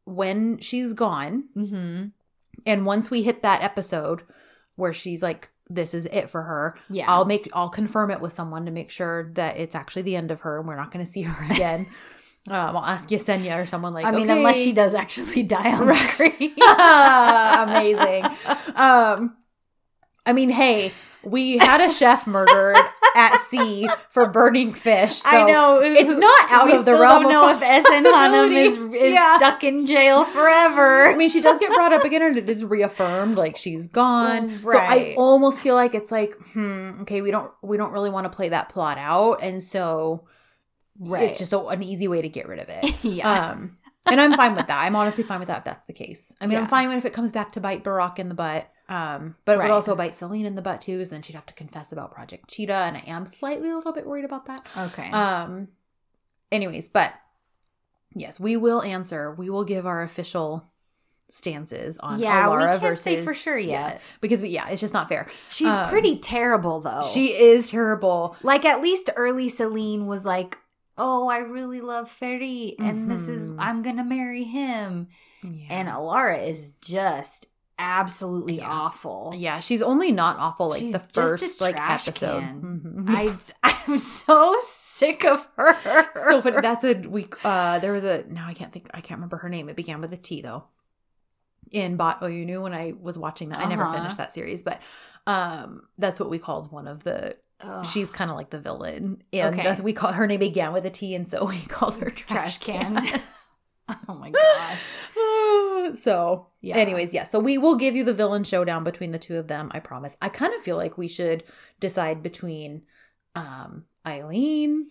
when 0.06 0.58
she's 0.60 0.94
gone, 0.94 1.44
mm-hmm. 1.56 2.06
and 2.66 2.86
once 2.86 3.10
we 3.10 3.22
hit 3.22 3.42
that 3.42 3.62
episode 3.62 4.22
where 4.76 4.92
she's 4.94 5.22
like, 5.22 5.50
this 5.70 5.94
is 5.94 6.06
it 6.06 6.28
for 6.28 6.42
her, 6.42 6.74
Yeah. 6.90 7.04
I'll 7.08 7.24
make 7.24 7.48
I'll 7.54 7.68
confirm 7.70 8.10
it 8.10 8.20
with 8.20 8.32
someone 8.32 8.66
to 8.66 8.72
make 8.72 8.90
sure 8.90 9.30
that 9.34 9.56
it's 9.56 9.74
actually 9.74 10.02
the 10.02 10.16
end 10.16 10.30
of 10.30 10.40
her 10.40 10.58
and 10.58 10.66
we're 10.68 10.76
not 10.76 10.90
gonna 10.90 11.06
see 11.06 11.22
her 11.22 11.44
again. 11.52 11.86
um, 12.48 12.76
I'll 12.76 12.84
ask 12.84 13.08
Yesenia 13.08 13.62
or 13.62 13.66
someone 13.66 13.92
like 13.92 14.04
I 14.04 14.10
mean, 14.10 14.28
okay. 14.30 14.36
unless 14.38 14.56
she 14.56 14.72
does 14.72 14.94
actually 14.94 15.42
die 15.56 15.72
on 15.72 15.94
screen. 15.94 16.52
amazing. 17.68 18.24
Um, 18.74 19.36
I 20.26 20.32
mean, 20.34 20.48
hey, 20.50 20.92
we 21.22 21.58
had 21.58 21.80
a 21.80 21.92
chef 21.92 22.26
murdered 22.26 22.76
at 23.16 23.36
sea 23.38 23.88
for 24.10 24.28
burning 24.28 24.72
fish. 24.72 25.16
So 25.16 25.28
I 25.30 25.44
know 25.44 25.80
it's 25.82 26.10
not 26.18 26.50
out 26.50 26.70
of 26.72 26.84
the 26.84 26.92
realm 26.92 27.24
Don't 27.24 27.32
know 27.32 27.50
of 27.50 27.56
if 27.56 27.62
Essen 27.68 28.04
Hanum 28.04 28.52
is, 28.52 28.76
is 28.78 29.12
Yeah. 29.12 29.36
stuck 29.36 29.64
in 29.64 29.86
jail 29.86 30.24
forever. 30.24 31.06
I 31.08 31.14
mean, 31.14 31.28
she 31.28 31.40
does 31.40 31.58
get 31.58 31.72
brought 31.74 31.92
up 31.92 32.04
again, 32.04 32.22
and 32.22 32.36
it 32.38 32.48
is 32.48 32.64
reaffirmed 32.64 33.36
like 33.36 33.56
she's 33.56 33.86
gone. 33.86 34.50
So 34.58 34.78
I 34.78 35.14
almost 35.18 35.60
feel 35.60 35.74
like 35.74 35.94
it's 35.94 36.12
like, 36.12 36.34
hmm, 36.52 37.00
okay, 37.02 37.20
we 37.20 37.30
don't 37.30 37.50
we 37.62 37.76
don't 37.76 37.92
really 37.92 38.10
want 38.10 38.24
to 38.30 38.34
play 38.34 38.48
that 38.50 38.68
plot 38.68 38.96
out, 38.98 39.42
and 39.42 39.62
so 39.62 40.26
Right. 41.02 41.30
it's 41.30 41.38
just 41.38 41.52
a, 41.54 41.58
an 41.66 41.82
easy 41.82 42.08
way 42.08 42.20
to 42.20 42.28
get 42.28 42.46
rid 42.46 42.58
of 42.58 42.68
it. 42.68 42.94
yeah. 43.04 43.50
Um, 43.52 43.78
and 44.10 44.20
I'm 44.20 44.34
fine 44.34 44.54
with 44.54 44.66
that. 44.66 44.84
I'm 44.84 44.94
honestly 44.96 45.24
fine 45.24 45.38
with 45.38 45.48
that 45.48 45.58
if 45.58 45.64
that's 45.64 45.86
the 45.86 45.92
case. 45.94 46.34
I 46.40 46.46
mean, 46.46 46.52
Yeah. 46.58 46.60
I'm 46.64 46.68
fine 46.68 46.88
with 46.88 46.98
if 46.98 47.04
it 47.06 47.12
comes 47.14 47.32
back 47.32 47.52
to 47.52 47.60
bite 47.60 47.84
Burak 47.84 48.18
in 48.18 48.28
the 48.28 48.34
butt. 48.34 48.70
Um, 48.90 49.36
but 49.44 49.52
it 49.56 49.62
would 49.62 49.70
also 49.70 49.94
bite 49.94 50.14
Celine 50.16 50.44
in 50.46 50.56
the 50.56 50.62
butt 50.62 50.80
too, 50.80 50.94
because 50.98 51.10
then 51.10 51.22
she'd 51.22 51.36
have 51.36 51.46
to 51.46 51.54
confess 51.54 51.92
about 51.92 52.12
Project 52.12 52.48
Cheetah, 52.48 52.72
and 52.74 52.96
I 52.96 53.04
am 53.06 53.24
slightly 53.24 53.70
a 53.70 53.76
little 53.76 53.92
bit 53.92 54.04
worried 54.06 54.24
about 54.24 54.46
that. 54.46 54.66
okay. 54.76 55.10
Um, 55.12 55.68
anyways, 56.50 56.88
but 56.88 57.14
yes, 58.14 58.40
we 58.40 58.56
will 58.56 58.82
answer. 58.82 59.32
We 59.32 59.48
will 59.48 59.64
give 59.64 59.86
our 59.86 60.02
official 60.02 60.66
stances 61.28 61.96
on 61.98 62.18
yeah, 62.18 62.48
we 62.48 62.54
Alara 62.56 62.66
can't 62.66 62.80
versus 62.80 63.04
say 63.04 63.24
for 63.24 63.34
sure 63.34 63.56
yeah, 63.56 63.88
yet. 63.90 64.00
because 64.20 64.42
we 64.42 64.48
yeah, 64.48 64.68
it's 64.68 64.80
just 64.80 64.92
not 64.94 65.08
fair. 65.08 65.28
She's 65.48 65.68
Um, 65.68 65.88
pretty 65.88 66.18
terrible 66.18 66.80
though. 66.80 67.02
She 67.02 67.28
is 67.34 67.70
terrible. 67.70 68.36
like 68.42 68.64
at 68.64 68.82
least 68.82 69.10
early 69.14 69.48
Celine 69.48 70.06
was 70.06 70.24
like, 70.24 70.58
"Oh, 70.98 71.28
I 71.28 71.38
really 71.38 71.80
love 71.80 72.10
Ferry, 72.10 72.74
and 72.80 73.08
this 73.08 73.28
is 73.28 73.48
Mhm. 73.48 73.56
I'm 73.60 73.82
gonna 73.82 74.02
marry 74.04 74.42
him." 74.42 75.06
Yeah. 75.44 75.68
And 75.70 75.88
Alara 75.88 76.44
is 76.48 76.72
just 76.80 77.46
absolutely 77.80 78.58
Yeah. 78.58 78.70
awful. 78.70 79.32
yeah, 79.36 79.58
she's 79.60 79.82
only 79.82 80.12
not 80.12 80.38
awful 80.38 80.68
like 80.68 80.80
She's 80.80 80.92
the 80.92 80.98
first 81.00 81.60
like 81.60 81.76
episode. 81.78 82.42
Mhm. 82.44 83.04
I 83.08 83.36
I'm 83.88 83.98
so 83.98 84.56
sick 84.68 85.24
of 85.24 85.46
her. 85.56 85.74
so 86.28 86.42
funny. 86.42 86.60
That's 86.60 86.84
a 86.84 86.94
week. 86.94 87.34
Uh, 87.44 87.78
there 87.78 87.92
was 87.92 88.04
a 88.04 88.24
now 88.28 88.46
I 88.46 88.54
can't 88.54 88.72
think. 88.72 88.88
I 88.92 89.00
can't 89.00 89.18
remember 89.18 89.38
her 89.38 89.48
name. 89.48 89.68
It 89.68 89.76
began 89.76 90.00
with 90.00 90.12
a 90.12 90.16
T 90.16 90.42
though. 90.42 90.64
In 91.70 91.96
Baht 91.96 92.20
Oyunu 92.20 92.62
when 92.62 92.74
I 92.74 92.94
was 93.00 93.16
watching 93.16 93.50
that, 93.50 93.60
I 93.60 93.66
never 93.66 93.84
Uh-huh. 93.84 93.94
finished 93.96 94.16
that 94.18 94.32
series, 94.32 94.62
but 94.64 94.80
um, 95.26 95.82
that's 95.98 96.18
what 96.18 96.28
we 96.28 96.38
called 96.38 96.72
one 96.72 96.88
of 96.88 97.04
the. 97.04 97.36
Ugh. 97.60 97.86
She's 97.86 98.10
kind 98.10 98.30
of 98.30 98.36
like 98.36 98.50
the 98.50 98.58
villain, 98.58 99.22
and 99.32 99.54
Okay. 99.54 99.62
that's 99.62 99.80
we 99.80 99.92
call 99.92 100.12
her 100.12 100.26
name 100.26 100.40
began 100.40 100.72
with 100.72 100.84
a 100.86 100.90
T, 100.90 101.14
and 101.14 101.28
so 101.28 101.44
we 101.48 101.60
called 101.60 101.96
her 101.98 102.10
trash 102.10 102.58
trash, 102.58 102.58
can. 102.58 103.06
can. 103.06 103.22
oh 104.08 104.14
my 104.14 104.30
gosh. 104.30 105.98
so, 106.00 106.46
Yeah. 106.60 106.76
anyways, 106.76 107.12
yeah. 107.14 107.24
So 107.24 107.38
we 107.40 107.58
will 107.58 107.76
give 107.76 107.96
you 107.96 108.04
the 108.04 108.14
villain 108.14 108.44
showdown 108.44 108.84
between 108.84 109.10
the 109.12 109.18
two 109.18 109.36
of 109.38 109.48
them. 109.48 109.70
I 109.72 109.80
promise. 109.80 110.16
I 110.22 110.28
kind 110.28 110.54
of 110.54 110.60
feel 110.62 110.76
like 110.76 110.96
we 110.98 111.08
should 111.08 111.44
decide 111.80 112.22
between 112.22 112.82
um 113.34 113.84
Eileen 114.06 114.88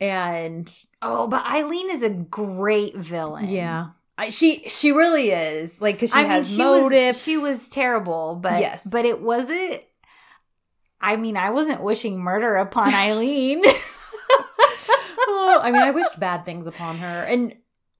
and 0.00 0.72
Oh, 1.00 1.26
but 1.28 1.44
Eileen 1.46 1.90
is 1.90 2.02
a 2.02 2.10
great 2.10 2.96
villain. 2.96 3.48
Yeah. 3.48 3.88
I, 4.18 4.28
she 4.30 4.68
she 4.68 4.92
really 4.92 5.30
is 5.30 5.80
like 5.80 5.96
because 5.96 6.10
she 6.12 6.18
I 6.18 6.22
mean, 6.22 6.30
has 6.32 6.52
she 6.52 6.58
motive. 6.58 7.08
was 7.14 7.22
she 7.22 7.38
was 7.38 7.68
terrible, 7.68 8.36
but 8.36 8.60
Yes. 8.60 8.86
but 8.90 9.04
it 9.04 9.20
wasn't. 9.20 9.80
I 11.00 11.16
mean, 11.16 11.36
I 11.36 11.50
wasn't 11.50 11.82
wishing 11.82 12.18
murder 12.20 12.56
upon 12.56 12.94
Eileen. 12.94 13.62
Oh, 15.24 15.60
I 15.62 15.70
mean, 15.70 15.82
I 15.82 15.90
wished 15.90 16.18
bad 16.18 16.44
things 16.44 16.66
upon 16.66 16.98
her, 16.98 17.24
and 17.24 17.54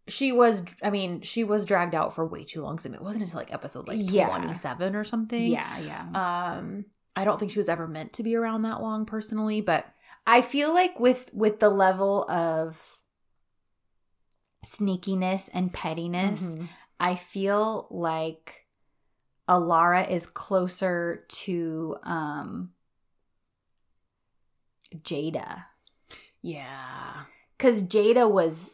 she 0.09 0.33
was. 0.33 0.63
I 0.83 0.91
mean, 0.91 1.21
she 1.23 1.45
was 1.45 1.65
dragged 1.65 1.95
out 1.95 2.13
for 2.15 2.27
way 2.27 2.45
too 2.45 2.63
long. 2.63 2.79
So 2.79 2.93
it 2.93 3.01
wasn't 3.03 3.25
until 3.25 3.39
like 3.39 3.53
episode 3.53 3.87
like 3.89 3.99
Yeah. 4.01 4.29
twenty 4.29 4.53
seven 4.55 4.95
or 4.97 5.05
something. 5.05 5.47
yeah, 5.51 5.79
yeah. 5.79 6.55
Um, 6.59 6.85
I 7.15 7.25
don't 7.25 7.39
think 7.39 7.53
she 7.53 7.59
was 7.59 7.69
ever 7.69 7.87
meant 7.87 8.13
to 8.15 8.23
be 8.23 8.35
around 8.35 8.63
that 8.63 8.81
long, 8.83 9.07
personally. 9.07 9.61
But 9.61 9.87
I 10.27 10.41
feel 10.43 10.73
like 10.73 10.99
with 10.99 11.31
with 11.33 11.61
the 11.61 11.69
level 11.69 12.29
of 12.31 12.99
sneakiness 14.65 15.49
and 15.53 15.73
pettiness, 15.73 16.55
Mhm. 16.55 16.69
I 17.01 17.17
feel 17.17 17.87
like 17.91 18.67
Alara 19.49 20.09
is 20.09 20.27
closer 20.27 21.25
to 21.29 21.97
um 22.05 22.73
Jada. 24.95 25.65
yeah, 26.43 27.25
Cause 27.59 27.83
Jada 27.83 28.31
was 28.31 28.71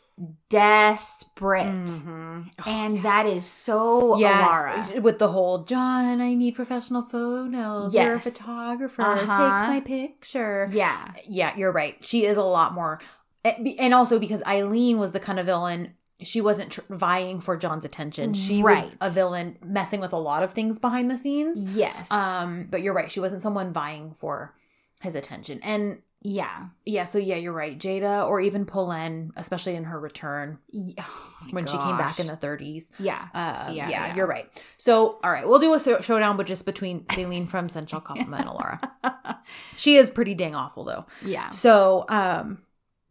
desperate. 0.49 1.67
Mhm. 1.67 2.51
And 2.67 3.03
that 3.03 3.27
is 3.27 3.45
so 3.47 4.17
Yes, 4.19 4.91
Alara. 4.93 5.03
with 5.03 5.19
the 5.19 5.29
whole 5.29 5.59
John, 5.65 6.21
I 6.21 6.35
need 6.35 6.55
professional 6.55 7.03
photos. 7.03 7.95
You're 7.95 8.13
a 8.13 8.17
Yes. 8.17 8.25
photographer. 8.25 9.03
Uh-huh. 9.03 9.19
Take 9.21 9.69
my 9.69 9.81
picture. 9.85 10.69
Yeah. 10.73 11.13
Yeah, 11.27 11.55
you're 11.57 11.73
right. 11.73 11.97
She 12.05 12.25
is 12.25 12.37
a 12.37 12.43
lot 12.43 12.75
more, 12.75 13.01
and 13.45 13.95
also 13.95 14.19
because 14.19 14.43
Eileen 14.47 14.99
was 14.99 15.13
the 15.13 15.21
kind 15.21 15.39
of 15.39 15.47
villain. 15.47 15.95
She 16.21 16.41
wasn't 16.41 16.73
tr- 16.73 16.81
vying 16.91 17.39
for 17.41 17.57
John's 17.57 17.85
attention. 17.85 18.35
She 18.35 18.57
was 18.63 18.65
Right. 18.65 18.97
a 19.01 19.09
villain 19.09 19.57
messing 19.65 20.01
with 20.01 20.13
a 20.13 20.17
lot 20.19 20.43
of 20.43 20.53
things 20.53 20.79
behind 20.81 21.09
the 21.11 21.17
scenes. 21.17 21.63
Yes. 21.77 22.11
Um, 22.11 22.67
but 22.69 22.83
you're 22.83 22.93
right. 22.95 23.09
She 23.11 23.21
wasn't 23.21 23.41
someone 23.41 23.73
vying 23.73 24.15
for 24.15 24.55
his 25.01 25.15
attention. 25.15 25.61
And 25.63 25.99
yeah. 26.23 26.69
yeah, 26.85 27.05
so 27.05 27.19
yeah, 27.19 27.37
you're 27.37 27.53
right. 27.53 27.79
Jada 27.79 28.27
or 28.29 28.41
even 28.41 28.65
Polen, 28.67 29.33
especially 29.37 29.77
in 29.77 29.85
her 29.85 29.99
return 30.01 30.59
Ye- 30.73 30.95
oh 30.99 31.37
when 31.51 31.67
she 31.67 31.79
came 31.79 31.97
back 31.97 32.19
in 32.19 32.27
the 32.27 32.37
30s. 32.37 32.91
Yeah. 32.99 33.29
Uh, 33.35 33.71
Yeah, 33.73 33.89
yeah, 33.89 33.89
yeah. 33.91 34.15
you're 34.17 34.27
right. 34.27 34.47
So, 34.77 35.19
all 35.23 35.31
right, 35.31 35.49
we'll 35.49 35.61
do 35.61 35.75
a 35.75 35.79
so- 35.81 36.01
showdown, 36.01 36.37
but 36.37 36.47
just 36.47 36.67
between 36.67 37.05
Celine 37.13 37.47
from 37.47 37.69
Sen 37.69 37.87
Çal 37.87 38.01
Kapımı 38.01 38.37
and 38.39 38.49
Alara. 38.49 38.81
She 39.77 39.97
is 39.97 40.11
pretty 40.11 40.35
dang 40.35 40.55
awful, 40.55 40.85
though. 40.85 41.07
Yeah. 41.25 41.51
So, 41.51 42.05
um, 42.09 42.59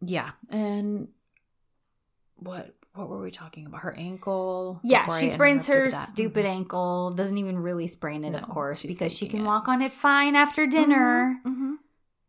yeah, 0.00 0.30
and 0.50 1.08
what 2.36 2.74
what 2.94 3.08
were 3.08 3.20
we 3.20 3.30
talking 3.30 3.66
about? 3.66 3.80
Her 3.82 3.94
ankle. 3.96 4.80
Yeah, 4.82 5.16
she 5.18 5.28
sprains 5.28 5.66
her 5.66 5.90
stupid 5.90 6.44
ankle. 6.46 7.10
Doesn't 7.12 7.38
even 7.38 7.58
really 7.58 7.86
sprain 7.86 8.24
it, 8.24 8.34
of 8.34 8.48
course, 8.48 8.82
because 8.84 9.12
she 9.16 9.26
can 9.28 9.40
it. 9.40 9.44
walk 9.44 9.68
on 9.68 9.82
it 9.82 9.92
fine 9.92 10.34
after 10.36 10.66
dinner. 10.66 11.40
Mhm, 11.46 11.76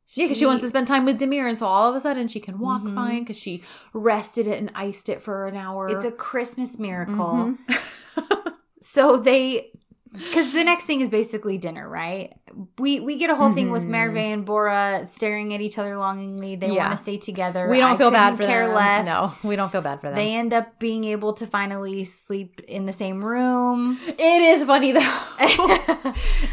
mhm. 0.09 0.17
Yeah, 0.17 0.25
because 0.25 0.37
she 0.37 0.45
wants 0.45 0.63
to 0.63 0.69
spend 0.69 0.87
time 0.87 1.05
with 1.05 1.19
Demir, 1.19 1.47
and 1.47 1.57
so 1.57 1.65
all 1.65 1.89
of 1.89 1.95
a 1.95 1.99
sudden 2.01 2.27
she 2.27 2.39
can 2.39 2.57
walk 2.59 2.81
Mhm. 2.81 2.95
fine 2.95 3.19
because 3.23 3.37
she 3.37 3.63
rested 3.93 4.47
it 4.47 4.57
and 4.59 4.71
iced 4.75 5.07
it 5.09 5.21
for 5.21 5.47
an 5.47 5.55
hour. 5.55 5.87
It's 5.89 6.05
a 6.05 6.11
Christmas 6.11 6.77
miracle. 6.79 7.55
Mhm. 7.55 7.57
So 8.81 9.17
they, 9.17 9.71
because 10.13 10.53
the 10.53 10.63
next 10.63 10.85
thing 10.85 11.01
is 11.01 11.09
basically 11.09 11.57
dinner, 11.57 11.87
right? 11.87 12.33
We 12.79 13.01
we 13.01 13.17
get 13.17 13.29
a 13.29 13.35
whole 13.35 13.51
thing 13.51 13.69
with 13.71 13.83
Mhm. 13.83 13.89
Merve 13.89 14.17
and 14.17 14.45
Bora 14.45 15.05
staring 15.05 15.53
at 15.53 15.59
each 15.61 15.77
other 15.77 15.97
longingly. 15.97 16.55
They 16.55 16.71
Yeah. 16.71 16.87
want 16.87 16.97
to 16.97 17.03
stay 17.03 17.17
together. 17.17 17.67
we 17.69 17.77
don't 17.79 17.91
I 17.91 17.97
feel 17.97 18.09
bad 18.09 18.37
for 18.37 18.45
care 18.45 18.65
them. 18.67 18.75
less. 18.75 19.05
No, 19.05 19.33
we 19.43 19.55
don't 19.57 19.69
feel 19.71 19.81
bad 19.81 19.99
for 19.99 20.07
them. 20.07 20.15
They 20.15 20.33
end 20.33 20.53
up 20.53 20.79
being 20.79 21.03
able 21.03 21.33
to 21.33 21.45
finally 21.45 22.05
sleep 22.05 22.61
in 22.67 22.85
the 22.85 22.93
same 22.93 23.23
room. 23.23 23.99
It 24.07 24.41
is 24.53 24.63
funny 24.63 24.93
though. 24.93 25.17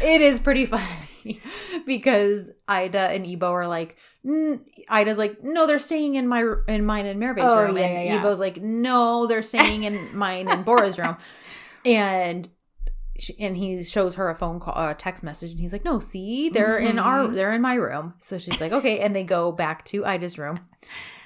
it 0.03 0.21
is 0.21 0.39
pretty 0.39 0.65
funny 0.65 0.83
because 1.85 2.49
Ida 2.67 2.99
and 2.99 3.25
Ebo 3.25 3.51
are 3.51 3.67
like, 3.67 3.97
N- 4.25 4.65
Ida's 4.89 5.17
like, 5.17 5.43
no, 5.43 5.67
they're 5.67 5.79
staying 5.79 6.15
in 6.15 6.27
my 6.27 6.43
in 6.67 6.85
mine 6.85 7.05
and 7.05 7.19
Mirabe's 7.19 7.43
Oh, 7.45 7.63
room, 7.63 7.77
yeah, 7.77 7.85
and 7.85 8.07
yeah. 8.07 8.15
Ebo's 8.19 8.39
like, 8.39 8.57
no, 8.61 9.27
they're 9.27 9.41
staying 9.41 9.83
in 9.83 10.17
mine 10.17 10.47
and 10.49 10.65
Bora's 10.65 10.97
room, 10.97 11.17
and. 11.85 12.47
She, 13.19 13.35
and 13.39 13.57
he 13.57 13.83
shows 13.83 14.15
her 14.15 14.29
a 14.29 14.35
phone 14.35 14.59
call, 14.59 14.73
a 14.75 14.93
text 14.93 15.23
message, 15.23 15.51
and 15.51 15.59
he's 15.59 15.73
like, 15.73 15.83
"No, 15.83 15.97
see, 15.99 16.49
they're 16.49 16.77
in 16.77 16.99
our, 16.99 17.27
they're 17.27 17.53
in 17.53 17.61
my 17.61 17.73
room." 17.73 18.13
So 18.19 18.37
she's 18.37 18.61
like, 18.61 18.71
"Okay," 18.71 18.99
and 18.99 19.15
they 19.15 19.23
go 19.23 19.51
back 19.51 19.83
to 19.85 20.05
Ida's 20.05 20.37
room, 20.37 20.59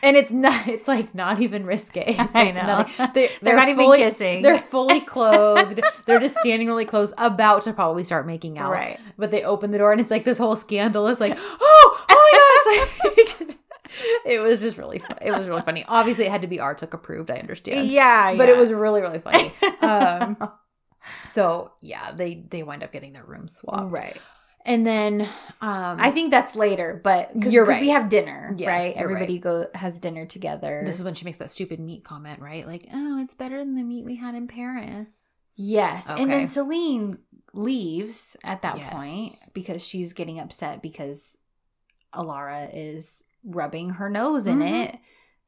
and 0.01 0.15
it's 0.15 0.31
not, 0.31 0.67
it's 0.69 0.87
like 0.87 1.13
not 1.13 1.41
even 1.41 1.65
risque. 1.65 2.03
It's 2.17 2.31
I 2.33 2.43
like 2.43 2.55
know. 2.55 2.61
nothing. 2.63 3.07
They, 3.13 3.29
They're 3.41 3.57
not 3.57 3.67
even 3.67 3.83
fully- 3.83 3.97
kissing. 3.97 4.41
They're 4.41 4.57
fully 4.57 5.01
clothed. 5.15 5.81
they're 6.05 6.19
just 6.21 6.37
standing 6.39 6.67
really 6.69 6.85
close, 6.85 7.11
about 7.17 7.63
to 7.63 7.73
probably 7.73 8.03
start 8.05 8.25
making 8.25 8.57
out. 8.57 8.71
Right. 8.71 8.97
But 9.17 9.31
they 9.31 9.43
open 9.43 9.71
the 9.71 9.77
door 9.77 9.91
and 9.91 9.99
it's 9.99 10.11
like 10.11 10.23
this 10.23 10.37
whole 10.37 10.55
scandalous, 10.55 11.19
like, 11.19 11.33
oh, 11.37 12.05
oh 12.09 12.87
my 13.01 13.37
gosh. 13.45 13.57
it 14.25 14.41
was 14.41 14.61
just 14.61 14.77
really 14.77 14.99
fun. 14.99 15.17
It 15.21 15.31
was 15.31 15.47
really 15.47 15.61
funny. 15.61 15.83
Obviously, 15.87 16.25
it 16.25 16.31
had 16.31 16.41
to 16.43 16.47
be 16.47 16.57
RTÜK 16.57 16.93
approved, 16.93 17.29
I 17.29 17.35
understand. 17.35 17.89
Yeah, 17.89 18.33
But 18.37 18.47
it 18.49 18.55
was 18.57 18.71
really, 18.71 19.01
really 19.01 19.19
funny. 19.19 19.51
Um, 19.81 20.37
so 21.29 21.71
yeah, 21.81 22.11
they 22.11 22.35
they 22.35 22.63
wind 22.63 22.83
up 22.83 22.91
getting 22.91 23.13
their 23.13 23.23
rooms 23.25 23.55
swapped. 23.55 23.91
right. 23.91 24.17
And 24.63 24.85
then 24.85 25.21
um 25.61 25.97
I 25.99 26.11
think 26.11 26.29
that's 26.29 26.55
later, 26.55 26.99
but 27.03 27.31
cause, 27.41 27.51
You're 27.51 27.65
'cause 27.65 27.73
right. 27.75 27.81
we 27.81 27.89
have 27.89 28.09
dinner, 28.09 28.53
Yes, 28.57 28.67
right? 28.67 28.93
Everybody 28.95 29.39
go 29.39 29.67
has 29.73 29.99
dinner 29.99 30.25
together. 30.27 30.83
this 30.85 30.97
is 30.97 31.03
when 31.03 31.15
she 31.15 31.25
makes 31.25 31.39
that 31.39 31.49
stupid 31.49 31.79
meat 31.79 32.03
comment, 32.03 32.39
right? 32.39 32.67
Like, 32.67 32.87
oh, 32.93 33.17
it's 33.19 33.33
better 33.33 33.57
than 33.57 33.73
the 33.75 33.83
meat 33.83 34.05
we 34.05 34.15
had 34.17 34.35
in 34.35 34.47
Paris. 34.47 35.29
yes, 35.55 36.07
and 36.07 36.31
then 36.31 36.45
Celine 36.47 37.17
leaves 37.53 38.37
at 38.43 38.61
that 38.61 38.77
Yes. 38.77 38.93
point 38.93 39.33
because 39.53 39.83
she's 39.85 40.13
getting 40.13 40.39
upset 40.39 40.81
because 40.81 41.37
Alara 42.13 42.69
is 42.73 43.23
rubbing 43.43 43.91
her 43.91 44.09
nose 44.09 44.45
in 44.47 44.59
Mhm. 44.59 44.85
it. 44.85 44.97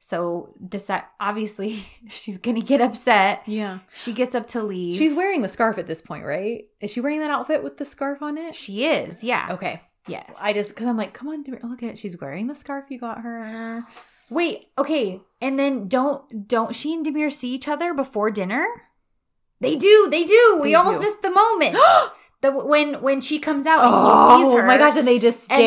So 0.06 0.54
decide 0.68 1.04
obviously 1.18 1.86
she's 2.10 2.38
gonna 2.38 2.60
get 2.60 2.82
upset. 2.82 3.42
Yeah. 3.46 3.80
She 3.96 4.12
gets 4.12 4.36
up 4.36 4.48
to 4.48 4.62
leave. 4.62 4.98
She's 4.98 5.14
wearing 5.14 5.44
the 5.44 5.48
scarf 5.48 5.78
at 5.78 5.88
this 5.88 6.02
point, 6.02 6.26
right? 6.26 6.66
Is 6.82 6.92
she 6.92 7.00
wearing 7.00 7.22
that 7.22 7.32
outfit 7.32 7.64
with 7.64 7.78
the 7.78 7.86
scarf 7.86 8.22
on 8.22 8.38
it? 8.38 8.54
she 8.54 8.86
is, 8.86 9.24
yeah. 9.24 9.48
Okay. 9.52 9.82
Yes. 10.10 10.30
I 10.42 10.52
just 10.52 10.72
because 10.72 10.88
I'm 10.88 10.98
like, 10.98 11.14
come 11.14 11.30
on, 11.30 11.46
look 11.64 11.84
at 11.84 11.98
she's 11.98 12.20
wearing 12.20 12.48
the 12.48 12.54
scarf 12.54 12.88
you 12.90 13.00
got 13.00 13.22
her. 13.22 13.86
Wait, 14.30 14.68
okay. 14.78 15.22
And 15.40 15.58
then 15.58 15.88
don't 15.88 16.50
don't 16.50 16.76
she 16.76 16.94
and 16.94 17.06
Demir 17.06 17.32
see 17.32 17.54
each 17.54 17.70
other 17.70 17.94
before 17.94 18.30
dinner? 18.30 18.68
They 19.62 19.78
do, 19.78 20.10
they 20.12 20.26
do. 20.26 20.60
We 20.62 20.72
They 20.72 20.76
almost 20.76 21.00
missed 21.00 21.22
the 21.22 21.32
moment. 21.32 21.78
the 22.44 22.52
when 22.52 23.02
when 23.02 23.22
she 23.22 23.40
comes 23.40 23.66
out 23.66 23.84
and 23.84 23.90
Oh 23.92 24.38
he 24.38 24.44
sees 24.44 24.54
her. 24.54 24.62
Oh 24.64 24.68
my 24.68 24.78
gosh! 24.78 24.96
And 24.96 25.08
they 25.08 25.18
just 25.18 25.44
stare. 25.46 25.58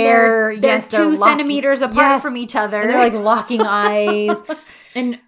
they're, 0.53 0.57
they're 0.61 0.71
yes, 0.77 0.89
2 0.89 0.97
they're 0.97 1.07
locking- 1.11 1.39
centimeters 1.39 1.81
apart 1.83 1.97
Yes. 1.97 2.23
from 2.23 2.37
each 2.37 2.55
other. 2.55 2.81
and 2.83 2.89
they're 2.91 2.99
like 2.99 3.13
locking 3.15 3.63
eyes, 3.67 4.37
and 4.95 5.19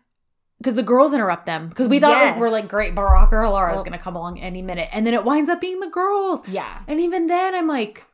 because 0.59 0.75
the 0.77 0.83
girls 0.83 1.13
interrupt 1.13 1.47
them 1.47 1.69
because 1.69 1.89
we 1.89 1.99
thought 2.01 2.21
it 2.23 2.33
was, 2.35 2.41
we're 2.41 2.51
like 2.51 2.69
great, 2.69 2.95
Burak 2.95 3.33
or 3.33 3.43
Alara 3.43 3.71
is 3.71 3.75
Well- 3.77 3.85
gonna 3.85 3.99
come 3.99 4.15
along 4.15 4.39
any 4.41 4.63
minute, 4.63 4.89
and 4.93 5.05
then 5.07 5.15
it 5.15 5.25
winds 5.25 5.49
up 5.51 5.61
being 5.61 5.81
the 5.81 5.89
girls. 5.91 6.43
yeah. 6.49 6.81
And 6.87 7.01
even 7.01 7.27
then, 7.29 7.55
I'm 7.55 7.67
like, 7.67 8.05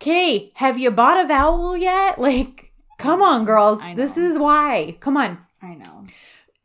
"Okay, 0.00 0.52
have 0.54 0.78
you 0.78 0.90
bought 0.90 1.22
a 1.24 1.26
vowel 1.26 1.76
yet? 1.76 2.18
Like, 2.28 2.72
come 2.98 3.22
on, 3.22 3.44
girls, 3.44 3.80
this 3.96 4.16
is 4.16 4.38
why. 4.38 4.96
Come 5.00 5.16
on." 5.16 5.38
I 5.62 5.74
know. 5.74 5.99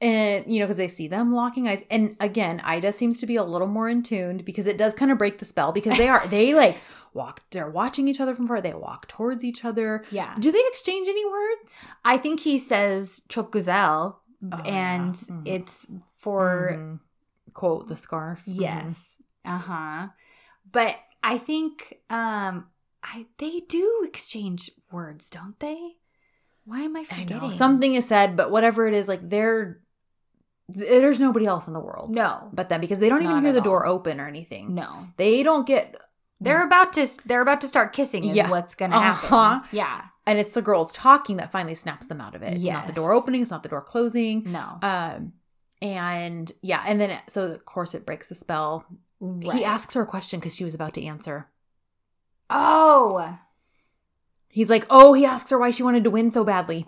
And 0.02 0.46
you 0.54 0.60
know 0.60 0.66
because 0.66 0.78
they 0.78 0.90
see 0.90 1.08
them 1.08 1.34
locking 1.34 1.68
eyes 1.70 1.86
and 1.90 2.18
again 2.20 2.60
ida 2.66 2.92
seems 2.92 3.18
to 3.22 3.26
be 3.26 3.38
a 3.38 3.44
little 3.44 3.68
more 3.68 3.88
in 3.88 4.04
tuned 4.04 4.44
because 4.44 4.68
it 4.68 4.78
does 4.78 4.94
kind 4.94 5.10
of 5.10 5.18
break 5.18 5.38
the 5.38 5.46
spell 5.46 5.72
because 5.72 5.98
they 5.98 6.10
are 6.10 6.28
they 6.36 6.54
like 6.54 6.82
walk 7.14 7.42
they're 7.52 7.70
watching 7.70 8.10
each 8.10 8.20
other 8.20 8.36
from 8.36 8.46
far 8.46 8.60
they 8.60 8.74
walk 8.74 9.08
towards 9.08 9.42
each 9.44 9.64
other 9.64 10.04
Yeah. 10.12 10.36
do 10.38 10.52
they 10.52 10.62
exchange 10.68 11.08
any 11.08 11.26
words 11.26 11.88
I 12.04 12.18
think 12.18 12.42
he 12.42 12.58
says 12.58 13.22
çok 13.30 13.52
güzel 13.52 14.18
Oh, 14.52 14.58
and 14.66 15.16
yeah. 15.16 15.36
Mhm. 15.36 15.48
it's 15.48 15.88
for 16.18 16.74
Mhm. 16.78 17.00
quote 17.54 17.88
the 17.88 17.96
scarf 17.96 18.44
Mhm. 18.46 18.60
yes. 18.62 19.18
Uh-huh. 19.46 20.10
But 20.70 20.98
I 21.24 21.38
think 21.38 22.00
um 22.10 22.68
I 23.02 23.28
they 23.38 23.62
do 23.70 24.04
exchange 24.06 24.72
words, 24.92 25.30
don't 25.30 25.58
they? 25.60 25.98
Why 26.66 26.82
am 26.82 26.96
I 26.98 27.02
I 27.02 27.06
forgetting? 27.06 27.38
know 27.38 27.50
something 27.50 27.94
is 27.96 28.06
said 28.08 28.36
but 28.36 28.52
whatever 28.52 28.88
it 28.88 28.94
is 28.94 29.08
like 29.08 29.30
they're 29.30 29.80
there's 30.68 31.20
nobody 31.20 31.46
else 31.46 31.68
in 31.68 31.74
the 31.74 31.80
world 31.80 32.16
No. 32.16 32.50
but 32.54 32.70
then 32.70 32.82
because 32.82 33.00
they 33.00 33.10
don't 33.10 33.22
even 33.22 33.36
Not 33.36 33.44
hear 33.44 33.54
the 33.54 33.62
door 33.62 33.86
open 33.86 34.20
or 34.20 34.28
anything 34.28 34.74
No. 34.74 35.08
they 35.18 35.44
don't 35.44 35.68
get 35.68 35.96
They're 36.42 36.64
about 36.66 36.94
to 36.94 37.08
they're 37.26 37.42
about 37.42 37.62
to 37.62 37.68
start 37.68 37.94
kissing 37.94 38.24
is 38.26 38.36
Yeah. 38.36 38.50
what's 38.50 38.74
gonna 38.76 39.00
happen. 39.00 39.34
Uh-huh. 39.34 39.62
Yeah. 39.72 40.02
and 40.26 40.40
it's 40.40 40.54
the 40.56 40.62
girls 40.64 40.92
talking 40.92 41.38
that 41.38 41.52
finally 41.52 41.76
snaps 41.76 42.08
them 42.08 42.20
out 42.20 42.34
of 42.36 42.42
it 42.42 42.56
it's 42.56 42.64
not 42.66 42.88
the 42.88 42.94
door 42.94 43.12
opening 43.14 43.42
it's 43.42 43.52
not 43.52 43.64
the 43.64 43.70
door 43.70 43.82
closing 43.82 44.52
No. 44.52 44.80
Um, 44.82 45.34
and 45.82 46.52
yeah, 46.62 46.84
and 46.88 47.00
then 47.00 47.12
it, 47.12 47.22
so 47.28 47.44
of 47.52 47.66
course 47.66 47.94
it 47.94 48.06
breaks 48.06 48.28
the 48.30 48.34
spell. 48.36 48.86
Right. 49.20 49.58
He 49.58 49.64
asks 49.66 49.94
her 49.94 50.02
a 50.02 50.06
question 50.06 50.40
because 50.40 50.56
she 50.56 50.64
was 50.64 50.74
about 50.74 50.94
to 50.96 51.04
answer. 51.04 51.50
Oh. 52.50 53.38
He's 54.48 54.70
like, 54.70 54.86
"Oh," 54.90 55.14
he 55.14 55.26
asks 55.26 55.50
her 55.52 55.60
why 55.60 55.70
she 55.72 55.84
wanted 55.84 56.04
to 56.06 56.10
win 56.10 56.32
so 56.32 56.44
badly 56.46 56.88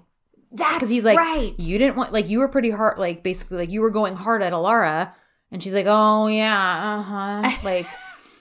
That's 0.58 0.74
because 0.76 0.89
he's 0.89 1.05
like, 1.05 1.18
right. 1.18 1.53
"You 1.58 1.78
didn't 1.78 1.95
want 1.95 2.14
like 2.14 2.30
you 2.30 2.39
were 2.39 2.47
pretty 2.47 2.72
hard, 2.72 2.97
like 2.97 3.24
basically 3.24 3.58
like 3.58 3.70
you 3.70 3.82
were 3.82 3.91
going 3.91 4.16
hard 4.16 4.41
at 4.41 4.53
Alara," 4.53 5.14
and 5.51 5.62
she's 5.62 5.74
like, 5.74 5.86
"Oh 5.88 6.28
yeah, 6.28 6.97
uh 6.99 7.01
huh," 7.01 7.58
like." 7.64 7.88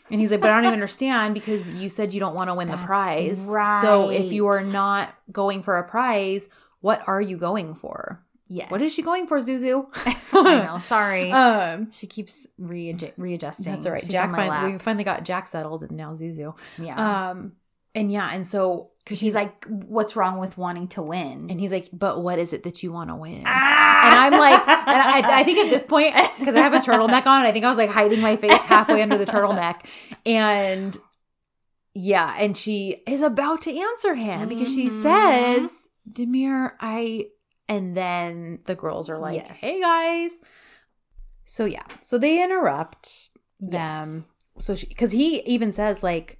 And 0.09 0.21
he's 0.21 0.31
like, 0.31 0.39
but 0.39 0.51
I 0.51 0.55
don't 0.55 0.67
even 0.67 0.75
understand 0.75 1.35
because 1.35 1.69
you 1.69 1.89
said 1.89 2.15
you 2.15 2.21
don't 2.21 2.37
want 2.37 2.49
to 2.49 2.55
win 2.55 2.69
the 2.69 2.77
prize. 2.77 3.41
Right. 3.41 3.83
So 3.83 4.11
if 4.11 4.31
you 4.31 4.47
are 4.47 4.63
not 4.63 5.13
going 5.33 5.63
for 5.63 5.79
a 5.79 5.83
prize, 5.83 6.49
what 6.81 7.03
are 7.09 7.21
you 7.21 7.37
going 7.37 7.75
for? 7.75 8.25
Yes. 8.49 8.71
What 8.71 8.81
is 8.81 8.95
she 8.95 9.03
going 9.03 9.27
for, 9.27 9.39
Zuzu? 9.39 9.89
I 10.33 10.65
know. 10.65 10.79
Sorry. 10.79 11.33
Um, 11.33 11.91
she 11.91 12.07
keeps 12.07 12.47
readju- 12.61 13.15
readjusting. 13.17 13.65
That's 13.73 13.87
all 13.87 13.93
right. 13.93 14.03
She's 14.03 14.11
Jack 14.11 14.31
finally, 14.31 14.75
we 14.75 14.79
finally 14.79 15.03
got 15.03 15.25
Jack 15.25 15.49
settled, 15.49 15.83
and 15.83 15.97
now 15.97 16.13
Zuzu. 16.15 16.57
Yeah. 16.81 17.31
Um, 17.31 17.53
and 17.97 18.13
yeah, 18.13 18.31
and 18.33 18.47
so 18.47 18.91
Because 19.03 19.19
she's 19.19 19.35
like, 19.35 19.65
what's 19.67 20.15
wrong 20.15 20.39
with 20.39 20.57
wanting 20.57 20.87
to 20.89 21.03
win? 21.03 21.49
and 21.51 21.59
he's 21.61 21.73
like, 21.73 21.89
but 21.93 22.23
what 22.23 22.39
is 22.39 22.53
it 22.53 22.63
that 22.65 22.83
you 22.85 22.93
want 22.93 23.11
to 23.11 23.17
win? 23.17 23.43
ah! 23.47 24.07
And 24.07 24.15
I'm 24.35 24.41
like, 24.41 24.61
and 24.69 25.03
I, 25.03 25.41
I 25.41 25.43
think 25.45 25.59
at 25.59 25.71
this 25.71 25.83
point, 25.95 26.15
because 26.39 26.55
I 26.55 26.61
have 26.61 26.75
a 26.75 26.79
turtleneck 26.79 27.27
on, 27.27 27.43
I 27.47 27.51
think 27.53 27.65
I 27.65 27.69
was 27.71 27.79
like 27.79 27.91
hiding 27.91 28.21
my 28.21 28.37
face 28.37 28.53
halfway 28.63 29.03
under 29.03 29.19
the 29.19 29.27
turtleneck, 29.27 29.81
and 30.25 30.97
yeah, 31.95 32.35
and 32.39 32.57
she 32.57 33.03
is 33.07 33.23
about 33.23 33.63
to 33.63 33.77
answer 33.77 34.15
him 34.15 34.49
because 34.49 34.73
she 34.73 34.89
Mhm. 34.89 35.03
says, 35.03 35.89
"Demir, 36.11 36.73
I." 36.79 37.27
And 37.69 37.97
then 37.97 38.61
the 38.67 38.75
girls 38.77 39.09
are 39.11 39.19
like, 39.19 39.37
Yes. 39.49 39.59
hey 39.59 39.81
guys. 39.81 40.39
So 41.45 41.65
yeah. 41.65 41.83
So 42.03 42.19
they 42.19 42.43
interrupt 42.45 43.31
them. 43.59 44.13
Yes. 44.17 44.29
So 44.61 44.75
she, 44.75 44.87
because 44.87 45.11
he 45.13 45.41
even 45.43 45.73
says, 45.73 46.03
like, 46.03 46.39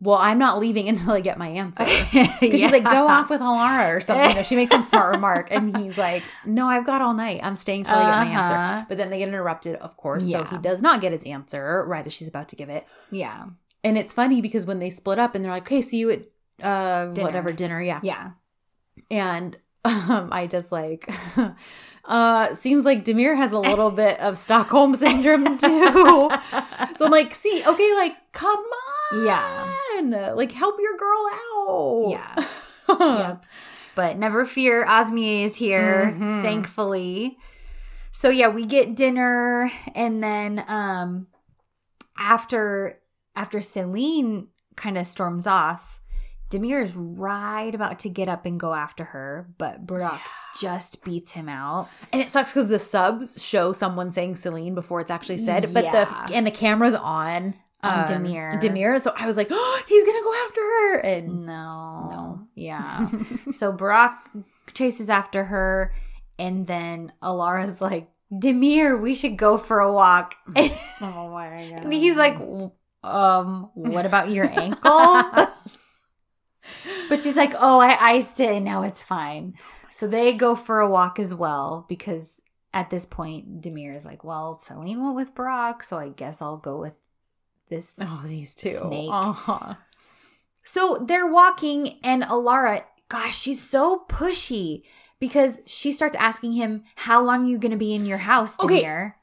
well, 0.00 0.18
I'm 0.18 0.38
not 0.38 0.58
leaving 0.58 0.88
until 0.92 1.12
I 1.12 1.20
get 1.20 1.38
my 1.38 1.48
answer. 1.48 1.84
Because 2.12 2.28
Because 2.40 2.60
she's 2.60 2.70
like, 2.72 2.84
go 2.84 3.08
off 3.08 3.30
with 3.30 3.40
Alara 3.40 3.94
or 3.96 4.00
something. 4.00 4.28
You 4.30 4.36
know, 4.36 4.42
she 4.42 4.56
makes 4.56 4.70
some 4.70 4.82
smart 4.82 5.14
remark. 5.14 5.48
And 5.50 5.76
he's 5.82 5.96
like, 5.98 6.22
no, 6.44 6.68
I've 6.68 6.84
got 6.86 7.00
all 7.02 7.14
night. 7.14 7.40
I'm 7.42 7.56
staying 7.56 7.84
till 7.84 7.94
I 7.94 8.02
get 8.02 8.30
my 8.32 8.38
Uh-huh. 8.40 8.52
answer. 8.54 8.86
But 8.88 8.98
then 8.98 9.10
they 9.10 9.18
get 9.18 9.28
interrupted, 9.28 9.76
of 9.76 9.96
course. 9.96 10.30
So 10.30 10.44
he 10.44 10.58
does 10.58 10.82
not 10.82 11.00
get 11.00 11.12
his 11.12 11.22
answer 11.24 11.84
right 11.86 12.06
as 12.06 12.12
she's 12.12 12.28
about 12.28 12.48
to 12.50 12.56
give 12.56 12.68
it. 12.68 12.86
Yeah. 13.10 13.46
And 13.84 13.96
it's 13.96 14.12
funny 14.12 14.40
because 14.42 14.66
when 14.66 14.78
they 14.80 14.90
split 14.90 15.18
up 15.18 15.34
and 15.34 15.44
they're 15.44 15.52
like, 15.52 15.62
okay, 15.64 15.80
see 15.80 15.98
you 15.98 16.10
at 16.10 16.20
uh, 16.62 17.06
Dinner. 17.12 17.26
whatever 17.26 17.52
dinner. 17.52 17.80
Yeah. 17.80 18.00
Yeah. 18.02 18.30
And 19.10 19.56
um, 19.84 20.28
I 20.32 20.46
just 20.46 20.72
like, 20.72 21.08
uh, 22.04 22.54
seems 22.54 22.84
like 22.84 23.04
Demir 23.04 23.36
has 23.36 23.52
a 23.52 23.58
little 23.58 23.90
bit 23.90 24.18
of 24.20 24.36
Stockholm 24.38 24.94
syndrome 24.96 25.58
too. 25.58 25.68
so 26.98 27.04
I'm 27.04 27.10
like, 27.10 27.34
see, 27.34 27.62
okay, 27.66 27.94
like, 27.94 28.14
come 28.32 28.48
on. 28.58 28.85
Yeah. 29.14 30.32
Like, 30.34 30.52
help 30.52 30.76
your 30.80 30.96
girl 30.96 31.26
out. 31.32 32.10
Yeah. 32.10 32.46
yep. 33.28 33.46
But 33.94 34.18
never 34.18 34.44
fear, 34.44 34.84
Osmie 34.84 35.44
is 35.44 35.56
here, 35.56 36.14
Mhm. 36.14 36.42
thankfully. 36.42 37.38
So 38.12 38.28
yeah, 38.28 38.48
we 38.48 38.66
get 38.66 38.94
dinner 38.94 39.70
and 39.94 40.22
then 40.22 40.64
um 40.68 41.26
after 42.18 43.00
after 43.34 43.60
Celine 43.60 44.48
kind 44.76 44.96
of 44.98 45.06
storms 45.06 45.46
off, 45.46 46.00
Demir 46.50 46.82
is 46.82 46.94
right 46.94 47.74
about 47.74 47.98
to 48.00 48.08
get 48.08 48.28
up 48.28 48.46
and 48.46 48.58
go 48.60 48.72
after 48.72 49.04
her, 49.04 49.48
but 49.58 49.86
Burak 49.86 50.20
just 50.58 51.02
beats 51.04 51.32
him 51.32 51.48
out. 51.48 51.88
And 52.12 52.22
it 52.22 52.30
sucks 52.30 52.52
because 52.54 52.68
the 52.68 52.78
subs 52.78 53.42
show 53.44 53.72
someone 53.72 54.12
saying 54.12 54.36
Celine 54.36 54.74
before 54.74 55.00
it's 55.00 55.10
actually 55.10 55.38
said, 55.38 55.72
but 55.74 55.84
Yeah. 55.84 56.04
the 56.26 56.34
and 56.34 56.46
the 56.46 56.50
camera's 56.50 56.94
on 56.94 57.54
On 57.86 58.06
Demir. 58.06 58.60
Demir. 58.60 59.00
So 59.00 59.12
I 59.16 59.26
was 59.26 59.36
like, 59.36 59.48
oh, 59.50 59.82
he's 59.88 60.04
gonna 60.04 60.22
go 60.22 60.34
after 60.46 60.60
her, 60.60 60.98
and 60.98 61.46
No. 61.46 62.08
No. 62.10 62.48
Yeah. 62.54 63.08
so 63.56 63.72
Burak 63.72 64.14
chases 64.74 65.10
after 65.10 65.44
her, 65.44 65.92
and 66.38 66.66
then 66.66 67.12
Alara's 67.22 67.80
like, 67.80 68.08
Demir, 68.32 69.00
we 69.00 69.14
should 69.14 69.36
go 69.36 69.58
for 69.58 69.80
a 69.80 69.92
walk. 69.92 70.34
And, 70.56 70.72
oh 71.00 71.30
my 71.30 71.68
god, 71.70 71.82
and 71.84 71.92
he's 71.92 72.16
like, 72.16 72.36
um, 73.04 73.70
what 73.74 74.06
about 74.06 74.30
your 74.30 74.46
ankle? 74.46 75.22
but 77.08 77.22
she's 77.22 77.36
like, 77.36 77.54
oh, 77.58 77.78
I 77.78 77.96
iced 78.00 78.40
it 78.40 78.50
and 78.50 78.64
now 78.64 78.82
it's 78.82 79.02
fine. 79.02 79.54
So 79.90 80.06
they 80.06 80.32
go 80.32 80.56
for 80.56 80.80
a 80.80 80.90
walk 80.90 81.18
as 81.18 81.34
well 81.34 81.86
because 81.88 82.40
at 82.74 82.90
this 82.90 83.06
point, 83.06 83.62
Demir 83.62 83.96
is 83.96 84.04
like, 84.04 84.24
well, 84.24 84.58
Celine 84.58 85.02
went 85.02 85.16
with 85.16 85.34
Burak, 85.34 85.82
so 85.82 85.96
I 85.96 86.10
guess 86.10 86.42
I'll 86.42 86.58
go 86.58 86.78
with 86.78 86.92
this 87.68 87.98
oh 88.00 88.22
these 88.26 88.54
two, 88.54 88.78
Snake. 88.78 89.10
Uh-huh. 89.12 89.74
So 90.62 91.04
they're 91.06 91.26
walking, 91.26 91.98
and 92.02 92.22
Alara, 92.24 92.84
gosh, 93.08 93.38
she's 93.38 93.62
so 93.62 94.04
pushy 94.08 94.82
because 95.20 95.58
she 95.66 95.92
starts 95.92 96.16
asking 96.16 96.52
him, 96.52 96.82
How 96.96 97.22
long 97.22 97.44
are 97.44 97.48
you 97.48 97.58
going 97.58 97.70
to 97.72 97.76
be 97.78 97.94
in 97.94 98.04
your 98.06 98.18
house, 98.18 98.58
Okay. 98.60 98.82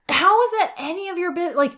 How 0.10 0.44
is 0.46 0.52
that 0.60 0.74
any 0.78 1.10
of 1.10 1.18
your 1.18 1.34
bit? 1.34 1.56
Like, 1.56 1.76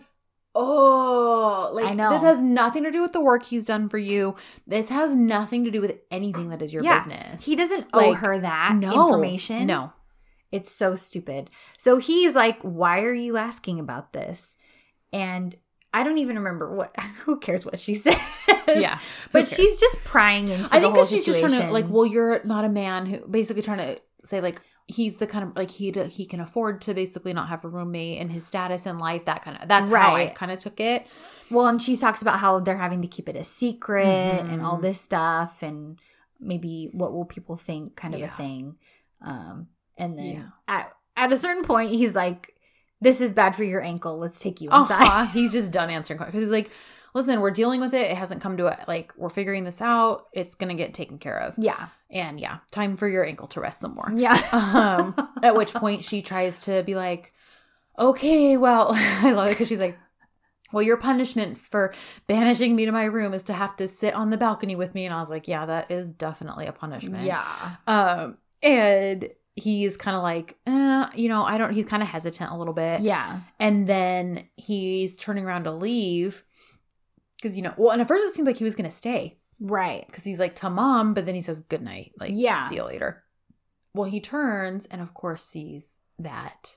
oh, 0.54 1.70
like 1.72 1.86
I 1.86 1.92
know. 1.94 2.10
this 2.10 2.22
has 2.22 2.40
nothing 2.40 2.84
to 2.84 2.90
do 2.90 3.02
with 3.02 3.12
the 3.12 3.20
work 3.20 3.44
he's 3.44 3.66
done 3.66 3.88
for 3.88 3.98
you. 3.98 4.36
This 4.66 4.88
has 4.88 5.14
nothing 5.14 5.64
to 5.64 5.70
do 5.70 5.80
with 5.80 5.98
anything 6.10 6.48
that 6.50 6.62
is 6.62 6.72
your 6.72 6.82
Yeah. 6.82 6.98
business. 7.04 7.44
He 7.44 7.56
doesn't 7.56 7.86
owe 7.92 8.10
Like, 8.10 8.18
her 8.18 8.38
that 8.38 8.76
no 8.76 8.92
information. 9.06 9.66
No, 9.66 9.92
It's 10.52 10.70
so 10.70 10.94
stupid. 10.94 11.50
So 11.76 11.98
he's 11.98 12.34
like, 12.34 12.62
Why 12.62 13.00
are 13.00 13.12
you 13.12 13.36
asking 13.36 13.80
about 13.80 14.12
this? 14.12 14.56
And 15.12 15.56
I 15.98 16.02
don't 16.02 16.18
even 16.18 16.36
remember 16.36 16.74
what, 16.74 16.94
who 17.24 17.38
cares 17.38 17.64
what 17.64 17.78
she 17.80 17.94
said? 18.04 18.16
yeah, 18.68 18.98
But 19.32 19.48
she's 19.48 19.80
just 19.80 20.02
prying 20.04 20.48
into 20.48 20.64
I 20.74 20.78
the 20.78 20.86
think 20.86 20.94
whole 20.94 21.04
that 21.04 21.08
she's 21.08 21.24
just 21.24 21.40
trying 21.40 21.52
to 21.60 21.70
like, 21.70 21.86
well, 21.88 22.06
you're 22.06 22.42
not 22.44 22.64
a 22.64 22.68
man 22.68 23.06
who 23.06 23.26
basically 23.26 23.62
trying 23.62 23.78
to 23.78 24.00
say 24.24 24.40
like 24.40 24.60
he's 24.88 25.16
the 25.16 25.26
kind 25.26 25.44
of 25.48 25.56
like 25.56 25.70
he 25.70 25.90
he 26.10 26.26
can 26.26 26.40
afford 26.40 26.80
to 26.82 26.94
basically 26.94 27.32
not 27.32 27.48
have 27.48 27.64
a 27.64 27.68
roommate 27.68 28.20
and 28.20 28.30
his 28.30 28.46
status 28.46 28.86
in 28.86 28.98
life 28.98 29.24
that 29.24 29.42
kind 29.42 29.56
of 29.60 29.68
that's 29.68 29.90
how 29.90 30.14
I 30.14 30.26
kind 30.28 30.52
of 30.52 30.58
took 30.58 30.78
it. 30.80 31.06
Well, 31.50 31.66
and 31.68 31.80
she 31.80 31.96
talks 31.96 32.22
about 32.22 32.40
how 32.40 32.58
they're 32.60 32.76
having 32.76 33.02
to 33.02 33.08
keep 33.08 33.28
it 33.28 33.36
a 33.36 33.44
secret 33.44 34.04
and 34.06 34.60
all 34.62 34.78
Mhm. 34.78 34.82
this 34.82 35.00
stuff, 35.00 35.62
and 35.62 35.98
maybe 36.40 36.88
what 36.92 37.12
will 37.12 37.24
people 37.24 37.56
think, 37.56 37.94
kind 37.96 38.14
of 38.14 38.20
Yeah. 38.20 38.26
a 38.26 38.30
thing. 38.30 38.76
Um, 39.22 39.68
and 39.96 40.18
then 40.18 40.26
Yeah. 40.34 40.42
at 40.68 40.92
at 41.16 41.32
a 41.32 41.36
certain 41.36 41.62
point, 41.64 41.90
he's 41.92 42.14
like, 42.14 42.54
"This 43.00 43.20
is 43.20 43.32
bad 43.32 43.54
for 43.56 43.64
your 43.64 43.82
ankle. 43.82 44.18
Let's 44.18 44.38
take 44.40 44.60
you 44.60 44.70
inside." 44.70 45.02
Uh-huh. 45.04 45.26
He's 45.32 45.52
just 45.52 45.70
done 45.70 45.90
answering 45.90 46.18
questions 46.18 46.42
he's 46.42 46.50
like, 46.50 46.70
listen, 47.14 47.40
we're 47.40 47.50
dealing 47.50 47.80
with 47.80 47.94
it. 47.94 48.10
It 48.10 48.16
hasn't 48.16 48.42
come 48.42 48.56
to 48.58 48.66
it. 48.66 48.78
Like 48.86 49.12
we're 49.16 49.30
figuring 49.30 49.64
this 49.64 49.80
out. 49.80 50.26
It's 50.32 50.54
gonna 50.54 50.74
get 50.74 50.92
taken 50.94 51.18
care 51.18 51.38
of. 51.38 51.54
Yeah, 51.58 51.88
And 52.10 52.38
yeah, 52.38 52.58
time 52.70 52.96
for 52.98 53.08
your 53.08 53.24
ankle 53.24 53.46
to 53.48 53.60
rest 53.60 53.80
some 53.80 53.94
more. 53.94 54.10
yeah, 54.14 54.34
um, 54.52 55.30
at 55.42 55.56
which 55.56 55.72
point 55.72 56.04
she 56.04 56.20
tries 56.20 56.58
to 56.60 56.82
be 56.82 56.94
like, 56.94 57.32
okay, 57.98 58.56
well, 58.58 58.90
I 58.94 59.32
love 59.32 59.48
it 59.48 59.52
because 59.52 59.68
she's 59.68 59.80
like, 59.80 59.98
well, 60.72 60.82
your 60.82 60.96
punishment 60.98 61.56
for 61.58 61.94
banishing 62.26 62.74
me 62.76 62.84
to 62.86 62.92
my 62.92 63.04
room 63.04 63.32
is 63.32 63.44
to 63.44 63.52
have 63.54 63.76
to 63.76 63.86
sit 63.88 64.12
on 64.14 64.30
the 64.30 64.36
balcony 64.36 64.74
with 64.76 64.94
me. 64.94 65.06
And 65.06 65.14
I 65.14 65.20
was 65.20 65.30
like, 65.30 65.46
yeah, 65.48 65.64
that 65.64 65.90
is 65.90 66.12
definitely 66.12 66.66
a 66.66 66.72
punishment. 66.72 67.24
yeah, 67.24 67.76
Um, 67.86 68.36
and 68.62 69.28
he's 69.56 69.96
kind 69.96 70.16
of 70.16 70.22
like, 70.22 70.56
eh, 70.66 71.06
you 71.14 71.28
know, 71.28 71.42
I 71.42 71.56
don't, 71.58 71.72
he's 71.72 71.86
kind 71.86 72.02
of 72.02 72.08
hesitant 72.10 72.50
a 72.52 72.56
little 72.56 72.74
bit. 72.74 73.00
yeah, 73.00 73.40
And 73.58 73.86
then 73.86 74.46
he's 74.56 75.16
turning 75.16 75.44
around 75.46 75.64
to 75.64 75.72
leave 75.72 76.44
because, 77.36 77.56
you 77.56 77.62
know, 77.62 77.72
well, 77.78 77.90
and 77.90 78.02
at 78.02 78.06
first 78.08 78.24
it 78.24 78.32
seemed 78.34 78.46
like 78.46 78.58
he 78.58 78.64
was 78.64 78.74
going 78.74 78.88
to 78.88 78.94
stay 78.94 79.38
right. 79.58 80.04
because 80.06 80.24
he's 80.24 80.38
like 80.38 80.54
to 80.56 80.68
mom, 80.70 81.14
but 81.14 81.24
then 81.26 81.34
he 81.34 81.40
says 81.40 81.60
good 81.60 81.80
night, 81.82 82.12
like 82.20 82.30
Yeah. 82.34 82.66
see 82.68 82.76
you 82.76 82.84
later. 82.84 83.24
Well, 83.94 84.08
he 84.10 84.20
turns 84.20 84.84
and 84.86 85.00
of 85.00 85.14
course 85.14 85.42
sees 85.42 85.96
that, 86.18 86.76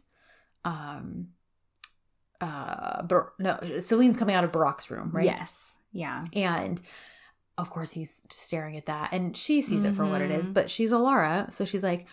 um, 0.64 1.30
uh, 2.42 3.04
Bar- 3.04 3.34
no, 3.40 3.60
Celine's 3.82 4.18
coming 4.18 4.36
out 4.36 4.44
of 4.46 4.52
Burak's 4.52 4.90
room, 4.90 5.12
right? 5.14 5.26
Yes, 5.26 5.76
yeah, 5.92 6.26
and 6.34 6.80
of 7.58 7.70
course 7.70 7.92
he's 7.92 8.22
staring 8.30 8.78
at 8.78 8.86
that, 8.86 9.10
and 9.12 9.36
she 9.36 9.60
sees 9.62 9.84
it 9.84 9.96
for 9.96 10.06
what 10.06 10.22
it 10.22 10.32
is, 10.32 10.48
Mhm. 10.48 10.54
but 10.54 10.72
she's 10.72 10.92
Alara, 10.92 11.52
so 11.52 11.66
she's 11.66 11.84
like. 11.84 12.08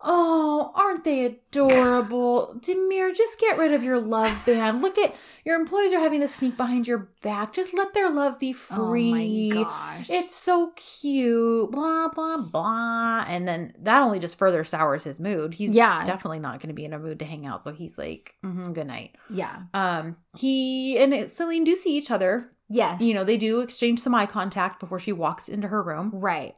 Oh, 0.00 0.70
aren't 0.76 1.02
they 1.04 1.24
adorable? 1.24 2.54
Demir, 2.60 3.14
just 3.14 3.38
get 3.40 3.58
rid 3.58 3.72
of 3.72 3.82
your 3.82 3.98
love 4.00 4.44
band. 4.46 4.80
Look 4.80 4.96
at 4.98 5.14
your 5.44 5.58
employees 5.58 5.92
are 5.92 5.98
having 6.00 6.20
to 6.20 6.28
sneak 6.28 6.56
behind 6.56 6.86
your 6.86 7.08
back. 7.22 7.52
Just 7.52 7.74
let 7.74 7.94
their 7.94 8.08
love 8.10 8.38
be 8.38 8.52
free. 8.52 9.50
Oh 9.52 9.56
my 9.58 9.64
gosh, 9.64 10.10
It's 10.10 10.36
so 10.36 10.72
cute, 10.76 11.70
blah, 11.72 12.08
blah, 12.08 12.36
blah. 12.36 13.24
And 13.26 13.48
then 13.48 13.72
that 13.80 14.02
only 14.02 14.18
just 14.20 14.38
further 14.38 14.62
sours 14.64 15.04
his 15.04 15.18
mood. 15.18 15.54
He's 15.54 15.74
Yeah. 15.74 16.04
definitely 16.04 16.40
not 16.40 16.60
going 16.60 16.68
to 16.68 16.74
be 16.74 16.84
in 16.84 16.92
a 16.92 16.98
mood 16.98 17.18
to 17.18 17.24
hang 17.24 17.46
out. 17.46 17.62
So 17.64 17.72
he's 17.72 17.98
like, 17.98 18.36
"Mhm, 18.44 18.72
good 18.74 18.86
night. 18.86 19.16
yeah, 19.30 19.62
Um, 19.74 20.16
he 20.36 20.96
and 20.98 21.28
Celine 21.30 21.64
do 21.64 21.74
see 21.74 21.96
each 21.96 22.10
other. 22.10 22.52
yes, 22.68 23.00
You 23.00 23.14
know, 23.14 23.24
they 23.24 23.36
do 23.36 23.60
exchange 23.60 23.98
some 24.00 24.14
eye 24.14 24.26
contact 24.26 24.78
before 24.78 24.98
she 25.00 25.12
walks 25.12 25.48
into 25.48 25.68
her 25.68 25.82
room. 25.82 26.10
right, 26.14 26.54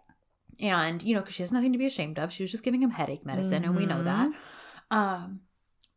And, 0.61 1.03
you 1.03 1.15
know, 1.15 1.21
because 1.21 1.35
she 1.35 1.43
has 1.43 1.53
nothing 1.53 1.73
to 1.73 1.79
be 1.79 1.87
ashamed 1.87 2.19
of. 2.19 2.33
She 2.33 2.43
was 2.43 2.51
just 2.51 2.63
giving 2.65 2.83
him 2.83 2.91
headache 2.91 3.25
medicine, 3.25 3.65
and 3.65 3.75
we 3.77 3.87
know 3.87 4.03
that. 4.05 4.29
Mm-hmm. 4.29 4.97
Um, 4.99 5.41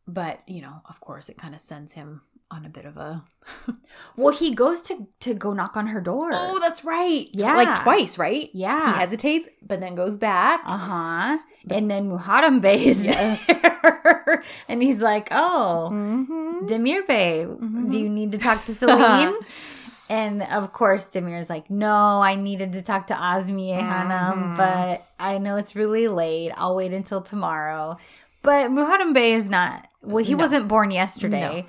but, 0.08 0.42
you 0.48 0.62
know, 0.62 0.82
of 0.90 1.00
course, 1.00 1.30
it 1.30 1.38
kind 1.38 1.54
of 1.56 1.62
sends 1.62 1.94
him 1.94 2.22
on 2.52 2.66
a 2.66 2.70
bit 2.70 2.86
of 2.86 2.98
a. 2.98 3.24
Well, 4.16 4.34
he 4.34 4.54
goes 4.54 4.82
to 4.84 5.08
to 5.22 5.34
go 5.34 5.54
knock 5.54 5.76
on 5.76 5.88
her 5.88 6.00
door. 6.00 6.30
Oh, 6.34 6.60
that's 6.60 6.84
right. 6.86 7.28
Yeah. 7.34 7.56
Like 7.56 7.82
twice, 7.82 8.18
right? 8.20 8.50
yeah, 8.54 8.94
He 8.94 9.00
hesitates, 9.00 9.48
but 9.62 9.80
then 9.80 9.96
goes 9.96 10.18
back. 10.18 10.62
Uh 10.66 10.78
huh. 10.78 11.38
And 11.70 11.90
then 11.90 12.10
Muharrem 12.12 12.62
Bey 12.62 12.86
is 12.86 13.04
Yes. 13.04 13.46
there. 13.48 14.44
and 14.70 14.84
he's 14.84 15.00
like, 15.02 15.28
Oh, 15.32 15.90
Mm-hmm. 15.92 16.66
Demir 16.68 17.08
Bey, 17.08 17.46
Mhm. 17.48 17.92
do 17.92 18.00
you 18.00 18.10
need 18.10 18.32
to 18.34 18.38
talk 18.38 18.66
to 18.66 18.74
Celine? 18.74 19.34
and 20.14 20.44
of 20.44 20.72
course, 20.74 21.06
Demir's 21.14 21.50
like, 21.50 21.70
No, 21.70 22.22
I 22.32 22.36
needed 22.36 22.74
to 22.74 22.82
talk 22.82 23.08
to 23.08 23.16
Azmi 23.32 23.70
Hanam, 23.80 24.34
Mhm. 24.54 24.58
but 24.58 25.06
I 25.20 25.38
know 25.44 25.56
it's 25.62 25.76
really 25.76 26.08
late. 26.08 26.52
I'll 26.58 26.76
wait 26.76 26.94
until 26.94 27.22
tomorrow. 27.22 27.98
But 28.42 28.70
Muharrem 28.72 29.14
Bey 29.14 29.34
is 29.34 29.50
not, 29.50 29.88
well, 30.04 30.24
he 30.24 30.34
No. 30.36 30.44
wasn't 30.44 30.68
born 30.68 30.92
yesterday. 30.92 31.66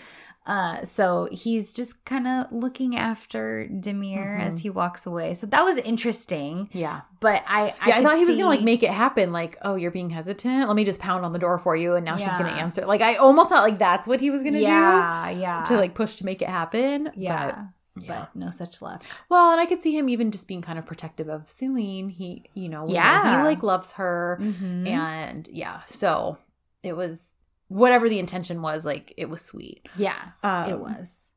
Uh, 0.46 0.84
so 0.84 1.26
he's 1.32 1.72
just 1.72 2.04
kind 2.04 2.26
of 2.28 2.52
looking 2.52 2.92
after 3.10 3.66
Demir 3.86 4.26
Mhm. 4.38 4.46
as 4.46 4.58
he 4.64 4.68
walks 4.68 5.06
away. 5.06 5.32
So 5.34 5.46
that 5.46 5.62
was 5.64 5.78
interesting. 5.78 6.68
Yeah. 6.72 7.00
But 7.20 7.42
I, 7.48 7.72
I, 7.80 7.88
Yeah, 7.88 7.96
I, 7.98 8.02
thought 8.02 8.16
he 8.18 8.26
was 8.26 8.36
gonna 8.36 8.48
like 8.48 8.60
make 8.60 8.82
it 8.82 8.90
happen. 8.90 9.32
Like, 9.32 9.56
oh, 9.62 9.76
you're 9.76 9.90
being 10.00 10.10
hesitant. 10.10 10.66
Let 10.68 10.76
me 10.76 10.84
just 10.84 11.00
pound 11.00 11.24
on 11.24 11.32
the 11.32 11.38
door 11.38 11.56
for 11.58 11.74
you, 11.74 11.94
and 11.96 12.04
now 12.04 12.16
she's 12.18 12.36
gonna 12.40 12.50
answer. 12.64 12.84
Like, 12.84 13.00
I 13.00 13.14
almost 13.14 13.48
thought 13.48 13.62
like 13.62 13.78
that's 13.78 14.06
what 14.06 14.20
he 14.20 14.28
was 14.30 14.42
gonna 14.42 14.58
yeah, 14.58 15.30
yeah, 15.30 15.64
do 15.64 15.74
to 15.76 15.80
like 15.80 15.94
push 15.94 16.16
to 16.16 16.26
make 16.26 16.42
it 16.42 16.48
happen. 16.50 17.10
yeah. 17.14 17.68
Yeah. 17.96 18.08
but 18.22 18.34
no 18.36 18.50
such 18.50 18.82
luck. 18.82 19.04
Well, 19.28 19.52
and 19.52 19.60
I 19.60 19.66
could 19.66 19.80
see 19.80 19.96
him 19.96 20.08
even 20.08 20.30
just 20.32 20.48
being 20.48 20.62
kind 20.62 20.78
of 20.78 20.84
protective 20.86 21.28
of 21.28 21.48
Celine. 21.48 22.08
He, 22.08 22.44
you 22.54 22.68
know, 22.68 22.88
Yeah. 22.88 23.38
he 23.38 23.44
like 23.44 23.62
loves 23.62 23.92
her, 23.92 24.38
Mhm. 24.40 24.88
and 24.88 25.48
yeah, 25.52 25.82
so 25.86 26.38
it 26.82 26.96
was 26.96 27.34
whatever 27.68 28.08
the 28.08 28.18
intention 28.18 28.62
was. 28.62 28.84
Like 28.84 29.14
it 29.16 29.28
was 29.30 29.40
sweet. 29.42 29.88
Yeah, 29.96 30.30
Um, 30.42 30.70
it 30.70 30.78
was. 30.80 31.30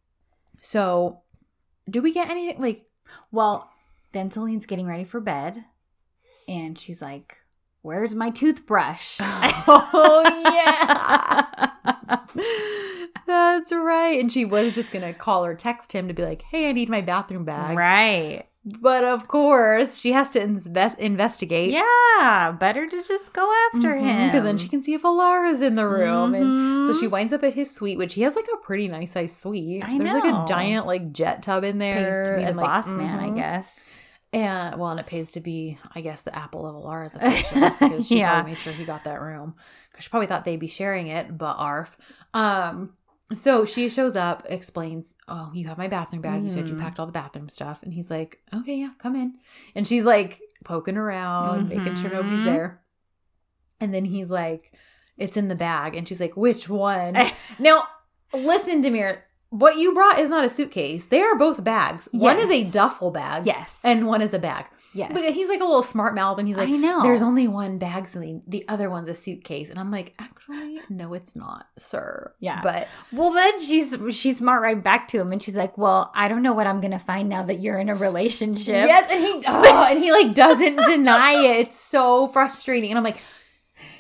So, 0.62 1.22
do 1.90 2.02
we 2.02 2.12
get 2.12 2.30
anything 2.30 2.60
like? 2.62 2.90
Well, 3.32 3.70
then 4.14 4.32
Celine's 4.32 4.66
getting 4.66 4.88
ready 4.88 5.04
for 5.04 5.20
bed, 5.22 5.64
and 6.48 6.78
she's 6.80 7.02
like, 7.04 7.38
"Where's 7.84 8.16
my 8.16 8.30
toothbrush?" 8.32 9.20
Oh 9.70 10.24
yeah, 10.44 12.18
that's 13.26 13.72
right. 13.72 14.20
And 14.20 14.32
she 14.32 14.46
was 14.46 14.76
just 14.76 14.92
gonna 14.92 15.14
call 15.14 15.46
or 15.46 15.54
text 15.56 15.94
him 15.94 16.08
to 16.08 16.14
be 16.14 16.24
like, 16.24 16.42
"Hey, 16.44 16.70
I 16.70 16.72
need 16.72 16.90
my 16.90 17.02
bathroom 17.02 17.46
bag." 17.46 17.78
right. 17.78 18.44
But 18.82 19.06
of 19.06 19.30
course, 19.30 19.98
she 19.98 20.12
has 20.12 20.32
to 20.32 20.42
invest 20.42 21.00
investigate. 21.00 21.72
Yeah, 21.72 22.52
better 22.60 22.86
to 22.86 23.02
just 23.02 23.32
go 23.32 23.50
after 23.74 23.96
him 23.96 24.28
because 24.28 24.44
then 24.44 24.58
she 24.58 24.68
can 24.68 24.84
see 24.84 24.94
if 24.94 25.04
Alara's 25.04 25.62
in 25.62 25.76
the 25.76 25.88
room, 25.88 26.34
and 26.34 26.86
so 26.86 27.00
she 27.00 27.08
winds 27.08 27.32
up 27.32 27.44
at 27.44 27.54
his 27.54 27.74
suite, 27.74 27.98
which 27.98 28.16
he 28.16 28.24
has 28.24 28.36
like 28.36 28.48
a 28.54 28.58
pretty 28.58 28.90
nice 28.90 29.14
sized 29.14 29.38
suite. 29.38 29.84
I 29.86 29.98
There's 29.98 30.12
like 30.12 30.26
know. 30.26 30.44
a 30.44 30.48
giant 30.48 30.86
like 30.86 31.14
jet 31.14 31.44
tub 31.44 31.64
in 31.64 31.78
there, 31.78 32.20
pays 32.24 32.30
to 32.30 32.36
be 32.36 32.42
the 32.42 32.48
and, 32.50 32.58
like, 32.58 32.66
boss 32.66 32.88
man, 32.90 33.20
I 33.20 33.30
mhm. 33.30 33.36
guess. 33.38 33.88
And 34.34 34.78
well, 34.80 34.92
and 34.92 35.00
it 35.00 35.06
pays 35.06 35.32
to 35.32 35.40
be, 35.40 35.78
I 35.96 36.02
guess, 36.02 36.22
the 36.22 36.36
apple 36.38 36.68
of 36.68 36.76
Alara's 36.76 37.16
affections 37.16 37.78
because 37.80 38.08
she 38.08 38.20
Yeah. 38.20 38.34
probably 38.36 38.52
made 38.52 38.60
sure 38.60 38.74
he 38.74 38.84
got 38.86 39.06
that 39.06 39.22
room 39.22 39.56
because 39.90 40.04
she 40.04 40.10
probably 40.10 40.28
thought 40.28 40.44
they'd 40.44 40.58
be 40.60 40.68
sharing 40.68 41.08
it, 41.08 41.38
but 41.38 41.56
arf. 41.58 41.98
Um, 42.34 42.94
so 43.34 43.64
she 43.66 43.88
shows 43.90 44.16
up, 44.16 44.46
explains, 44.50 45.16
"Oh, 45.28 45.52
you 45.54 45.68
have 45.68 45.78
my 45.78 45.88
bathroom 45.88 46.22
bag. 46.22 46.44
You 46.44 46.50
said 46.50 46.70
you 46.70 46.76
Mhm. 46.76 46.80
packed 46.80 47.00
all 47.00 47.06
the 47.06 47.12
bathroom 47.12 47.50
stuff." 47.50 47.84
And 47.84 47.94
he's 47.94 48.10
like, 48.12 48.40
"Okay, 48.54 48.76
yeah, 48.78 48.92
come 48.98 49.16
in." 49.16 49.38
And 49.76 49.88
she's 49.88 50.04
like 50.06 50.42
poking 50.66 50.98
around, 50.98 51.70
making 51.70 51.96
sure 51.96 52.10
nobody's 52.12 52.42
Mhm. 52.42 52.44
there. 52.46 52.82
And 53.80 53.94
then 53.94 54.06
he's 54.06 54.30
like, 54.32 54.74
"It's 55.18 55.38
in 55.38 55.48
the 55.50 55.56
bag," 55.56 55.96
and 55.96 56.08
she's 56.08 56.20
like, 56.22 56.36
"Which 56.38 56.68
one?" 56.70 57.18
now, 57.60 57.88
listen, 58.34 58.82
Demir. 58.82 59.20
What 59.50 59.78
you 59.78 59.94
brought 59.94 60.20
is 60.20 60.30
not 60.30 60.44
a 60.44 60.50
suitcase. 60.50 61.06
They 61.06 61.22
are 61.22 61.36
both 61.38 61.64
bags. 61.64 62.10
One 62.12 62.38
is 62.38 62.50
a 62.50 62.58
Yes. 62.58 62.72
duffel 62.72 63.12
bag. 63.12 63.46
Yes, 63.46 63.80
And 63.84 64.06
one 64.06 64.22
is 64.22 64.34
a 64.34 64.40
bag. 64.40 64.66
yes. 64.94 65.10
But 65.14 65.24
he's 65.34 65.48
like 65.48 65.62
a 65.62 65.66
little 65.66 65.84
smart 65.84 66.14
mouth 66.16 66.38
and 66.38 66.50
he's 66.50 66.58
like, 66.58 66.68
I 66.68 66.72
know. 66.74 67.02
There's 67.02 67.22
only 67.22 67.48
one 67.48 67.78
bag, 67.78 68.08
Celine. 68.10 68.44
The 68.46 68.66
other 68.68 68.90
one's 68.90 69.08
a 69.08 69.14
suitcase. 69.14 69.70
And 69.70 69.80
I'm 69.80 69.90
like, 69.90 70.14
actually, 70.20 70.82
no, 70.90 71.14
it's 71.14 71.34
not, 71.34 71.68
sir. 71.78 72.34
Yeah. 72.42 72.60
But 72.62 72.90
Well, 73.14 73.32
then 73.32 73.58
she's 73.62 73.96
she's 74.12 74.38
smart 74.40 74.62
right 74.62 74.84
back 74.84 75.08
to 75.10 75.20
him, 75.22 75.32
and 75.32 75.42
she's 75.42 75.56
like, 75.56 75.78
"Well, 75.78 76.12
I 76.14 76.28
don't 76.28 76.42
know 76.44 76.54
what 76.54 76.68
I'm 76.68 76.82
gonna 76.82 77.00
find 77.00 77.30
now 77.30 77.44
that 77.44 77.60
you're 77.62 77.78
in 77.78 77.88
a 77.88 77.96
relationship." 77.96 78.68
yes, 78.88 79.10
and 79.10 79.24
he 79.24 79.44
oh, 79.48 79.88
and 79.90 80.00
he 80.04 80.12
like 80.12 80.34
doesn't 80.34 80.76
deny 80.88 81.34
it. 81.46 81.68
It's 81.68 81.80
so 81.80 82.28
frustrating. 82.28 82.90
And 82.92 82.98
I'm 82.98 83.04
like, 83.06 83.24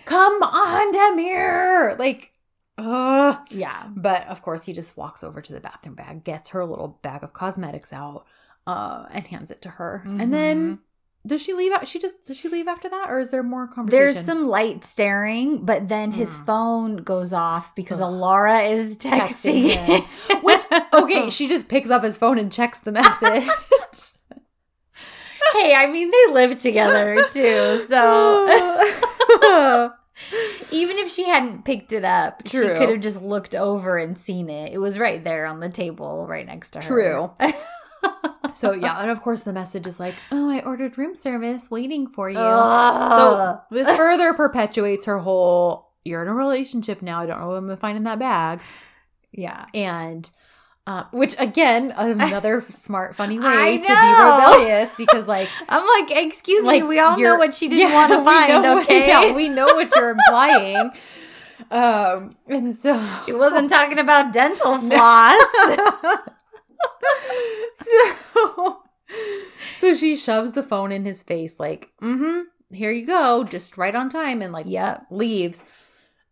come 0.05 0.41
on, 0.43 0.93
Demir. 0.93 1.97
Like, 1.97 2.31
uh 2.77 3.37
yeah, 3.49 3.87
but 3.95 4.27
of 4.27 4.41
course 4.41 4.65
he 4.65 4.73
just 4.73 4.95
walks 4.97 5.23
over 5.23 5.41
to 5.41 5.53
the 5.53 5.59
bathroom 5.59 5.95
bag, 5.95 6.23
gets 6.23 6.49
her 6.49 6.65
little 6.65 6.99
bag 7.01 7.23
of 7.23 7.33
cosmetics 7.33 7.91
out, 7.91 8.25
uh, 8.67 9.05
and 9.11 9.27
hands 9.27 9.51
it 9.51 9.61
to 9.63 9.69
her. 9.69 10.03
And 10.05 10.33
then 10.33 10.79
does 11.25 11.41
she 11.41 11.53
leave 11.53 11.73
out 11.73 11.87
she 11.87 11.99
just 11.99 12.23
does 12.25 12.37
she 12.37 12.47
leave 12.49 12.67
after 12.67 12.87
that 12.87 13.09
or 13.09 13.19
is 13.19 13.31
there 13.31 13.43
more 13.43 13.67
conversation? 13.67 14.05
There's 14.13 14.25
some 14.25 14.45
light 14.45 14.83
staring, 14.85 15.65
but 15.65 15.87
then 15.87 16.11
his 16.11 16.37
Hmm. 16.37 16.45
phone 16.45 16.95
goes 16.97 17.33
off 17.33 17.73
because 17.75 17.99
Ugh. 17.99 18.11
Alara 18.11 18.71
is 18.71 18.97
texting. 18.97 19.71
Texting. 19.71 20.43
Which 20.43 20.61
okay, 20.93 21.29
she 21.31 21.47
just 21.49 21.67
picks 21.67 21.89
up 21.89 22.03
his 22.03 22.17
phone 22.17 22.37
and 22.37 22.51
checks 22.51 22.79
the 22.79 22.91
message. 22.91 23.43
hey, 25.53 25.73
I 25.75 25.87
mean 25.91 26.11
they 26.11 26.33
live 26.33 26.61
together 26.61 27.25
too, 27.33 27.85
so 27.89 28.79
even 30.71 30.97
if 30.97 31.11
she 31.11 31.25
hadn't 31.25 31.65
picked 31.65 31.93
it 31.93 32.03
up, 32.03 32.43
True. 32.43 32.63
she 32.63 32.79
could 32.79 32.89
have 32.89 33.01
just 33.01 33.21
looked 33.21 33.55
over 33.55 33.97
and 33.97 34.17
seen 34.17 34.49
it. 34.49 34.73
It 34.73 34.79
was 34.79 34.97
right 34.97 35.23
there 35.23 35.45
on 35.45 35.59
the 35.59 35.69
table, 35.69 36.25
right 36.27 36.45
next 36.45 36.71
to 36.71 36.79
her. 36.79 36.85
True. 36.85 37.31
so 38.53 38.73
yeah, 38.73 39.01
and 39.01 39.11
of 39.11 39.21
course 39.21 39.43
the 39.43 39.53
message 39.53 39.87
is 39.87 39.99
like, 39.99 40.15
"Oh, 40.31 40.49
I 40.49 40.61
ordered 40.61 40.97
room 40.97 41.15
service, 41.15 41.69
waiting 41.69 42.07
for 42.07 42.29
you." 42.29 42.37
Ugh. 42.39 43.11
So 43.11 43.61
this 43.71 43.89
further 43.95 44.33
perpetuates 44.33 45.05
her 45.05 45.19
whole. 45.19 45.93
You're 46.03 46.21
in 46.21 46.27
a 46.29 46.33
relationship 46.33 47.01
now. 47.01 47.21
I 47.21 47.25
don't 47.25 47.39
know 47.39 47.47
what 47.47 47.57
I'm 47.57 47.65
gonna 47.65 47.77
find 47.77 47.97
in 47.97 48.03
that 48.03 48.19
bag, 48.19 48.61
yeah. 49.31 49.65
and 49.73 50.29
uh, 50.87 51.03
which 51.11 51.35
again, 51.37 51.93
another 51.95 52.61
smart, 52.69 53.15
funny 53.15 53.37
way 53.37 53.77
to 53.77 53.83
be 53.83 53.91
rebellious 53.91 54.95
because 54.95 55.27
like 55.27 55.49
I'm 55.69 55.85
like, 55.85 56.15
excuse 56.25 56.65
like 56.65 56.81
me, 56.83 56.87
we 56.87 56.99
all 56.99 57.19
know 57.19 57.35
what 57.35 57.53
she 57.53 57.67
didn't 57.67 57.89
Yeah, 57.89 57.93
want 57.93 58.11
to 58.13 58.23
find, 58.31 58.63
know- 58.63 58.79
okay? 58.81 59.07
Yeah, 59.09 59.33
we 59.35 59.49
know 59.49 59.65
what 59.67 59.93
you're 59.95 60.09
implying. 60.11 60.91
um, 61.71 62.35
and 62.47 62.73
so 62.75 63.05
She 63.25 63.33
wasn't 63.33 63.69
talking 63.69 63.99
about 63.99 64.31
dental 64.33 64.77
floss. 64.79 65.41
so 67.75 68.81
so 69.79 69.93
she 69.93 70.15
shoves 70.15 70.53
the 70.53 70.63
phone 70.63 70.91
in 70.91 71.05
his 71.05 71.23
face 71.23 71.59
like 71.59 71.91
mm-hmm 72.01 72.41
here 72.71 72.91
you 72.91 73.05
go 73.05 73.43
just 73.43 73.77
right 73.77 73.95
on 73.95 74.09
time 74.09 74.41
and 74.41 74.51
like 74.51 74.65
yeah, 74.67 74.99
leaves 75.09 75.63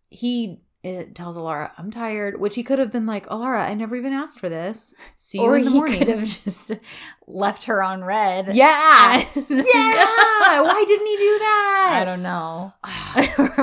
he 0.09 0.59
uh, 0.85 1.03
tells 1.13 1.35
alara 1.37 1.71
i'm 1.77 1.89
tired 1.91 2.39
which 2.39 2.55
he 2.55 2.63
could 2.63 2.77
have 2.79 2.91
been 2.91 3.05
like 3.05 3.25
alara 3.27 3.61
i 3.61 3.73
never 3.73 3.95
even 3.95 4.13
asked 4.13 4.39
for 4.39 4.49
this 4.49 4.93
see 5.15 5.39
you 5.39 5.43
Or 5.43 5.57
in 5.57 5.65
the 5.65 5.71
morning. 5.71 5.93
he 5.93 5.99
could 6.05 6.07
have 6.19 6.27
just 6.27 6.71
left 7.27 7.65
her 7.65 7.81
on 7.81 8.03
red. 8.03 8.55
yeah 8.55 9.17
yeah 9.49 10.61
why 10.61 10.83
didn't 10.87 11.07
he 11.07 11.17
do 11.17 11.39
that 11.39 11.71
I 11.95 12.03
don't 12.05 12.23
know. 12.23 12.73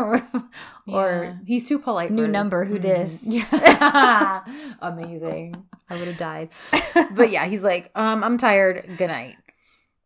or 0.87 1.25
Yeah. 1.25 1.35
he's 1.47 1.69
too 1.69 1.79
polite 1.79 2.11
new 2.11 2.27
number, 2.29 2.65
who 2.65 2.79
Mhm. 2.79 2.83
dis? 2.83 3.23
yeah 3.25 4.45
amazing 4.81 5.65
i 5.89 5.97
would 5.97 6.09
have 6.09 6.17
died 6.19 6.49
but 7.15 7.31
yeah 7.31 7.47
he's 7.47 7.63
like 7.63 7.91
um 7.95 8.25
i'm 8.25 8.39
tired 8.39 8.89
good 8.97 9.09
night 9.09 9.37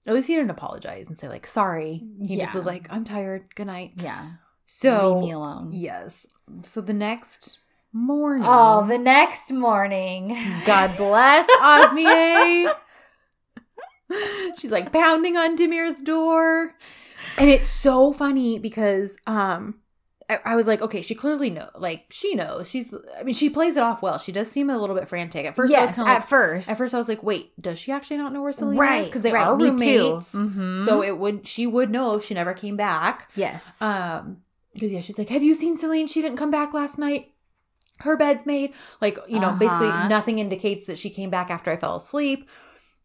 at 0.07 0.15
least 0.15 0.29
he 0.29 0.35
didn't 0.35 0.51
apologize 0.51 1.09
and 1.09 1.17
say 1.17 1.29
like 1.29 1.47
sorry 1.47 2.03
he 2.27 2.37
just 2.39 2.55
was 2.55 2.67
like 2.67 2.87
i'm 2.91 3.05
tired 3.05 3.55
good 3.55 3.67
night 3.67 3.93
yeah. 3.97 4.33
So 4.67 5.15
leave 5.19 5.25
me 5.29 5.33
alone. 5.33 5.69
yes 5.73 6.27
so 6.63 6.81
the 6.81 6.93
next 6.93 7.59
morning 7.93 8.45
Oh, 8.47 8.85
the 8.87 8.99
next 8.99 9.51
morning. 9.53 10.37
god 10.67 10.97
bless 10.97 11.47
osmie 11.61 12.73
she's 14.57 14.71
like 14.71 14.93
pounding 14.93 15.37
on 15.37 15.57
demir's 15.57 16.01
door 16.01 16.75
and 17.39 17.51
it's 17.51 17.69
so 17.69 18.13
funny 18.13 18.59
because 18.59 19.17
um 19.27 19.81
I, 20.29 20.41
I 20.45 20.57
was 20.57 20.67
like, 20.67 20.83
okay, 20.83 21.03
she 21.03 21.15
clearly 21.15 21.51
know, 21.51 21.69
like 21.79 22.07
she 22.11 22.35
knows. 22.35 22.69
She's, 22.69 22.93
I 23.17 23.23
mean, 23.23 23.33
she 23.37 23.49
plays 23.49 23.77
it 23.77 23.85
off 23.85 24.03
well. 24.03 24.19
She 24.19 24.33
does 24.33 24.51
seem 24.51 24.71
a 24.71 24.77
little 24.77 24.97
bit 24.97 25.07
frantic 25.07 25.47
at 25.47 25.55
first. 25.55 25.73
I 25.73 25.83
was 25.83 25.91
yes, 25.91 25.95
kind 25.95 26.09
of 26.09 26.13
at 26.13 26.19
like, 26.19 26.29
first. 26.29 26.69
At 26.69 26.77
first, 26.79 26.95
I 26.95 26.99
was 26.99 27.07
like, 27.07 27.23
"Wait, 27.23 27.53
does 27.63 27.79
she 27.79 27.93
actually 27.93 28.17
not 28.17 28.33
know 28.33 28.43
where 28.43 28.51
Selena 28.51 28.83
is?" 28.97 29.07
Because 29.07 29.23
they 29.23 29.31
right, 29.31 29.47
are 29.47 29.57
roommates, 29.57 30.33
Mhm. 30.33 30.85
so 30.85 31.01
it 31.01 31.17
would 31.17 31.47
she 31.47 31.65
would 31.69 31.91
know 31.93 32.17
if 32.17 32.25
she 32.25 32.35
never 32.35 32.55
came 32.55 32.77
back. 32.77 33.31
yes. 33.37 33.81
Um, 33.81 34.39
because 34.77 34.93
yeah, 34.93 35.01
she's 35.01 35.19
like, 35.19 35.29
"Have 35.31 35.43
you 35.43 35.55
seen 35.55 35.77
Celine? 35.77 36.07
She 36.07 36.23
didn't 36.23 36.37
come 36.39 36.51
back 36.51 36.73
last 36.75 36.99
night. 36.99 37.33
Her 38.01 38.17
bed's 38.17 38.47
made." 38.47 38.73
Like 39.01 39.19
you 39.27 39.41
know, 39.41 39.53
basically 39.53 39.89
Uh-huh. 39.89 40.09
nothing 40.09 40.39
indicates 40.39 40.87
that 40.87 40.99
she 40.99 41.11
came 41.11 41.31
back 41.31 41.51
after 41.51 41.71
I 41.71 41.77
fell 41.77 41.97
asleep, 41.97 42.49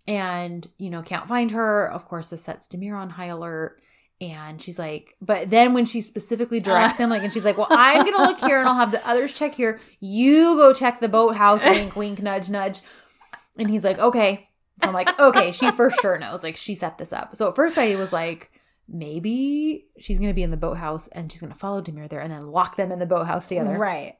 and 0.07 0.67
you 0.77 0.89
know 0.89 1.01
can't 1.01 1.27
find 1.27 1.51
her. 1.51 1.89
Of 1.91 2.05
course, 2.05 2.29
this 2.29 2.43
sets 2.43 2.67
Demir 2.67 2.95
on 2.97 3.09
high 3.11 3.25
alert. 3.27 3.81
And 4.19 4.61
she's 4.61 4.77
like, 4.77 5.15
but 5.19 5.49
then 5.49 5.73
when 5.73 5.85
she 5.87 5.99
specifically 5.99 6.59
directs 6.59 6.99
him, 6.99 7.09
like, 7.09 7.23
and 7.23 7.33
she's 7.33 7.43
like, 7.43 7.57
well, 7.57 7.65
I'm 7.71 8.05
gonna 8.05 8.23
look 8.23 8.39
here 8.39 8.59
and 8.59 8.69
I'll 8.69 8.75
have 8.75 8.91
the 8.91 9.03
others 9.07 9.33
check 9.33 9.55
here. 9.55 9.79
You 9.99 10.57
go 10.57 10.73
check 10.73 10.99
the 10.99 11.09
boathouse, 11.09 11.65
wink, 11.65 11.95
wink, 11.95 12.21
nudge, 12.21 12.47
nudge. 12.47 12.81
And 13.57 13.67
he's 13.67 13.83
like, 13.83 13.97
okay. 13.97 14.47
So 14.79 14.89
I'm 14.89 14.93
like, 14.93 15.19
okay, 15.19 15.51
she 15.51 15.71
for 15.71 15.89
sure 15.89 16.19
knows. 16.19 16.43
Like, 16.43 16.55
she 16.55 16.75
set 16.75 16.99
this 16.99 17.11
up. 17.11 17.35
So 17.35 17.47
at 17.49 17.55
first 17.55 17.79
I 17.79 17.95
was 17.95 18.13
like, 18.13 18.51
maybe 18.87 19.87
she's 19.99 20.19
gonna 20.19 20.33
be 20.33 20.43
in 20.43 20.51
the 20.51 20.57
boathouse 20.57 21.07
and 21.09 21.31
she's 21.31 21.41
gonna 21.41 21.53
follow 21.53 21.81
Demir 21.81 22.09
there 22.09 22.19
and 22.19 22.31
then 22.31 22.41
lock 22.51 22.75
them 22.77 22.91
in 22.91 22.99
the 22.99 23.05
boathouse 23.05 23.47
together. 23.47 23.77
Right. 23.77 24.17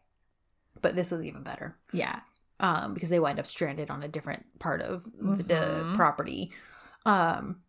But 0.82 0.96
this 0.96 1.12
was 1.12 1.26
even 1.26 1.44
better. 1.44 1.78
Yeah. 1.94 2.22
Um, 2.60 2.94
because 2.94 3.10
they 3.10 3.20
wind 3.20 3.40
up 3.40 3.48
stranded 3.48 3.90
on 3.90 4.04
a 4.04 4.08
different 4.08 4.46
part 4.60 4.82
of 4.82 5.04
the 5.06 5.84
Mhm. 5.84 5.96
property. 5.96 6.52
Um, 7.06 7.62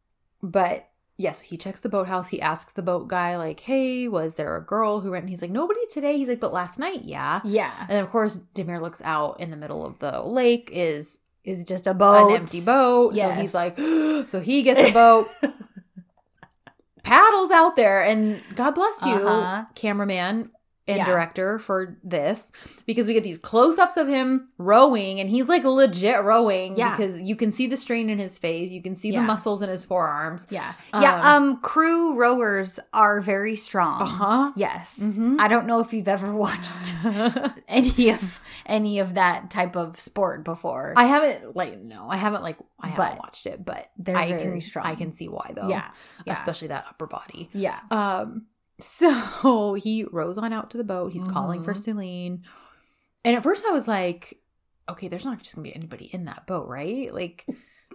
but 0.42 0.88
yes, 1.16 1.40
he 1.40 1.56
checks 1.56 1.80
the 1.80 1.88
boathouse. 1.88 2.28
He 2.28 2.40
asks 2.40 2.72
the 2.72 2.82
boat 2.82 3.08
guy, 3.08 3.36
like, 3.36 3.60
hey, 3.60 4.08
was 4.08 4.34
there 4.34 4.56
a 4.56 4.60
girl 4.64 5.00
who 5.00 5.12
went? 5.12 5.22
And 5.22 5.30
he's 5.30 5.40
like, 5.42 5.50
nobody 5.50 5.80
today. 5.90 6.16
He's 6.18 6.28
like, 6.28 6.40
but 6.40 6.52
last 6.52 6.78
night, 6.78 7.04
yeah. 7.04 7.40
Yeah. 7.44 7.72
And 7.80 7.88
then 7.90 8.02
of 8.04 8.10
course, 8.10 8.38
Demir 8.54 8.80
looks 8.82 9.00
out 9.04 9.40
in 9.40 9.50
the 9.50 9.56
middle 9.56 9.84
of 9.86 9.98
the 9.98 10.20
lake 10.22 10.68
is 10.72 11.18
Is 11.44 11.64
just 11.64 11.86
a 11.86 11.94
boat. 11.94 12.28
an 12.30 12.36
empty 12.36 12.60
boat. 12.60 13.14
So 13.16 13.30
he's 13.30 13.54
like, 13.54 13.76
so 14.28 14.40
he 14.40 14.62
gets 14.62 14.90
a 14.90 14.92
boat, 14.92 15.26
paddles 17.02 17.50
out 17.50 17.76
there, 17.76 18.02
and 18.02 18.42
God 18.54 18.72
bless 18.72 19.04
you, 19.04 19.14
Uh-huh. 19.14 19.64
cameraman. 19.74 20.50
And 20.88 20.96
Yeah. 20.98 21.04
director 21.04 21.58
for 21.60 21.96
this 22.02 22.50
because 22.86 23.06
we 23.06 23.14
get 23.14 23.22
these 23.22 23.38
close-ups 23.38 23.96
of 23.96 24.08
him 24.08 24.48
rowing 24.58 25.20
and 25.20 25.30
he's 25.30 25.48
like 25.48 25.62
legit 25.64 26.22
rowing 26.24 26.76
Yeah. 26.76 26.96
because 26.96 27.20
you 27.20 27.36
can 27.36 27.52
see 27.52 27.68
the 27.68 27.76
strain 27.76 28.10
in 28.10 28.18
his 28.18 28.36
face 28.36 28.72
you 28.72 28.82
can 28.82 28.96
see 28.96 29.10
Yeah. 29.10 29.20
the 29.20 29.26
muscles 29.26 29.62
in 29.62 29.68
his 29.68 29.84
forearms 29.84 30.46
Yeah. 30.50 30.72
Yeah. 30.92 31.20
Um, 31.36 31.42
Um, 31.42 31.60
crew 31.60 32.18
rowers 32.18 32.80
are 32.92 33.20
very 33.20 33.54
strong. 33.56 34.02
uh-huh 34.02 34.52
Yes. 34.56 34.98
Mm-hmm. 35.00 35.36
I 35.38 35.46
don't 35.48 35.66
know 35.66 35.78
if 35.80 35.92
you've 35.92 36.08
ever 36.08 36.32
watched 36.46 36.96
any 37.68 38.10
of 38.10 38.40
any 38.66 38.98
of 38.98 39.14
that 39.14 39.50
type 39.50 39.76
of 39.76 39.98
sport 40.00 40.44
before. 40.44 40.94
I 40.96 41.04
haven't 41.04 41.54
like 41.56 41.80
no, 41.80 42.06
I 42.08 42.16
haven't 42.16 42.42
like 42.42 42.56
I 42.80 42.88
haven't 42.88 43.06
But 43.14 43.18
watched 43.20 43.46
it, 43.46 43.64
but 43.64 43.88
they're 43.96 44.16
I 44.16 44.28
very 44.30 44.42
can 44.42 44.60
strong. 44.60 44.84
I 44.86 44.96
can 44.96 45.12
see 45.12 45.28
why 45.28 45.52
though. 45.54 45.68
yeah. 45.68 45.90
Yeah. 46.26 46.32
especially 46.32 46.68
that 46.68 46.86
upper 46.88 47.06
body. 47.06 47.48
yeah. 47.52 47.78
Um, 47.90 48.46
so 48.82 49.74
he 49.82 50.04
rows 50.04 50.38
on 50.38 50.52
out 50.52 50.70
to 50.70 50.76
the 50.76 50.84
boat. 50.84 51.12
He's 51.12 51.24
calling 51.24 51.62
for 51.62 51.74
Mhm. 51.74 51.78
Celine, 51.78 52.42
and 53.24 53.36
at 53.36 53.42
first 53.42 53.64
I 53.66 53.70
was 53.70 53.86
like, 53.88 54.38
okay, 54.88 55.08
there's 55.08 55.24
not 55.24 55.38
just 55.40 55.54
gonna 55.54 55.64
be 55.64 55.74
anybody 55.74 56.06
in 56.12 56.24
that 56.26 56.46
boat, 56.46 56.68
right? 56.68 57.12
Like, 57.14 57.46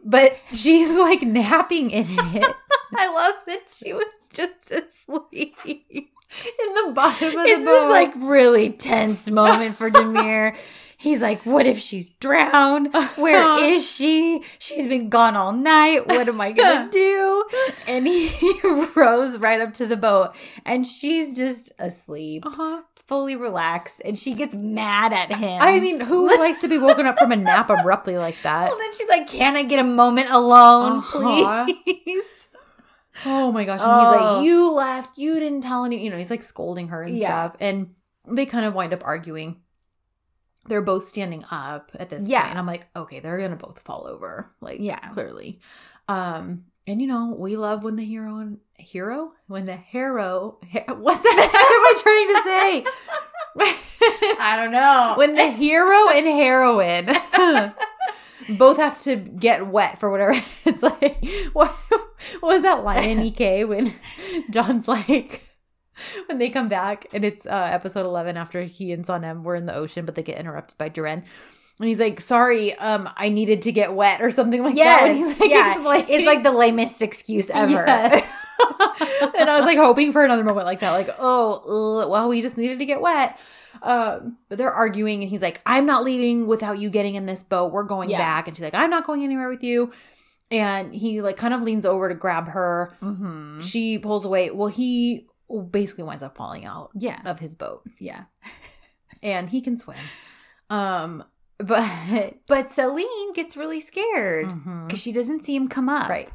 but 0.04 0.38
she's 0.54 0.98
like 0.98 1.22
napping 1.22 1.92
in 1.92 2.06
it. 2.10 2.56
I 2.96 3.08
love 3.14 3.36
that 3.48 3.64
she 3.70 3.94
was 3.94 4.06
just 4.34 4.72
asleep. 4.72 5.56
in 5.66 6.74
the 6.86 6.92
bottom 6.94 7.38
of 7.40 7.46
It's 7.46 7.60
the 7.60 7.66
this 7.66 7.66
boat. 7.66 7.90
like 7.90 8.14
really 8.16 8.70
tense 8.72 9.30
moment 9.30 9.76
for 9.76 9.90
Demir. 9.92 10.56
He's 11.00 11.22
like, 11.22 11.46
"What 11.46 11.68
if 11.68 11.78
she's 11.80 12.10
drowned? 12.10 12.92
Where 13.18 13.64
is 13.64 13.88
she? 13.90 14.42
She's 14.58 14.88
been 14.88 15.10
gone 15.10 15.36
all 15.36 15.52
night. 15.52 16.08
What 16.08 16.28
am 16.28 16.42
I 16.42 16.52
gonna 16.52 16.90
do?" 16.92 17.46
And 17.88 18.08
he 18.08 18.32
rows 18.96 19.38
right 19.38 19.62
up 19.62 19.74
to 19.76 19.86
the 19.86 19.96
boat, 19.98 20.36
and 20.66 20.88
she's 20.88 21.38
just 21.38 21.72
asleep, 21.78 22.46
uh-huh. 22.48 22.82
fully 23.06 23.36
relaxed, 23.36 24.02
and 24.06 24.18
she 24.18 24.34
gets 24.34 24.56
mad 24.56 25.14
at 25.14 25.32
him. 25.36 25.62
I 25.62 25.80
mean, 25.80 26.00
who 26.00 26.36
likes 26.40 26.62
to 26.62 26.68
be 26.68 26.80
woken 26.80 27.06
up 27.06 27.20
from 27.20 27.32
a 27.32 27.36
nap 27.38 27.70
abruptly 27.70 28.18
like 28.18 28.42
that? 28.42 28.70
well, 28.70 28.78
then 28.80 28.92
she's 28.94 29.08
like, 29.08 29.28
"Can 29.28 29.56
I 29.56 29.62
get 29.64 29.78
a 29.80 29.84
moment 29.84 30.32
alone, 30.32 30.98
Uh-huh. 30.98 31.66
please?" 31.68 32.48
Oh 33.26 33.52
my 33.52 33.66
gosh. 33.66 33.82
And 33.82 34.00
he's 34.00 34.08
Oh. 34.22 34.36
like, 34.38 34.46
You 34.46 34.72
left, 34.72 35.18
you 35.18 35.40
didn't 35.40 35.62
tell 35.62 35.86
any 35.86 36.04
you 36.04 36.10
know, 36.10 36.18
he's 36.18 36.30
like 36.32 36.44
scolding 36.44 36.90
her 36.90 37.02
and 37.04 37.18
Yeah. 37.18 37.28
stuff. 37.50 37.58
And 37.60 37.92
they 38.28 38.46
kind 38.46 38.66
of 38.66 38.74
wind 38.76 38.94
up 38.94 39.02
arguing. 39.06 39.62
They're 40.68 40.82
both 40.82 41.08
standing 41.08 41.44
up 41.52 41.92
at 42.00 42.10
this 42.10 42.24
Yeah. 42.28 42.40
point, 42.42 42.50
And 42.52 42.60
I'm 42.60 42.66
like, 42.68 42.88
okay, 42.96 43.20
they're 43.20 43.38
gonna 43.40 43.56
both 43.56 43.80
fall 43.82 44.06
over. 44.08 44.52
Like 44.62 44.80
Yeah. 44.80 45.00
clearly. 45.10 45.60
Um, 46.08 46.66
and 46.86 47.02
you 47.02 47.08
know, 47.08 47.36
we 47.38 47.56
love 47.58 47.84
when 47.84 47.96
the 47.98 48.06
hero 48.06 48.38
and 48.38 48.60
hero? 48.76 49.34
When 49.48 49.66
the 49.66 49.76
hero 49.76 50.58
he- 50.66 50.80
what 50.88 51.22
the 51.24 51.30
heck 51.30 51.54
am 51.54 51.54
I 51.56 51.94
trying 52.02 52.28
to 52.28 52.42
say? 52.44 52.86
I 54.40 54.56
don't 54.56 54.72
know. 54.72 55.14
when 55.18 55.34
the 55.36 55.50
hero 55.52 56.10
and 56.10 56.28
heroine 56.28 57.74
both 58.58 58.78
have 58.78 59.02
to 59.02 59.16
get 59.16 59.68
wet 59.68 60.00
for 60.00 60.10
whatever 60.12 60.40
it's 60.66 60.84
like 60.84 61.26
what, 61.54 61.72
what 62.40 62.54
was 62.54 62.62
that 62.62 62.84
line 62.84 63.04
in 63.10 63.20
ek 63.20 63.68
when 63.68 63.94
Can's 64.54 64.88
like 64.88 65.47
when 66.28 66.38
they 66.40 66.50
come 66.50 66.68
back 66.70 67.06
and 67.14 67.24
it's 67.26 67.46
uh 67.46 67.70
episode 67.72 68.06
11 68.06 68.38
after 68.38 68.64
he 68.64 68.92
and 68.92 69.06
Sanem 69.06 69.44
were 69.44 69.56
in 69.56 69.66
the 69.66 69.76
ocean 69.76 70.06
but 70.06 70.16
they 70.16 70.24
get 70.24 70.38
interrupted 70.40 70.78
by 70.78 70.90
Duran 70.90 71.24
and 71.80 71.88
he's 71.88 72.00
like 72.00 72.20
sorry 72.20 72.74
um 72.80 73.08
i 73.18 73.30
needed 73.30 73.62
to 73.62 73.72
get 73.72 73.94
wet 73.94 74.22
or 74.22 74.32
something 74.32 74.64
like 74.64 74.76
that 74.76 75.08
yes, 75.08 75.18
he's, 75.30 75.40
like, 75.40 75.50
yeah, 75.52 75.72
explaining- 75.74 76.06
it's 76.10 76.26
like 76.26 76.44
the 76.44 76.52
lamest 76.52 77.02
excuse 77.02 77.50
ever. 77.50 77.84
Yes. 77.88 78.36
and 79.38 79.50
I 79.50 79.58
was 79.58 79.66
like 79.66 79.78
hoping 79.78 80.12
for 80.12 80.26
another 80.26 80.44
moment 80.44 80.66
like 80.66 80.80
that, 80.80 80.92
like, 80.92 81.10
oh, 81.20 82.08
well, 82.10 82.28
we 82.28 82.42
just 82.42 82.58
needed 82.58 82.80
to 82.80 82.86
get 82.86 83.00
wet. 83.02 83.40
Um, 83.84 84.38
but 84.50 84.58
they're 84.58 84.74
arguing, 84.74 85.22
and 85.22 85.30
he's 85.30 85.44
like, 85.44 85.62
I'm 85.64 85.86
not 85.86 86.04
leaving 86.04 86.48
without 86.48 86.80
you 86.80 86.90
getting 86.90 87.14
in 87.14 87.28
this 87.28 87.44
boat. 87.44 87.72
We're 87.72 87.84
going 87.84 88.10
Yeah. 88.10 88.18
back. 88.18 88.48
And 88.48 88.58
she's 88.58 88.64
like, 88.64 88.74
I'm 88.74 88.90
not 88.90 89.06
going 89.06 89.24
anywhere 89.24 89.48
with 89.50 89.64
you. 89.64 89.92
And 90.50 90.92
he 90.94 91.22
like 91.22 91.38
kind 91.38 91.54
of 91.54 91.62
leans 91.62 91.86
over 91.86 92.10
to 92.10 92.16
grab 92.16 92.48
her. 92.50 92.96
mm-hmm. 93.02 93.60
She 93.62 94.00
pulls 94.00 94.26
away. 94.26 94.50
Well, 94.50 94.70
he 94.70 95.28
basically 95.72 96.04
winds 96.04 96.24
up 96.24 96.36
falling 96.38 96.66
out 96.66 96.92
Yeah, 96.96 97.22
of 97.26 97.40
his 97.40 97.56
boat, 97.56 97.84
yeah. 98.00 98.26
and 99.24 99.50
he 99.50 99.62
can 99.62 99.78
swim. 99.78 99.98
Um, 100.70 101.24
but 101.58 101.84
But 102.48 102.72
Celine 102.72 103.34
gets 103.34 103.56
really 103.58 103.82
scared 103.82 104.46
because 104.48 105.00
Mhm. 105.00 105.04
she 105.04 105.12
doesn't 105.12 105.44
see 105.44 105.56
him 105.56 105.68
come 105.68 105.90
up. 105.90 106.10
right. 106.10 106.30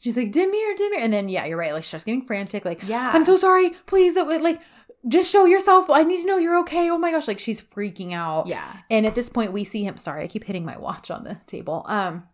She's 0.00 0.16
like, 0.16 0.30
Demir, 0.30 0.76
Demir. 0.76 0.98
And 1.00 1.12
then, 1.12 1.28
yeah, 1.28 1.44
you're 1.46 1.56
right. 1.58 1.72
Like, 1.72 1.82
she 1.82 1.88
starts 1.88 2.04
getting 2.04 2.24
frantic. 2.24 2.64
Like, 2.64 2.82
Yeah. 2.86 3.10
I'm 3.12 3.24
so 3.24 3.36
sorry. 3.36 3.70
Please, 3.86 4.14
that 4.14 4.26
would 4.28 4.42
like 4.42 4.60
just 5.08 5.30
show 5.30 5.44
yourself. 5.44 5.90
I 5.90 6.02
need 6.04 6.20
to 6.20 6.26
know 6.26 6.36
you're 6.38 6.58
okay. 6.60 6.88
Oh 6.90 6.98
my 6.98 7.10
gosh, 7.10 7.26
like 7.26 7.38
she's 7.40 7.60
freaking 7.60 8.12
out. 8.12 8.46
Yeah. 8.46 8.76
And 8.90 9.06
at 9.06 9.14
this 9.16 9.28
point, 9.28 9.52
we 9.52 9.64
see 9.64 9.82
him. 9.84 9.96
Sorry, 9.96 10.22
I 10.22 10.28
keep 10.28 10.44
hitting 10.44 10.64
my 10.64 10.76
watch 10.78 11.10
on 11.10 11.24
the 11.24 11.40
table. 11.46 11.84
Um, 11.88 12.28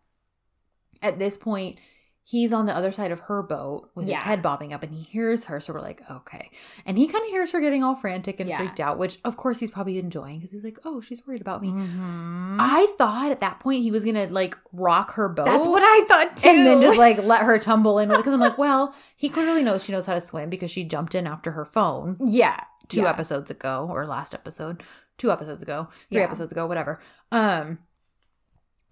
at 1.02 1.18
this 1.18 1.36
point, 1.38 1.78
he's 2.26 2.54
on 2.54 2.64
the 2.64 2.74
other 2.74 2.90
side 2.90 3.12
of 3.12 3.20
her 3.20 3.42
boat 3.42 3.90
with 3.94 4.08
Yeah. 4.08 4.16
his 4.16 4.24
head 4.24 4.40
bobbing 4.42 4.72
up, 4.72 4.82
and 4.82 4.92
he 4.94 5.02
hears 5.02 5.44
her. 5.44 5.60
So 5.60 5.74
we're 5.74 5.82
like, 5.82 6.02
okay. 6.10 6.50
And 6.86 6.96
he 6.96 7.06
kind 7.06 7.22
of 7.22 7.28
hears 7.30 7.50
her 7.52 7.60
getting 7.60 7.84
all 7.84 7.94
frantic 7.96 8.40
and 8.40 8.48
Yeah. 8.48 8.56
freaked 8.56 8.80
out, 8.80 8.96
which 8.96 9.18
of 9.26 9.36
course 9.36 9.58
he's 9.60 9.70
probably 9.70 9.98
enjoying 9.98 10.38
because 10.38 10.50
he's 10.52 10.64
like, 10.64 10.78
oh, 10.86 11.02
she's 11.02 11.26
worried 11.26 11.42
about 11.42 11.60
me. 11.60 11.68
Mhm. 11.68 12.56
I 12.58 12.86
thought 12.96 13.30
at 13.30 13.40
that 13.40 13.60
point 13.60 13.82
he 13.82 13.90
was 13.90 14.04
gonna 14.06 14.26
like 14.28 14.56
rock 14.72 15.12
her 15.14 15.28
boat. 15.28 15.44
That's 15.44 15.68
what 15.68 15.82
I 15.84 16.04
thought 16.08 16.36
too. 16.38 16.48
And 16.54 16.66
then 16.66 16.80
just 16.80 16.98
like 16.98 17.18
let 17.18 17.42
her 17.42 17.58
tumble 17.58 17.98
in 17.98 18.08
because 18.08 18.32
I'm 18.32 18.40
like, 18.40 18.56
well, 18.56 18.94
he 19.14 19.28
clearly 19.28 19.62
knows 19.62 19.84
she 19.84 19.92
knows 19.92 20.06
how 20.06 20.14
to 20.14 20.20
swim 20.20 20.48
because 20.48 20.70
she 20.70 20.82
jumped 20.84 21.14
in 21.14 21.26
after 21.26 21.50
her 21.52 21.64
phone 21.66 22.16
yeah, 22.20 22.60
two 22.88 23.02
yeah. 23.02 23.10
episodes 23.10 23.50
ago 23.50 23.86
or 23.90 24.06
last 24.06 24.34
episode, 24.34 24.82
two 25.18 25.30
episodes 25.30 25.62
ago, 25.62 25.88
three 26.10 26.22
episodes 26.22 26.52
ago, 26.52 26.66
whatever. 26.66 27.00
Um 27.30 27.80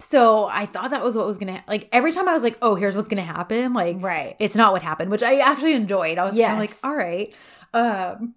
so 0.03 0.46
I 0.50 0.66
thought 0.66 0.90
that 0.90 1.03
was 1.03 1.16
what 1.16 1.26
was 1.26 1.38
gonna 1.38 1.62
like 1.68 1.88
every 1.92 2.12
time 2.12 2.28
I 2.28 2.32
was 2.34 2.42
like, 2.42 2.59
oh, 2.61 2.74
here's 2.74 2.96
what's 2.96 3.09
gonna 3.09 3.22
happen. 3.22 3.72
Like 3.72 3.96
Right. 4.00 4.36
it's 4.38 4.57
not 4.57 4.72
what 4.72 4.82
happened, 4.82 5.11
which 5.11 5.22
I 5.22 5.38
actually 5.38 5.74
enjoyed. 5.74 6.18
I 6.18 6.24
was 6.24 6.36
kind 6.36 6.53
of 6.55 6.59
like, 6.59 6.72
all 6.84 6.94
right. 6.96 7.34
Um 7.72 8.34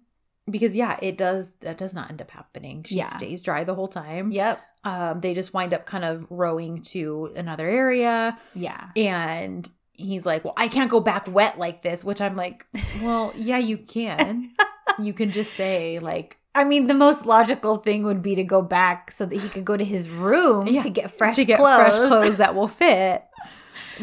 because 0.48 0.76
yeah, 0.76 0.96
it 1.02 1.18
does 1.18 1.52
that 1.60 1.76
does 1.76 1.92
not 1.94 2.08
end 2.08 2.22
up 2.22 2.30
happening. 2.30 2.84
She 2.84 2.96
Yeah. 2.96 3.08
stays 3.16 3.42
dry 3.42 3.64
the 3.64 3.74
whole 3.74 3.88
time. 3.88 4.30
Yep. 4.30 4.60
Um 4.84 5.20
they 5.20 5.34
just 5.34 5.52
wind 5.52 5.74
up 5.74 5.86
kind 5.86 6.04
of 6.04 6.26
rowing 6.30 6.82
to 6.94 7.32
another 7.36 7.66
area 7.68 8.38
Yeah. 8.54 8.88
and 8.96 9.68
he's 9.92 10.24
like, 10.24 10.44
Well, 10.44 10.54
I 10.56 10.68
can't 10.68 10.90
go 10.90 11.00
back 11.00 11.26
wet 11.26 11.58
like 11.58 11.82
this, 11.82 12.04
which 12.04 12.20
I'm 12.20 12.36
like, 12.36 12.64
Well, 13.02 13.32
yeah, 13.36 13.58
you 13.58 13.78
can. 13.78 14.52
you 15.02 15.12
can 15.12 15.30
just 15.30 15.52
say, 15.54 15.98
like, 15.98 16.38
I 16.56 16.64
mean, 16.64 16.86
the 16.86 16.94
most 16.94 17.26
logical 17.26 17.76
thing 17.78 18.04
would 18.04 18.22
be 18.22 18.34
to 18.36 18.42
go 18.44 18.62
back 18.62 19.10
so 19.10 19.26
that 19.26 19.36
he 19.40 19.48
could 19.48 19.64
go 19.64 19.76
to 19.76 19.84
his 19.84 20.08
room 20.08 20.66
Yeah, 20.66 20.82
to 20.82 20.90
get 20.90 21.10
fresh 21.10 21.36
to 21.36 21.44
get 21.44 21.58
clothes. 21.58 21.78
fresh 21.96 22.08
clothes 22.08 22.36
that 22.38 22.54
will 22.54 22.68
fit. 22.68 23.24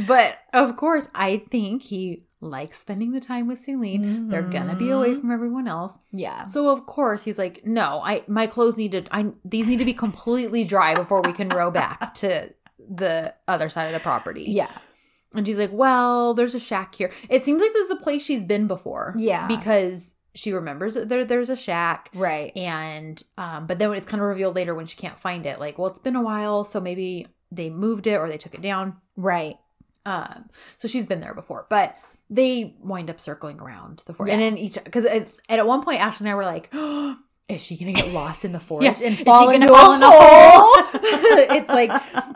But 0.07 0.39
of 0.53 0.75
course, 0.75 1.07
I 1.13 1.37
think 1.37 1.83
he 1.83 2.23
likes 2.41 2.79
spending 2.79 3.11
the 3.11 3.19
time 3.19 3.47
with 3.47 3.59
Celine. 3.59 4.27
They're 4.29 4.41
gonna 4.41 4.75
be 4.75 4.89
away 4.89 5.13
Mhm. 5.13 5.21
from 5.21 5.31
everyone 5.31 5.67
else. 5.67 5.97
Yeah. 6.11 6.47
So 6.47 6.69
of 6.69 6.85
course 6.87 7.23
he's 7.23 7.37
like, 7.37 7.65
no, 7.65 8.01
I 8.03 8.23
my 8.27 8.47
clothes 8.47 8.75
need 8.77 8.91
to 8.93 9.03
I 9.11 9.31
these 9.45 9.67
need 9.67 9.77
to 9.79 9.85
be 9.85 9.93
completely 9.93 10.63
dry 10.63 10.95
before 10.95 11.21
we 11.21 11.31
can 11.31 11.47
row 11.49 11.69
back 11.69 12.13
to 12.23 12.53
the 12.79 13.35
other 13.47 13.69
side 13.69 13.85
of 13.85 13.93
the 13.93 13.99
property. 13.99 14.45
Yeah. 14.47 14.71
And 15.35 15.45
she's 15.45 15.57
like, 15.59 15.71
Well, 15.71 16.33
there's 16.33 16.55
a 16.55 16.59
shack 16.59 16.95
here. 16.95 17.11
It 17.29 17.45
seems 17.45 17.61
like 17.61 17.73
this 17.73 17.85
is 17.85 17.91
a 17.91 17.95
place 17.97 18.23
she's 18.23 18.45
been 18.45 18.65
before. 18.67 19.13
Yeah. 19.17 19.45
Because 19.47 20.13
she 20.35 20.51
remembers 20.51 20.95
that 20.95 21.09
there, 21.09 21.23
there's 21.23 21.49
a 21.49 21.55
shack. 21.55 22.09
Right. 22.13 22.55
And 22.55 23.21
um, 23.37 23.67
but 23.67 23.79
then 23.79 23.93
it's 23.93 24.05
kind 24.05 24.21
of 24.21 24.27
revealed 24.27 24.55
later 24.55 24.73
when 24.73 24.85
she 24.85 24.97
can't 24.97 25.19
find 25.19 25.45
it, 25.45 25.59
like, 25.59 25.77
well, 25.77 25.87
it's 25.87 25.99
been 25.99 26.15
a 26.15 26.21
while, 26.21 26.63
so 26.63 26.79
maybe 26.79 27.27
they 27.51 27.69
moved 27.69 28.07
it 28.07 28.15
or 28.15 28.27
they 28.27 28.37
took 28.37 28.55
it 28.55 28.61
down. 28.61 28.97
Right. 29.15 29.57
Um, 30.05 30.49
so 30.77 30.87
she's 30.87 31.05
been 31.05 31.21
there 31.21 31.33
before, 31.33 31.65
but 31.69 31.97
they 32.29 32.75
wind 32.79 33.09
up 33.09 33.19
circling 33.19 33.59
around 33.59 34.03
the 34.05 34.13
forest. 34.13 34.29
Yeah. 34.29 34.39
And 34.39 34.57
then 34.57 34.57
each 34.57 34.83
because 34.83 35.05
at, 35.05 35.33
at 35.49 35.65
one 35.67 35.83
point 35.83 36.01
Ashley 36.01 36.25
and 36.25 36.31
I 36.31 36.35
were 36.35 36.45
like, 36.45 36.69
oh, 36.73 37.17
is 37.49 37.61
she 37.61 37.77
gonna 37.77 37.91
get 37.91 38.09
lost 38.13 38.45
in 38.45 38.51
the 38.53 38.59
forest 38.69 39.01
Yeah. 39.01 39.07
and 39.07 39.13
Is 39.13 39.19
she 39.19 39.23
fall 39.25 39.49
into 39.49 39.67
fall 39.67 39.91
a 39.91 39.95
in 39.97 40.03
a 40.03 40.09
hole? 40.09 40.73
it's 41.57 41.69
like 41.69 41.91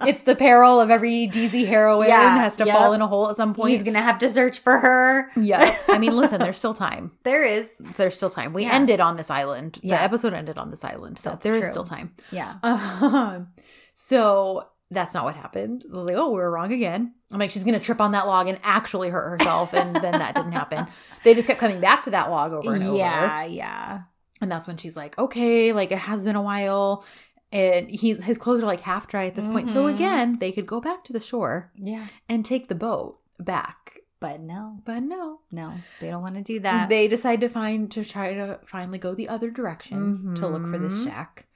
it's 0.07 0.21
the 0.23 0.35
peril 0.35 0.79
of 0.81 0.89
every 0.91 1.27
DZ 1.27 1.65
heroine 1.65 2.07
Yeah, 2.09 2.37
has 2.37 2.55
to 2.57 2.65
yep. 2.65 2.75
fall 2.77 2.93
in 2.93 3.01
a 3.01 3.07
hole 3.07 3.29
at 3.29 3.35
some 3.35 3.53
point. 3.53 3.73
He's 3.73 3.83
gonna 3.83 4.01
have 4.01 4.19
to 4.19 4.29
search 4.29 4.59
for 4.59 4.77
her. 4.79 5.31
yeah, 5.35 5.77
I 5.87 5.97
mean, 5.97 6.15
listen, 6.15 6.39
there's 6.41 6.57
still 6.57 6.73
time. 6.73 7.11
There 7.23 7.43
is. 7.45 7.77
There's 7.95 8.15
still 8.15 8.29
time. 8.29 8.53
We 8.53 8.63
Yeah. 8.63 8.73
ended 8.73 8.99
on 8.99 9.15
this 9.15 9.29
island. 9.31 9.79
Yeah. 9.81 9.97
The 9.97 10.03
episode 10.03 10.33
ended 10.33 10.57
on 10.57 10.69
this 10.69 10.83
island, 10.83 11.17
so 11.19 11.31
That's 11.31 11.43
there 11.43 11.53
is 11.53 11.61
true. 11.61 11.71
still 11.71 11.83
time. 11.85 12.13
Yeah. 12.31 12.55
Um, 12.63 13.47
so 13.95 14.67
that's 14.91 15.13
not 15.13 15.23
what 15.25 15.35
happened. 15.35 15.83
So 15.89 15.95
I 15.95 15.97
was 15.97 16.05
like, 16.07 16.15
oh, 16.17 16.29
we 16.29 16.35
were 16.37 16.51
wrong 16.51 16.71
again. 16.71 17.13
I'm 17.31 17.39
like, 17.39 17.51
she's 17.51 17.63
gonna 17.63 17.79
trip 17.79 17.99
on 18.01 18.11
that 18.11 18.27
log 18.27 18.47
and 18.47 18.57
actually 18.63 19.09
hurt 19.09 19.29
herself, 19.39 19.73
and 19.73 19.95
then 19.95 20.11
that 20.13 20.35
didn't 20.35 20.53
happen. 20.53 20.87
They 21.23 21.33
just 21.33 21.47
kept 21.47 21.59
coming 21.59 21.81
back 21.81 22.03
to 22.03 22.09
that 22.11 22.29
log 22.29 22.53
over 22.53 22.73
and 22.73 22.83
over. 22.83 22.97
Yeah. 22.97 23.43
Yeah. 23.45 24.01
And 24.41 24.51
that's 24.51 24.67
when 24.67 24.77
she's 24.77 24.95
like, 24.95 25.17
okay, 25.17 25.73
like 25.73 25.91
it 25.91 25.97
has 25.99 26.23
been 26.23 26.35
a 26.35 26.41
while. 26.41 27.05
And 27.51 27.89
he's 27.89 28.23
his 28.23 28.37
clothes 28.37 28.61
are 28.61 28.65
like 28.67 28.81
half 28.81 29.07
dry 29.07 29.25
at 29.25 29.35
this 29.35 29.47
point. 29.47 29.69
So 29.71 29.85
Mhm. 29.85 29.93
again, 29.95 30.37
they 30.39 30.51
could 30.51 30.67
go 30.67 30.79
back 30.81 31.03
to 31.05 31.13
the 31.13 31.19
shore 31.19 31.71
Yeah. 31.75 32.07
and 32.29 32.43
take 32.45 32.67
the 32.67 32.75
boat 32.75 33.19
back 33.39 33.99
But 34.19 34.41
no, 34.41 34.79
But 34.83 35.01
no. 35.03 35.41
no, 35.51 35.75
they 35.99 36.09
don't 36.09 36.23
want 36.23 36.33
to 36.35 36.41
do 36.41 36.59
that. 36.61 36.89
They 36.89 37.07
decide 37.07 37.39
to 37.41 37.47
find 37.49 37.91
to 37.91 38.03
try 38.03 38.33
to 38.33 38.59
finally 38.65 38.97
go 38.97 39.13
the 39.13 39.29
other 39.29 39.51
direction 39.51 40.33
to 40.35 40.47
look 40.47 40.65
for 40.67 40.79
this 40.79 40.99
Mhm. 40.99 41.03
shack. 41.03 41.47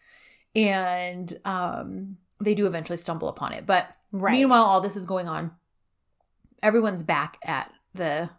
And 0.56 1.40
um 1.44 2.18
they 2.40 2.54
do 2.56 2.68
eventually 2.68 2.98
stumble 2.98 3.28
upon 3.30 3.54
it. 3.54 3.66
But 3.66 3.88
right. 4.12 4.32
meanwhile 4.32 4.64
all 4.64 4.80
this 4.82 4.96
is 4.96 5.06
going 5.08 5.28
on. 5.28 5.52
Everyone's 6.64 7.04
back 7.04 7.38
at 7.44 7.72
the 7.94 8.30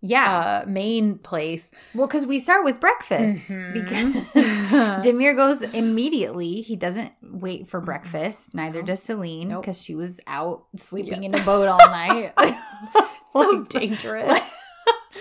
yeah. 0.00 0.62
uh 0.64 0.64
main 0.68 1.18
place. 1.18 1.70
well, 1.94 2.06
because 2.06 2.24
we 2.26 2.38
start 2.38 2.64
with 2.64 2.78
breakfast 2.80 3.48
Mhm. 3.48 3.72
because 3.74 4.14
Demir 5.04 5.34
goes 5.36 5.62
immediately. 5.62 6.60
He 6.62 6.76
doesn't 6.76 7.12
wait 7.22 7.68
for 7.68 7.80
breakfast. 7.80 8.54
Neither 8.54 8.80
No. 8.80 8.86
does 8.86 9.02
Celine 9.02 9.48
Nope. 9.48 9.62
because 9.62 9.82
she 9.82 9.94
was 9.94 10.20
out 10.26 10.64
sleeping 10.76 11.22
Yeah. 11.22 11.30
in 11.30 11.34
a 11.34 11.44
boat 11.44 11.68
all 11.68 11.78
night. 11.90 12.32
so 13.32 13.64
dangerous. 13.64 14.28
like, 14.28 14.42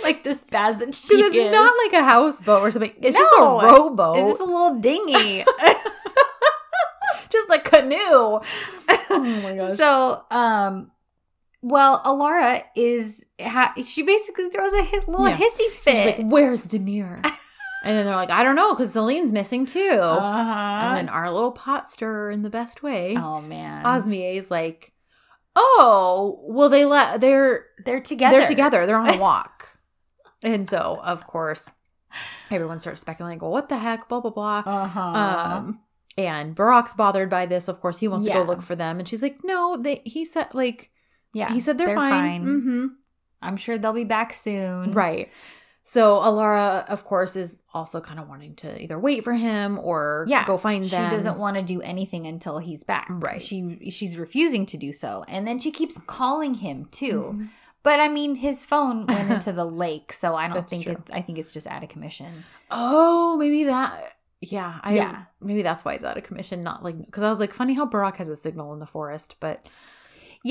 like 0.04 0.24
the 0.24 0.30
spaz 0.32 0.80
that 0.80 0.94
she 0.94 1.16
it's 1.16 1.36
is. 1.36 1.52
not 1.52 1.74
like 1.86 1.94
a 2.00 2.04
houseboat 2.06 2.62
or 2.62 2.72
something. 2.72 2.94
It's 3.02 3.18
No. 3.18 3.24
just 3.24 3.36
a 3.40 3.66
rowboat. 3.68 4.18
It's 4.18 4.30
just 4.38 4.42
a 4.42 4.46
little 4.46 4.76
dinghy. 4.80 5.44
just 7.30 7.50
a 7.50 7.60
canoe. 7.60 7.98
oh 8.00 9.42
my 9.44 9.56
gosh. 9.56 9.78
so, 9.78 10.24
um, 10.32 10.92
well, 11.62 12.02
Alara 12.04 12.64
is 12.76 13.26
ha- 13.42 13.74
she 13.86 14.04
basically 14.04 14.50
throws 14.50 14.74
a 14.74 14.84
hit, 14.84 15.08
little 15.08 15.28
Yeah. 15.28 15.38
hissy 15.38 15.58
She's 15.58 15.74
fit. 15.74 16.18
like, 16.20 16.28
"Where's 16.32 16.66
Demir?" 16.68 17.16
and 17.84 17.98
then 17.98 18.06
they're 18.06 18.16
like, 18.16 18.30
"I 18.32 18.44
don't 18.44 18.56
know, 18.56 18.74
because 18.74 18.92
Celine's 18.94 19.32
missing 19.32 19.66
too." 19.66 19.90
uh-huh. 20.00 20.86
and 20.86 20.98
then 20.98 21.10
our 21.10 21.32
little 21.32 21.52
pot 21.52 21.88
stirrer 21.88 22.30
in 22.32 22.42
the 22.44 22.50
best 22.50 22.84
way, 22.84 23.16
oh 23.18 23.42
man, 23.42 23.84
Osmie 23.86 24.36
is 24.36 24.50
like, 24.52 24.94
"Oh, 25.56 26.40
well, 26.44 26.70
they 26.70 26.86
let 26.86 27.22
they're 27.22 27.66
they're 27.86 28.02
together. 28.02 28.40
they're 28.40 28.48
together. 28.48 28.86
They're 28.86 28.98
on 28.98 29.10
a 29.10 29.18
walk." 29.22 29.78
and 30.44 30.70
so, 30.70 31.00
of 31.04 31.26
course, 31.26 31.72
everyone 32.52 32.80
starts 32.80 33.02
speculating, 33.02 33.40
"Well, 33.40 33.52
what 33.52 33.70
the 33.70 33.78
heck?" 33.78 34.08
Blah 34.08 34.22
blah 34.22 34.32
blah. 34.32 34.64
Uh 34.66 34.88
huh. 34.88 35.02
Um, 35.02 35.80
and 36.18 36.56
Burak's 36.56 36.94
bothered 36.96 37.30
by 37.30 37.46
this. 37.46 37.68
Of 37.68 37.80
course, 37.82 38.00
he 38.00 38.08
wants 38.08 38.28
to 38.28 38.34
go 38.34 38.44
look 38.44 38.62
for 38.62 38.76
them, 38.76 39.00
and 39.00 39.08
she's 39.08 39.22
like, 39.24 39.40
"No, 39.44 39.78
they." 39.78 40.02
He 40.06 40.26
said, 40.26 40.48
"Like, 40.54 40.92
yeah, 41.34 41.52
he 41.54 41.60
said 41.60 41.78
they're, 41.78 41.96
fine." 41.96 42.46
Mm-hmm. 42.46 42.86
I'm 43.42 43.58
sure 43.58 43.78
they'll 43.78 43.94
be 43.94 44.04
back 44.04 44.34
soon. 44.34 44.92
Right. 44.92 45.32
So 45.84 46.16
Alara, 46.18 46.86
of 46.90 47.06
course, 47.06 47.38
is 47.38 47.56
also 47.74 48.02
kind 48.02 48.20
of 48.20 48.28
wanting 48.28 48.56
to 48.56 48.82
either 48.82 49.00
wait 49.00 49.24
for 49.24 49.32
him 49.34 49.80
or 49.82 50.26
Yeah, 50.28 50.46
go 50.46 50.58
find 50.58 50.84
them. 50.84 51.10
She 51.10 51.16
doesn't 51.16 51.38
want 51.38 51.56
to 51.56 51.62
do 51.64 51.82
anything 51.82 52.26
until 52.28 52.58
he's 52.60 52.84
back. 52.84 53.08
Right. 53.10 53.42
She 53.42 53.90
she's 53.90 54.18
refusing 54.18 54.66
to 54.66 54.78
do 54.78 54.92
so, 54.92 55.24
and 55.30 55.48
then 55.48 55.60
she 55.60 55.72
keeps 55.72 55.98
calling 56.06 56.56
him 56.56 56.86
too. 56.92 57.34
Mhm. 57.38 57.50
But 57.84 58.02
I 58.02 58.10
mean, 58.10 58.36
his 58.36 58.66
phone 58.66 59.06
went 59.06 59.32
into 59.32 59.54
the 59.54 59.64
lake, 59.86 60.12
so 60.12 60.36
I 60.36 60.48
don't 60.48 60.56
That's 60.56 60.70
think 60.72 60.84
true. 60.84 60.92
it's. 60.94 61.12
I 61.12 61.22
think 61.22 61.38
it's 61.38 61.54
just 61.54 61.68
out 61.68 61.84
of 61.84 61.90
commission. 61.90 62.44
Oh, 62.70 63.38
maybe 63.38 63.64
that. 63.66 64.14
Yeah, 64.42 64.80
I, 64.84 64.96
Yeah. 64.96 65.24
Maybe 65.40 65.62
that's 65.62 65.86
why 65.86 65.94
it's 65.94 66.04
out 66.04 66.18
of 66.18 66.24
commission. 66.26 66.64
Not 66.64 66.84
like 66.84 66.98
because 67.06 67.24
I 67.24 67.30
was 67.30 67.40
like, 67.40 67.54
funny 67.54 67.76
how 67.76 67.86
Burak 67.86 68.18
has 68.18 68.28
a 68.28 68.36
signal 68.36 68.74
in 68.74 68.80
the 68.80 68.86
forest, 68.86 69.38
but 69.40 69.70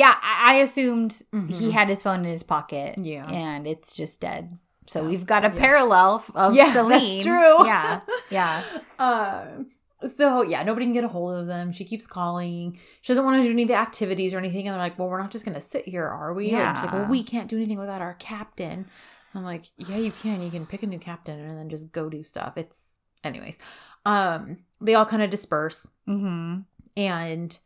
Yeah, 0.00 0.14
I, 0.22 0.34
I 0.52 0.54
assumed 0.66 1.12
he 1.32 1.38
Mhm. 1.38 1.70
had 1.72 1.88
his 1.88 2.02
phone 2.02 2.20
in 2.24 2.30
his 2.30 2.42
pocket. 2.42 2.96
Yeah. 3.02 3.26
and 3.30 3.66
it's 3.66 3.92
just 3.94 4.20
dead. 4.20 4.58
So 4.86 5.02
Yeah. 5.02 5.08
we've 5.08 5.26
got 5.26 5.44
a 5.44 5.48
Yeah. 5.48 5.60
parallel 5.64 6.24
of 6.34 6.54
Yeah, 6.54 6.72
that's 6.88 7.16
true. 7.28 7.66
Yeah, 7.66 8.00
yeah. 8.30 8.62
Um. 8.98 9.70
So 10.04 10.42
yeah, 10.42 10.62
nobody 10.62 10.84
can 10.84 10.92
get 10.92 11.04
a 11.04 11.08
hold 11.08 11.34
of 11.40 11.46
them. 11.46 11.72
She 11.72 11.82
keeps 11.84 12.06
calling. 12.06 12.78
She 13.00 13.10
doesn't 13.10 13.24
want 13.24 13.38
to 13.38 13.42
do 13.42 13.50
any 13.50 13.62
of 13.62 13.68
the 13.68 13.74
activities 13.88 14.34
or 14.34 14.38
anything. 14.38 14.66
And 14.68 14.74
they're 14.74 14.86
like, 14.88 14.98
"Well, 14.98 15.08
we're 15.08 15.22
not 15.22 15.30
just 15.30 15.46
gonna 15.46 15.60
sit 15.74 15.88
here, 15.88 16.06
are 16.06 16.34
we?" 16.34 16.50
And 16.50 16.76
she's 16.76 16.84
like, 16.84 16.92
"Well, 16.92 17.06
we 17.08 17.22
can't 17.24 17.48
do 17.48 17.56
anything 17.56 17.78
without 17.78 18.02
our 18.02 18.12
captain." 18.32 18.86
I'm 19.34 19.42
like, 19.42 19.64
"Yeah, 19.78 19.96
you 19.96 20.12
can. 20.12 20.42
You 20.42 20.50
can 20.50 20.66
pick 20.66 20.82
a 20.82 20.86
new 20.86 20.98
captain 20.98 21.40
and 21.40 21.56
then 21.58 21.70
just 21.70 21.90
go 21.92 22.10
do 22.10 22.22
stuff." 22.24 22.52
It's 22.58 22.98
anyways. 23.24 23.56
Um. 24.04 24.58
They 24.82 24.94
all 24.94 25.06
kind 25.06 25.22
of 25.22 25.30
disperse, 25.30 25.88
Mm-hmm. 26.06 26.60
and 26.98 27.58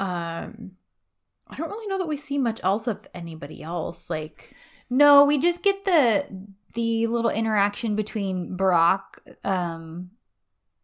um, 0.00 0.72
I 1.48 1.54
don't 1.56 1.70
really 1.70 1.86
know 1.86 1.98
that 1.98 2.08
we 2.08 2.16
see 2.16 2.38
much 2.38 2.60
else 2.64 2.86
of 2.86 3.06
anybody 3.14 3.62
else. 3.62 4.10
Like, 4.10 4.54
No, 4.90 5.24
we 5.24 5.38
just 5.38 5.62
get 5.62 5.84
the 5.84 6.24
the 6.74 7.06
little 7.06 7.30
interaction 7.30 7.96
between 7.96 8.56
Burak 8.56 9.00
um 9.44 10.10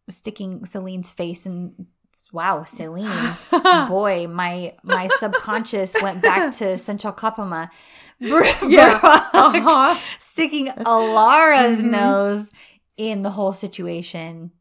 sticking 0.09 0.65
Celine's 0.65 1.13
face 1.13 1.45
and 1.45 1.87
wow, 2.31 2.63
Celine. 2.63 3.35
Boy, 3.87 4.27
my 4.27 4.73
my 4.83 5.07
subconscious 5.19 5.95
went 6.01 6.21
back 6.21 6.51
to 6.59 6.77
Sen 6.77 6.97
Çal 6.97 7.13
Kapımı. 7.13 7.69
Bar- 8.21 8.69
Yeah. 8.69 8.99
Uh-huh. 9.33 9.95
sticking 10.19 10.67
Alara's 10.85 11.77
Mhm. 11.81 11.91
nose 11.91 12.51
in 12.97 13.23
the 13.23 13.29
whole 13.31 13.53
situation 13.53 14.51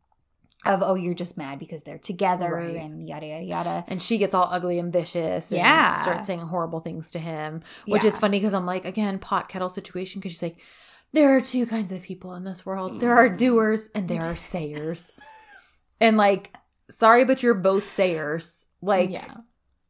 of 0.64 0.82
oh 0.82 0.94
you're 0.94 1.14
just 1.14 1.36
mad 1.36 1.58
because 1.58 1.82
they're 1.82 1.98
together 1.98 2.54
Right. 2.54 2.76
and 2.76 3.08
yada 3.08 3.26
yada 3.26 3.44
yada. 3.44 3.84
and 3.88 4.02
she 4.02 4.18
gets 4.18 4.34
all 4.34 4.48
ugly 4.50 4.78
and 4.78 4.92
vicious 4.92 5.50
and 5.50 5.58
Yeah. 5.58 5.94
starts 5.94 6.26
saying 6.26 6.40
horrible 6.40 6.80
things 6.80 7.10
to 7.12 7.18
him 7.18 7.62
which 7.86 8.04
is 8.04 8.18
funny 8.18 8.38
because 8.38 8.54
i'm 8.54 8.66
like 8.66 8.84
again 8.84 9.18
pot 9.18 9.48
kettle 9.48 9.68
situation 9.68 10.20
because 10.20 10.32
she's 10.32 10.42
like 10.42 10.58
there 11.12 11.36
are 11.36 11.40
two 11.40 11.66
kinds 11.66 11.92
of 11.92 12.02
people 12.02 12.32
in 12.34 12.44
this 12.44 12.64
world 12.64 13.00
there 13.00 13.16
are 13.16 13.28
mm. 13.28 13.36
doers 13.36 13.88
and 13.94 14.08
there 14.08 14.22
are 14.22 14.36
sayers 14.36 15.10
and 16.00 16.16
like 16.16 16.54
sorry 16.90 17.24
but 17.24 17.42
you're 17.42 17.54
both 17.54 17.88
sayers 17.88 18.66
like 18.80 19.10
yeah. 19.10 19.38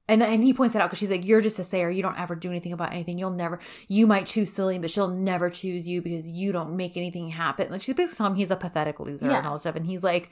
and 0.08 0.22
and 0.22 0.42
he 0.42 0.52
points 0.52 0.74
it 0.74 0.80
out 0.80 0.88
because 0.88 0.98
she's 0.98 1.10
like 1.10 1.24
you're 1.26 1.40
just 1.40 1.58
a 1.58 1.64
sayer 1.64 1.90
you 1.90 2.02
don't 2.02 2.18
ever 2.18 2.34
do 2.34 2.48
anything 2.50 2.72
about 2.72 2.92
anything 2.92 3.18
you'll 3.18 3.30
never 3.30 3.58
you 3.88 4.06
might 4.06 4.26
choose 4.26 4.52
Celine 4.52 4.80
but 4.80 4.90
she'll 4.90 5.08
never 5.08 5.48
choose 5.50 5.88
you 5.88 6.00
because 6.02 6.30
you 6.30 6.52
don't 6.52 6.76
make 6.76 6.96
anything 6.96 7.28
happen 7.30 7.70
like 7.70 7.82
she's 7.82 7.94
basically 7.94 8.16
telling 8.16 8.32
him 8.32 8.36
he's 8.38 8.50
a 8.50 8.56
pathetic 8.56 9.00
loser 9.00 9.26
Yeah. 9.26 9.38
and 9.38 9.46
all 9.46 9.54
this 9.54 9.62
stuff 9.62 9.76
and 9.76 9.86
he's 9.86 10.04
like 10.04 10.30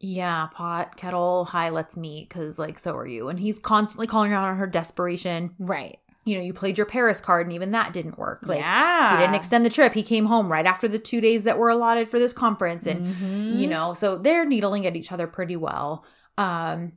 yeah 0.00 0.46
pot 0.52 0.96
kettle 0.96 1.44
hi 1.46 1.68
let's 1.70 1.96
meet 1.96 2.28
because 2.28 2.58
like 2.58 2.78
so 2.78 2.94
are 2.94 3.06
you 3.06 3.28
and 3.28 3.40
he's 3.40 3.58
constantly 3.58 4.06
calling 4.06 4.32
out 4.32 4.44
on 4.48 4.56
her 4.56 4.66
desperation 4.66 5.52
Right. 5.58 5.98
you 6.24 6.36
know 6.36 6.42
you 6.42 6.52
played 6.52 6.78
your 6.78 6.86
paris 6.86 7.20
card 7.20 7.46
and 7.46 7.52
even 7.52 7.72
that 7.72 7.92
didn't 7.92 8.16
work 8.16 8.40
like 8.46 8.60
yeah. 8.60 9.16
he 9.16 9.22
didn't 9.22 9.34
extend 9.34 9.66
the 9.66 9.70
trip 9.70 9.94
he 9.94 10.04
came 10.04 10.26
home 10.26 10.52
right 10.52 10.66
after 10.66 10.86
the 10.86 11.00
two 11.00 11.20
days 11.20 11.42
that 11.44 11.58
were 11.58 11.68
allotted 11.68 12.08
for 12.08 12.18
this 12.20 12.32
conference 12.32 12.86
and 12.86 13.06
Mhm. 13.06 13.58
you 13.58 13.66
know 13.66 13.92
so 13.92 14.16
they're 14.16 14.46
needling 14.46 14.86
at 14.86 14.94
each 14.94 15.10
other 15.10 15.26
pretty 15.26 15.56
well 15.56 16.04
um 16.36 16.92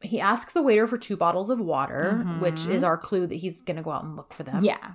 he 0.00 0.20
asks 0.20 0.52
the 0.52 0.62
waiter 0.62 0.86
for 0.86 0.96
two 0.98 1.16
bottles 1.16 1.50
of 1.50 1.58
water 1.58 2.24
which 2.38 2.60
Mhm. 2.60 2.70
is 2.70 2.84
our 2.84 2.96
clue 2.96 3.26
that 3.26 3.36
he's 3.36 3.62
gonna 3.62 3.82
go 3.82 3.90
out 3.90 4.04
and 4.04 4.14
look 4.14 4.32
for 4.32 4.44
them 4.44 4.62
Yeah. 4.62 4.92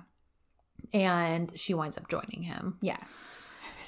and 0.92 1.52
she 1.58 1.74
winds 1.74 1.96
up 1.98 2.08
joining 2.08 2.42
him 2.44 2.78
Yeah. 2.80 2.96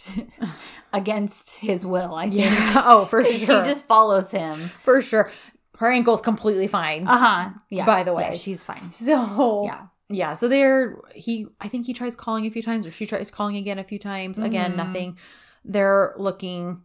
Against 0.92 1.56
his 1.56 1.86
will, 1.86 2.14
I 2.14 2.24
think. 2.28 2.42
yeah 2.42 2.82
oh 2.84 3.04
for 3.06 3.24
sure. 3.24 3.32
she 3.38 3.46
just 3.70 3.86
follows 3.86 4.30
him. 4.30 4.58
for 4.82 5.00
sure 5.00 5.30
her 5.78 5.90
ankle's 5.90 6.20
completely 6.20 6.68
fine 6.68 7.06
Uh 7.08 7.18
huh. 7.18 7.50
Yeah. 7.70 7.86
By 7.86 8.02
the 8.04 8.12
way. 8.12 8.28
Yeah, 8.30 8.34
she's 8.36 8.62
fine. 8.62 8.90
so 9.08 9.64
Yeah. 9.64 9.86
yeah 10.08 10.34
so 10.34 10.48
they're 10.48 10.98
he 11.14 11.46
i 11.60 11.68
think 11.68 11.86
he 11.86 11.92
tries 11.94 12.14
calling 12.14 12.44
a 12.46 12.50
few 12.50 12.62
times 12.62 12.86
or 12.86 12.90
she 12.90 13.06
tries 13.06 13.30
calling 13.30 13.56
again 13.56 13.78
a 13.78 13.84
few 13.84 13.98
times 13.98 14.38
again 14.38 14.72
Mhm. 14.72 14.76
nothing 14.76 15.18
they're 15.64 16.14
looking 16.18 16.82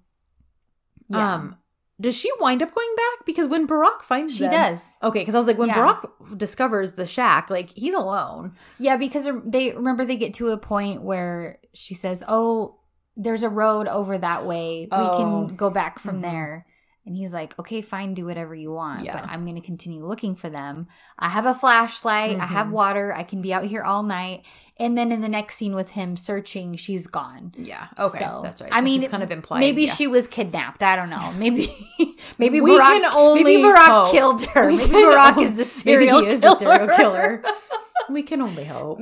Yeah. 1.10 1.34
um 1.35 1.57
does 1.99 2.15
she 2.15 2.30
wind 2.39 2.61
up 2.61 2.73
going 2.76 2.94
back 2.95 3.26
because 3.26 3.48
when 3.48 3.68
burak 3.68 4.02
finds 4.03 4.35
she 4.35 4.41
them- 4.44 4.52
does. 4.52 4.98
okay 5.03 5.19
because 5.19 5.35
i 5.35 5.39
was 5.39 5.48
like 5.48 5.57
when 5.57 5.69
Yeah. 5.69 5.76
burak 5.76 6.38
discovers 6.38 6.94
the 6.94 7.07
shack 7.07 7.49
like 7.49 7.69
he's 7.72 7.94
alone 7.94 8.53
Yeah, 8.80 8.95
because 8.98 9.27
they 9.45 9.73
remember 9.73 10.06
they 10.06 10.15
get 10.18 10.34
to 10.35 10.49
a 10.49 10.57
point 10.57 11.02
where 11.02 11.57
she 11.73 11.94
says, 11.95 12.23
"Oh, 12.27 12.80
there's 13.18 13.44
a 13.44 13.49
road 13.49 13.88
over 13.88 14.18
that 14.18 14.45
way. 14.45 14.88
We 14.91 14.98
Oh. 14.98 15.18
can 15.48 15.56
go 15.56 15.69
back 15.69 15.99
from 15.99 16.19
Mhm. 16.19 16.22
there." 16.22 16.65
And 17.06 17.15
he's 17.15 17.34
like, 17.34 17.57
"Okay, 17.57 17.81
fine, 17.81 18.14
do 18.14 18.26
whatever 18.26 18.53
you 18.53 18.72
want, 18.73 19.06
Yeah. 19.06 19.14
but 19.22 19.30
I'm 19.30 19.44
going 19.45 19.56
to 19.56 19.61
continue 19.61 20.06
looking 20.06 20.35
for 20.35 20.49
them. 20.49 20.88
I 21.18 21.30
have 21.30 21.45
a 21.45 21.53
flashlight. 21.53 22.38
I 22.38 22.45
have 22.45 22.68
Mhm. 22.68 22.72
water. 22.72 23.14
I 23.15 23.23
can 23.23 23.41
be 23.41 23.53
out 23.53 23.64
here 23.65 23.81
all 23.81 24.03
night." 24.03 24.44
And 24.80 24.95
then 24.98 25.11
in 25.14 25.22
the 25.22 25.30
next 25.30 25.56
scene 25.56 25.73
with 25.73 25.91
him 25.91 26.18
searching, 26.18 26.76
she's 26.76 27.07
gone. 27.07 27.53
yeah 27.57 27.88
okay 27.98 28.19
So, 28.19 28.41
that's 28.44 28.61
right 28.61 28.69
I 28.73 28.81
mean, 28.81 28.99
she's 28.99 29.10
kind 29.10 29.23
of 29.23 29.31
implied 29.31 29.61
maybe 29.61 29.85
yeah. 29.85 29.94
she 29.94 30.06
was 30.06 30.27
kidnapped. 30.27 30.84
I 30.84 30.95
don't 30.98 31.10
know. 31.10 31.31
Maybe 31.38 31.73
maybe 32.38 32.61
We 32.61 32.72
Burak, 32.77 33.02
can 33.02 33.06
only 33.15 33.44
maybe 33.44 33.64
Burak 33.64 33.77
hope. 33.88 34.11
killed 34.11 34.45
her. 34.48 34.68
We 34.68 34.77
Maybe 34.77 34.91
Burak 34.91 35.31
only- 35.38 35.44
is 35.45 35.53
the 35.56 35.65
serial 35.81 36.19
killer. 36.22 36.34
is 36.34 36.41
the 36.41 36.56
serial 36.56 36.88
killer 36.95 37.41
we 38.10 38.22
can 38.22 38.41
only 38.41 38.65
hope 38.65 38.99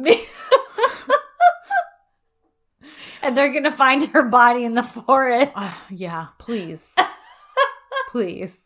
and 3.25 3.37
they're 3.37 3.51
gonna 3.51 3.71
find 3.71 4.03
her 4.05 4.23
body 4.23 4.63
in 4.63 4.75
the 4.75 4.83
forest. 4.83 5.51
Ah, 5.55 5.85
yeah 5.89 6.27
please 6.37 6.95
please 8.09 8.65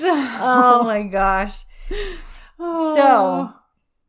so, 0.00 0.10
Oh 0.12 0.82
my 0.84 1.02
gosh. 1.02 1.64
So, 2.58 3.52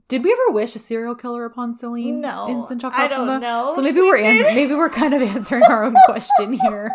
did 0.07 0.23
we 0.23 0.31
ever 0.31 0.53
wish 0.53 0.75
a 0.75 0.79
serial 0.79 1.15
killer 1.15 1.45
upon 1.45 1.73
Celine? 1.73 2.21
No, 2.21 2.47
in 2.47 2.79
I 2.93 3.07
don't 3.07 3.41
know 3.41 3.73
So 3.75 3.81
maybe 3.81 3.99
we 4.01 4.07
we're 4.07 4.21
maybe 4.21 4.73
we're 4.73 4.89
kind 4.89 5.13
of 5.13 5.21
answering 5.21 5.63
our 5.63 5.83
own 5.83 5.95
question 6.05 6.53
here. 6.53 6.91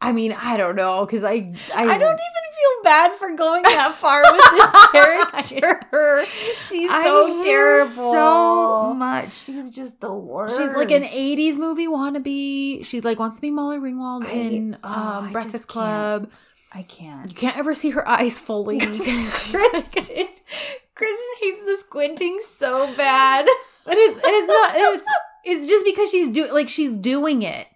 I 0.00 0.12
mean, 0.12 0.32
I 0.32 0.56
don't 0.56 0.74
know 0.76 1.06
because 1.06 1.22
I, 1.22 1.54
I 1.74 1.84
I 1.84 1.98
don't 1.98 2.20
even 2.20 2.42
feel 2.62 2.82
bad 2.84 3.12
for 3.18 3.30
going 3.34 3.62
that 3.62 3.94
far 3.94 4.22
with 4.22 4.50
this 4.52 5.50
character. 5.50 6.24
She's 6.68 6.90
I 6.90 7.04
so 7.04 7.42
terrible. 7.42 8.12
so 8.12 8.94
much. 8.94 9.32
She's 9.34 9.74
just 9.74 10.00
the 10.00 10.12
worst. 10.12 10.58
She's 10.58 10.74
like 10.76 10.90
an 10.90 11.02
'80s 11.02 11.56
movie 11.56 11.86
wannabe. 11.86 12.84
She 12.84 13.00
like 13.00 13.18
wants 13.18 13.36
to 13.36 13.42
be 13.42 13.50
Molly 13.50 13.78
Ringwald 13.78 14.24
I- 14.26 14.30
in 14.32 14.76
oh, 14.84 14.88
um, 15.18 15.32
Breakfast 15.32 15.68
can't. 15.68 15.68
Club. 15.68 16.30
I 16.74 16.82
can't. 16.84 17.28
You 17.28 17.34
can't 17.34 17.56
ever 17.58 17.74
see 17.74 17.90
her 17.90 18.06
eyes 18.08 18.40
fully. 18.40 18.78
Kristen, 18.80 20.28
Kristen 20.94 21.28
hates 21.40 21.64
the 21.66 21.76
squinting 21.80 22.40
so 22.46 22.86
bad. 22.96 23.46
But 23.84 23.96
it's 23.98 24.18
it's 24.22 24.48
not 24.48 24.72
it's 24.74 25.08
it's 25.44 25.66
just 25.66 25.84
because 25.84 26.10
she's 26.10 26.28
do 26.28 26.50
like 26.52 26.68
she's 26.68 26.96
doing 26.96 27.42
it. 27.42 27.66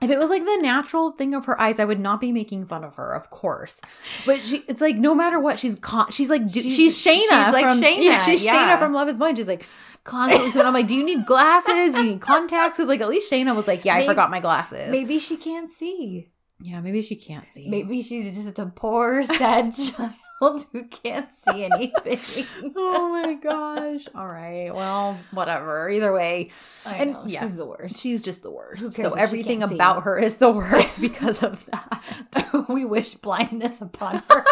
If 0.00 0.10
it 0.10 0.18
was 0.18 0.30
like 0.30 0.44
the 0.44 0.58
natural 0.60 1.10
thing 1.12 1.34
of 1.34 1.46
her 1.46 1.60
eyes, 1.60 1.78
I 1.80 1.84
would 1.84 1.98
not 2.00 2.20
be 2.20 2.30
making 2.32 2.66
fun 2.66 2.84
of 2.84 2.96
her, 2.96 3.12
of 3.14 3.30
course. 3.30 3.80
But 4.26 4.42
she, 4.42 4.58
it's 4.68 4.80
like 4.80 4.96
no 4.96 5.14
matter 5.14 5.40
what, 5.40 5.58
she's 5.58 5.74
con- 5.76 6.10
she's 6.10 6.30
like 6.30 6.42
she's, 6.48 6.62
She's- 6.64 6.74
she's 6.76 7.04
Shayna 7.04 7.16
she's 7.46 7.52
like 7.52 7.64
from 7.64 7.80
Shayna, 7.82 8.02
yeah, 8.02 8.24
she's 8.24 8.44
yeah. 8.44 8.76
Shayna 8.76 8.78
from 8.78 8.92
Love 8.92 9.08
Is 9.08 9.16
Blind. 9.16 9.36
She's 9.38 9.48
like 9.48 9.66
constantly. 10.04 10.50
So 10.52 10.64
I'm 10.64 10.72
like, 10.72 10.86
do 10.86 10.94
you 10.96 11.04
need 11.04 11.26
glasses? 11.26 11.94
Do 11.94 12.00
you 12.04 12.10
need 12.12 12.20
contacts? 12.20 12.76
Because 12.76 12.88
like 12.88 13.00
at 13.00 13.08
least 13.08 13.30
Shayna 13.30 13.56
was 13.56 13.66
like, 13.66 13.84
yeah, 13.84 13.96
I 13.96 14.06
forgot 14.06 14.30
my 14.30 14.40
glasses. 14.40 14.90
Maybe 14.90 15.18
she 15.18 15.36
can't 15.36 15.70
see. 15.72 16.28
Yeah, 16.60 16.80
maybe 16.80 17.02
she 17.02 17.14
can't 17.16 17.48
see. 17.50 17.68
Maybe 17.68 18.02
she's 18.02 18.34
just 18.44 18.58
a 18.58 18.66
poor, 18.66 19.22
sad 19.24 19.74
child 19.74 20.12
who 20.72 20.84
can't 20.84 21.32
see 21.32 21.64
anything. 21.64 22.46
oh 22.76 23.08
my 23.10 23.34
gosh. 23.34 24.06
All 24.14 24.26
right. 24.26 24.70
Well, 24.74 25.18
whatever. 25.32 25.90
Either 25.90 26.12
way, 26.12 26.50
I 26.86 26.94
And, 26.96 27.12
know, 27.12 27.24
yeah. 27.26 27.40
she's 27.40 27.56
the 27.56 27.66
worst. 27.66 27.98
she's 28.00 28.22
just 28.22 28.42
the 28.42 28.50
worst. 28.50 28.92
So 28.94 29.14
everything 29.14 29.62
about 29.62 30.04
her 30.04 30.18
is 30.18 30.36
the 30.36 30.50
worst 30.50 31.00
because 31.00 31.42
of 31.42 31.66
that. 31.66 32.64
we 32.68 32.84
wish 32.84 33.14
blindness 33.14 33.80
upon 33.80 34.22
her. 34.30 34.44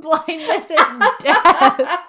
Blindness 0.00 0.70
is 0.70 0.80
death 1.20 2.00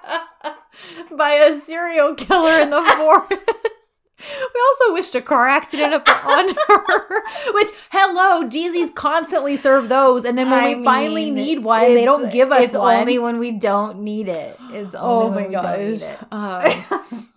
by 1.16 1.32
a 1.32 1.58
serial 1.60 2.16
killer 2.16 2.60
in 2.60 2.70
the 2.72 2.82
forest. 2.82 3.77
We 4.20 4.62
also 4.70 4.94
wished 4.94 5.14
a 5.16 5.22
car 5.22 5.48
accident 5.48 5.94
upon 5.94 6.50
her. 6.68 7.24
Which, 7.54 7.68
hello, 7.92 8.48
DZs 8.50 8.96
constantly 8.96 9.56
serve 9.58 9.90
those, 9.90 10.26
and 10.26 10.38
then 10.38 10.50
when 10.50 10.60
I 10.60 10.76
we 10.76 10.84
finally 10.84 11.30
need 11.32 11.64
one, 11.64 11.94
they 11.94 12.04
don't 12.06 12.32
give 12.32 12.52
us 12.52 12.64
It's 12.64 12.74
one. 12.78 12.96
only 13.02 13.20
when 13.20 13.38
we 13.38 13.52
don't 13.52 14.00
need 14.02 14.28
it. 14.28 14.58
It's 14.72 14.96
only 14.96 15.26
oh 15.26 15.30
when 15.30 15.44
my 15.44 15.48
we 15.48 15.54
don't 15.54 15.80
need 15.92 16.00
gosh. 16.02 16.10
it. 16.10 16.88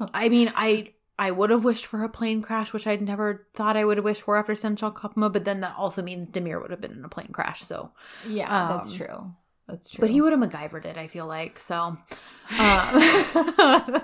Um, 0.01 0.09
I 0.15 0.28
mean, 0.31 0.52
I 0.57 0.93
I 1.19 1.31
would 1.32 1.51
have 1.51 1.65
wished 1.65 1.85
for 1.85 2.02
a 2.02 2.09
plane 2.09 2.40
crash, 2.40 2.73
which 2.73 2.86
I'd 2.86 3.02
never 3.02 3.47
thought 3.55 3.77
I 3.77 3.85
would 3.85 3.98
have 3.98 4.05
wished 4.05 4.23
for 4.23 4.39
after 4.39 4.55
Sen 4.55 4.74
Çal 4.77 4.93
Kapımı, 4.93 5.31
but 5.32 5.44
then 5.44 5.61
that 5.61 5.77
also 5.77 6.01
means 6.02 6.27
Demir 6.28 6.61
would 6.62 6.70
have 6.70 6.81
been 6.81 6.93
in 6.93 7.05
a 7.05 7.09
plane 7.11 7.28
crash. 7.31 7.61
So, 7.62 7.90
yeah, 8.27 8.48
that's 8.69 8.90
Um, 8.90 8.97
true. 8.97 9.32
That's 9.69 9.90
true. 9.90 10.01
but 10.01 10.11
he 10.11 10.20
would 10.23 10.32
have 10.32 10.40
MacGyvered 10.40 10.86
it. 10.86 10.97
I 10.97 11.07
feel 11.09 11.27
like 11.27 11.59
so. 11.61 11.98
Um, 12.59 14.02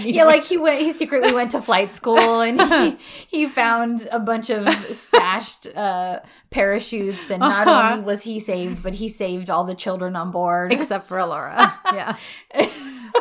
yeah, 0.00 0.24
like 0.24 0.44
he 0.44 0.56
went. 0.56 0.80
He 0.80 0.92
secretly 0.92 1.32
went 1.32 1.50
to 1.52 1.60
flight 1.60 1.94
school, 1.94 2.40
and 2.40 2.60
he 2.60 2.96
he 3.28 3.46
found 3.48 4.08
a 4.10 4.18
bunch 4.18 4.50
of 4.50 4.68
stashed 4.74 5.66
uh, 5.76 6.20
parachutes. 6.50 7.30
And 7.30 7.40
not 7.40 7.68
Uh-huh. 7.68 7.92
only 7.92 8.04
was 8.04 8.22
he 8.22 8.40
saved, 8.40 8.82
but 8.82 8.94
he 8.94 9.08
saved 9.08 9.50
all 9.50 9.64
the 9.64 9.74
children 9.74 10.16
on 10.16 10.30
board. 10.30 10.72
except 10.72 11.06
for 11.06 11.18
Alara. 11.18 11.74
Yeah, 11.94 12.16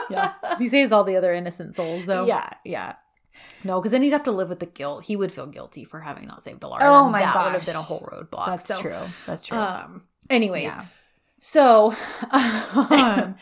yeah. 0.09 0.33
He 0.57 0.67
saves 0.67 0.91
all 0.91 1.03
the 1.03 1.15
other 1.15 1.33
innocent 1.33 1.75
souls, 1.75 2.05
though. 2.05 2.25
Yeah, 2.25 2.49
yeah. 2.63 2.95
No, 3.63 3.79
because 3.79 3.91
then 3.91 4.01
he'd 4.01 4.11
have 4.13 4.23
to 4.23 4.31
live 4.31 4.49
with 4.49 4.59
the 4.59 4.65
guilt. 4.65 5.05
He 5.05 5.15
would 5.15 5.31
feel 5.31 5.47
guilty 5.47 5.83
for 5.83 5.99
having 6.01 6.27
not 6.27 6.43
saved 6.43 6.61
Alara. 6.61 6.79
Oh 6.81 7.09
my 7.09 7.19
god, 7.21 7.33
that 7.35 7.43
would 7.45 7.53
have 7.53 7.65
been 7.65 7.75
a 7.75 7.81
whole 7.81 8.01
roadblock. 8.11 8.45
That's 8.45 8.65
so, 8.65 8.81
true. 8.81 8.95
That's 9.25 9.43
true. 9.43 9.57
Um. 9.57 10.03
Anyways, 10.29 10.63
yeah. 10.65 10.85
So, 11.39 11.93
um, 12.31 13.35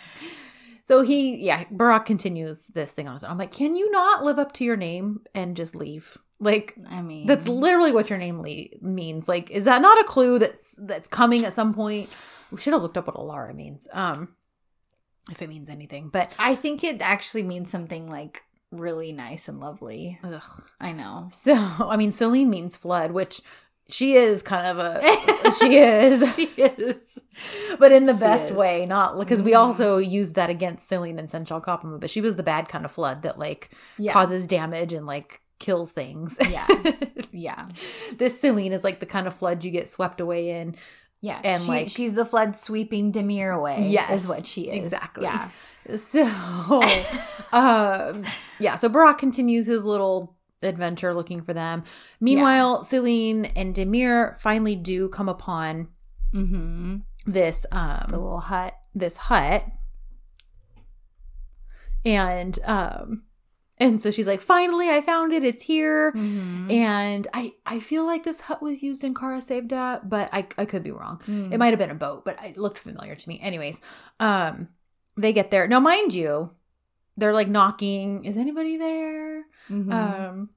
so 0.85 1.01
he, 1.01 1.37
yeah, 1.37 1.63
Burak 1.65 2.05
continues 2.05 2.67
this 2.67 2.93
thing 2.93 3.07
on 3.07 3.15
his 3.15 3.23
own. 3.23 3.31
I'm 3.31 3.37
like, 3.39 3.51
can 3.51 3.75
you 3.75 3.89
not 3.89 4.23
live 4.23 4.37
up 4.37 4.51
to 4.53 4.63
your 4.63 4.77
name 4.77 5.21
and 5.33 5.57
just 5.57 5.75
leave? 5.75 6.15
Like, 6.39 6.75
I 6.87 7.01
mean, 7.01 7.25
that's 7.25 7.47
literally 7.47 7.91
what 7.91 8.11
your 8.11 8.19
name 8.19 8.39
le- 8.39 8.77
means. 8.87 9.27
Like, 9.27 9.49
is 9.49 9.65
that 9.65 9.81
not 9.81 9.99
a 9.99 10.03
clue 10.03 10.37
that's 10.37 10.77
that's 10.79 11.07
coming 11.07 11.43
at 11.43 11.53
some 11.53 11.73
point? 11.73 12.09
We 12.51 12.59
should 12.59 12.73
have 12.73 12.83
looked 12.83 12.99
up 12.99 13.07
what 13.07 13.15
Alara 13.15 13.55
means. 13.55 13.87
Um, 13.91 14.35
if 15.31 15.41
it 15.41 15.49
means 15.49 15.71
anything, 15.71 16.09
but 16.09 16.31
I 16.37 16.53
think 16.53 16.83
it 16.83 17.01
actually 17.01 17.41
means 17.41 17.71
something 17.71 18.07
like 18.07 18.43
really 18.71 19.11
nice 19.11 19.47
and 19.47 19.59
lovely. 19.59 20.19
ugh. 20.23 20.43
I 20.79 20.91
know. 20.91 21.29
so 21.31 21.53
I 21.79 21.97
mean, 21.97 22.11
Celine 22.11 22.51
means 22.51 22.75
flood, 22.75 23.09
which 23.11 23.41
she 23.89 24.15
is 24.15 24.41
kind 24.41 24.65
of 24.67 24.77
a 24.77 25.01
she 25.59 25.77
is. 25.77 26.35
she 26.35 26.43
is. 26.57 27.19
but 27.79 27.91
in 27.91 28.05
the 28.05 28.13
She 28.13 28.19
best 28.19 28.45
is. 28.51 28.51
way, 28.53 28.85
not 28.85 29.17
because 29.19 29.41
we 29.41 29.51
Mhm. 29.51 29.59
also 29.59 29.97
used 29.97 30.35
that 30.35 30.49
against 30.49 30.87
Celine 30.89 31.19
and 31.19 31.29
Sen 31.29 31.45
Çal 31.45 31.61
Kapımı, 31.61 31.99
but 31.99 32.09
she 32.09 32.21
was 32.21 32.35
the 32.35 32.43
bad 32.43 32.67
kind 32.67 32.85
of 32.85 32.91
flood 32.91 33.21
that 33.23 33.37
like 33.37 33.69
Yeah. 33.97 34.13
causes 34.13 34.47
damage 34.47 34.93
and 34.93 35.05
like 35.05 35.41
kills 35.59 35.91
things. 35.91 36.37
Yeah. 36.49 36.67
Yeah. 37.31 37.67
this 38.17 38.39
Celine 38.39 38.71
is 38.73 38.83
like 38.83 38.99
the 39.01 39.05
kind 39.05 39.27
of 39.27 39.33
flood 39.33 39.63
you 39.65 39.71
get 39.71 39.87
swept 39.89 40.21
away 40.21 40.49
in. 40.61 40.75
Yeah. 41.21 41.39
And, 41.43 41.61
she, 41.61 41.67
like- 41.69 41.89
she's 41.89 42.13
the 42.13 42.25
flood 42.25 42.55
sweeping 42.55 43.11
Demir 43.11 43.53
away. 43.53 43.87
Yes, 43.89 44.23
Is 44.23 44.27
what 44.27 44.47
she 44.47 44.69
is. 44.69 44.77
exactly. 44.77 45.23
Yeah. 45.25 45.49
So, 45.97 46.23
um, 47.53 48.25
yeah. 48.59 48.75
So 48.75 48.89
Burak 48.89 49.17
continues 49.17 49.67
his 49.67 49.83
little 49.83 50.34
adventure 50.63 51.13
looking 51.13 51.41
for 51.41 51.53
them. 51.53 51.83
Meanwhile, 52.19 52.83
Celine 52.83 53.45
and 53.55 53.75
Demir 53.75 54.39
finally 54.39 54.75
do 54.75 55.09
come 55.09 55.29
upon 55.29 55.89
Mm-hmm. 56.33 56.97
this 57.25 57.65
um 57.71 58.05
The 58.09 58.17
little 58.19 58.39
hut. 58.41 58.73
this 58.93 59.15
hut 59.17 59.65
and 62.03 62.59
um 62.65 63.23
and 63.77 64.01
so 64.01 64.11
she's 64.11 64.27
like 64.27 64.41
finally 64.41 64.89
i 64.89 65.01
found 65.01 65.33
it 65.33 65.43
it's 65.43 65.63
here 65.63 66.11
Mm-hmm. 66.11 66.69
and 66.71 67.27
i 67.33 67.53
i 67.65 67.79
feel 67.79 68.05
like 68.05 68.23
this 68.23 68.41
hut 68.41 68.61
was 68.61 68.83
used 68.83 69.03
in 69.03 69.13
Kara 69.13 69.39
Sevda, 69.39 70.07
but 70.07 70.29
i 70.33 70.47
i 70.57 70.65
could 70.65 70.83
be 70.83 70.91
wrong 70.91 71.21
Mm. 71.27 71.53
it 71.53 71.57
might 71.57 71.69
have 71.71 71.79
been 71.79 71.89
a 71.91 71.95
boat 71.95 72.25
but 72.25 72.37
it 72.43 72.57
looked 72.57 72.77
familiar 72.79 73.15
to 73.15 73.29
me 73.29 73.39
anyways 73.41 73.81
um 74.19 74.67
they 75.17 75.33
get 75.33 75.51
there 75.51 75.67
now 75.67 75.79
mind 75.79 76.13
you 76.13 76.51
they're 77.17 77.33
like 77.33 77.47
knocking 77.47 78.25
is 78.25 78.35
anybody 78.37 78.75
there 78.77 79.24
Mhm. 79.69 79.91
um 79.91 80.49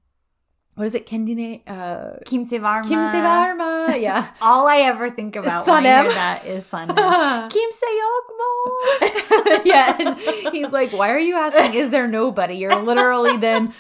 what 0.75 0.87
is 0.87 0.95
it 0.95 1.07
kendine 1.07 1.63
uh 1.67 2.19
Kim 2.25 2.45
Sevarma. 2.45 2.85
kim 2.87 2.99
sevarma 2.99 4.01
yeah 4.01 4.29
All 4.41 4.67
I 4.69 4.79
ever 4.79 5.11
think 5.11 5.35
about 5.35 5.67
when 5.67 5.87
I 5.87 6.03
hear 6.03 6.13
that 6.13 6.45
is 6.47 6.67
Sanem. 6.67 6.95
Kim 7.51 7.71
Seyokmo. 7.83 9.65
yeah, 9.65 9.97
and 9.99 10.19
he's 10.55 10.71
like, 10.71 10.93
"Why 10.93 11.11
are 11.11 11.19
you 11.19 11.37
asking? 11.37 11.75
Is 11.75 11.91
there 11.91 12.07
nobody?" 12.07 12.55
You're 12.57 12.77
literally 12.77 13.37
then 13.39 13.73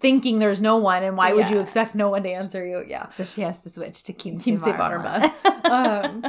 thinking 0.00 0.38
there's 0.40 0.60
no 0.60 0.76
one, 0.76 1.02
and 1.04 1.16
why 1.16 1.32
would 1.32 1.48
you 1.48 1.60
expect 1.60 1.94
no 1.94 2.08
one 2.10 2.22
to 2.24 2.30
answer 2.30 2.66
you? 2.66 2.84
Yeah, 2.86 3.08
So 3.12 3.24
she 3.24 3.40
has 3.42 3.62
to 3.62 3.70
switch 3.70 4.02
to 4.04 4.12
Kim, 4.12 4.38
Kim 4.38 4.56
Sevarma. 4.58 5.30
um, 5.70 6.24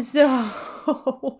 so 0.00 1.38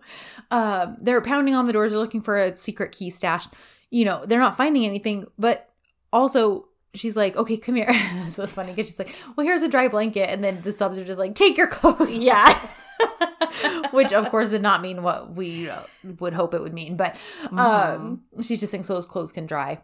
um, 0.51 0.97
they're 1.01 1.21
pounding 1.21 1.55
on 1.55 1.67
the 1.67 1.73
doors. 1.73 1.91
They're 1.91 1.99
looking 1.99 2.21
for 2.21 2.37
a 2.41 2.55
secret 2.55 2.91
key 2.91 3.09
stash. 3.09 3.47
You 3.89 4.05
know, 4.05 4.25
they're 4.25 4.39
not 4.39 4.57
finding 4.57 4.85
anything, 4.85 5.25
but 5.37 5.69
also. 6.13 6.67
She's 6.95 7.15
like, 7.15 7.35
okay, 7.35 7.57
come 7.57 7.73
here. 7.73 7.91
so 8.29 8.43
it's 8.43 8.53
funny 8.53 8.71
because 8.71 8.87
she's 8.87 8.99
like, 8.99 9.15
well, 9.35 9.43
here's 9.43 9.63
a 9.63 9.67
dry 9.67 9.87
blanket. 9.87 10.29
And 10.29 10.43
then 10.43 10.61
the 10.61 10.71
subs 10.71 10.95
are 10.99 11.03
just 11.03 11.19
like, 11.19 11.33
take 11.33 11.57
your 11.57 11.65
clothes. 11.77 12.13
yeah. 12.13 12.47
which 13.91 14.13
of 14.13 14.29
course 14.29 14.49
did 14.49 14.61
not 14.61 14.81
mean 14.81 15.01
what 15.03 15.33
we 15.35 15.69
uh, 15.69 15.81
would 16.19 16.33
hope 16.33 16.53
it 16.53 16.61
would 16.61 16.73
mean 16.73 16.95
but 16.95 17.15
um 17.51 18.21
she's 18.41 18.59
just 18.59 18.71
saying 18.71 18.83
so 18.83 18.95
his 18.95 19.05
clothes 19.05 19.31
can 19.31 19.45
dry 19.45 19.79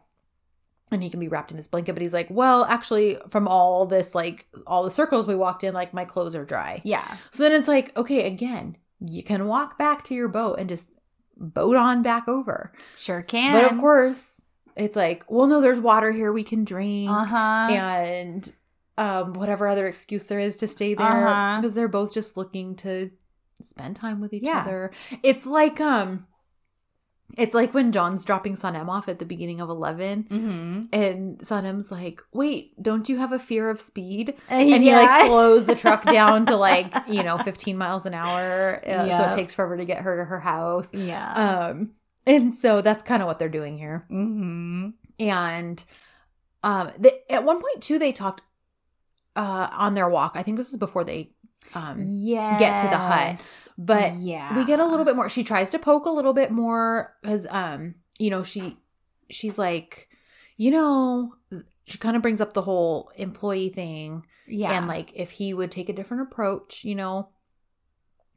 and 0.91 1.03
he 1.03 1.09
can 1.09 1.19
be 1.19 1.27
wrapped 1.27 1.51
in 1.51 1.57
this 1.57 1.67
blanket 1.67 1.93
but 1.93 2.01
he's 2.01 2.13
like 2.13 2.27
well 2.29 2.63
actually 2.65 3.17
from 3.29 3.47
all 3.47 3.85
this 3.85 4.15
like 4.15 4.47
all 4.65 4.83
the 4.83 4.91
circles 4.91 5.27
we 5.27 5.35
walked 5.35 5.63
in 5.63 5.73
like 5.73 5.93
my 5.93 6.05
clothes 6.05 6.35
are 6.35 6.45
dry 6.45 6.81
yeah. 6.83 7.17
so 7.31 7.43
then 7.43 7.51
it's 7.51 7.67
like 7.67 7.95
okay 7.97 8.25
again 8.25 8.77
you 8.99 9.23
can 9.23 9.45
walk 9.47 9.77
back 9.77 10.03
to 10.03 10.15
your 10.15 10.27
boat 10.27 10.55
and 10.59 10.69
just 10.69 10.89
boat 11.37 11.75
on 11.75 12.01
back 12.01 12.27
over 12.27 12.71
Sure 12.97 13.21
can. 13.21 13.53
but 13.53 13.71
of 13.71 13.79
course 13.79 14.38
it's 14.79 14.95
like 14.95 15.23
well 15.29 15.47
no 15.47 15.61
there's 15.61 15.79
water 15.79 16.11
here 16.11 16.31
we 16.31 16.43
can 16.43 16.63
drink 16.63 17.09
Uh 17.09 17.25
huh. 17.25 17.67
and 17.71 18.53
um 18.97 19.33
whatever 19.33 19.67
other 19.67 19.85
excuse 19.87 20.25
there 20.25 20.39
is 20.39 20.55
to 20.57 20.67
stay 20.67 20.93
there 20.93 21.27
Uh-huh. 21.27 21.61
because 21.61 21.75
they're 21.75 21.87
both 21.87 22.13
just 22.13 22.35
looking 22.37 22.75
to 22.77 23.11
spend 23.61 23.95
time 23.95 24.19
with 24.21 24.33
each 24.33 24.43
Yeah. 24.43 24.61
other. 24.61 24.91
It's 25.23 25.45
like 25.45 25.79
um 25.81 26.25
it's 27.37 27.53
like 27.53 27.75
when 27.75 27.91
Can's 27.91 28.25
dropping 28.25 28.55
Sanem 28.55 28.89
off 28.89 29.07
at 29.07 29.19
the 29.19 29.25
beginning 29.25 29.61
of 29.61 29.69
11 29.69 30.23
Mm-hmm. 30.31 30.81
and 30.91 31.37
Sanem's 31.39 31.91
like, 31.91 32.21
"Wait, 32.33 32.73
don't 32.81 33.07
you 33.07 33.17
have 33.19 33.31
a 33.31 33.37
fear 33.37 33.69
of 33.69 33.79
speed?" 33.79 34.33
And 34.49 34.67
And 34.67 34.81
he 34.81 34.91
like 34.91 35.25
slows 35.27 35.65
the 35.65 35.75
truck 35.75 36.05
down 36.05 36.47
to 36.47 36.55
like, 36.55 36.91
you 37.07 37.21
know, 37.21 37.37
15 37.37 37.77
miles 37.77 38.07
an 38.07 38.15
hour. 38.15 38.81
uh, 38.85 39.09
So 39.15 39.29
it 39.29 39.35
takes 39.35 39.53
forever 39.53 39.77
to 39.77 39.85
get 39.85 39.99
her 40.01 40.17
to 40.17 40.25
her 40.25 40.39
house. 40.39 40.89
yeah. 40.91 41.67
Um 41.69 41.91
and 42.29 42.55
so 42.55 42.81
that's 42.81 43.03
kind 43.03 43.21
of 43.21 43.27
what 43.27 43.39
they're 43.39 43.49
doing 43.49 43.77
here 43.77 44.05
mm-hmm. 44.09 44.89
and 45.19 45.83
um 46.63 46.91
they, 46.97 47.19
at 47.29 47.43
one 47.43 47.59
point 47.59 47.81
too 47.81 47.99
they 47.99 48.11
talked 48.11 48.41
uh 49.35 49.69
on 49.71 49.95
their 49.95 50.07
walk 50.07 50.33
i 50.35 50.43
think 50.43 50.57
this 50.57 50.69
is 50.69 50.77
before 50.77 51.03
they 51.03 51.31
um 51.75 51.97
yeah. 51.99 52.57
get 52.57 52.79
to 52.79 52.87
the 52.87 52.97
hut. 52.97 53.45
but 53.77 54.15
yeah, 54.15 54.55
we 54.57 54.65
get 54.65 54.79
a 54.79 54.85
little 54.85 55.05
bit 55.05 55.15
more 55.15 55.29
she 55.29 55.43
tries 55.43 55.69
to 55.71 55.79
poke 55.79 56.05
a 56.05 56.09
little 56.09 56.33
bit 56.33 56.51
more 56.51 57.15
because 57.21 57.45
um 57.49 57.95
you 58.17 58.29
know 58.29 58.43
she 58.43 58.77
she's 59.29 59.57
like 59.57 60.09
you 60.57 60.71
know 60.71 61.35
she 61.85 61.97
kind 61.97 62.15
of 62.15 62.21
brings 62.21 62.41
up 62.41 62.53
the 62.53 62.61
whole 62.61 63.11
employee 63.15 63.69
thing 63.69 64.25
yeah, 64.47 64.71
and 64.71 64.87
like 64.87 65.11
if 65.15 65.31
he 65.31 65.53
would 65.53 65.71
take 65.71 65.89
a 65.89 65.93
different 65.93 66.23
approach 66.23 66.83
you 66.83 66.95
know 66.95 67.29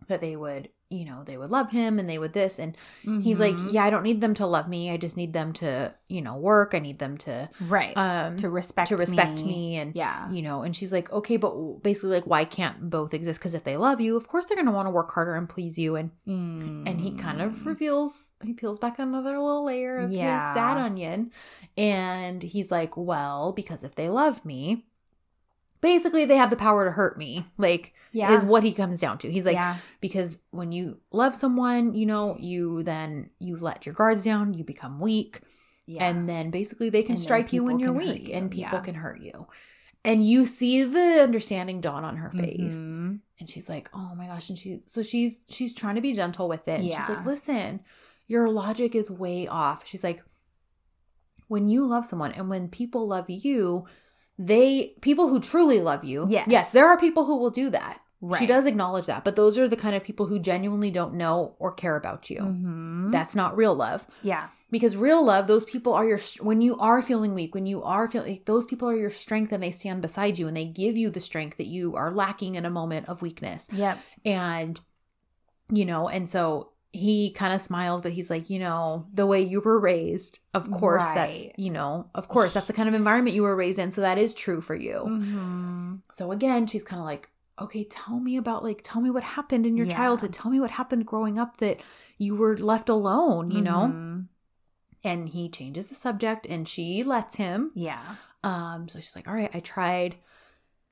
that 0.09 0.21
they 0.21 0.37
would 0.37 0.69
you 0.93 1.05
know 1.05 1.25
they 1.25 1.37
would 1.39 1.51
love 1.51 1.71
him 1.71 1.99
and 1.99 2.09
they 2.09 2.19
would 2.19 2.33
this 2.35 2.59
and 2.59 2.77
he's 3.23 3.41
like 3.41 3.57
Mhm. 3.57 3.73
yeah 3.73 3.85
i 3.85 3.91
don't 3.91 4.03
need 4.03 4.21
them 4.21 4.35
to 4.35 4.47
love 4.47 4.69
me 4.69 4.91
i 4.91 4.97
just 4.97 5.17
need 5.17 5.33
them 5.33 5.53
to 5.55 5.93
you 6.09 6.21
know 6.21 6.37
work 6.37 6.75
i 6.75 6.79
need 6.79 6.99
them 6.99 7.17
to 7.19 7.49
right 7.61 7.97
um 7.97 8.37
to 8.37 8.51
respect 8.51 8.89
to 8.89 8.97
respect 8.97 9.45
me, 9.45 9.77
and 9.77 9.95
yeah, 9.97 10.31
you 10.31 10.43
know 10.43 10.63
and 10.63 10.77
she's 10.77 10.93
like 10.93 11.11
okay 11.13 11.37
but 11.37 11.83
basically 11.83 12.11
like 12.11 12.27
why 12.27 12.45
can't 12.45 12.91
both 12.91 13.15
exist 13.15 13.41
because 13.41 13.55
if 13.55 13.65
they 13.65 13.77
love 13.77 14.01
you 14.01 14.17
of 14.17 14.29
course 14.29 14.47
they're 14.47 14.57
going 14.57 14.67
to 14.67 14.73
want 14.73 14.87
to 14.87 14.91
work 14.91 15.11
harder 15.13 15.35
and 15.35 15.49
please 15.49 15.79
you 15.79 15.97
and 15.97 16.11
and 16.27 17.01
he 17.01 17.11
kind 17.13 17.41
Mm. 17.41 17.47
of 17.47 17.67
reveals 17.67 18.29
he 18.45 18.53
peels 18.53 18.79
back 18.79 18.99
another 18.99 19.39
little 19.39 19.65
layer 19.65 19.99
of 19.99 20.11
Yeah. 20.11 20.35
his 20.35 20.55
sad 20.55 20.77
onion 20.77 21.31
and 21.77 22.43
he's 22.43 22.71
like 22.71 22.97
well 22.97 23.53
because 23.53 23.83
if 23.85 23.95
they 23.95 24.09
love 24.09 24.45
me 24.45 24.85
basically 25.83 26.25
they 26.25 26.37
have 26.37 26.49
the 26.49 26.57
power 26.57 26.87
to 26.87 26.93
hurt 26.93 27.19
me 27.19 27.45
like 27.59 27.93
yeah, 28.13 28.33
is 28.33 28.43
what 28.43 28.63
he 28.63 28.73
comes 28.73 29.01
down 29.01 29.19
to. 29.19 29.31
He's 29.31 29.45
like 29.45 29.55
yeah, 29.55 29.77
because 30.01 30.39
when 30.51 30.73
you 30.73 31.01
love 31.11 31.35
someone 31.35 31.93
you 31.93 32.07
know 32.07 32.37
you 32.39 32.83
then 32.83 33.29
you 33.39 33.59
let 33.59 33.85
your 33.85 33.93
guards 33.95 34.25
down 34.25 34.55
you 34.55 34.65
become 34.65 34.99
weak 35.01 35.41
yeah. 35.87 36.09
and 36.09 36.27
then 36.29 36.51
basically 36.51 36.89
they 36.89 37.03
can 37.03 37.17
And 37.17 37.23
strike 37.23 37.53
you 37.53 37.65
when 37.65 37.79
you're 37.79 37.93
weak 37.93 38.29
you, 38.29 38.35
and 38.35 38.51
people 38.51 38.79
can 38.81 38.95
hurt 38.95 39.21
you. 39.21 39.47
And 40.05 40.27
you 40.27 40.45
see 40.45 40.83
the 40.83 41.23
understanding 41.23 41.81
dawn 41.81 42.05
on 42.05 42.17
her 42.17 42.31
face. 42.31 42.75
Mhm. 42.75 43.21
and 43.39 43.51
she's 43.51 43.69
like 43.69 43.91
oh 43.93 44.15
my 44.15 44.27
gosh. 44.29 44.49
And 44.49 44.59
she 44.59 44.81
so 44.87 45.03
she's 45.03 45.45
she's 45.49 45.75
trying 45.75 45.97
to 45.97 46.01
be 46.01 46.15
gentle 46.15 46.49
with 46.49 46.67
it. 46.69 46.81
And 46.81 46.85
she's 46.89 47.09
like 47.09 47.27
listen 47.27 47.81
your 48.29 48.49
logic 48.49 48.95
is 48.95 49.11
way 49.11 49.47
off. 49.49 49.87
She's 49.87 50.05
like 50.05 50.23
when 51.49 51.67
you 51.67 51.87
love 51.87 52.07
someone 52.07 52.33
and 52.33 52.49
when 52.49 52.69
people 52.69 53.07
love 53.07 53.29
you 53.29 53.85
they 54.47 54.95
people 55.01 55.29
who 55.29 55.41
truly 55.41 55.81
love 55.81 56.05
you. 56.05 56.25
Yes. 56.29 56.47
yes. 56.49 56.73
There 56.73 56.87
are 56.89 56.99
people 56.99 57.25
who 57.27 57.37
will 57.39 57.51
do 57.51 57.71
that. 57.71 58.01
She 58.39 58.47
does 58.47 58.67
acknowledge 58.67 59.07
that 59.07 59.25
but 59.25 59.35
those 59.35 59.59
are 59.59 59.67
the 59.69 59.77
kind 59.77 59.97
of 59.97 60.05
people 60.05 60.27
who 60.27 60.39
genuinely 60.39 60.93
don't 60.93 61.15
know 61.15 61.57
or 61.59 61.73
care 61.73 61.97
about 61.97 62.31
you. 62.31 62.39
Mhm. 62.41 63.11
that's 63.11 63.35
not 63.35 63.57
real 63.57 63.75
love. 63.75 64.07
Yeah, 64.23 64.47
because 64.71 64.97
real 64.97 65.25
love 65.25 65.49
those 65.49 65.65
people 65.65 65.93
are 65.93 66.05
your 66.07 66.21
when 66.41 66.61
you 66.61 66.77
are 66.79 67.03
feeling 67.03 67.35
weak 67.35 67.53
when 67.55 67.67
you 67.67 67.83
are 67.83 68.07
feeling 68.07 68.41
those 68.45 68.65
people 68.65 68.89
are 68.89 68.97
your 68.97 69.11
strength 69.11 69.51
and 69.53 69.61
they 69.63 69.73
stand 69.73 70.03
beside 70.03 70.39
you 70.39 70.47
and 70.47 70.57
they 70.57 70.65
give 70.65 70.97
you 70.97 71.11
the 71.11 71.19
strength 71.21 71.57
that 71.59 71.67
you 71.67 71.97
are 71.97 72.13
lacking 72.13 72.55
in 72.55 72.65
a 72.65 72.71
moment 72.71 73.09
of 73.09 73.23
weakness. 73.23 73.67
Yep, 73.73 73.99
and 74.25 74.81
you 75.71 75.85
know 75.85 76.09
and 76.09 76.31
so 76.31 76.72
he 76.95 77.31
kind 77.31 77.55
of 77.55 77.61
smiles 77.61 78.03
but 78.03 78.13
he's 78.13 78.29
like 78.29 78.51
you 78.51 78.59
know 78.59 79.07
the 79.15 79.27
way 79.27 79.41
you 79.41 79.61
were 79.63 79.81
raised 79.81 80.39
of 80.53 80.71
course 80.71 81.03
Right. 81.05 81.15
that's 81.15 81.59
you 81.59 81.71
know 81.71 82.11
of 82.15 82.29
course 82.29 82.53
that's 82.53 82.67
the 82.67 82.75
kind 82.75 82.89
of 82.89 82.95
environment 82.95 83.35
you 83.35 83.43
were 83.43 83.57
raised 83.57 83.79
in 83.79 83.93
so 83.93 84.03
that 84.03 84.19
is 84.19 84.35
true 84.35 84.61
for 84.61 84.75
you 84.75 84.99
Mhm. 85.07 86.01
so 86.11 86.33
again 86.33 86.67
she's 86.67 86.85
kind 86.85 87.01
of 87.01 87.07
like 87.07 87.31
okay 87.59 87.85
tell 87.85 88.21
me 88.21 88.37
about 88.37 88.63
like 88.63 88.81
tell 88.85 89.01
me 89.01 89.09
what 89.11 89.23
happened 89.23 89.65
in 89.65 89.77
your 89.77 89.87
Yeah. 89.87 89.97
childhood 89.97 90.33
tell 90.35 90.51
me 90.51 90.61
what 90.61 90.71
happened 90.73 91.07
growing 91.07 91.39
up 91.39 91.57
that 91.59 91.81
you 92.19 92.35
were 92.37 92.57
left 92.59 92.89
alone 92.91 93.51
you 93.51 93.63
know 93.63 93.87
Mhm. 93.89 94.27
and 95.03 95.29
he 95.31 95.49
changes 95.49 95.89
the 95.89 95.95
subject 95.95 96.47
and 96.47 96.69
she 96.69 97.03
lets 97.03 97.37
him 97.37 97.71
yeah, 97.75 98.17
um 98.45 98.89
so 98.89 98.99
she's 99.01 99.17
like 99.17 99.27
all 99.29 99.35
right 99.35 99.51
i 99.55 99.61
tried 99.61 100.17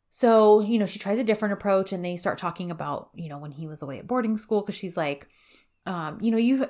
so 0.09 0.61
you 0.61 0.79
know 0.79 0.87
she 0.87 0.99
tries 0.99 1.19
a 1.19 1.25
different 1.25 1.53
approach 1.53 1.93
and 1.93 2.05
they 2.05 2.17
start 2.17 2.39
talking 2.39 2.71
about 2.71 3.11
you 3.15 3.29
know 3.29 3.39
when 3.39 3.53
he 3.53 3.67
was 3.67 3.83
away 3.83 3.99
at 3.99 4.07
boarding 4.07 4.37
school 4.37 4.61
because 4.63 4.75
she's 4.75 4.97
like 4.97 5.29
um 5.87 6.19
you 6.21 6.31
know 6.31 6.37
you 6.39 6.69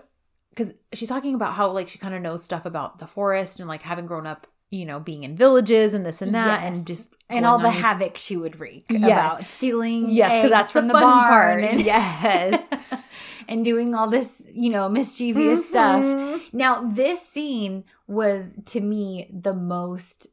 because 0.51 0.73
she's 0.93 1.09
talking 1.09 1.35
about 1.35 1.55
how 1.55 1.70
like 1.70 1.89
she 1.89 1.99
kind 1.99 2.15
of 2.15 2.23
knows 2.23 2.43
stuff 2.45 2.65
about 2.66 2.99
the 2.99 3.07
forest 3.07 3.61
and 3.61 3.69
like 3.69 3.82
having 3.82 4.07
grown 4.07 4.27
up 4.27 4.47
you 4.70 4.85
know 4.85 5.01
being 5.01 5.24
in 5.24 5.37
villages 5.37 5.95
and 5.95 6.07
this 6.07 6.23
and 6.23 6.35
that 6.35 6.62
Yes. 6.62 6.77
and 6.78 6.87
just 6.87 7.15
and 7.28 7.45
all 7.47 7.59
the 7.59 7.70
these- 7.70 7.81
havoc 7.81 8.16
she 8.16 8.37
would 8.37 8.61
wreak 8.61 8.85
Yes. 8.89 9.03
about 9.03 9.45
stealing 9.47 10.11
yes 10.11 10.32
because 10.32 10.51
that's 10.51 10.70
from 10.70 10.87
the, 10.89 10.95
the, 10.95 11.01
barn 11.01 11.65
and, 11.70 11.81
yes 11.81 12.62
and 13.49 13.65
doing 13.65 13.95
all 13.95 14.09
this 14.09 14.43
you 14.53 14.70
know 14.70 14.89
mischievous 14.89 15.66
stuff 15.66 16.03
Mhm. 16.05 16.41
now 16.53 16.82
this 16.82 17.20
scene 17.20 17.85
was 18.07 18.55
to 18.66 18.81
me 18.81 19.28
the 19.32 19.55
most 19.55 20.28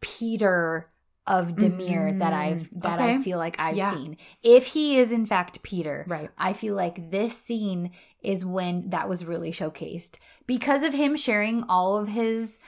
peter 0.00 0.88
of 1.26 1.54
demir 1.56 2.18
that 2.18 2.32
Mhm. 2.34 2.36
i've 2.36 2.68
that 2.82 3.00
i 3.00 3.20
feel 3.22 3.38
like 3.38 3.56
i've 3.58 3.76
Yeah. 3.76 3.92
seen 3.94 4.16
if 4.42 4.66
he 4.68 4.98
is 4.98 5.10
in 5.10 5.24
fact 5.24 5.62
peter 5.62 6.04
right 6.06 6.28
I 6.36 6.52
feel 6.52 6.74
like 6.74 7.10
this 7.10 7.36
scene 7.38 7.92
is 8.22 8.44
when 8.44 8.90
that 8.90 9.08
was 9.08 9.24
really 9.24 9.50
showcased 9.50 10.18
because 10.46 10.82
of 10.84 10.92
him 10.92 11.16
sharing 11.16 11.64
all 11.68 11.96
of 11.96 12.08
his 12.08 12.58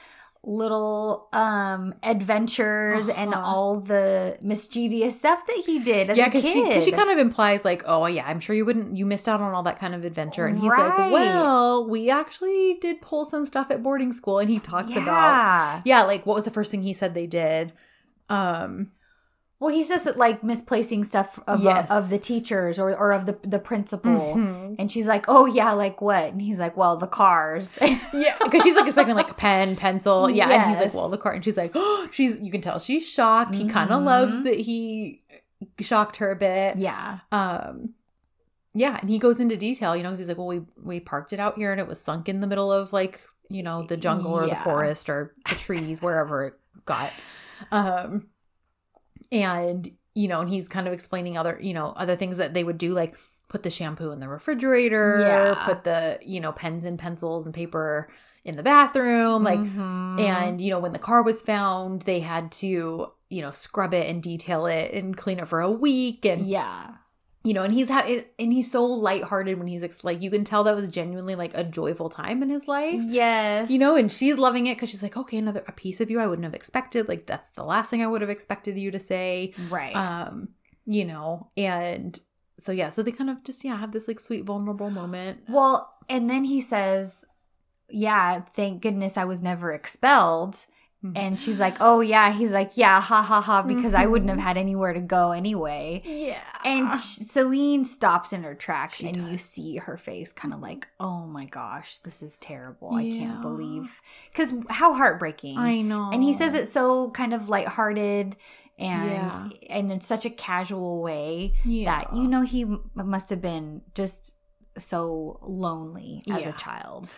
little 0.43 1.27
um 1.33 1.93
adventures 2.03 3.09
and 3.09 3.33
Uh-huh. 3.33 3.43
all 3.45 3.79
the 3.79 4.37
mischievous 4.41 5.17
stuff 5.17 5.45
that 5.47 5.57
he 5.65 5.79
did 5.79 6.09
as 6.09 6.17
yeah 6.17 6.29
kid. 6.29 6.41
she, 6.43 6.63
'cause 6.71 6.83
she 6.83 6.91
kind 6.91 7.09
of 7.09 7.17
implies 7.17 7.65
like 7.65 7.83
oh 7.85 8.05
yeah 8.05 8.25
i'm 8.27 8.39
sure 8.39 8.55
you 8.55 8.65
wouldn't 8.65 8.95
you 8.95 9.05
missed 9.05 9.27
out 9.27 9.41
on 9.41 9.53
all 9.53 9.63
that 9.63 9.79
kind 9.79 9.93
of 9.93 10.05
adventure 10.05 10.45
and 10.45 10.59
he's 10.59 10.69
Right. 10.71 10.87
like 10.97 11.11
well 11.11 11.89
we 11.89 12.09
actually 12.09 12.75
did 12.81 13.01
pull 13.01 13.25
some 13.25 13.45
stuff 13.45 13.69
at 13.71 13.83
boarding 13.83 14.13
school 14.13 14.39
and 14.39 14.49
he 14.49 14.59
talks 14.59 14.91
about 14.91 15.31
yeah. 15.31 15.81
yeah 15.85 16.01
like 16.03 16.25
what 16.25 16.35
was 16.35 16.45
the 16.45 16.51
first 16.51 16.71
thing 16.71 16.83
he 16.83 16.93
said 16.93 17.13
they 17.13 17.27
did 17.27 17.73
um 18.29 18.91
Well, 19.59 19.73
he 19.73 19.83
says 19.83 20.03
that 20.03 20.17
like 20.17 20.43
misplacing 20.43 21.03
stuff 21.03 21.39
of 21.47 21.63
Yes. 21.63 21.89
of 21.89 22.09
the 22.09 22.17
teachers 22.19 22.77
or 22.79 22.95
or 22.95 23.11
of 23.11 23.25
the 23.25 23.37
the 23.43 23.57
principal. 23.59 24.11
mhm. 24.35 24.75
And 24.77 24.91
she's 24.91 25.07
like, 25.07 25.25
"Oh 25.27 25.45
yeah, 25.47 25.71
like 25.71 25.99
what?" 26.01 26.25
And 26.33 26.41
he's 26.41 26.59
like, 26.59 26.77
"Well, 26.77 26.95
the 26.97 27.07
cars." 27.07 27.71
yeah 28.13 28.37
because 28.43 28.61
she's 28.63 28.75
like 28.75 28.85
expecting 28.85 29.15
like 29.15 29.31
a 29.31 29.33
pen 29.33 29.75
pencil 29.75 30.29
yeah 30.29 30.49
and 30.49 30.71
he's 30.71 30.79
like 30.85 30.93
well 30.93 31.09
the 31.09 31.17
car 31.17 31.33
and 31.33 31.43
she's 31.43 31.57
like 31.57 31.71
oh 31.75 32.07
she's 32.11 32.39
you 32.39 32.51
can 32.51 32.61
tell 32.61 32.79
she's 32.79 33.05
shocked 33.07 33.55
he 33.55 33.67
kind 33.67 33.91
of 33.91 34.03
loves 34.03 34.43
that 34.43 34.55
he 34.59 35.21
shocked 35.81 36.17
her 36.17 36.31
a 36.31 36.35
bit 36.35 36.77
yeah. 36.77 37.19
um 37.31 37.89
yeah 38.73 38.97
and 39.01 39.09
he 39.09 39.17
goes 39.19 39.39
into 39.39 39.57
detail 39.57 39.95
you 39.95 40.03
know 40.03 40.09
'cause 40.09 40.19
he's 40.19 40.27
like 40.29 40.37
well 40.37 40.47
we 40.47 40.61
we 40.81 40.99
parked 40.99 41.33
it 41.33 41.39
out 41.39 41.57
here 41.57 41.71
and 41.71 41.81
it 41.81 41.87
was 41.87 41.99
sunk 41.99 42.29
in 42.29 42.39
the 42.39 42.47
middle 42.47 42.71
of 42.71 42.93
like 42.93 43.21
you 43.49 43.61
know 43.63 43.83
the 43.83 43.97
jungle 43.97 44.33
or 44.33 44.47
the 44.47 44.55
forest 44.55 45.09
or 45.09 45.33
the 45.49 45.55
trees 45.55 46.01
wherever 46.01 46.45
it 46.45 46.53
got 46.85 47.11
um 47.71 48.27
and 49.31 49.91
you 50.15 50.27
know 50.27 50.41
and 50.41 50.49
he's 50.49 50.67
kind 50.67 50.87
of 50.87 50.93
explaining 50.93 51.37
other 51.37 51.57
you 51.61 51.73
know 51.73 51.93
other 51.95 52.15
things 52.15 52.37
that 52.37 52.53
they 52.53 52.63
would 52.63 52.77
do 52.77 52.93
like 52.93 53.15
put 53.49 53.63
the 53.63 53.69
shampoo 53.69 54.11
in 54.11 54.19
the 54.19 54.27
refrigerator 54.27 55.19
Yeah. 55.25 55.65
put 55.65 55.83
the 55.83 56.19
you 56.21 56.39
know 56.39 56.51
pens 56.51 56.83
and 56.85 56.97
pencils 56.99 57.45
and 57.45 57.53
paper 57.55 58.07
in 58.43 58.55
the 58.55 58.63
bathroom 58.63 59.43
like 59.43 59.59
Mhm. 59.59 60.19
and 60.19 60.61
you 60.61 60.69
know 60.69 60.79
when 60.79 60.93
the 60.93 60.99
car 60.99 61.21
was 61.23 61.41
found 61.41 62.03
they 62.03 62.19
had 62.21 62.51
to 62.53 63.11
you 63.29 63.41
know 63.41 63.51
scrub 63.51 63.93
it 63.93 64.09
and 64.09 64.23
detail 64.23 64.65
it 64.65 64.93
and 64.93 65.15
clean 65.17 65.39
it 65.39 65.47
for 65.47 65.59
a 65.61 65.69
week 65.71 66.25
and 66.25 66.45
yeah. 66.47 66.95
You 67.47 67.53
know 67.53 67.63
and 67.63 67.73
he's 67.73 67.89
ha- 67.89 68.05
and 68.37 68.51
he's 68.53 68.69
so 68.69 68.83
lighthearted 68.83 69.57
when 69.57 69.67
he's 69.67 69.83
ex- 69.83 70.03
like 70.03 70.21
you 70.21 70.29
can 70.29 70.43
tell 70.43 70.63
that 70.63 70.75
was 70.75 70.87
genuinely 70.87 71.35
like 71.35 71.53
a 71.55 71.63
joyful 71.63 72.09
time 72.09 72.43
in 72.43 72.49
his 72.49 72.67
life 72.67 72.99
Yes. 72.99 73.69
you 73.69 73.79
know 73.79 73.95
and 73.95 74.11
she's 74.11 74.37
loving 74.37 74.67
it 74.67 74.75
because 74.75 74.89
she's 74.89 75.03
like 75.03 75.15
okay 75.15 75.37
another 75.37 75.63
a 75.67 75.71
piece 75.71 76.01
of 76.01 76.11
you 76.11 76.19
i 76.19 76.27
wouldn't 76.27 76.43
have 76.45 76.53
expected 76.53 77.07
like 77.07 77.25
that's 77.25 77.49
the 77.51 77.63
last 77.63 77.89
thing 77.89 78.01
i 78.03 78.07
would 78.07 78.21
have 78.21 78.29
expected 78.29 78.77
you 78.77 78.91
to 78.91 78.99
say 78.99 79.53
right. 79.69 79.95
um 79.95 80.49
you 80.85 81.05
know 81.05 81.49
and 81.55 82.19
so 82.59 82.71
yeah 82.71 82.89
so 82.89 83.01
they 83.03 83.11
kind 83.11 83.29
of 83.29 83.43
just 83.43 83.63
yeah 83.63 83.77
have 83.77 83.91
this 83.91 84.07
like 84.07 84.19
sweet 84.19 84.43
vulnerable 84.45 84.89
moment 84.89 85.39
well, 85.47 85.89
and 86.09 86.29
then 86.29 86.43
he 86.45 86.59
says, 86.61 87.23
"Yeah, 87.89 88.41
thank 88.41 88.81
goodness 88.81 89.17
I 89.17 89.25
was 89.25 89.41
never 89.41 89.71
expelled." 89.71 90.65
Mhm. 91.13 91.17
And 91.17 91.39
she's 91.39 91.59
like, 91.59 91.77
"Oh 91.79 91.99
yeah." 92.01 92.31
He's 92.31 92.51
like, 92.51 92.77
"Yeah, 92.77 92.99
ha 93.01 93.21
ha 93.21 93.41
ha," 93.41 93.61
because 93.61 93.93
I 93.93 94.05
wouldn't 94.05 94.29
have 94.29 94.39
Mhm. 94.39 94.43
had 94.43 94.57
anywhere 94.57 94.93
to 94.93 94.99
go 95.01 95.31
anyway. 95.31 96.01
yeah 96.05 96.41
And 96.65 96.99
Celine 96.99 97.85
stops 97.85 98.33
in 98.33 98.43
her 98.43 98.55
tracks, 98.55 98.97
She 98.97 99.07
and 99.07 99.29
you 99.29 99.37
see 99.37 99.77
her 99.77 99.97
face 99.97 100.31
kind 100.33 100.53
of 100.53 100.59
like, 100.61 100.87
"Oh 100.99 101.25
my 101.25 101.45
gosh, 101.45 101.97
this 101.99 102.21
is 102.21 102.37
terrible. 102.37 102.93
I 102.93 103.03
can't 103.03 103.41
believe." 103.41 104.01
Because 104.31 104.53
how 104.69 104.93
heartbreaking. 104.93 105.57
i 105.57 105.81
know 105.81 106.09
and 106.11 106.23
he 106.23 106.33
says 106.33 106.53
it 106.53 106.67
so 106.67 107.09
kind 107.11 107.33
of 107.33 107.49
lighthearted 107.49 108.35
and 108.79 109.09
Yeah. 109.11 109.49
and 109.69 109.91
in 109.91 110.01
such 110.01 110.25
a 110.25 110.29
casual 110.29 111.01
way 111.01 111.53
yeah. 111.65 111.89
that 112.03 112.13
you 112.13 112.27
know 112.27 112.41
he 112.41 112.65
must 112.93 113.29
have 113.29 113.41
been 113.41 113.81
just 113.95 114.33
so 114.77 115.39
lonely 115.41 116.21
as 116.29 116.43
Yeah. 116.43 116.49
a 116.49 116.53
child. 116.53 117.09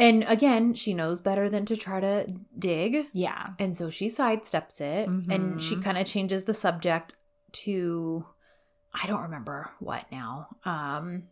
And 0.00 0.24
again 0.26 0.74
she 0.74 0.94
knows 0.94 1.20
better 1.20 1.48
than 1.48 1.64
to 1.66 1.76
try 1.76 2.00
to 2.00 2.26
dig 2.58 3.06
Yeah. 3.12 3.50
And 3.58 3.76
so 3.76 3.90
she 3.90 4.08
sidesteps 4.08 4.80
it 4.80 5.06
and 5.08 5.60
she 5.62 5.76
Mhm. 5.76 5.82
kind 5.84 5.98
of 5.98 6.06
changes 6.06 6.44
the 6.44 6.54
subject 6.54 7.14
to 7.64 8.26
I 8.92 9.06
don't 9.06 9.22
remember 9.22 9.70
what 9.78 10.10
now. 10.10 10.48
Um 10.64 11.28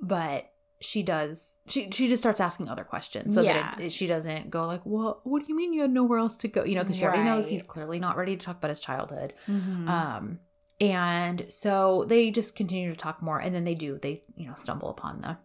but 0.00 0.48
she 0.80 1.02
does 1.04 1.58
she 1.68 1.90
she 1.92 2.08
just 2.08 2.22
starts 2.22 2.40
asking 2.40 2.68
other 2.68 2.84
questions 2.84 3.34
so 3.34 3.40
Yeah. 3.42 3.52
that 3.54 3.80
it, 3.80 3.92
she 3.92 4.06
doesn't 4.08 4.50
go 4.50 4.66
like, 4.66 4.80
"Well, 4.84 5.20
what 5.22 5.38
do 5.42 5.46
you 5.48 5.56
mean 5.56 5.72
you 5.72 5.82
had 5.82 5.92
nowhere 5.92 6.18
else 6.18 6.36
to 6.38 6.48
go?" 6.48 6.64
You 6.64 6.74
know, 6.74 6.84
cuz 6.84 6.96
she 6.96 7.04
already 7.04 7.22
knows 7.22 7.48
he's 7.48 7.62
clearly 7.62 7.98
not 8.00 8.16
ready 8.16 8.36
to 8.36 8.44
talk 8.44 8.56
about 8.58 8.70
his 8.70 8.80
childhood. 8.80 9.32
Mhm. 9.46 9.88
Um 9.88 10.40
And 10.80 11.46
so 11.48 12.04
they 12.08 12.32
just 12.32 12.56
continue 12.56 12.90
to 12.90 12.96
talk 12.96 13.22
more. 13.22 13.38
And 13.40 13.54
then 13.54 13.62
they 13.62 13.76
do, 13.76 13.98
they, 13.98 14.22
you 14.34 14.48
know, 14.48 14.54
stumble 14.56 14.90
upon 14.90 15.20
the, 15.20 15.38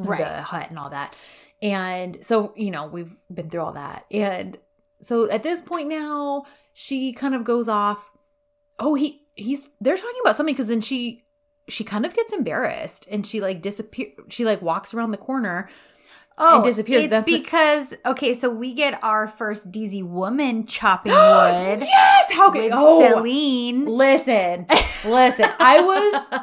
Right. 0.00 0.20
the 0.20 0.42
hut 0.42 0.66
and 0.70 0.78
all 0.78 0.90
that. 0.90 1.16
And 1.60 2.18
so, 2.24 2.52
you 2.56 2.70
know, 2.70 2.86
we've 2.86 3.16
been 3.32 3.50
through 3.50 3.62
all 3.62 3.72
that. 3.72 4.06
And 4.10 4.58
so 5.00 5.28
at 5.30 5.42
this 5.42 5.60
point 5.60 5.88
now, 5.88 6.44
she 6.72 7.12
kind 7.12 7.34
of 7.34 7.44
goes 7.44 7.68
off. 7.68 8.10
Oh, 8.78 8.94
he, 8.94 9.22
he's, 9.34 9.70
they're 9.80 9.96
talking 9.96 10.20
about 10.22 10.36
something 10.36 10.54
because 10.54 10.68
then 10.68 10.80
she, 10.80 11.24
she 11.68 11.84
kind 11.84 12.06
of 12.06 12.14
gets 12.14 12.32
embarrassed 12.32 13.06
and 13.10 13.26
she 13.26 13.40
like 13.40 13.60
disappear. 13.60 14.08
She 14.28 14.44
like 14.44 14.62
walks 14.62 14.94
around 14.94 15.10
the 15.10 15.16
corner 15.16 15.68
Oh, 16.38 16.56
and 16.56 16.64
disappears. 16.64 17.04
It's 17.04 17.10
That's 17.10 17.26
the- 17.26 17.38
because 17.38 17.94
okay, 18.06 18.32
so 18.34 18.48
we 18.50 18.72
get 18.74 19.02
our 19.02 19.26
first 19.28 19.70
DZ 19.72 20.02
woman 20.04 20.66
chopping 20.66 21.12
wood 21.12 21.80
yes! 21.80 22.32
How 22.32 22.50
good? 22.50 22.70
Oh, 22.74 23.06
Celine. 23.16 23.84
Listen, 23.86 24.66
listen. 25.04 25.46
I 25.58 25.80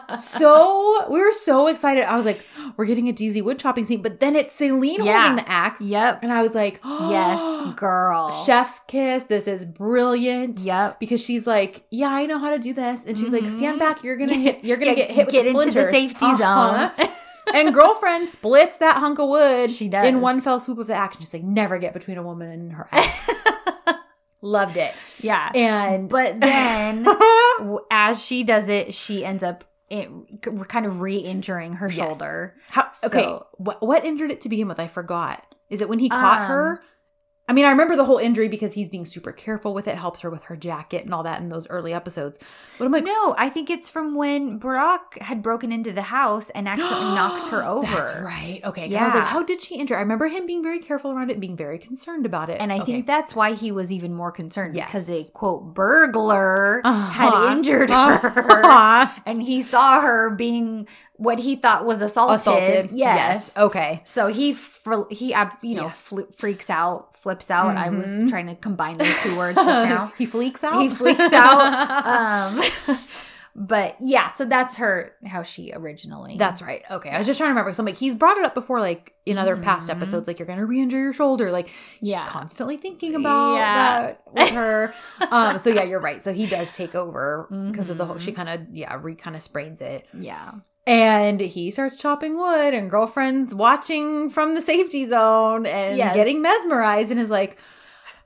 was 0.09 0.23
so 0.23 1.07
we 1.09 1.19
were 1.19 1.31
so 1.31 1.67
excited. 1.67 2.03
I 2.03 2.15
was 2.15 2.25
like, 2.25 2.45
we're 2.77 2.85
getting 2.85 3.07
a 3.09 3.13
DZ 3.13 3.43
wood 3.43 3.59
chopping 3.59 3.85
scene, 3.85 4.01
but 4.01 4.19
then 4.19 4.35
it's 4.35 4.53
Celine 4.53 5.03
Yeah. 5.03 5.21
holding 5.27 5.43
the 5.45 5.49
axe, 5.51 5.81
Yep. 5.81 6.19
and 6.23 6.33
I 6.33 6.41
was 6.41 6.55
like, 6.55 6.79
Yes, 6.85 7.73
girl. 7.75 8.31
chef's 8.31 8.79
kiss. 8.87 9.23
This 9.25 9.47
is 9.47 9.65
brilliant. 9.65 10.59
Yep. 10.59 10.99
Because 10.99 11.23
she's 11.23 11.45
like, 11.47 11.83
yeah, 11.91 12.09
I 12.09 12.25
know 12.25 12.39
how 12.39 12.49
to 12.49 12.59
do 12.59 12.73
this, 12.73 13.05
and 13.05 13.17
she's 13.17 13.31
like, 13.31 13.43
Mhm. 13.43 13.57
stand 13.57 13.79
back. 13.79 14.03
You're 14.03 14.17
gonna 14.17 14.33
hit. 14.47 14.63
You're 14.63 14.77
gonna 14.77 14.95
Get- 14.95 15.07
get 15.09 15.15
hit 15.15 15.25
with 15.27 15.33
get 15.33 15.43
the 15.43 15.49
into 15.61 15.71
the 15.79 15.85
safety 15.85 16.25
Uh-huh. 16.25 16.91
zone. 16.97 17.09
and 17.53 17.73
girlfriend 17.73 18.27
splits 18.29 18.77
that 18.77 18.97
hunk 18.97 19.19
of 19.19 19.29
wood. 19.29 19.71
She 19.71 19.87
does. 19.89 20.05
in 20.07 20.21
one 20.21 20.41
fell 20.41 20.59
swoop 20.59 20.77
of 20.79 20.87
the 20.87 20.93
action. 20.93 21.21
She's 21.21 21.33
like, 21.33 21.43
never 21.43 21.77
get 21.77 21.93
between 21.93 22.17
a 22.17 22.23
woman 22.23 22.49
and 22.51 22.73
her 22.73 22.87
axe. 22.91 23.29
Loved 24.41 24.77
it. 24.77 24.93
Yeah. 25.21 25.51
And 25.55 26.07
But 26.09 26.39
then 26.39 27.07
as 27.91 28.23
she 28.23 28.43
does 28.43 28.69
it, 28.69 28.93
she 28.93 29.25
ends 29.25 29.43
up 29.43 29.63
it, 29.89 30.09
kind 30.67 30.85
of 30.85 31.01
re-injuring 31.01 31.73
her 31.73 31.87
Yes. 31.87 31.95
shoulder. 31.95 32.55
How, 32.69 32.89
okay, 33.03 33.23
So- 33.23 33.47
what 33.53 33.81
what 33.85 34.03
injured 34.05 34.31
it 34.31 34.41
to 34.41 34.49
begin 34.49 34.67
with? 34.67 34.79
I 34.79 34.87
forgot. 34.87 35.43
Is 35.69 35.81
it 35.81 35.89
when 35.89 35.99
he 35.99 36.09
caught 36.09 36.41
Um, 36.41 36.47
her? 36.47 36.83
I 37.47 37.53
mean, 37.53 37.65
I 37.65 37.69
remember 37.69 37.95
the 37.95 38.05
whole 38.05 38.17
injury 38.17 38.47
because 38.47 38.73
he's 38.73 38.89
being 38.89 39.05
super 39.05 39.31
careful 39.31 39.75
with 39.75 39.87
it, 39.87 39.95
helps 39.99 40.21
her 40.21 40.31
with 40.31 40.45
her 40.45 40.55
jacket 40.55 41.05
and 41.05 41.13
all 41.13 41.21
that 41.23 41.41
in 41.41 41.49
those 41.49 41.67
early 41.69 41.93
episodes. 41.93 42.39
But 42.79 42.85
I'm 42.85 42.91
like, 42.91 43.03
No, 43.03 43.35
I 43.37 43.49
think 43.49 43.69
it's 43.69 43.87
from 43.87 44.15
when 44.15 44.59
Burak 44.59 45.19
had 45.21 45.43
broken 45.43 45.71
into 45.71 45.91
the 45.91 46.01
house 46.01 46.49
and 46.49 46.67
accidentally 46.67 47.13
knocks 47.13 47.45
her 47.47 47.63
over. 47.67 47.85
That's 47.85 48.15
right. 48.15 48.61
Okay. 48.63 48.89
'cause 48.89 48.97
I 48.99 49.03
was 49.05 49.13
like, 49.13 49.23
Yeah. 49.23 49.25
how 49.29 49.43
did 49.43 49.61
she 49.61 49.75
injure? 49.75 49.95
I 49.95 49.99
remember 49.99 50.27
him 50.27 50.47
being 50.47 50.63
very 50.63 50.79
careful 50.79 51.11
around 51.11 51.29
it, 51.29 51.33
and 51.33 51.41
being 51.41 51.55
very 51.55 51.77
concerned 51.77 52.25
about 52.25 52.49
it. 52.49 52.59
And 52.59 52.73
I 52.73 52.77
Okay. 52.77 52.85
think 52.93 53.05
that's 53.05 53.35
why 53.35 53.53
he 53.53 53.71
was 53.71 53.91
even 53.91 54.15
more 54.15 54.31
concerned 54.31 54.73
Yes. 54.73 54.87
because 54.87 55.07
a 55.09 55.25
quote 55.25 55.75
burglar 55.75 56.81
Uh-huh. 56.83 57.11
had 57.11 57.51
injured 57.51 57.91
her. 57.91 58.63
Uh-huh. 58.65 59.07
and 59.27 59.43
he 59.43 59.61
saw 59.61 60.01
her 60.01 60.31
being 60.31 60.87
what 61.17 61.39
he 61.39 61.55
thought 61.55 61.85
was 61.85 62.01
assaulted. 62.01 62.35
assaulted. 62.39 62.89
Yes. 62.91 63.57
Okay. 63.57 64.01
So 64.03 64.27
he 64.27 64.51
fr- 64.53 65.03
he 65.09 65.27
you 65.61 65.75
know 65.75 65.83
Yeah. 65.83 65.89
fl- 65.89 66.21
freaks 66.35 66.69
out, 66.69 67.14
flips 67.25 67.49
out. 67.49 67.75
I 67.75 67.89
was 67.89 68.07
Mhm. 68.07 68.29
trying 68.29 68.45
to 68.45 68.55
combine 68.55 68.97
those 68.99 69.17
two 69.23 69.35
words 69.35 69.55
just 69.55 69.67
now. 69.67 70.13
he 70.17 70.27
fleeks 70.27 70.63
out. 70.63 70.79
he 70.83 70.89
freaks 70.89 71.33
out. 71.33 72.53
Um, 72.85 72.97
but 73.55 73.95
yeah, 73.99 74.31
so 74.33 74.45
that's 74.45 74.75
her 74.77 75.13
how 75.25 75.41
she 75.41 75.71
originally. 75.73 76.35
That's 76.37 76.61
right. 76.61 76.83
Okay. 76.91 77.09
I 77.09 77.17
was 77.17 77.25
just 77.25 77.39
trying 77.39 77.47
to 77.47 77.51
remember 77.51 77.69
because 77.71 77.79
I'm 77.79 77.85
like, 77.85 77.95
he's 77.97 78.13
brought 78.13 78.37
it 78.37 78.45
up 78.45 78.53
before, 78.53 78.79
like 78.79 79.13
in 79.25 79.37
other 79.39 79.57
past 79.57 79.87
Mhm. 79.87 79.95
episodes, 79.95 80.27
like 80.27 80.37
you're 80.37 80.45
going 80.45 80.59
to 80.59 80.65
re 80.67 80.79
injure 80.81 80.99
your 80.99 81.13
shoulder. 81.13 81.51
Like, 81.51 81.67
he's 81.99 82.09
Yeah. 82.11 82.25
constantly 82.27 82.77
thinking 82.77 83.15
about 83.15 83.55
Yeah. 83.55 84.01
that 84.01 84.21
with 84.31 84.49
her. 84.51 84.93
um, 85.31 85.57
so, 85.57 85.71
yeah, 85.71 85.83
you're 85.83 85.99
right. 86.01 86.21
So, 86.21 86.31
he 86.33 86.45
does 86.45 86.75
take 86.75 86.93
over 86.93 87.47
because 87.71 87.89
of 87.89 87.97
the 87.97 88.05
whole, 88.05 88.19
she 88.19 88.33
kind 88.33 88.49
of, 88.49 88.61
yeah, 88.71 88.99
re 89.01 89.15
kind 89.15 89.35
of 89.35 89.41
sprains 89.41 89.81
it. 89.81 90.05
yeah. 90.13 90.51
And 90.87 91.39
he 91.39 91.71
starts 91.71 91.97
chopping 91.97 92.37
wood, 92.37 92.73
and 92.75 92.89
girlfriend's 92.91 93.55
watching 93.55 94.29
from 94.29 94.53
the 94.53 94.61
safety 94.61 95.05
zone 95.07 95.65
and 95.65 95.97
Yes. 95.97 96.15
getting 96.15 96.41
mesmerized 96.43 97.09
and 97.09 97.19
is 97.19 97.31
like, 97.31 97.57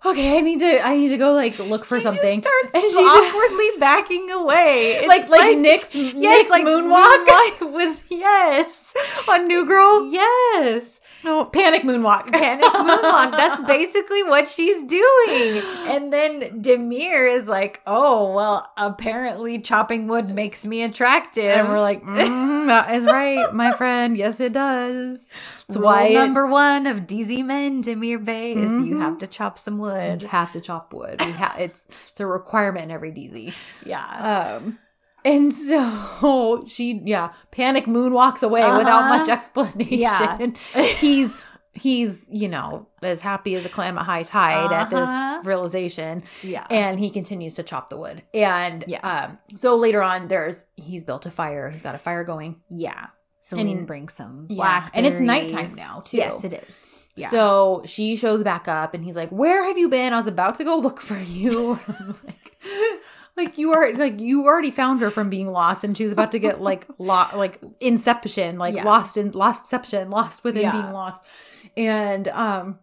okay, 0.06 0.38
I 0.38 0.42
need 0.42 0.60
to, 0.60 0.86
I 0.86 0.98
need 0.98 1.10
to 1.10 1.18
go 1.18 1.32
like 1.34 1.58
look 1.60 1.86
for 1.86 1.98
She 1.98 2.04
something. 2.04 2.42
starts 2.42 2.70
and 2.74 2.84
she 2.92 2.98
awkwardly 2.98 3.80
backing 3.80 4.30
away. 4.32 4.92
It's 4.98 5.08
like, 5.08 5.30
like, 5.30 5.58
Nick's, 5.58 5.96
yes, 5.96 6.14
Nick's 6.16 6.50
like 6.50 6.66
moonwalk. 6.66 7.26
moonwalk 7.26 7.74
with 7.74 8.04
yes 8.12 8.94
on 9.30 9.48
New 9.48 9.66
Girl. 9.66 10.12
yes 10.12 10.99
No, 11.24 11.46
panic 11.46 11.84
moonwalk. 11.84 12.28
panic 12.32 12.66
moonwalk. 12.66 13.32
That's 13.32 13.60
basically 13.68 14.24
what 14.24 14.48
she's 14.48 14.82
doing. 14.84 15.62
And 15.88 16.14
then 16.14 16.62
Demir 16.62 17.30
is 17.32 17.48
like, 17.48 17.82
"Oh 17.86 18.34
well, 18.34 18.72
apparently 18.78 19.60
chopping 19.60 20.08
wood 20.08 20.30
makes 20.30 20.66
me 20.66 20.82
attractive." 20.84 21.44
And 21.44 21.70
we're 21.70 21.82
like, 21.82 22.04
mm, 22.04 22.68
that 22.68 22.94
is 22.96 23.06
right, 23.06 23.54
my 23.54 23.72
friend. 23.78 24.18
Yes, 24.18 24.40
it 24.40 24.54
does. 24.54 25.30
It's 25.68 25.78
Rule 25.78 25.86
why 25.86 26.10
number 26.10 26.48
one 26.48 26.88
of 26.88 27.02
DZ 27.02 27.46
men, 27.46 27.84
Demir 27.84 28.24
Bey, 28.24 28.54
is 28.54 28.72
you 28.88 28.96
Mhm. 28.96 29.02
have 29.02 29.18
to 29.20 29.28
chop 29.28 29.60
some 29.60 29.78
wood. 29.78 30.22
You 30.24 30.28
have 30.30 30.52
to 30.54 30.62
chop 30.62 30.94
wood. 30.94 31.22
Have 31.22 31.60
it's 31.60 31.86
it's 32.10 32.20
a 32.20 32.26
requirement 32.26 32.86
in 32.86 32.92
every 32.92 33.12
DZ. 33.12 33.54
Yeah. 33.86 34.58
Um, 34.62 34.80
and 35.26 35.54
so 35.54 36.66
she, 36.68 37.02
yeah, 37.04 37.32
panic 37.52 37.88
moon 37.88 38.14
walks 38.14 38.44
away 38.44 38.62
without 38.64 39.04
Uh-huh. 39.04 39.18
much 39.20 39.30
explanation. 39.30 40.00
Yeah. 40.00 40.38
he's 40.98 41.34
he's 41.74 42.26
you 42.30 42.48
know 42.50 42.88
as 43.04 43.22
happy 43.22 43.56
as 43.56 43.64
a 43.64 43.70
clam 43.70 43.98
at 43.98 44.06
high 44.06 44.24
tide 44.24 44.72
at 44.72 44.92
Uh-huh. 44.92 45.38
this 45.38 45.46
realization. 45.46 46.24
Yeah. 46.44 46.66
and 46.70 47.00
he 47.00 47.10
continues 47.10 47.56
to 47.56 47.64
chop 47.64 47.90
the 47.90 47.98
wood. 47.98 48.24
And 48.34 48.84
Yeah. 48.88 49.00
um, 49.02 49.38
so 49.56 49.76
later 49.76 50.02
on, 50.04 50.28
there's 50.28 50.66
he's 50.76 51.04
built 51.04 51.26
a 51.26 51.32
fire. 51.32 51.70
He's 51.70 51.82
got 51.82 51.96
a 51.96 52.00
fire 52.00 52.24
going. 52.24 52.62
yeah. 52.70 53.08
Celine 53.42 53.80
And- 53.80 53.88
brings 53.88 54.14
some 54.14 54.46
Yeah, 54.50 54.56
black. 54.58 54.92
and 54.94 55.08
it's 55.08 55.20
nighttime 55.20 55.74
now, 55.76 56.02
too. 56.06 56.18
Yes, 56.18 56.44
it 56.44 56.54
is. 56.54 56.78
Yeah. 57.16 57.30
So 57.30 57.82
she 57.86 58.16
shows 58.16 58.44
back 58.44 58.68
up, 58.68 58.94
and 58.94 59.04
he's 59.04 59.16
like, 59.16 59.30
"Where 59.32 59.64
have 59.66 59.76
you 59.78 59.90
been? 59.90 60.14
I 60.14 60.18
was 60.18 60.28
about 60.28 60.54
to 60.56 60.64
go 60.64 60.78
look 60.78 61.02
for 61.02 61.18
you." 61.18 61.80
Like, 62.24 62.54
like 63.44 63.58
you 63.58 63.72
are 63.74 63.94
like 63.94 64.20
you 64.20 64.46
already 64.46 64.72
found 64.72 65.02
her 65.02 65.10
from 65.12 65.30
being 65.30 65.48
lost, 65.52 65.84
and 65.84 65.98
she 65.98 66.04
was 66.04 66.12
about 66.12 66.32
to 66.34 66.40
get 66.40 66.62
like 66.62 66.86
lost, 66.98 67.36
like 67.36 67.60
inception, 67.80 68.58
like 68.58 68.76
Yeah. 68.76 68.84
lost 68.84 69.18
in 69.18 69.32
lostception, 69.32 70.10
lost 70.10 70.44
within 70.44 70.64
Yeah. 70.64 70.72
being 70.72 70.92
lost, 70.94 71.22
and 71.78 72.28
um. 72.30 72.80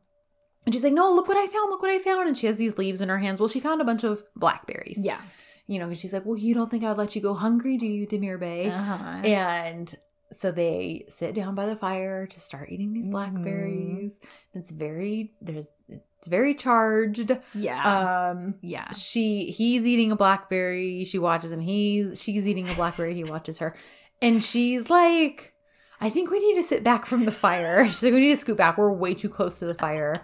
And 0.64 0.74
she's 0.74 0.82
like, 0.82 0.94
no, 0.94 1.14
look 1.14 1.28
what 1.28 1.36
I 1.36 1.46
found, 1.46 1.70
look 1.70 1.80
what 1.80 1.92
I 1.92 2.00
found. 2.00 2.26
And 2.26 2.36
she 2.36 2.48
has 2.48 2.56
these 2.56 2.76
leaves 2.76 3.00
in 3.00 3.08
her 3.08 3.18
hands. 3.18 3.38
Well, 3.38 3.48
she 3.48 3.60
found 3.60 3.80
a 3.80 3.84
bunch 3.84 4.02
of 4.02 4.24
blackberries. 4.34 4.98
yeah. 5.00 5.20
You 5.68 5.78
know, 5.78 5.86
and 5.86 5.96
she's 5.96 6.12
like, 6.12 6.26
well, 6.26 6.36
you 6.36 6.54
don't 6.54 6.68
think 6.72 6.82
I'd 6.82 6.96
let 6.96 7.14
you 7.14 7.22
go 7.22 7.34
hungry, 7.34 7.76
do 7.76 7.86
you, 7.86 8.04
Demir 8.04 8.36
Bey? 8.40 8.68
Uh-huh. 8.68 8.94
And 9.24 9.94
so 10.36 10.52
they 10.52 11.04
sit 11.08 11.34
down 11.34 11.54
by 11.54 11.66
the 11.66 11.76
fire 11.76 12.26
to 12.26 12.40
start 12.40 12.70
eating 12.70 12.92
these 12.92 13.08
Mhm. 13.08 13.10
blackberries. 13.12 14.18
It's 14.54 14.70
very 14.70 15.32
there's 15.40 15.70
it's 15.88 16.28
very 16.28 16.54
charged. 16.54 17.36
yeah. 17.54 18.30
Um 18.30 18.56
yeah. 18.62 18.90
she 18.92 19.46
he's 19.50 19.86
eating 19.86 20.12
a 20.12 20.16
blackberry, 20.16 21.04
she 21.04 21.18
watches 21.18 21.52
him. 21.52 21.60
He's 21.60 22.20
she's 22.22 22.46
eating 22.46 22.68
a 22.68 22.74
blackberry, 22.74 23.14
he 23.14 23.24
watches 23.24 23.58
her. 23.58 23.74
And 24.22 24.42
she's 24.44 24.90
like 24.90 25.52
I 26.00 26.10
think 26.10 26.30
we 26.30 26.38
need 26.40 26.56
to 26.56 26.62
sit 26.62 26.84
back 26.84 27.06
from 27.06 27.24
the 27.24 27.32
fire. 27.32 27.84
She's 27.88 28.02
like, 28.02 28.12
we 28.12 28.20
need 28.20 28.34
to 28.34 28.36
scoot 28.36 28.58
back. 28.58 28.76
We're 28.76 28.92
way 28.92 29.14
too 29.14 29.30
close 29.30 29.58
to 29.60 29.64
the 29.64 29.72
fire. 29.74 30.20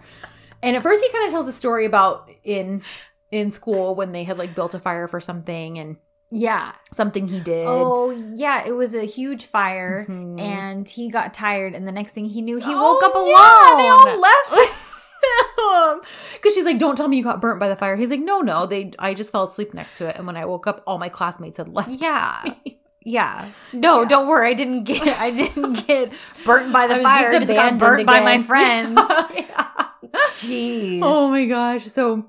And 0.61 0.75
at 0.75 0.83
first 0.83 1.03
he 1.03 1.11
kind 1.11 1.25
of 1.25 1.31
tells 1.31 1.47
a 1.47 1.51
story 1.53 1.85
about 1.85 2.29
in 2.43 2.83
in 3.31 3.49
school 3.51 3.95
when 3.95 4.11
they 4.11 4.23
had 4.23 4.37
like 4.37 4.53
built 4.53 4.75
a 4.75 4.79
fire 4.79 5.07
for 5.07 5.19
something 5.19 5.79
and 5.79 5.97
Yeah. 6.35 6.71
something 6.91 7.27
he 7.27 7.39
did. 7.39 7.65
Oh, 7.67 8.09
yeah. 8.35 8.63
It 8.65 8.71
was 8.73 8.93
a 8.95 9.05
huge 9.05 9.45
fire, 9.45 10.05
Mhm. 10.09 10.39
and 10.39 10.87
he 10.89 11.09
got 11.09 11.33
tired, 11.33 11.73
and 11.75 11.87
the 11.87 11.91
next 11.91 12.13
thing 12.13 12.25
he 12.25 12.41
knew, 12.41 12.57
he 12.57 12.65
Oh, 12.73 12.93
woke 12.93 13.03
up 13.03 13.13
alone. 13.15 13.29
yeah, 13.29 13.75
they 13.77 13.89
all 13.89 14.19
left. 14.19 14.79
Because 16.33 16.53
she's 16.53 16.65
like, 16.65 16.77
"Don't 16.77 16.95
tell 16.97 17.07
me 17.07 17.17
you 17.17 17.23
got 17.23 17.39
burnt 17.41 17.59
by 17.59 17.69
the 17.69 17.75
fire." 17.77 17.95
He's 17.95 18.09
like, 18.11 18.19
"No, 18.19 18.41
no, 18.41 18.65
they. 18.65 18.91
I 18.99 19.13
just 19.13 19.31
fell 19.31 19.43
asleep 19.43 19.73
next 19.73 19.95
to 19.97 20.07
it, 20.09 20.17
and 20.17 20.27
when 20.27 20.35
I 20.35 20.45
woke 20.45 20.67
up, 20.67 20.83
all 20.85 20.97
my 20.97 21.07
classmates 21.09 21.57
had 21.57 21.69
left." 21.69 21.89
Yeah. 21.89 22.53
Yeah. 23.05 23.49
No, 23.73 24.01
Yeah. 24.01 24.07
don't 24.07 24.27
worry. 24.27 24.49
I 24.49 24.53
didn't 24.53 24.83
get 24.83 25.07
I 25.19 25.31
didn't 25.31 25.73
get 25.87 26.11
burnt 26.45 26.71
by 26.73 26.87
the 26.87 26.95
I 26.95 27.03
fire. 27.03 27.29
I 27.29 27.31
just 27.39 27.47
just 27.47 27.53
got 27.57 27.77
burnt 27.77 28.05
by 28.05 28.19
my 28.19 28.33
again. 28.33 28.43
friends. 28.45 28.99
Yeah. 29.35 29.67
Jeez. 30.27 30.99
Oh 31.01 31.29
my 31.29 31.45
gosh! 31.45 31.85
So 31.85 32.25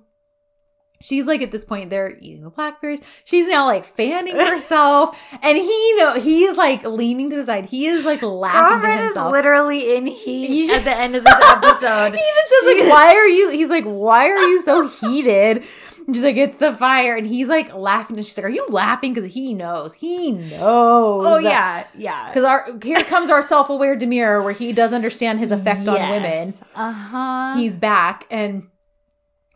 she's 1.04 1.26
like, 1.26 1.42
at 1.42 1.50
this 1.50 1.64
point, 1.64 1.90
they're 1.90 2.16
eating 2.20 2.42
the 2.42 2.50
blackberries. 2.50 3.00
She's 3.24 3.46
now 3.46 3.66
like 3.66 3.84
fanning 3.84 4.36
herself, 4.36 5.20
and 5.42 5.56
he 5.58 5.94
know 5.98 6.18
he's 6.18 6.56
like 6.56 6.84
leaning 6.84 7.30
to 7.30 7.36
the 7.36 7.46
side. 7.46 7.66
He 7.66 7.86
is 7.86 8.04
like 8.04 8.22
laughing 8.22 8.80
Girlfriend 8.80 9.00
is 9.10 9.16
literally 9.16 9.96
in 9.96 10.06
heat 10.06 10.70
at 10.70 10.84
the 10.84 10.90
end 10.96 11.14
of 11.16 11.24
this 11.24 11.34
episode. 11.42 12.14
he 12.14 12.20
even 12.20 12.44
says 12.46 12.64
like, 12.86 12.90
"Why 12.90 13.14
are 13.16 13.28
you?" 13.28 13.50
He's 13.50 13.68
like, 13.68 13.84
"Why 13.84 14.28
are 14.30 14.48
you 14.48 14.60
so 14.62 14.88
heated?" 14.88 15.64
And 16.06 16.14
she's 16.14 16.24
like, 16.24 16.36
"It's 16.36 16.58
the 16.58 16.74
fire," 16.74 17.16
and 17.16 17.26
he's 17.26 17.48
like 17.48 17.72
laughing. 17.74 18.16
And 18.16 18.26
she's 18.26 18.36
like, 18.36 18.44
"Are 18.44 18.50
you 18.50 18.66
laughing?" 18.68 19.14
Because 19.14 19.32
he 19.32 19.54
knows. 19.54 19.94
He 19.94 20.32
knows. 20.32 21.22
Oh 21.26 21.38
yeah, 21.38 21.86
yeah. 21.96 22.28
Because 22.28 22.44
our 22.44 22.66
here 22.82 23.00
comes 23.02 23.30
our 23.30 23.40
self-aware 23.42 23.96
Demir, 23.96 24.44
where 24.44 24.52
he 24.52 24.72
does 24.72 24.92
understand 24.92 25.38
his 25.38 25.50
effect 25.50 25.88
on 25.88 26.10
women. 26.10 26.54
Uh 26.74 26.92
huh. 26.92 27.56
He's 27.56 27.78
back, 27.78 28.26
and 28.30 28.66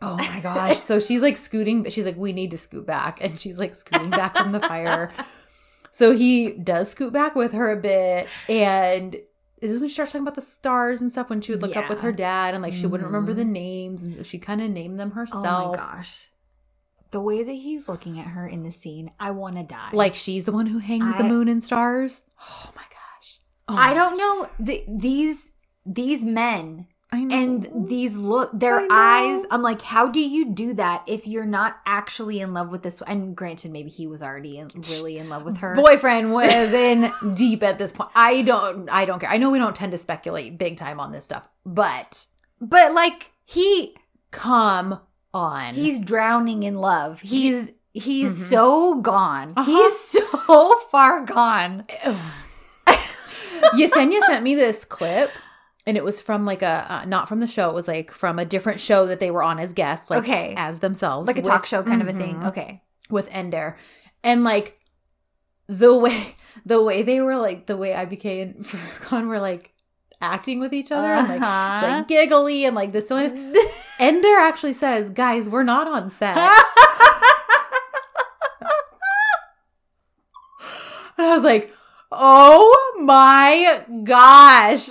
Oh 0.01 0.17
my 0.17 0.39
gosh. 0.39 0.77
So 0.77 0.99
she's 0.99 1.21
like 1.21 1.37
scooting, 1.37 1.83
but 1.83 1.91
she's 1.91 2.05
like, 2.05 2.17
we 2.17 2.31
need 2.31 2.51
to 2.51 2.57
scoot 2.57 2.85
back. 2.85 3.23
And 3.23 3.39
she's 3.39 3.59
like 3.59 3.75
scooting 3.75 4.09
back 4.09 4.37
from 4.37 4.51
the 4.51 4.59
fire. 4.59 5.11
So 5.91 6.15
he 6.15 6.51
does 6.51 6.91
scoot 6.91 7.11
back 7.11 7.35
with 7.35 7.53
her 7.53 7.71
a 7.71 7.75
bit. 7.75 8.27
And 8.47 9.13
this 9.13 9.23
is 9.61 9.71
this 9.71 9.79
when 9.81 9.89
she 9.89 9.93
starts 9.95 10.13
talking 10.13 10.23
about 10.23 10.35
the 10.35 10.41
stars 10.41 11.01
and 11.01 11.11
stuff? 11.11 11.29
When 11.29 11.41
she 11.41 11.51
would 11.51 11.61
look 11.61 11.75
up 11.75 11.89
with 11.89 12.01
her 12.01 12.13
dad 12.13 12.53
and 12.53 12.63
like 12.63 12.73
she 12.73 12.87
wouldn't 12.87 13.07
remember 13.07 13.33
the 13.33 13.43
mm-hmm. 13.43 13.51
names. 13.51 14.03
And 14.03 14.15
so 14.15 14.23
she 14.23 14.37
kind 14.37 14.61
of 14.61 14.69
named 14.69 14.99
them 14.99 15.11
herself. 15.11 15.45
Oh 15.45 15.71
my 15.71 15.77
gosh. 15.77 16.29
The 17.11 17.19
way 17.19 17.43
that 17.43 17.51
he's 17.51 17.89
looking 17.89 18.19
at 18.19 18.27
her 18.27 18.47
in 18.47 18.63
the 18.63 18.71
scene, 18.71 19.11
I 19.19 19.31
want 19.31 19.55
to 19.55 19.63
die. 19.63 19.89
Like 19.91 20.15
she's 20.15 20.45
the 20.45 20.51
one 20.51 20.67
who 20.67 20.77
hangs 20.77 21.17
the 21.17 21.23
moon 21.23 21.49
and 21.49 21.63
stars. 21.63 22.23
Oh 22.39 22.71
my 22.75 22.83
gosh. 22.83 23.39
Oh, 23.67 23.75
I 23.75 23.93
don't 23.93 24.17
know 24.17 24.47
the, 24.59 24.85
these 24.87 25.51
these 25.85 26.23
men 26.23 26.87
I 27.11 27.23
know. 27.23 27.35
and 27.35 27.87
these 27.87 28.15
look 28.17 28.51
their 28.53 28.85
eyes. 28.91 29.43
I'm 29.49 29.63
like, 29.63 29.81
how 29.81 30.09
do 30.11 30.19
you 30.19 30.51
do 30.53 30.75
that 30.75 31.03
if 31.07 31.25
you're 31.25 31.45
not 31.45 31.77
actually 31.87 32.39
in 32.39 32.53
love 32.53 32.69
with 32.69 32.83
this? 32.83 33.01
And 33.07 33.35
granted, 33.35 33.71
maybe 33.71 33.89
he 33.89 34.05
was 34.05 34.21
already 34.21 34.59
in, 34.59 34.69
really 34.91 35.17
in 35.17 35.27
love 35.27 35.43
with 35.43 35.57
her. 35.57 35.73
boyfriend 35.73 36.31
was 36.31 36.71
in 36.73 37.11
deep 37.33 37.63
at 37.63 37.79
this 37.79 37.91
point. 37.91 38.11
I 38.13 38.43
don't 38.43 38.87
I 38.89 39.05
don't 39.05 39.19
care. 39.19 39.29
I 39.29 39.37
know 39.37 39.49
we 39.49 39.57
don't 39.57 39.75
tend 39.75 39.91
to 39.93 39.97
speculate 39.97 40.57
big 40.59 40.77
time 40.77 40.99
on 40.99 41.11
this 41.11 41.23
stuff, 41.23 41.49
but 41.65 42.27
but 42.61 42.93
like 42.93 43.31
he 43.43 43.95
come 44.29 44.99
on. 45.33 45.73
he's 45.73 45.97
drowning 45.97 46.61
in 46.61 46.75
love. 46.75 47.21
He's 47.21 47.71
he's 47.91 48.29
Mhm. 48.37 48.49
so 48.49 48.95
gone. 49.01 49.53
Uh-huh. 49.57 49.71
He's 49.71 49.99
so 49.99 50.79
far 50.91 51.25
gone. 51.25 51.85
Yesenia 53.73 54.21
sent 54.21 54.43
me 54.43 54.55
this 54.55 54.85
clip 54.85 55.31
and 55.89 55.97
it 55.97 56.03
was 56.03 56.21
from 56.21 56.45
like 56.45 56.61
a 56.61 56.85
uh, 56.93 57.05
not 57.07 57.27
from 57.27 57.39
the 57.39 57.47
show. 57.47 57.69
It 57.69 57.73
was 57.73 57.87
like 57.87 58.11
from 58.11 58.37
a 58.37 58.45
different 58.45 58.79
show 58.79 59.07
that 59.07 59.19
they 59.19 59.31
were 59.31 59.41
on 59.43 59.57
as 59.59 59.73
guests, 59.73 60.09
like 60.11 60.19
Okay. 60.23 60.53
as 60.55 60.79
themselves, 60.79 61.25
Like 61.27 61.37
a 61.37 61.41
talk 61.41 61.65
show 61.65 61.81
kind 61.83 62.01
of 62.01 62.07
a 62.07 62.13
thing. 62.13 62.35
Mhm. 62.35 62.47
Okay. 62.49 62.83
with 63.09 63.27
Ender, 63.31 63.75
and 64.23 64.43
like 64.43 64.77
the 65.67 65.95
way 65.97 66.35
the 66.65 66.81
way 66.81 67.01
they 67.01 67.19
were 67.21 67.35
like 67.37 67.65
the 67.65 67.75
way 67.75 67.91
IBK 67.91 68.41
and 68.43 68.55
Furkan 68.69 69.27
were 69.27 69.39
like 69.39 69.73
acting 70.21 70.59
with 70.59 70.73
each 70.73 70.91
other 70.91 71.07
and 71.07 71.27
like, 71.27 71.37
it's, 71.37 71.45
Uh-huh. 71.45 71.87
like 71.87 72.07
giggly 72.07 72.65
and 72.65 72.75
like 72.75 72.91
this 72.91 73.07
silliness. 73.07 73.33
Ender 73.99 74.35
actually 74.39 74.73
says, 74.73 75.09
"Guys, 75.09 75.49
we're 75.49 75.63
not 75.63 75.87
on 75.87 76.09
set." 76.09 76.37
And 81.17 81.27
I 81.27 81.35
was 81.35 81.43
like, 81.43 81.73
oh 82.13 83.01
my 83.03 83.83
gosh. 84.05 84.89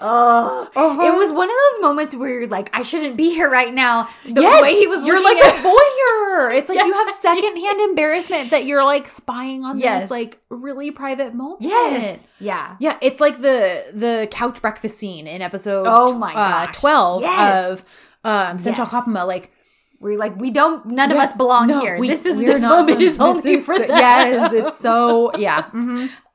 Oh, 0.00 0.68
Uh-huh. 0.74 1.02
it 1.06 1.14
was 1.16 1.30
one 1.32 1.48
of 1.48 1.54
those 1.64 1.82
moments 1.82 2.14
where 2.14 2.28
you're 2.28 2.48
like, 2.48 2.70
I 2.72 2.82
shouldn't 2.82 3.16
be 3.16 3.30
here 3.30 3.48
right 3.50 3.72
now. 3.72 4.08
The 4.24 4.40
Yes, 4.42 4.62
way 4.62 4.74
he 4.78 4.86
was 4.86 5.04
You're 5.06 5.22
like 5.22 5.36
at 5.38 5.54
a 5.54 5.68
voyeur. 5.68 6.54
It's 6.54 6.68
like 6.68 6.78
you 6.84 6.92
have 6.92 7.10
secondhand 7.20 7.80
embarrassment 7.80 8.50
that 8.50 8.66
you're 8.66 8.84
like 8.84 9.08
spying 9.08 9.64
on 9.64 9.78
Yes. 9.78 10.02
this 10.02 10.10
like 10.10 10.38
really 10.50 10.90
private 10.90 11.34
moment. 11.34 11.62
Yes. 11.62 12.20
Yeah. 12.40 12.76
Yeah, 12.80 12.96
it's 13.00 13.20
like 13.20 13.40
the 13.40 13.84
the 13.94 14.28
couch 14.30 14.60
breakfast 14.60 14.98
scene 14.98 15.26
in 15.26 15.40
episode 15.42 15.84
Oh 15.86 16.16
my 16.18 16.34
uh, 16.34 16.66
12 16.72 17.22
Yes. 17.22 17.70
of 17.70 17.84
um 18.24 18.58
Sen 18.58 18.74
Çal 18.74 18.84
Yes. 18.86 18.90
Kapımı. 18.94 19.26
Like 19.26 19.50
We're 19.98 20.18
like, 20.18 20.36
we 20.36 20.50
don't, 20.50 20.84
none 20.84 21.10
of 21.10 21.16
us 21.16 21.32
belong 21.32 21.68
no, 21.68 21.80
here. 21.80 21.96
we- 21.98 22.08
this 22.08 22.26
is, 22.26 22.38
this 22.38 22.60
moment 22.60 23.00
is 23.00 23.18
only 23.18 23.56
for 23.60 23.78
them. 23.78 23.88
Yes, 23.88 24.52
it's 24.52 24.76
so, 24.78 25.30
yeah. 25.38 25.64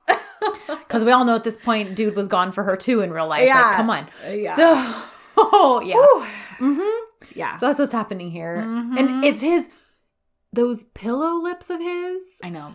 Because 0.68 1.04
we 1.06 1.12
all 1.12 1.24
know 1.26 1.36
at 1.36 1.44
this 1.44 1.58
point, 1.58 1.96
dude 1.96 2.16
was 2.16 2.28
gone 2.28 2.52
for 2.52 2.64
her 2.64 2.76
too 2.76 3.02
in 3.02 3.12
real 3.14 3.28
life. 3.28 3.46
Yeah. 3.46 3.62
Like, 3.62 3.76
come 3.78 3.90
on. 3.90 4.08
Yeah. 4.30 4.56
So, 4.56 4.74
oh, 5.38 5.82
yeah. 5.86 5.96
Whew. 5.96 6.76
hmm 6.76 7.38
Yeah. 7.38 7.56
So 7.58 7.68
that's 7.68 7.80
what's 7.80 7.94
happening 7.94 8.30
here. 8.32 8.58
Mhm. 8.66 9.00
And 9.00 9.26
it's 9.26 9.42
his, 9.42 9.70
those 10.52 10.84
pillow 10.94 11.36
lips 11.42 11.70
of 11.70 11.80
his. 11.80 12.24
I 12.44 12.50
know. 12.50 12.74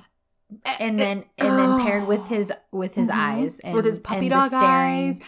And 0.78 0.98
then, 0.98 1.24
and 1.38 1.58
then 1.58 1.80
paired 1.80 2.06
with 2.06 2.26
his, 2.34 2.52
with 2.72 2.94
his 2.94 3.08
Mhm. 3.08 3.14
eyes 3.14 3.58
and 3.60 3.74
with 3.74 3.84
his 3.84 3.98
puppy 3.98 4.28
dog 4.28 4.52
eyes. 4.54 5.18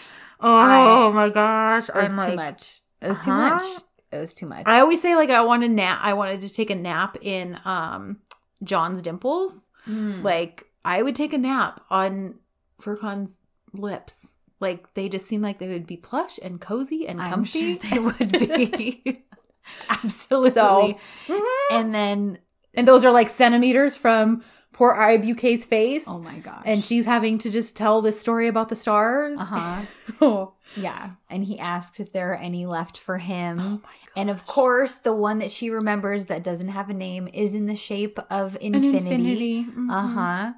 Oh 0.41 1.13
my 1.13 1.29
gosh. 1.29 1.89
It 1.89 1.95
was 1.95 2.13
I'm 2.13 2.19
too 2.19 2.27
like, 2.27 2.37
much. 2.37 2.81
It 3.03 3.09
was 3.09 3.25
too 3.25 3.31
huh? 3.31 3.51
much. 3.57 3.65
It 4.11 4.19
was 4.19 4.35
too 4.35 4.47
much. 4.47 4.63
I 4.67 4.81
always 4.81 5.03
say 5.03 5.15
like 5.17 5.31
I 5.31 5.43
want 5.43 5.63
to 5.63 5.69
nap. 5.69 5.99
I 6.03 6.15
wanted 6.15 6.41
to 6.41 6.53
take 6.53 6.71
a 6.71 6.75
nap 6.75 7.19
in 7.21 7.59
um 7.65 8.19
Can's 8.65 9.03
dimples. 9.03 9.69
Mm. 9.87 10.23
Like 10.23 10.65
I 10.89 11.03
would 11.03 11.15
take 11.15 11.33
a 11.33 11.39
nap 11.39 11.81
on 11.91 12.37
Furkan's 12.81 13.41
lips. 13.73 14.33
Like 14.61 14.95
they 14.95 15.09
just 15.09 15.27
seem 15.27 15.43
like 15.43 15.59
they 15.59 15.69
would 15.69 15.87
be 15.87 15.97
plush 15.97 16.39
and 16.43 16.61
cozy 16.61 17.07
and 17.07 17.21
comfy. 17.21 17.75
sure 17.75 17.91
they 17.91 17.99
would 18.09 18.33
be. 18.33 19.25
Absolutely. 19.91 20.51
So- 20.51 20.99
Mhm. 21.29 21.41
and 21.73 21.95
then, 21.95 22.39
And 22.75 22.87
those 22.89 23.05
are 23.05 23.13
like 23.13 23.29
centimeters 23.29 23.97
from 23.97 24.43
poor 24.73 24.95
IBUK's 24.95 25.65
face. 25.65 26.05
oh 26.09 26.21
my 26.21 26.39
gosh. 26.39 26.63
and 26.65 26.85
she's 26.85 27.05
having 27.07 27.39
to 27.39 27.51
just 27.51 27.77
tell 27.77 28.01
this 28.03 28.19
story 28.21 28.47
about 28.49 28.69
the 28.69 28.77
stars. 28.77 29.39
uh 29.39 29.45
huh. 29.45 29.81
Oh, 30.21 30.53
Yeah. 30.77 31.13
And 31.31 31.45
he 31.45 31.59
asks 31.59 32.01
if 32.01 32.13
there 32.13 32.33
are 32.33 32.37
any 32.37 32.67
left 32.67 32.99
for 32.99 33.19
him. 33.19 33.59
oh. 33.61 33.81
And 34.17 34.31
of 34.31 34.47
course, 34.47 34.97
the 34.97 35.13
one 35.15 35.39
that 35.39 35.53
she 35.53 35.71
remembers 35.71 36.27
that 36.27 36.43
doesn't 36.43 36.69
have 36.69 36.91
a 36.91 36.95
name 36.95 37.29
is 37.33 37.55
in 37.55 37.67
the 37.67 37.77
shape 37.77 38.19
of 38.31 38.57
infinity. 38.61 39.65
Mhm. 39.65 39.91
Uh 39.91 40.07
huh. 40.09 40.53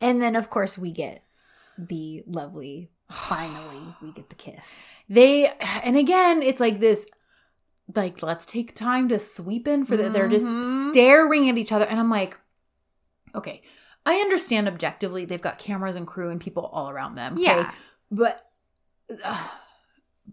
And 0.00 0.20
then, 0.22 0.34
of 0.36 0.48
course, 0.50 0.78
we 0.78 0.90
get 0.92 1.24
the 1.78 2.22
lovely, 2.26 2.90
finally, 3.10 3.96
we 4.02 4.12
get 4.12 4.28
the 4.30 4.34
kiss. 4.36 4.82
They 5.08 5.46
and 5.82 5.96
again, 5.96 6.42
it's 6.42 6.60
like 6.60 6.80
this 6.80 7.06
like 7.96 8.22
let's 8.22 8.46
take 8.46 8.74
time 8.74 9.08
to 9.08 9.18
sweep 9.18 9.66
in 9.66 9.84
for 9.84 9.96
the 9.96 10.08
they're 10.08 10.28
just 10.28 10.46
Mhm. 10.46 10.90
staring 10.92 11.48
at 11.48 11.58
each 11.58 11.72
other 11.72 11.84
and 11.84 11.98
I'm 11.98 12.08
like 12.10 12.38
okay, 13.34 13.62
I 14.06 14.14
understand 14.16 14.68
objectively 14.68 15.24
they've 15.24 15.40
got 15.42 15.58
cameras 15.58 15.96
and 15.96 16.06
crew 16.06 16.30
and 16.30 16.40
people 16.40 16.66
all 16.66 16.88
around 16.90 17.14
them. 17.16 17.32
okay? 17.34 17.42
Yeah. 17.42 17.70
But 18.10 18.46
uh, 19.24 19.48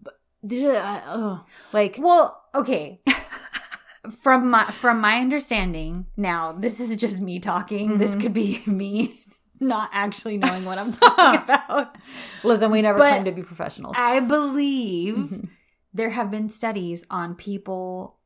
but 0.00 0.18
uh, 0.52 1.38
like 1.72 1.96
Well, 2.00 2.44
okay. 2.54 3.00
from 4.22 4.50
my 4.50 4.64
from 4.66 5.00
my 5.00 5.18
understanding, 5.18 6.06
now 6.16 6.52
this 6.52 6.78
is 6.80 6.96
just 6.96 7.18
me 7.20 7.38
talking. 7.40 7.98
This 7.98 8.14
Mhm. 8.16 8.20
could 8.20 8.34
be 8.34 8.62
me 8.66 9.24
not 9.60 9.90
actually 9.92 10.36
knowing 10.38 10.64
what 10.64 10.78
I'm 10.78 10.90
talking 10.92 11.42
about. 11.44 11.96
listen, 12.44 12.70
we 12.70 12.82
never 12.82 12.98
But 12.98 13.08
claim 13.10 13.24
to 13.24 13.32
be 13.32 13.42
professionals. 13.42 13.96
I 13.98 14.20
believe 14.20 15.48
there 15.92 16.10
have 16.10 16.30
been 16.30 16.48
studies 16.48 17.04
on 17.10 17.34
people 17.34 18.16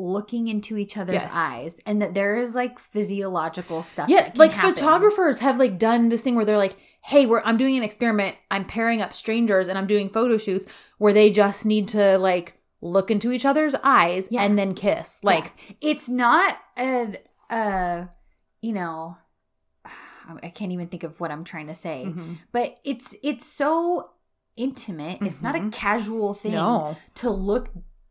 looking 0.00 0.46
into 0.46 0.76
each 0.76 0.96
other's 0.96 1.14
Yes. 1.22 1.30
eyes 1.34 1.80
and 1.84 2.00
that 2.00 2.14
there 2.14 2.36
is 2.36 2.54
like 2.54 2.78
physiological 2.78 3.82
stuff 3.82 4.08
Yeah, 4.08 4.22
that 4.22 4.32
can 4.32 4.38
like 4.38 4.52
happen. 4.52 4.74
photographers 4.74 5.40
have 5.40 5.56
like 5.58 5.78
done 5.78 6.08
this 6.08 6.22
thing 6.22 6.36
where 6.36 6.44
they're 6.44 6.56
like, 6.56 6.76
"Hey, 7.02 7.26
we're 7.26 7.42
I'm 7.44 7.56
doing 7.56 7.76
an 7.76 7.82
experiment. 7.82 8.36
I'm 8.50 8.64
pairing 8.64 9.02
up 9.02 9.12
strangers 9.12 9.66
and 9.66 9.76
I'm 9.76 9.88
doing 9.88 10.08
photo 10.08 10.36
shoots 10.36 10.68
where 10.98 11.12
they 11.12 11.30
just 11.30 11.64
need 11.66 11.88
to 11.88 12.16
like 12.18 12.54
look 12.80 13.10
into 13.10 13.32
each 13.32 13.44
other's 13.44 13.74
eyes 13.82 14.28
Yeah. 14.30 14.42
and 14.44 14.56
then 14.56 14.72
kiss." 14.74 15.18
Like, 15.24 15.52
Yeah. 15.80 15.90
it's 15.90 16.08
not 16.08 16.56
a 16.78 17.16
uh 17.50 18.04
you 18.62 18.72
know 18.72 19.16
I 20.42 20.48
can't 20.50 20.72
even 20.72 20.88
think 20.88 21.02
of 21.04 21.20
what 21.20 21.30
I'm 21.30 21.44
trying 21.44 21.66
to 21.68 21.74
say. 21.74 22.04
mhm. 22.06 22.38
But 22.52 22.78
it's 22.84 23.14
it's 23.22 23.46
so 23.46 24.10
intimate. 24.56 25.18
It's 25.22 25.42
not 25.42 25.54
a 25.54 25.60
Mhm. 25.60 25.72
casual 25.72 26.34
thing 26.34 26.52
no, 26.52 26.96
to 27.14 27.30
look 27.30 27.70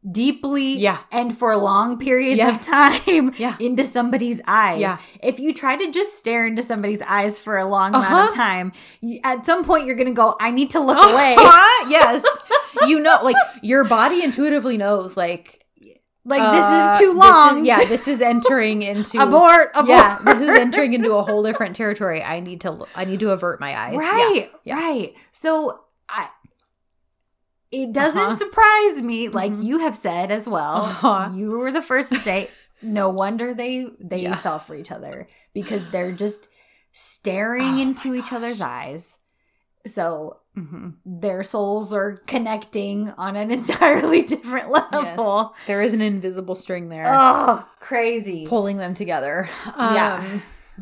deeply 0.09 0.77
Yeah. 0.77 0.99
and 1.11 1.37
for 1.37 1.57
long 1.57 1.97
periods 1.97 2.37
Yes. 2.37 2.61
of 2.61 2.67
time 2.73 3.33
Yeah. 3.37 3.55
into 3.59 3.83
somebody's 3.83 4.39
eyes. 4.47 4.79
Yeah. 4.79 4.97
If 5.21 5.39
you 5.39 5.53
try 5.53 5.75
to 5.75 5.91
just 5.91 6.17
stare 6.17 6.47
into 6.47 6.61
somebody's 6.61 7.01
eyes 7.01 7.37
for 7.39 7.57
a 7.57 7.65
long 7.65 7.93
amount 7.93 8.05
of 8.13 8.19
Uh-huh. 8.29 8.31
time, 8.35 8.71
you, 9.01 9.19
at 9.25 9.45
some 9.45 9.65
point 9.65 9.85
you're 9.85 9.95
going 9.97 10.07
to 10.07 10.13
go, 10.13 10.35
I 10.39 10.51
need 10.51 10.69
to 10.71 10.79
look 10.79 10.97
away. 11.11 11.35
yes, 11.89 12.23
you 12.87 12.99
know, 13.01 13.19
like 13.21 13.35
your 13.61 13.83
body 13.83 14.23
intuitively 14.23 14.77
knows, 14.77 15.17
like, 15.17 15.65
Like 16.27 16.41
uh, 16.41 16.51
this 16.51 16.67
is 16.93 16.99
too 16.99 17.13
this 17.13 17.23
long. 17.23 17.65
yeah, 17.65 17.85
this 17.85 18.07
is 18.07 18.19
entering 18.21 18.83
into 18.91 19.17
abort, 19.21 19.71
abort. 19.73 19.87
Yeah, 19.87 20.19
this 20.25 20.41
is 20.41 20.49
entering 20.65 20.93
into 20.93 21.13
a 21.13 21.23
whole 21.23 21.41
different 21.41 21.75
territory. 21.75 22.21
I 22.21 22.41
need 22.41 22.61
to, 22.61 22.85
I 22.95 23.05
need 23.05 23.21
to 23.21 23.31
avert 23.31 23.59
my 23.61 23.73
eyes. 23.77 23.95
Right, 23.97 24.51
yeah. 24.65 24.75
right. 24.75 25.13
So 25.31 25.79
I 26.09 26.29
it 27.71 27.91
doesn't 27.91 28.17
Uh-huh. 28.19 28.35
surprise 28.35 29.01
me, 29.01 29.27
like 29.29 29.51
Mhm. 29.51 29.63
you 29.63 29.79
have 29.79 29.95
said 29.95 30.31
as 30.31 30.47
well. 30.47 30.83
Uh-huh. 30.85 31.29
You 31.33 31.51
were 31.51 31.71
the 31.71 31.81
first 31.81 32.09
to 32.11 32.15
say, 32.17 32.49
no 32.81 33.09
wonder 33.09 33.53
they 33.53 33.87
they 33.99 34.19
Yeah. 34.21 34.35
fell 34.35 34.59
for 34.59 34.75
each 34.75 34.91
other 34.91 35.27
because 35.53 35.87
they're 35.87 36.11
just 36.13 36.47
staring 36.93 37.75
Oh 37.75 37.81
into 37.81 38.15
each 38.15 38.31
other's 38.33 38.61
eyes. 38.61 39.16
So 39.87 40.37
Mhm. 40.57 40.95
their 41.05 41.43
souls 41.43 41.93
are 41.93 42.13
connecting 42.25 43.11
on 43.11 43.35
an 43.35 43.51
entirely 43.59 44.23
different 44.23 44.69
level. 44.69 45.53
There 45.67 45.81
is 45.83 45.93
an 45.93 46.01
invisible 46.01 46.55
string 46.55 46.89
there. 46.89 47.05
Oh, 47.07 47.63
crazy. 47.79 48.47
pulling 48.47 48.77
them 48.77 48.93
together. 48.95 49.47
Yeah. 49.77 50.17
Um, 50.23 50.41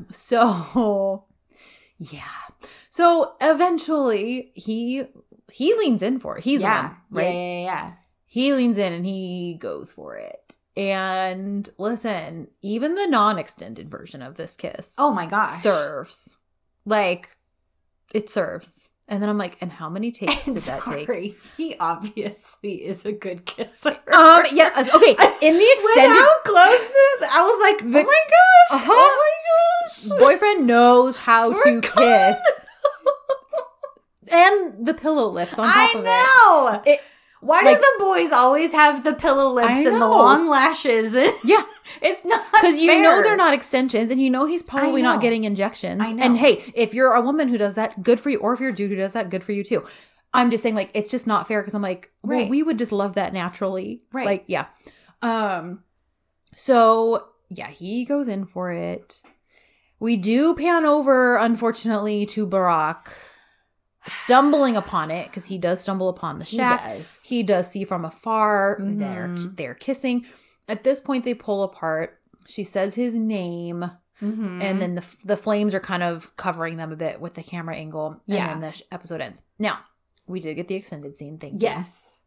so 0.10 1.26
yeah. 1.98 2.22
So 2.90 3.34
eventually 3.42 4.52
he 4.56 5.04
he 5.52 5.74
leans 5.76 6.02
in 6.02 6.20
for 6.20 6.38
it. 6.38 6.44
He's 6.44 6.62
yeah. 6.62 6.84
one, 6.84 6.96
right? 7.12 7.24
Yeah, 7.24 7.32
yeah, 7.32 7.64
yeah. 7.64 7.92
he 8.26 8.54
leans 8.54 8.78
in 8.78 8.94
and 8.94 9.06
he 9.06 9.58
goes 9.60 9.92
for 9.92 10.16
it. 10.16 10.56
And 10.78 11.70
listen, 11.78 12.48
even 12.62 12.96
the 12.96 13.08
non-extended 13.08 13.90
version 13.90 14.22
of 14.22 14.36
this 14.36 14.56
kiss 14.58 14.96
Oh 14.98 15.14
my 15.14 15.26
gosh. 15.26 15.62
serves. 15.64 16.36
Like 16.86 17.38
it 18.14 18.30
serves. 18.30 18.85
And 19.08 19.22
then 19.22 19.30
I'm 19.30 19.38
like, 19.38 19.58
and 19.62 19.72
how 19.72 19.88
many 19.90 20.12
takes 20.12 20.46
did 20.46 20.56
that 20.56 20.84
take? 20.86 21.38
He 21.58 21.76
obviously 21.80 22.84
is 22.86 23.06
a 23.06 23.12
good 23.12 23.46
kisser. 23.46 23.92
Um, 24.12 24.44
yeah, 24.52 24.70
okay. 24.96 25.12
In 25.42 25.54
the 25.58 25.68
extended 25.76 26.16
how 26.16 26.40
close 26.44 26.80
this, 26.80 27.30
I 27.32 27.44
was 27.44 27.62
like, 27.62 27.92
The- 27.92 28.00
oh 28.00 28.04
my 28.04 28.22
gosh, 28.28 28.82
Uh-huh. 28.82 28.92
oh 28.92 29.32
my 30.10 30.18
gosh. 30.18 30.20
boyfriend 30.20 30.66
knows 30.68 31.18
how 31.18 31.54
to 31.54 31.82
kiss. 31.82 32.40
And 34.32 34.86
the 34.86 34.94
pillow 34.96 35.28
lips 35.30 35.58
on 35.60 35.66
top 35.66 35.76
I 35.76 35.94
of 35.94 36.00
it. 36.00 36.04
know. 36.04 36.82
It- 36.94 37.02
Why 37.42 37.62
like- 37.62 37.78
do 37.78 37.82
the 37.82 38.04
boys 38.04 38.32
always 38.32 38.72
have 38.72 39.04
the 39.04 39.14
pillow 39.14 39.52
lips 39.54 39.80
and 39.82 40.02
the 40.02 40.08
long 40.08 40.48
lashes? 40.48 41.14
Yeah, 41.44 41.64
it's 42.02 42.26
not 42.26 42.44
because 42.52 42.80
you 42.80 43.02
know 43.02 43.22
they're 43.22 43.38
not 43.38 43.54
extensions, 43.54 44.10
and 44.12 44.20
you 44.22 44.30
know 44.32 44.46
he's 44.48 44.64
probably 44.64 45.02
know. 45.04 45.14
not 45.14 45.22
getting 45.22 45.44
injections. 45.44 46.02
I 46.02 46.12
know. 46.12 46.24
And 46.24 46.38
hey, 46.38 46.64
if 46.74 46.94
you're 46.96 47.14
a 47.14 47.22
woman 47.22 47.48
who 47.48 47.58
does 47.60 47.76
that, 47.76 48.02
good 48.02 48.20
for 48.20 48.30
you. 48.32 48.40
Or 48.40 48.54
if 48.54 48.60
you're 48.60 48.70
a 48.70 48.76
dude 48.76 48.90
who 48.90 48.96
does 48.98 49.14
that, 49.14 49.30
good 49.30 49.44
for 49.44 49.52
you 49.52 49.64
too. 49.64 49.86
I'm 50.34 50.50
just 50.50 50.64
saying, 50.64 50.76
like, 50.76 50.90
it's 50.94 51.12
just 51.12 51.28
not 51.28 51.48
fair 51.48 51.62
because 51.62 51.74
I'm 51.76 51.82
like, 51.84 52.12
well, 52.24 52.40
Right. 52.40 52.50
we 52.50 52.62
would 52.64 52.78
just 52.78 52.92
love 52.92 53.14
that 53.16 53.32
naturally, 53.32 54.02
Right. 54.12 54.26
Like, 54.26 54.44
yeah. 54.48 54.66
Um, 55.22 55.84
so 56.56 57.28
yeah, 57.50 57.68
he 57.70 58.04
goes 58.06 58.28
in 58.28 58.46
for 58.46 58.72
it. 58.72 59.22
We 60.00 60.18
do 60.18 60.56
pan 60.56 60.86
over, 60.86 61.38
unfortunately, 61.38 62.26
to 62.28 62.46
Burak 62.48 63.08
stumbling 64.08 64.76
upon 64.76 65.12
it 65.12 65.28
because 65.28 65.46
he 65.46 65.58
does 65.58 65.80
stumble 65.82 66.10
upon 66.10 66.40
the 66.40 66.46
He 66.46 66.58
shack. 66.58 66.84
does. 66.84 67.22
He 67.24 67.44
does 67.44 67.70
see 67.70 67.84
from 67.84 68.06
afar 68.06 68.78
they're 68.80 69.28
Mhm. 69.30 69.56
they're 69.56 69.74
kissing. 69.76 70.26
At 70.68 70.84
this 70.84 71.00
point, 71.02 71.24
they 71.26 71.34
pull 71.34 71.64
apart. 71.64 72.20
She 72.48 72.64
says 72.64 72.96
his 72.96 73.14
name, 73.16 73.92
Mhm. 74.22 74.62
and 74.64 74.82
then 74.82 74.96
the 74.96 75.16
the 75.24 75.38
flames 75.38 75.74
are 75.74 75.80
kind 75.80 76.04
of 76.04 76.36
covering 76.38 76.78
them 76.78 76.92
a 76.92 76.96
bit 76.96 77.20
with 77.20 77.34
the 77.36 77.44
camera 77.44 77.76
angle. 77.76 78.22
Yeah. 78.26 78.52
and 78.52 78.62
then 78.64 78.70
the 78.70 78.78
sh- 78.78 78.82
episode 78.92 79.22
ends. 79.22 79.42
Now 79.60 79.80
we 80.28 80.40
did 80.40 80.56
get 80.56 80.68
the 80.68 80.76
extended 80.76 81.18
scene. 81.18 81.38
Thank 81.38 81.54
you. 81.56 81.60
yes, 81.62 82.20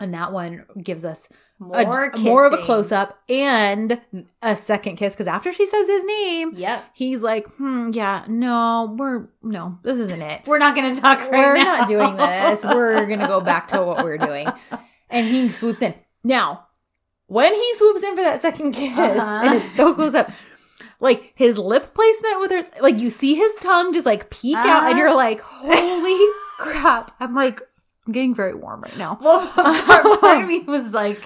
and 0.00 0.12
that 0.14 0.32
one 0.32 0.64
gives 0.82 1.04
us 1.04 1.28
more 1.68 2.10
a, 2.10 2.18
more 2.18 2.44
of 2.46 2.52
a 2.52 2.58
close 2.58 2.92
up 2.92 3.22
and 3.28 4.00
a 4.42 4.54
second 4.56 4.96
kiss 4.96 5.14
because 5.14 5.26
after 5.26 5.52
she 5.52 5.66
says 5.66 5.86
his 5.88 6.04
name, 6.04 6.52
Yep, 6.54 6.84
he's 6.94 7.22
like, 7.22 7.46
"Hmm, 7.56 7.90
yeah, 7.92 8.24
no, 8.28 8.94
we're 8.98 9.28
no, 9.42 9.78
this 9.82 9.98
isn't 9.98 10.22
it." 10.22 10.42
we're 10.46 10.58
not 10.58 10.74
going 10.76 10.94
to 10.94 11.00
talk 11.00 11.20
right 11.20 11.30
now. 11.32 11.38
we're 11.38 11.56
now. 11.56 11.64
not 11.78 11.88
doing 11.88 12.16
this. 12.16 12.64
We're 12.74 13.06
gonna 13.06 13.26
go 13.28 13.40
back 13.40 13.68
to 13.68 13.82
what 13.82 14.04
we're 14.04 14.18
doing. 14.18 14.48
And 15.10 15.26
he 15.26 15.48
swoops 15.50 15.80
in. 15.82 15.94
Now, 16.22 16.66
when 17.26 17.54
he 17.54 17.74
swoops 17.74 18.02
in 18.02 18.14
for 18.16 18.22
that 18.22 18.42
second 18.42 18.72
kiss, 18.72 18.96
Uh-huh. 18.98 19.42
and 19.46 19.54
it's 19.56 19.70
so 19.70 19.94
close 19.94 20.14
up, 20.14 20.30
like 21.00 21.32
his 21.34 21.58
lip 21.58 21.94
placement 21.94 22.40
with 22.40 22.50
her, 22.50 22.62
like 22.80 23.00
you 23.00 23.10
see 23.10 23.34
his 23.34 23.52
tongue 23.60 23.92
just 23.92 24.06
like 24.06 24.30
peek 24.30 24.56
out, 24.56 24.66
and 24.84 24.90
Uh-huh. 24.92 24.98
you're 24.98 25.14
like, 25.14 25.40
holy 25.40 26.32
crap! 26.58 27.10
I'm 27.20 27.34
like, 27.34 27.60
I'm 28.06 28.12
getting 28.12 28.34
very 28.34 28.54
warm 28.54 28.82
right 28.82 28.96
now. 28.98 29.18
Well, 29.20 29.46
part, 29.54 30.20
part 30.20 30.42
of 30.42 30.48
me 30.48 30.60
was 30.60 30.92
like, 30.92 31.22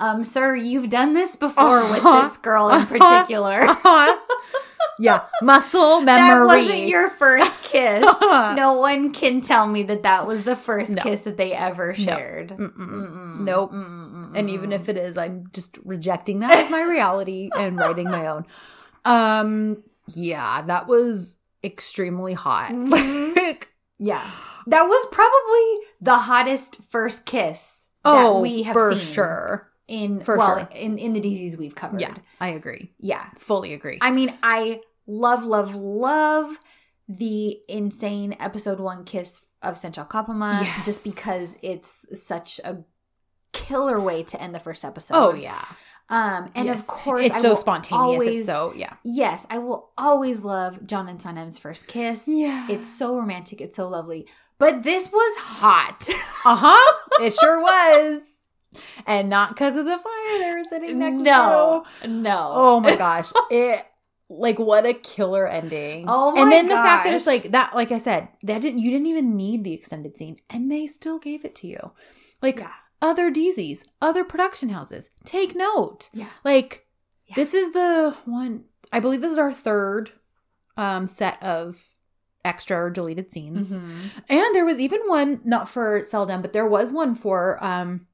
um, 0.00 0.24
sir, 0.24 0.54
you've 0.56 0.88
done 0.90 1.12
this 1.12 1.36
before 1.36 1.82
with 1.90 2.04
Uh-huh. 2.04 2.22
this 2.22 2.36
girl 2.38 2.68
in 2.70 2.76
Uh-huh. 2.80 2.86
particular. 2.98 3.60
yeah, 4.98 5.22
muscle 5.42 6.00
memory. 6.02 6.20
that 6.28 6.46
wasn't 6.46 6.88
your 6.88 7.10
first 7.10 7.62
kiss. 7.70 8.02
no 8.22 8.74
one 8.78 9.12
can 9.12 9.40
tell 9.40 9.66
me 9.66 9.82
that 9.84 10.02
that 10.02 10.26
was 10.26 10.44
the 10.44 10.56
first 10.56 10.90
No. 10.92 11.02
kiss 11.02 11.22
that 11.22 11.36
they 11.36 11.52
ever 11.52 11.94
shared. 11.94 12.48
Mm-mm. 12.50 12.76
Mm-mm. 12.76 13.40
Nope. 13.40 13.72
Mm-mm. 13.72 14.36
And 14.36 14.50
even 14.50 14.72
if 14.72 14.88
it 14.88 14.96
is, 14.96 15.16
I'm 15.18 15.46
just 15.52 15.78
rejecting 15.84 16.40
that 16.40 16.50
as 16.52 16.70
my 16.70 16.82
reality 16.82 17.50
and 17.56 17.78
writing 17.78 18.08
my 18.10 18.26
own. 18.26 18.46
Um, 19.04 19.82
yeah, 20.14 20.62
that 20.62 20.86
was 20.86 21.36
extremely 21.64 22.34
hot. 22.34 22.70
Mhm. 22.72 23.36
Like, 23.36 23.68
yeah, 23.98 24.30
that 24.66 24.82
was 24.84 25.06
probably 25.10 25.86
the 26.00 26.18
hottest 26.18 26.76
first 26.90 27.24
kiss 27.26 27.88
oh, 28.04 28.34
that 28.34 28.40
we 28.40 28.62
have 28.64 28.72
for 28.74 28.94
seen 28.94 29.14
sure. 29.14 29.69
In 29.90 30.20
For 30.20 30.36
well 30.38 30.58
sure. 30.58 30.68
in 30.74 30.98
in 30.98 31.12
the 31.14 31.20
DZs 31.20 31.58
we've 31.58 31.74
covered. 31.74 32.00
Yeah, 32.00 32.14
I 32.40 32.48
agree. 32.54 32.92
yeah. 33.00 33.24
Fully 33.36 33.74
agree. 33.74 33.98
I 34.00 34.10
mean, 34.12 34.30
I 34.42 34.80
love, 35.06 35.44
love, 35.44 35.74
love 35.74 36.58
the 37.08 37.58
insane 37.68 38.36
episode 38.38 38.78
one 38.78 39.04
kiss 39.04 39.40
of 39.62 39.76
Sen 39.76 39.92
Çal 39.92 40.04
Kapımı 40.06 40.62
Yes. 40.62 40.84
just 40.86 41.04
because 41.04 41.56
it's 41.62 42.06
such 42.12 42.60
a 42.64 42.76
killer 43.52 44.00
way 44.00 44.22
to 44.22 44.40
end 44.40 44.54
the 44.54 44.60
first 44.60 44.84
episode. 44.84 45.16
oh 45.16 45.34
yeah, 45.34 45.64
Um, 46.08 46.50
and 46.54 46.66
Yes. 46.66 46.80
of 46.80 46.86
course, 46.86 47.26
it's 47.26 47.36
I 47.38 47.40
so 47.42 47.48
will 47.50 47.56
spontaneous. 47.56 48.00
Always, 48.04 48.28
it's 48.28 48.46
so 48.46 48.72
yeah. 48.76 48.94
yes, 49.04 49.44
I 49.50 49.58
will 49.58 49.90
always 49.98 50.44
love 50.44 50.78
Can 50.86 51.08
and 51.08 51.20
Sanem's 51.20 51.58
first 51.58 51.86
kiss. 51.88 52.28
Yeah, 52.28 52.66
It's 52.70 52.88
so 52.88 53.16
romantic. 53.16 53.60
It's 53.60 53.76
so 53.76 53.88
lovely. 53.88 54.26
But 54.58 54.82
this 54.82 55.10
was 55.10 55.38
hot. 55.40 56.08
uh 56.44 56.54
huh. 56.56 56.92
it 57.26 57.32
sure 57.34 57.60
was, 57.60 58.22
and 59.06 59.28
not 59.28 59.50
because 59.50 59.76
of 59.76 59.84
the 59.84 59.98
fire 59.98 60.38
they 60.38 60.52
were 60.54 60.64
sitting 60.68 60.98
next 60.98 61.22
no, 61.22 61.84
to. 62.02 62.08
no. 62.08 62.20
No. 62.20 62.50
Oh 62.52 62.80
my 62.80 62.96
gosh. 63.06 63.32
It 63.50 63.84
like 64.28 64.58
what 64.58 64.86
a 64.86 64.94
killer 64.94 65.46
ending. 65.46 66.04
Oh 66.08 66.32
my 66.32 66.42
And 66.42 66.52
then 66.52 66.68
the 66.68 66.74
fact 66.76 67.04
that 67.04 67.14
it's 67.14 67.26
like 67.26 67.50
that 67.52 67.74
like 67.74 67.90
I 67.92 67.98
said, 67.98 68.28
that 68.44 68.62
didn't 68.62 68.78
you 68.78 68.90
didn't 68.90 69.06
even 69.08 69.36
need 69.36 69.64
the 69.64 69.72
extended 69.72 70.16
scene 70.16 70.38
and 70.48 70.70
they 70.70 70.86
still 70.86 71.18
gave 71.18 71.44
it 71.44 71.54
to 71.56 71.66
you. 71.66 71.90
Like 72.40 72.60
Yeah. 72.60 72.70
other 73.02 73.30
DZs, 73.30 73.82
other 74.00 74.22
production 74.24 74.68
houses, 74.68 75.10
take 75.24 75.56
note. 75.56 76.08
Yeah. 76.12 76.28
Like 76.44 76.86
Yeah. 77.26 77.34
this 77.34 77.54
is 77.54 77.72
the 77.72 78.14
one 78.24 78.64
I 78.92 79.00
believe 79.00 79.20
this 79.20 79.32
is 79.32 79.38
our 79.38 79.52
third 79.52 80.12
um 80.76 81.08
set 81.08 81.42
of 81.42 81.88
extra 82.44 82.84
or 82.84 82.90
deleted 82.90 83.30
scenes. 83.32 83.72
Mhm. 83.72 84.10
And 84.28 84.54
there 84.54 84.64
was 84.64 84.78
even 84.78 85.00
one 85.06 85.40
not 85.44 85.68
for 85.68 86.02
Seldom, 86.04 86.40
but 86.40 86.52
there 86.52 86.66
was 86.66 86.92
one 86.92 87.14
for 87.16 87.58
um 87.62 88.06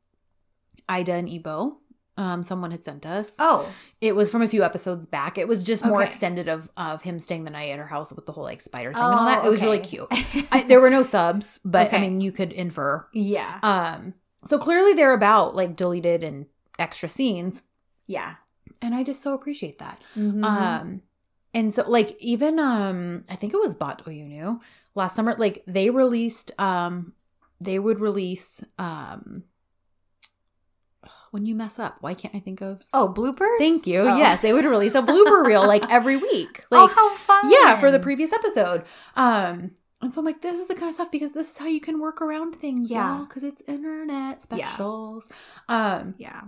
Ida 0.89 1.13
and 1.13 1.29
Ebo. 1.29 1.79
Um, 2.19 2.43
someone 2.43 2.71
had 2.71 2.83
sent 2.83 3.05
us. 3.05 3.37
Oh, 3.39 3.69
It 4.01 4.17
was 4.17 4.31
from 4.31 4.41
a 4.41 4.49
few 4.49 4.65
episodes 4.65 5.05
back. 5.05 5.37
It 5.37 5.47
was 5.47 5.63
just 5.63 5.85
more 5.85 5.99
Okay. 5.99 6.07
extended 6.07 6.49
of 6.49 6.71
of 6.77 7.03
him 7.03 7.19
staying 7.19 7.45
the 7.45 7.51
night 7.51 7.69
at 7.69 7.79
her 7.79 7.87
house 7.87 8.11
with 8.11 8.25
the 8.25 8.33
whole 8.33 8.45
like 8.45 8.63
spider 8.63 8.91
thing 8.95 9.03
and 9.03 9.15
all 9.15 9.27
that. 9.27 9.41
Oh, 9.43 9.47
It 9.49 9.51
was 9.51 9.63
really 9.63 9.81
cute. 9.81 10.07
I, 10.51 10.63
there 10.67 10.81
were 10.81 10.89
no 10.89 11.03
subs, 11.03 11.61
but 11.63 11.93
I 11.93 11.99
mean, 12.01 12.23
you 12.23 12.33
could 12.33 12.53
infer. 12.55 13.07
yeah. 13.13 13.59
Um, 13.63 14.15
so 14.47 14.59
clearly 14.59 14.95
they're 14.95 15.13
about 15.13 15.55
like 15.55 15.77
deleted 15.77 16.25
and 16.25 16.47
extra 16.79 17.09
scenes, 17.11 17.63
yeah. 18.07 18.37
and 18.81 18.95
I 18.95 19.03
just 19.03 19.21
so 19.23 19.35
appreciate 19.35 19.79
that. 19.81 20.01
Mhm. 20.17 20.43
Um, 20.43 21.03
and 21.53 21.75
so 21.75 21.85
like 21.87 22.17
even 22.19 22.59
um, 22.59 23.25
I 23.29 23.37
think 23.37 23.53
it 23.53 23.61
was 23.61 23.75
Baht 23.77 24.05
Oyunu 24.05 24.61
last 24.95 25.17
summer. 25.17 25.35
Like 25.37 25.65
they 25.67 25.91
released 25.91 26.51
um, 26.59 27.13
they 27.61 27.79
would 27.79 28.01
release 28.01 28.63
um. 28.79 29.45
When 31.33 31.45
you 31.47 31.55
mess 31.55 31.79
up, 31.79 31.97
why 32.01 32.15
can't 32.15 32.35
I 32.35 32.41
think 32.41 32.61
of? 32.63 32.83
oh, 32.95 33.13
bloopers? 33.15 33.59
Thank 33.59 33.87
you. 33.87 34.01
Oh. 34.01 34.17
Yes, 34.17 34.41
they 34.43 34.53
would 34.53 34.65
release 34.65 34.95
a 34.95 35.03
blooper 35.03 35.45
reel 35.45 35.67
like 35.67 35.85
every 35.91 36.17
week. 36.17 36.65
oh, 36.73 36.85
Like 36.85 36.95
how 36.95 37.15
fun. 37.17 37.51
yeah, 37.53 37.77
for 37.77 37.91
the 37.91 37.99
previous 37.99 38.33
episode. 38.33 38.85
Um 39.17 39.73
and 40.03 40.13
so 40.13 40.21
I'm 40.21 40.27
like, 40.27 40.43
this 40.43 40.59
is 40.61 40.67
the 40.69 40.75
kind 40.75 40.89
of 40.91 40.95
stuff 40.95 41.11
because 41.11 41.33
this 41.33 41.51
is 41.53 41.57
how 41.59 41.67
you 41.67 41.81
can 41.81 41.99
work 42.01 42.21
around 42.21 42.55
things, 42.57 42.91
Yeah. 42.91 43.19
yeah, 43.19 43.25
because 43.27 43.43
it's 43.43 43.63
internet 43.67 44.39
Yeah. 44.53 44.69
specials. 44.69 45.29
Um, 45.69 46.15
Yeah. 46.19 46.43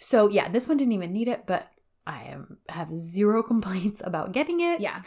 so 0.00 0.28
yeah, 0.28 0.48
this 0.48 0.66
one 0.68 0.76
didn't 0.78 0.92
even 0.92 1.12
need 1.12 1.28
it, 1.28 1.44
but 1.46 1.68
I 2.06 2.24
am 2.24 2.58
have 2.68 2.92
zero 2.92 3.42
complaints 3.52 4.02
about 4.04 4.32
getting 4.32 4.60
it. 4.60 4.80
Yeah. 4.80 4.98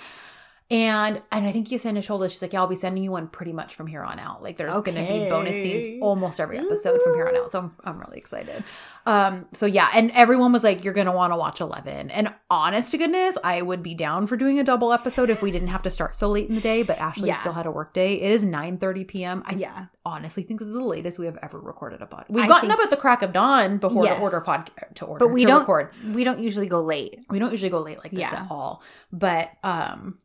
And 0.72 1.22
and 1.32 1.46
I 1.46 1.52
think 1.52 1.68
Yesenia 1.68 2.04
told 2.04 2.24
us 2.24 2.32
she's 2.32 2.42
like, 2.42 2.54
yeah, 2.54 2.62
I'll 2.62 2.66
be 2.68 2.76
sending 2.76 3.04
you 3.04 3.12
one 3.12 3.28
pretty 3.28 3.54
much 3.54 3.76
from 3.76 3.86
here 3.86 4.02
on 4.04 4.18
out. 4.18 4.42
Like 4.42 4.56
there's 4.58 4.82
gonna 4.82 5.06
be 5.06 5.30
bonus 5.30 5.56
scenes 5.58 6.02
almost 6.02 6.40
every 6.40 6.58
episode 6.58 7.00
from 7.04 7.14
here 7.16 7.28
on 7.28 7.36
out. 7.36 7.52
So 7.52 7.60
I'm 7.60 7.76
I'm 7.84 8.00
really 8.00 8.18
excited. 8.18 8.64
Um, 9.08 9.48
so 9.52 9.66
yeah, 9.68 9.88
and 9.94 10.10
everyone 10.12 10.52
was 10.52 10.64
like, 10.64 10.84
You're 10.84 10.94
gonna 10.96 11.12
want 11.12 11.32
to 11.32 11.38
watch 11.38 11.62
eleven. 11.62 12.10
And 12.10 12.34
honest 12.50 12.90
to 12.92 12.98
goodness, 12.98 13.38
I 13.44 13.62
would 13.62 13.84
be 13.84 13.94
down 13.94 14.26
for 14.26 14.36
doing 14.36 14.58
a 14.60 14.64
double 14.64 14.92
episode 14.92 15.30
if 15.30 15.42
we 15.44 15.52
didn't 15.52 15.68
have 15.68 15.84
to 15.84 15.92
start 15.92 16.18
so 16.18 16.30
late 16.30 16.50
in 16.50 16.56
the 16.56 16.62
day, 16.62 16.82
but 16.82 16.98
Ashley 16.98 17.28
Yeah. 17.28 17.36
still 17.40 17.54
had 17.54 17.68
a 17.68 17.72
work 17.72 17.94
day. 17.94 18.16
It 18.22 18.32
is 18.32 18.44
9 18.44 18.78
30 18.80 19.04
p.m. 19.06 19.44
I 19.46 19.54
Yeah. 19.54 19.86
honestly 20.06 20.42
think 20.44 20.60
this 20.60 20.68
is 20.68 20.74
the 20.74 20.84
latest 20.84 21.20
we 21.20 21.28
have 21.28 21.38
ever 21.44 21.60
recorded 21.60 22.02
a 22.02 22.08
pod. 22.08 22.26
We've 22.30 22.44
I 22.46 22.48
gotten 22.48 22.70
think- 22.70 22.80
up 22.80 22.84
at 22.86 22.90
the 22.90 22.98
crack 22.98 23.22
of 23.22 23.32
dawn 23.32 23.78
before 23.78 24.06
Yes. 24.06 24.18
to 24.18 24.24
order 24.24 24.42
pod 24.42 24.72
to 24.96 25.06
order 25.06 25.24
But 25.26 25.32
we 25.34 25.42
to 25.42 25.48
don't 25.48 25.60
record. 25.60 25.92
we 26.14 26.24
don't 26.24 26.40
usually 26.40 26.68
go 26.68 26.82
late. 26.82 27.20
We 27.30 27.38
don't 27.38 27.52
usually 27.52 27.70
go 27.70 27.82
late 27.82 28.00
like 28.00 28.12
this 28.12 28.22
Yeah. 28.22 28.34
at 28.34 28.48
all. 28.50 28.82
But 29.12 29.52
um 29.64 30.18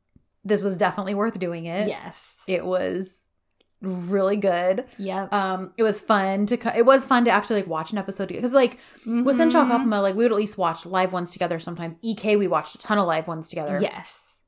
this 0.43 0.63
was 0.63 0.75
definitely 0.79 1.13
worth 1.15 1.39
doing 1.39 1.67
it. 1.67 1.87
Yes. 1.89 2.39
It 2.47 2.65
was 2.65 3.20
really 3.81 4.37
good. 4.37 4.85
Yeah. 4.99 5.29
Um 5.33 5.73
it 5.77 5.83
was 5.83 6.01
fun 6.01 6.47
to 6.47 6.77
it 6.79 6.85
was 6.85 7.05
fun 7.07 7.25
to 7.25 7.31
actually 7.31 7.57
like 7.57 7.67
watch 7.69 7.93
an 7.93 7.99
episode 7.99 8.29
because 8.29 8.53
like 8.55 8.79
with 9.07 9.39
Senchal. 9.39 9.67
Kapama, 9.69 10.03
like 10.03 10.15
we 10.15 10.25
would 10.25 10.33
at 10.33 10.37
least 10.39 10.59
watch 10.59 10.85
live 10.87 11.13
ones 11.13 11.31
together 11.33 11.59
sometimes. 11.59 11.97
EK 12.03 12.37
we 12.37 12.47
watched 12.47 12.75
a 12.75 12.79
ton 12.79 12.99
of 12.99 13.07
live 13.07 13.27
ones 13.29 13.49
together. 13.49 13.79
Yes. 13.81 14.39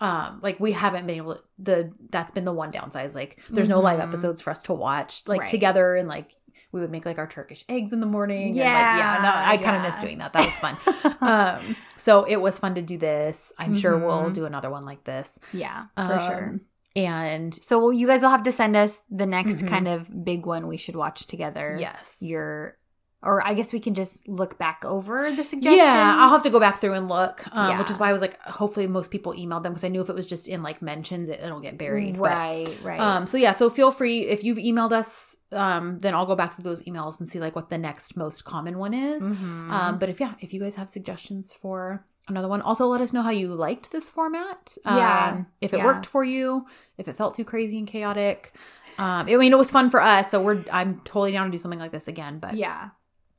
Um 0.00 0.40
like 0.42 0.58
we 0.60 0.72
haven't 0.72 1.06
been 1.06 1.16
able 1.16 1.34
to 1.36 1.42
the 1.58 1.92
that's 2.10 2.30
been 2.30 2.44
the 2.44 2.52
one 2.52 2.70
downside 2.70 3.06
is 3.06 3.14
like 3.14 3.40
there's 3.50 3.68
no 3.68 3.80
live 3.80 3.98
Mhm. 4.00 4.04
episodes 4.04 4.40
for 4.40 4.50
us 4.50 4.62
to 4.64 4.72
watch 4.72 5.22
like 5.26 5.40
Right. 5.40 5.48
together 5.48 5.94
and 5.96 6.08
like 6.08 6.34
we 6.72 6.80
would 6.80 6.90
make 6.90 7.04
like 7.06 7.18
our 7.18 7.26
Turkish 7.26 7.64
eggs 7.68 7.92
in 7.92 8.00
the 8.00 8.06
morning. 8.06 8.48
and, 8.48 8.56
like, 8.56 8.64
Yeah, 8.64 8.96
yeah. 9.16 9.22
No, 9.22 9.32
I 9.34 9.56
kind 9.58 9.76
of 9.76 9.82
miss 9.82 9.98
doing 9.98 10.18
that. 10.18 10.32
That 10.32 10.44
was 10.46 10.56
fun. 10.56 10.76
um, 11.20 11.76
so 11.96 12.24
it 12.24 12.36
was 12.36 12.58
fun 12.58 12.74
to 12.74 12.82
do 12.82 12.98
this. 12.98 13.52
I'm 13.58 13.74
sure 13.76 13.96
we'll 13.96 14.22
Mhm. 14.24 14.34
do 14.34 14.44
another 14.44 14.68
one 14.70 14.84
like 14.84 15.04
this 15.04 15.38
Yeah, 15.52 15.84
for 15.96 16.18
sure. 16.18 16.60
And 17.06 17.54
So 17.62 17.90
you 17.90 18.06
guys 18.06 18.22
will 18.22 18.30
have 18.30 18.42
to 18.44 18.52
send 18.52 18.76
us 18.76 19.02
the 19.10 19.26
next 19.26 19.62
Mhm. 19.62 19.68
kind 19.68 19.88
of 19.88 20.24
big 20.24 20.46
one 20.46 20.66
we 20.66 20.76
should 20.76 20.96
watch 20.96 21.26
together. 21.26 21.76
yes, 21.80 22.18
Your, 22.20 22.76
or 23.22 23.44
I 23.44 23.54
guess 23.54 23.72
we 23.72 23.80
can 23.80 23.94
just 23.94 24.26
look 24.28 24.58
back 24.58 24.84
over 24.84 25.30
the 25.30 25.42
suggestions. 25.42 25.76
Yeah, 25.76 26.14
I'll 26.18 26.30
have 26.30 26.44
to 26.44 26.50
go 26.50 26.60
back 26.60 26.76
through 26.80 26.92
and 26.94 27.08
look, 27.08 27.44
um, 27.52 27.76
which 27.78 27.90
is 27.90 27.98
why 27.98 28.08
I 28.08 28.12
was 28.12 28.20
like, 28.20 28.40
hopefully 28.42 28.86
most 28.86 29.10
people 29.10 29.32
emailed 29.32 29.64
them 29.64 29.72
because 29.72 29.82
I 29.82 29.88
knew 29.88 30.00
if 30.00 30.08
it 30.08 30.14
was 30.14 30.26
just 30.26 30.46
in 30.46 30.62
like 30.62 30.80
mentions, 30.82 31.28
it, 31.28 31.40
it'll 31.42 31.58
get 31.60 31.76
buried. 31.78 32.14
But, 32.16 32.30
Right, 32.30 32.78
right. 32.84 33.00
um, 33.00 33.26
so 33.26 33.36
yeah, 33.36 33.50
so 33.52 33.68
feel 33.70 33.90
free 33.90 34.20
if 34.28 34.44
you've 34.44 34.58
emailed 34.58 34.92
us, 34.92 35.36
um, 35.50 35.98
then 35.98 36.14
I'll 36.14 36.26
go 36.26 36.36
back 36.36 36.52
through 36.54 36.62
those 36.64 36.82
emails 36.82 37.18
and 37.18 37.28
see 37.28 37.40
like 37.40 37.56
what 37.56 37.70
the 37.70 37.78
next 37.78 38.16
most 38.16 38.44
common 38.44 38.78
one 38.78 38.94
is. 38.94 39.22
Mhm. 39.22 39.70
Um, 39.70 39.98
but 39.98 40.08
if 40.08 40.20
yeah, 40.20 40.34
if 40.40 40.52
you 40.54 40.60
guys 40.60 40.76
have 40.76 40.88
suggestions 40.88 41.52
for 41.52 42.06
another 42.28 42.48
one, 42.48 42.60
also 42.62 42.86
let 42.86 43.00
us 43.00 43.12
know 43.12 43.22
how 43.22 43.30
you 43.30 43.54
liked 43.54 43.90
this 43.90 44.08
format. 44.08 44.76
Yeah, 44.84 45.30
Um, 45.32 45.46
if 45.60 45.72
it 45.74 45.78
yeah. 45.78 45.84
worked 45.84 46.06
for 46.06 46.24
you, 46.24 46.66
if 46.96 47.08
it 47.08 47.16
felt 47.16 47.34
too 47.34 47.44
crazy 47.44 47.78
and 47.78 47.86
chaotic. 47.86 48.52
Um, 48.98 49.26
I 49.28 49.36
mean, 49.36 49.52
it 49.52 49.58
was 49.58 49.70
fun 49.70 49.90
for 49.90 50.00
us, 50.02 50.30
so 50.30 50.42
we're 50.42 50.64
I'm 50.72 51.00
totally 51.04 51.32
down 51.32 51.46
to 51.46 51.52
do 51.52 51.58
something 51.58 51.78
like 51.80 51.92
this 51.92 52.08
again. 52.08 52.38
But 52.40 52.56
yeah. 52.56 52.90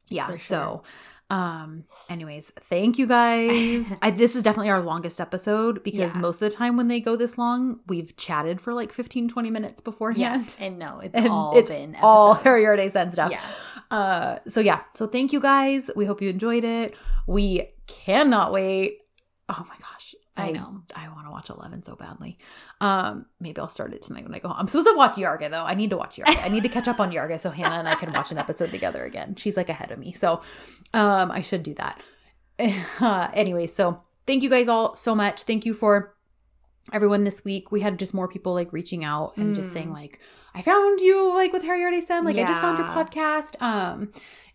yeah 0.09 0.27
for 0.27 0.37
so 0.37 0.83
um 1.31 1.83
anyways 2.09 2.51
thank 2.61 2.97
you 2.97 3.05
guys 3.05 3.95
I, 4.01 4.09
this 4.09 4.35
is 4.35 4.41
definitely 4.41 4.71
our 4.71 4.81
longest 4.81 5.21
episode 5.21 5.83
because 5.83 6.15
Yeah. 6.15 6.21
most 6.21 6.41
of 6.41 6.49
the 6.49 6.55
time 6.57 6.75
when 6.75 6.87
they 6.87 6.99
go 6.99 7.15
this 7.15 7.37
long 7.37 7.81
we've 7.85 8.17
chatted 8.17 8.59
for 8.59 8.73
like 8.73 8.91
15 8.91 9.27
20 9.29 9.51
minutes 9.51 9.75
Yeah. 9.79 9.83
beforehand 9.83 10.55
And 10.59 10.79
no, 10.79 10.99
it's 11.01 11.13
and 11.19 11.27
all 11.27 11.55
it's 11.55 11.69
been 11.69 11.95
all 12.01 12.31
episode. 12.31 12.43
harry 12.45 12.65
Arde 12.65 12.95
and 12.95 13.13
stuff 13.13 13.29
Yeah. 13.31 13.41
uh 13.91 14.39
so 14.47 14.59
yeah 14.59 14.81
so 14.95 15.05
thank 15.05 15.31
you 15.31 15.39
guys 15.39 15.91
we 15.95 16.05
hope 16.05 16.19
you 16.19 16.29
enjoyed 16.31 16.63
it 16.63 16.95
we 17.27 17.69
cannot 18.05 18.51
wait. 18.51 18.99
Oh 19.49 19.65
my 19.67 19.75
gosh. 19.79 20.15
I 20.37 20.51
know. 20.51 20.83
i 20.95 21.09
want 21.09 21.27
to 21.27 21.31
watch 21.31 21.49
11 21.49 21.83
so 21.83 21.95
badly. 21.97 22.37
Um 22.79 23.25
maybe 23.41 23.59
i'll 23.59 23.67
start 23.67 23.93
it 23.93 24.01
tonight 24.01 24.23
when 24.23 24.33
i 24.33 24.39
go 24.39 24.47
home. 24.47 24.57
I'm 24.57 24.67
supposed 24.69 24.87
to 24.87 24.95
watch 24.95 25.15
Yargı 25.15 25.51
though. 25.51 25.65
I 25.65 25.73
need 25.75 25.89
to 25.89 25.97
watch 25.97 26.15
Yargı. 26.17 26.45
I 26.45 26.47
need 26.47 26.63
to 26.63 26.69
catch 26.69 26.87
up 26.87 26.99
on 27.01 27.11
Yargı 27.11 27.37
so 27.39 27.49
hannah 27.49 27.79
and 27.79 27.89
i 27.89 27.95
can 27.95 28.13
watch 28.13 28.31
an 28.31 28.37
episode 28.37 28.71
together 28.71 29.03
again. 29.03 29.35
She's 29.35 29.57
like 29.57 29.67
ahead 29.69 29.91
of 29.91 29.99
me. 29.99 30.13
So 30.13 30.41
um 30.93 31.29
i 31.31 31.41
should 31.41 31.63
do 31.63 31.73
that. 31.75 32.01
Uh, 33.01 33.27
anyway 33.33 33.67
so 33.67 34.01
thank 34.27 34.43
you 34.43 34.49
guys 34.49 34.67
all 34.69 34.95
so 34.95 35.13
much. 35.13 35.43
Thank 35.43 35.65
you 35.65 35.73
for 35.73 36.15
everyone 36.93 37.23
this 37.25 37.43
week. 37.43 37.71
We 37.71 37.81
had 37.81 37.99
just 37.99 38.13
more 38.13 38.27
people 38.29 38.53
like 38.53 38.71
reaching 38.71 39.03
out 39.03 39.35
and 39.37 39.53
just 39.55 39.69
Mm. 39.71 39.73
saying 39.73 39.93
like 39.93 40.19
i 40.55 40.61
found 40.61 40.99
you 41.01 41.33
like 41.35 41.51
with 41.53 41.63
harry 41.63 41.81
already 41.81 42.01
said 42.01 42.21
like 42.25 42.37
i 42.37 42.43
just 42.43 42.61
found 42.61 42.77
your 42.77 42.87
podcast. 42.87 43.61
Um 43.61 44.11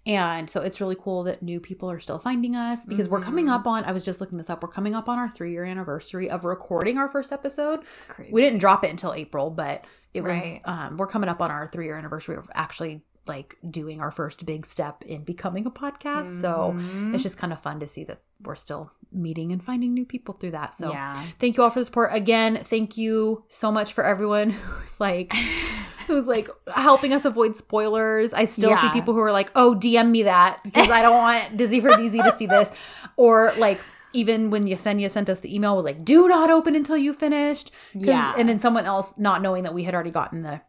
and 0.06 0.50
so 0.50 0.60
it's 0.60 0.80
really 0.80 0.96
cool 0.96 1.22
that 1.22 1.42
new 1.42 1.58
people 1.60 1.90
are 1.90 1.98
still 2.00 2.18
finding 2.18 2.54
us 2.54 2.84
because 2.84 3.08
we're 3.08 3.20
coming 3.20 3.46
Mhm. 3.46 3.52
up 3.54 3.66
on 3.66 3.84
i 3.84 3.92
was 3.92 4.04
just 4.04 4.20
looking 4.20 4.36
this 4.38 4.50
up 4.50 4.62
we're 4.62 4.68
coming 4.68 4.94
up 4.94 5.08
on 5.08 5.18
our 5.18 5.28
three 5.30 5.52
year 5.52 5.64
anniversary 5.64 6.28
of 6.28 6.44
recording 6.44 6.98
our 6.98 7.08
first 7.08 7.32
episode 7.32 7.80
Crazy. 8.08 8.30
we 8.32 8.42
didn't 8.42 8.58
drop 8.58 8.84
it 8.84 8.90
until 8.90 9.14
april 9.14 9.50
but 9.50 9.86
it 10.12 10.22
was 10.22 10.32
Right. 10.32 10.60
um 10.64 10.96
we're 10.98 11.06
coming 11.06 11.28
up 11.30 11.40
on 11.40 11.50
our 11.50 11.68
three 11.68 11.86
year 11.86 11.96
anniversary 11.96 12.36
of 12.36 12.50
actually 12.54 13.02
like 13.26 13.56
doing 13.70 14.02
our 14.02 14.10
first 14.10 14.44
big 14.44 14.66
step 14.66 15.02
in 15.06 15.24
becoming 15.24 15.64
a 15.64 15.70
podcast 15.70 16.40
so 16.42 16.74
Mhm. 16.76 17.14
it's 17.14 17.22
just 17.22 17.38
kind 17.38 17.52
of 17.54 17.60
fun 17.60 17.80
to 17.80 17.86
see 17.86 18.04
that 18.04 18.20
we're 18.44 18.54
still 18.56 18.92
meeting 19.10 19.52
and 19.52 19.64
finding 19.64 19.94
new 19.94 20.04
people 20.04 20.34
through 20.34 20.50
that 20.50 20.74
so 20.74 20.90
yeah. 20.92 21.14
thank 21.38 21.56
you 21.56 21.62
all 21.62 21.70
for 21.70 21.78
the 21.78 21.84
support 21.86 22.10
again 22.12 22.60
thank 22.64 22.98
you 22.98 23.42
so 23.48 23.72
much 23.72 23.94
for 23.94 24.04
everyone 24.04 24.50
who's 24.50 25.00
like 25.00 25.32
who's 26.06 26.26
like 26.26 26.48
helping 26.74 27.12
us 27.12 27.24
avoid 27.24 27.56
spoilers 27.56 28.32
i 28.32 28.44
still 28.44 28.76
see 28.76 28.88
people 28.90 29.14
who 29.14 29.20
are 29.20 29.32
like 29.32 29.50
oh 29.54 29.74
dm 29.74 30.10
me 30.10 30.22
that 30.22 30.60
because 30.64 30.90
i 30.90 31.02
don't 31.02 31.16
want 31.16 31.56
dizzy 31.56 31.80
for 31.80 31.94
dizzy 31.96 32.18
to 32.18 32.32
see 32.32 32.46
this 32.46 32.70
or 33.16 33.52
like 33.58 33.80
even 34.14 34.48
when 34.50 34.64
Yesenia 34.64 35.10
sent 35.10 35.28
us 35.28 35.40
the 35.40 35.54
email 35.54 35.76
was 35.76 35.84
like 35.84 36.04
do 36.04 36.28
not 36.28 36.48
open 36.48 36.74
until 36.74 36.96
you 36.96 37.12
finished." 37.12 37.70
Yeah. 37.94 38.32
and 38.38 38.48
then 38.48 38.60
someone 38.60 38.86
else 38.86 39.12
not 39.18 39.42
knowing 39.42 39.64
that 39.64 39.74
we 39.74 39.82
had 39.82 39.92
already 39.92 40.12
gotten 40.12 40.42
the 40.42 40.60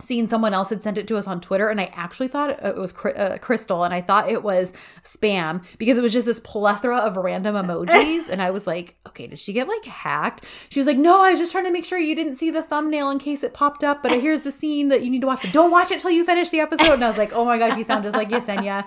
seen 0.00 0.28
someone 0.28 0.54
else 0.54 0.70
had 0.70 0.82
sent 0.82 0.98
it 0.98 1.06
to 1.08 1.16
us 1.16 1.26
on 1.26 1.40
Twitter, 1.40 1.68
and 1.68 1.80
I 1.80 1.90
actually 1.94 2.28
thought 2.28 2.50
it 2.50 2.76
was 2.76 2.94
uh, 3.04 3.38
Crystal, 3.40 3.84
and 3.84 3.92
I 3.92 4.00
thought 4.00 4.30
it 4.30 4.42
was 4.42 4.72
spam 5.02 5.64
because 5.78 5.98
it 5.98 6.02
was 6.02 6.12
just 6.12 6.26
this 6.26 6.40
plethora 6.40 6.98
of 6.98 7.16
random 7.16 7.54
emojis, 7.54 8.28
and 8.30 8.40
I 8.40 8.50
was 8.50 8.66
like, 8.66 8.96
okay, 9.06 9.26
did 9.26 9.38
she 9.38 9.52
get 9.52 9.68
like 9.68 9.84
hacked? 9.84 10.44
She 10.70 10.80
was 10.80 10.86
like, 10.86 10.98
no, 10.98 11.22
I 11.22 11.30
was 11.30 11.38
just 11.38 11.52
trying 11.52 11.64
to 11.64 11.70
make 11.70 11.84
sure 11.84 11.98
you 11.98 12.14
didn't 12.14 12.36
see 12.36 12.50
the 12.50 12.62
thumbnail 12.62 13.10
in 13.10 13.18
case 13.18 13.42
it 13.42 13.54
popped 13.54 13.82
up, 13.82 14.02
but 14.02 14.12
here's 14.12 14.42
the 14.42 14.52
scene 14.52 14.88
that 14.88 15.02
you 15.02 15.10
need 15.10 15.20
to 15.20 15.26
watch, 15.26 15.42
but 15.42 15.52
don't 15.52 15.70
watch 15.70 15.90
it 15.90 16.00
till 16.00 16.10
you 16.10 16.24
finish 16.24 16.50
the 16.50 16.60
episode. 16.60 16.94
And 16.94 17.04
I 17.04 17.08
was 17.08 17.18
like, 17.18 17.32
oh 17.32 17.44
my 17.44 17.58
god, 17.58 17.76
you 17.76 17.84
sound 17.84 18.04
just 18.04 18.16
like 18.16 18.28
Yesenia. 18.30 18.86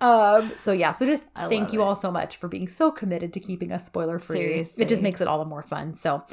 Um, 0.00 0.50
so 0.56 0.72
yeah, 0.72 0.92
so 0.92 1.06
just 1.06 1.24
I 1.36 1.48
thank 1.48 1.72
you 1.72 1.80
it. 1.80 1.84
all 1.84 1.96
so 1.96 2.10
much 2.10 2.36
for 2.36 2.48
being 2.48 2.68
so 2.68 2.90
committed 2.90 3.32
to 3.34 3.40
keeping 3.40 3.72
us 3.72 3.84
spoiler 3.86 4.18
free. 4.18 4.64
It 4.76 4.88
just 4.88 5.02
makes 5.02 5.20
it 5.20 5.28
all 5.28 5.38
the 5.38 5.44
more 5.44 5.62
fun. 5.62 5.94
So, 5.94 6.24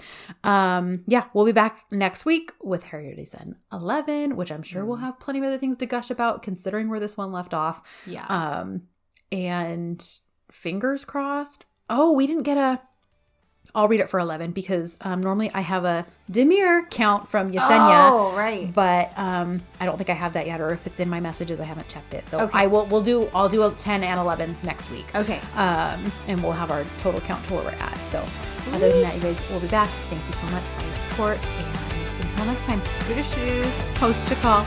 um, 0.43 1.03
yeah, 1.07 1.25
we'll 1.33 1.45
be 1.45 1.51
back 1.51 1.85
next 1.91 2.25
week 2.25 2.51
with 2.61 2.85
Her 2.85 2.99
Yerde 2.99 3.27
Sen 3.27 3.55
11, 3.71 4.18
which 4.35 4.51
I'm 4.51 4.63
sure 4.63 4.85
we'll 4.85 4.97
Mm. 4.97 5.01
have 5.01 5.19
plenty 5.19 5.39
of 5.39 5.45
other 5.45 5.57
things 5.57 5.77
to 5.77 5.85
gush 5.85 6.09
about 6.09 6.41
considering 6.43 6.89
where 6.89 6.99
this 6.99 7.15
one 7.17 7.31
left 7.31 7.53
off. 7.53 7.81
Yeah. 8.05 8.25
Um, 8.27 8.83
and 9.31 10.03
fingers 10.51 11.05
crossed. 11.05 11.65
Oh, 11.89 12.11
we 12.11 12.27
didn't 12.27 12.43
get 12.43 12.57
a. 12.57 12.81
I'll 13.75 13.87
read 13.87 13.99
it 13.99 14.09
for 14.09 14.19
11 14.19 14.51
because 14.51 14.97
um, 15.01 15.21
normally 15.21 15.51
I 15.53 15.61
have 15.61 15.85
a 15.85 16.07
Demir 16.31 16.89
count 16.89 17.29
from 17.29 17.51
Yesenia. 17.51 18.09
Oh, 18.09 18.33
right. 18.35 18.73
But 18.73 19.11
um, 19.15 19.61
I 19.79 19.85
don't 19.85 19.95
think 19.95 20.09
I 20.09 20.13
have 20.13 20.33
that 20.33 20.47
yet, 20.47 20.59
or 20.59 20.71
if 20.71 20.87
it's 20.87 20.99
in 20.99 21.07
my 21.07 21.19
messages, 21.19 21.59
I 21.59 21.65
haven't 21.65 21.87
checked 21.87 22.15
it. 22.15 22.25
So 22.25 22.39
Okay. 22.41 22.57
I 22.63 22.65
will. 22.67 22.87
We'll 22.87 23.03
do. 23.03 23.29
I'll 23.33 23.49
do 23.49 23.61
a 23.63 23.71
10 23.71 24.03
and 24.03 24.19
11s 24.19 24.63
next 24.63 24.89
week 24.89 25.13
Okay. 25.13 25.39
um, 25.55 26.11
and 26.27 26.41
we'll 26.41 26.53
have 26.53 26.71
our 26.71 26.83
total 26.99 27.21
count 27.21 27.45
to 27.45 27.53
where 27.53 27.63
we're 27.63 27.69
at. 27.71 27.97
So, 28.11 28.25
other 28.73 28.89
than 28.91 29.01
that, 29.03 29.15
you 29.15 29.21
guys 29.21 29.39
we'll 29.51 29.59
be 29.59 29.67
back. 29.67 29.89
Thank 30.09 30.25
you 30.25 30.33
so 30.33 30.47
much 30.47 30.63
for 30.63 30.85
your 30.87 30.95
support, 30.95 31.37
and 31.37 31.78
until 32.39 32.53
next 32.53 32.65
time, 32.65 32.81
Gute 33.07 33.23
Tschüss. 33.23 33.91
post 33.99 34.27
to 34.27 34.35
call. 34.35 34.65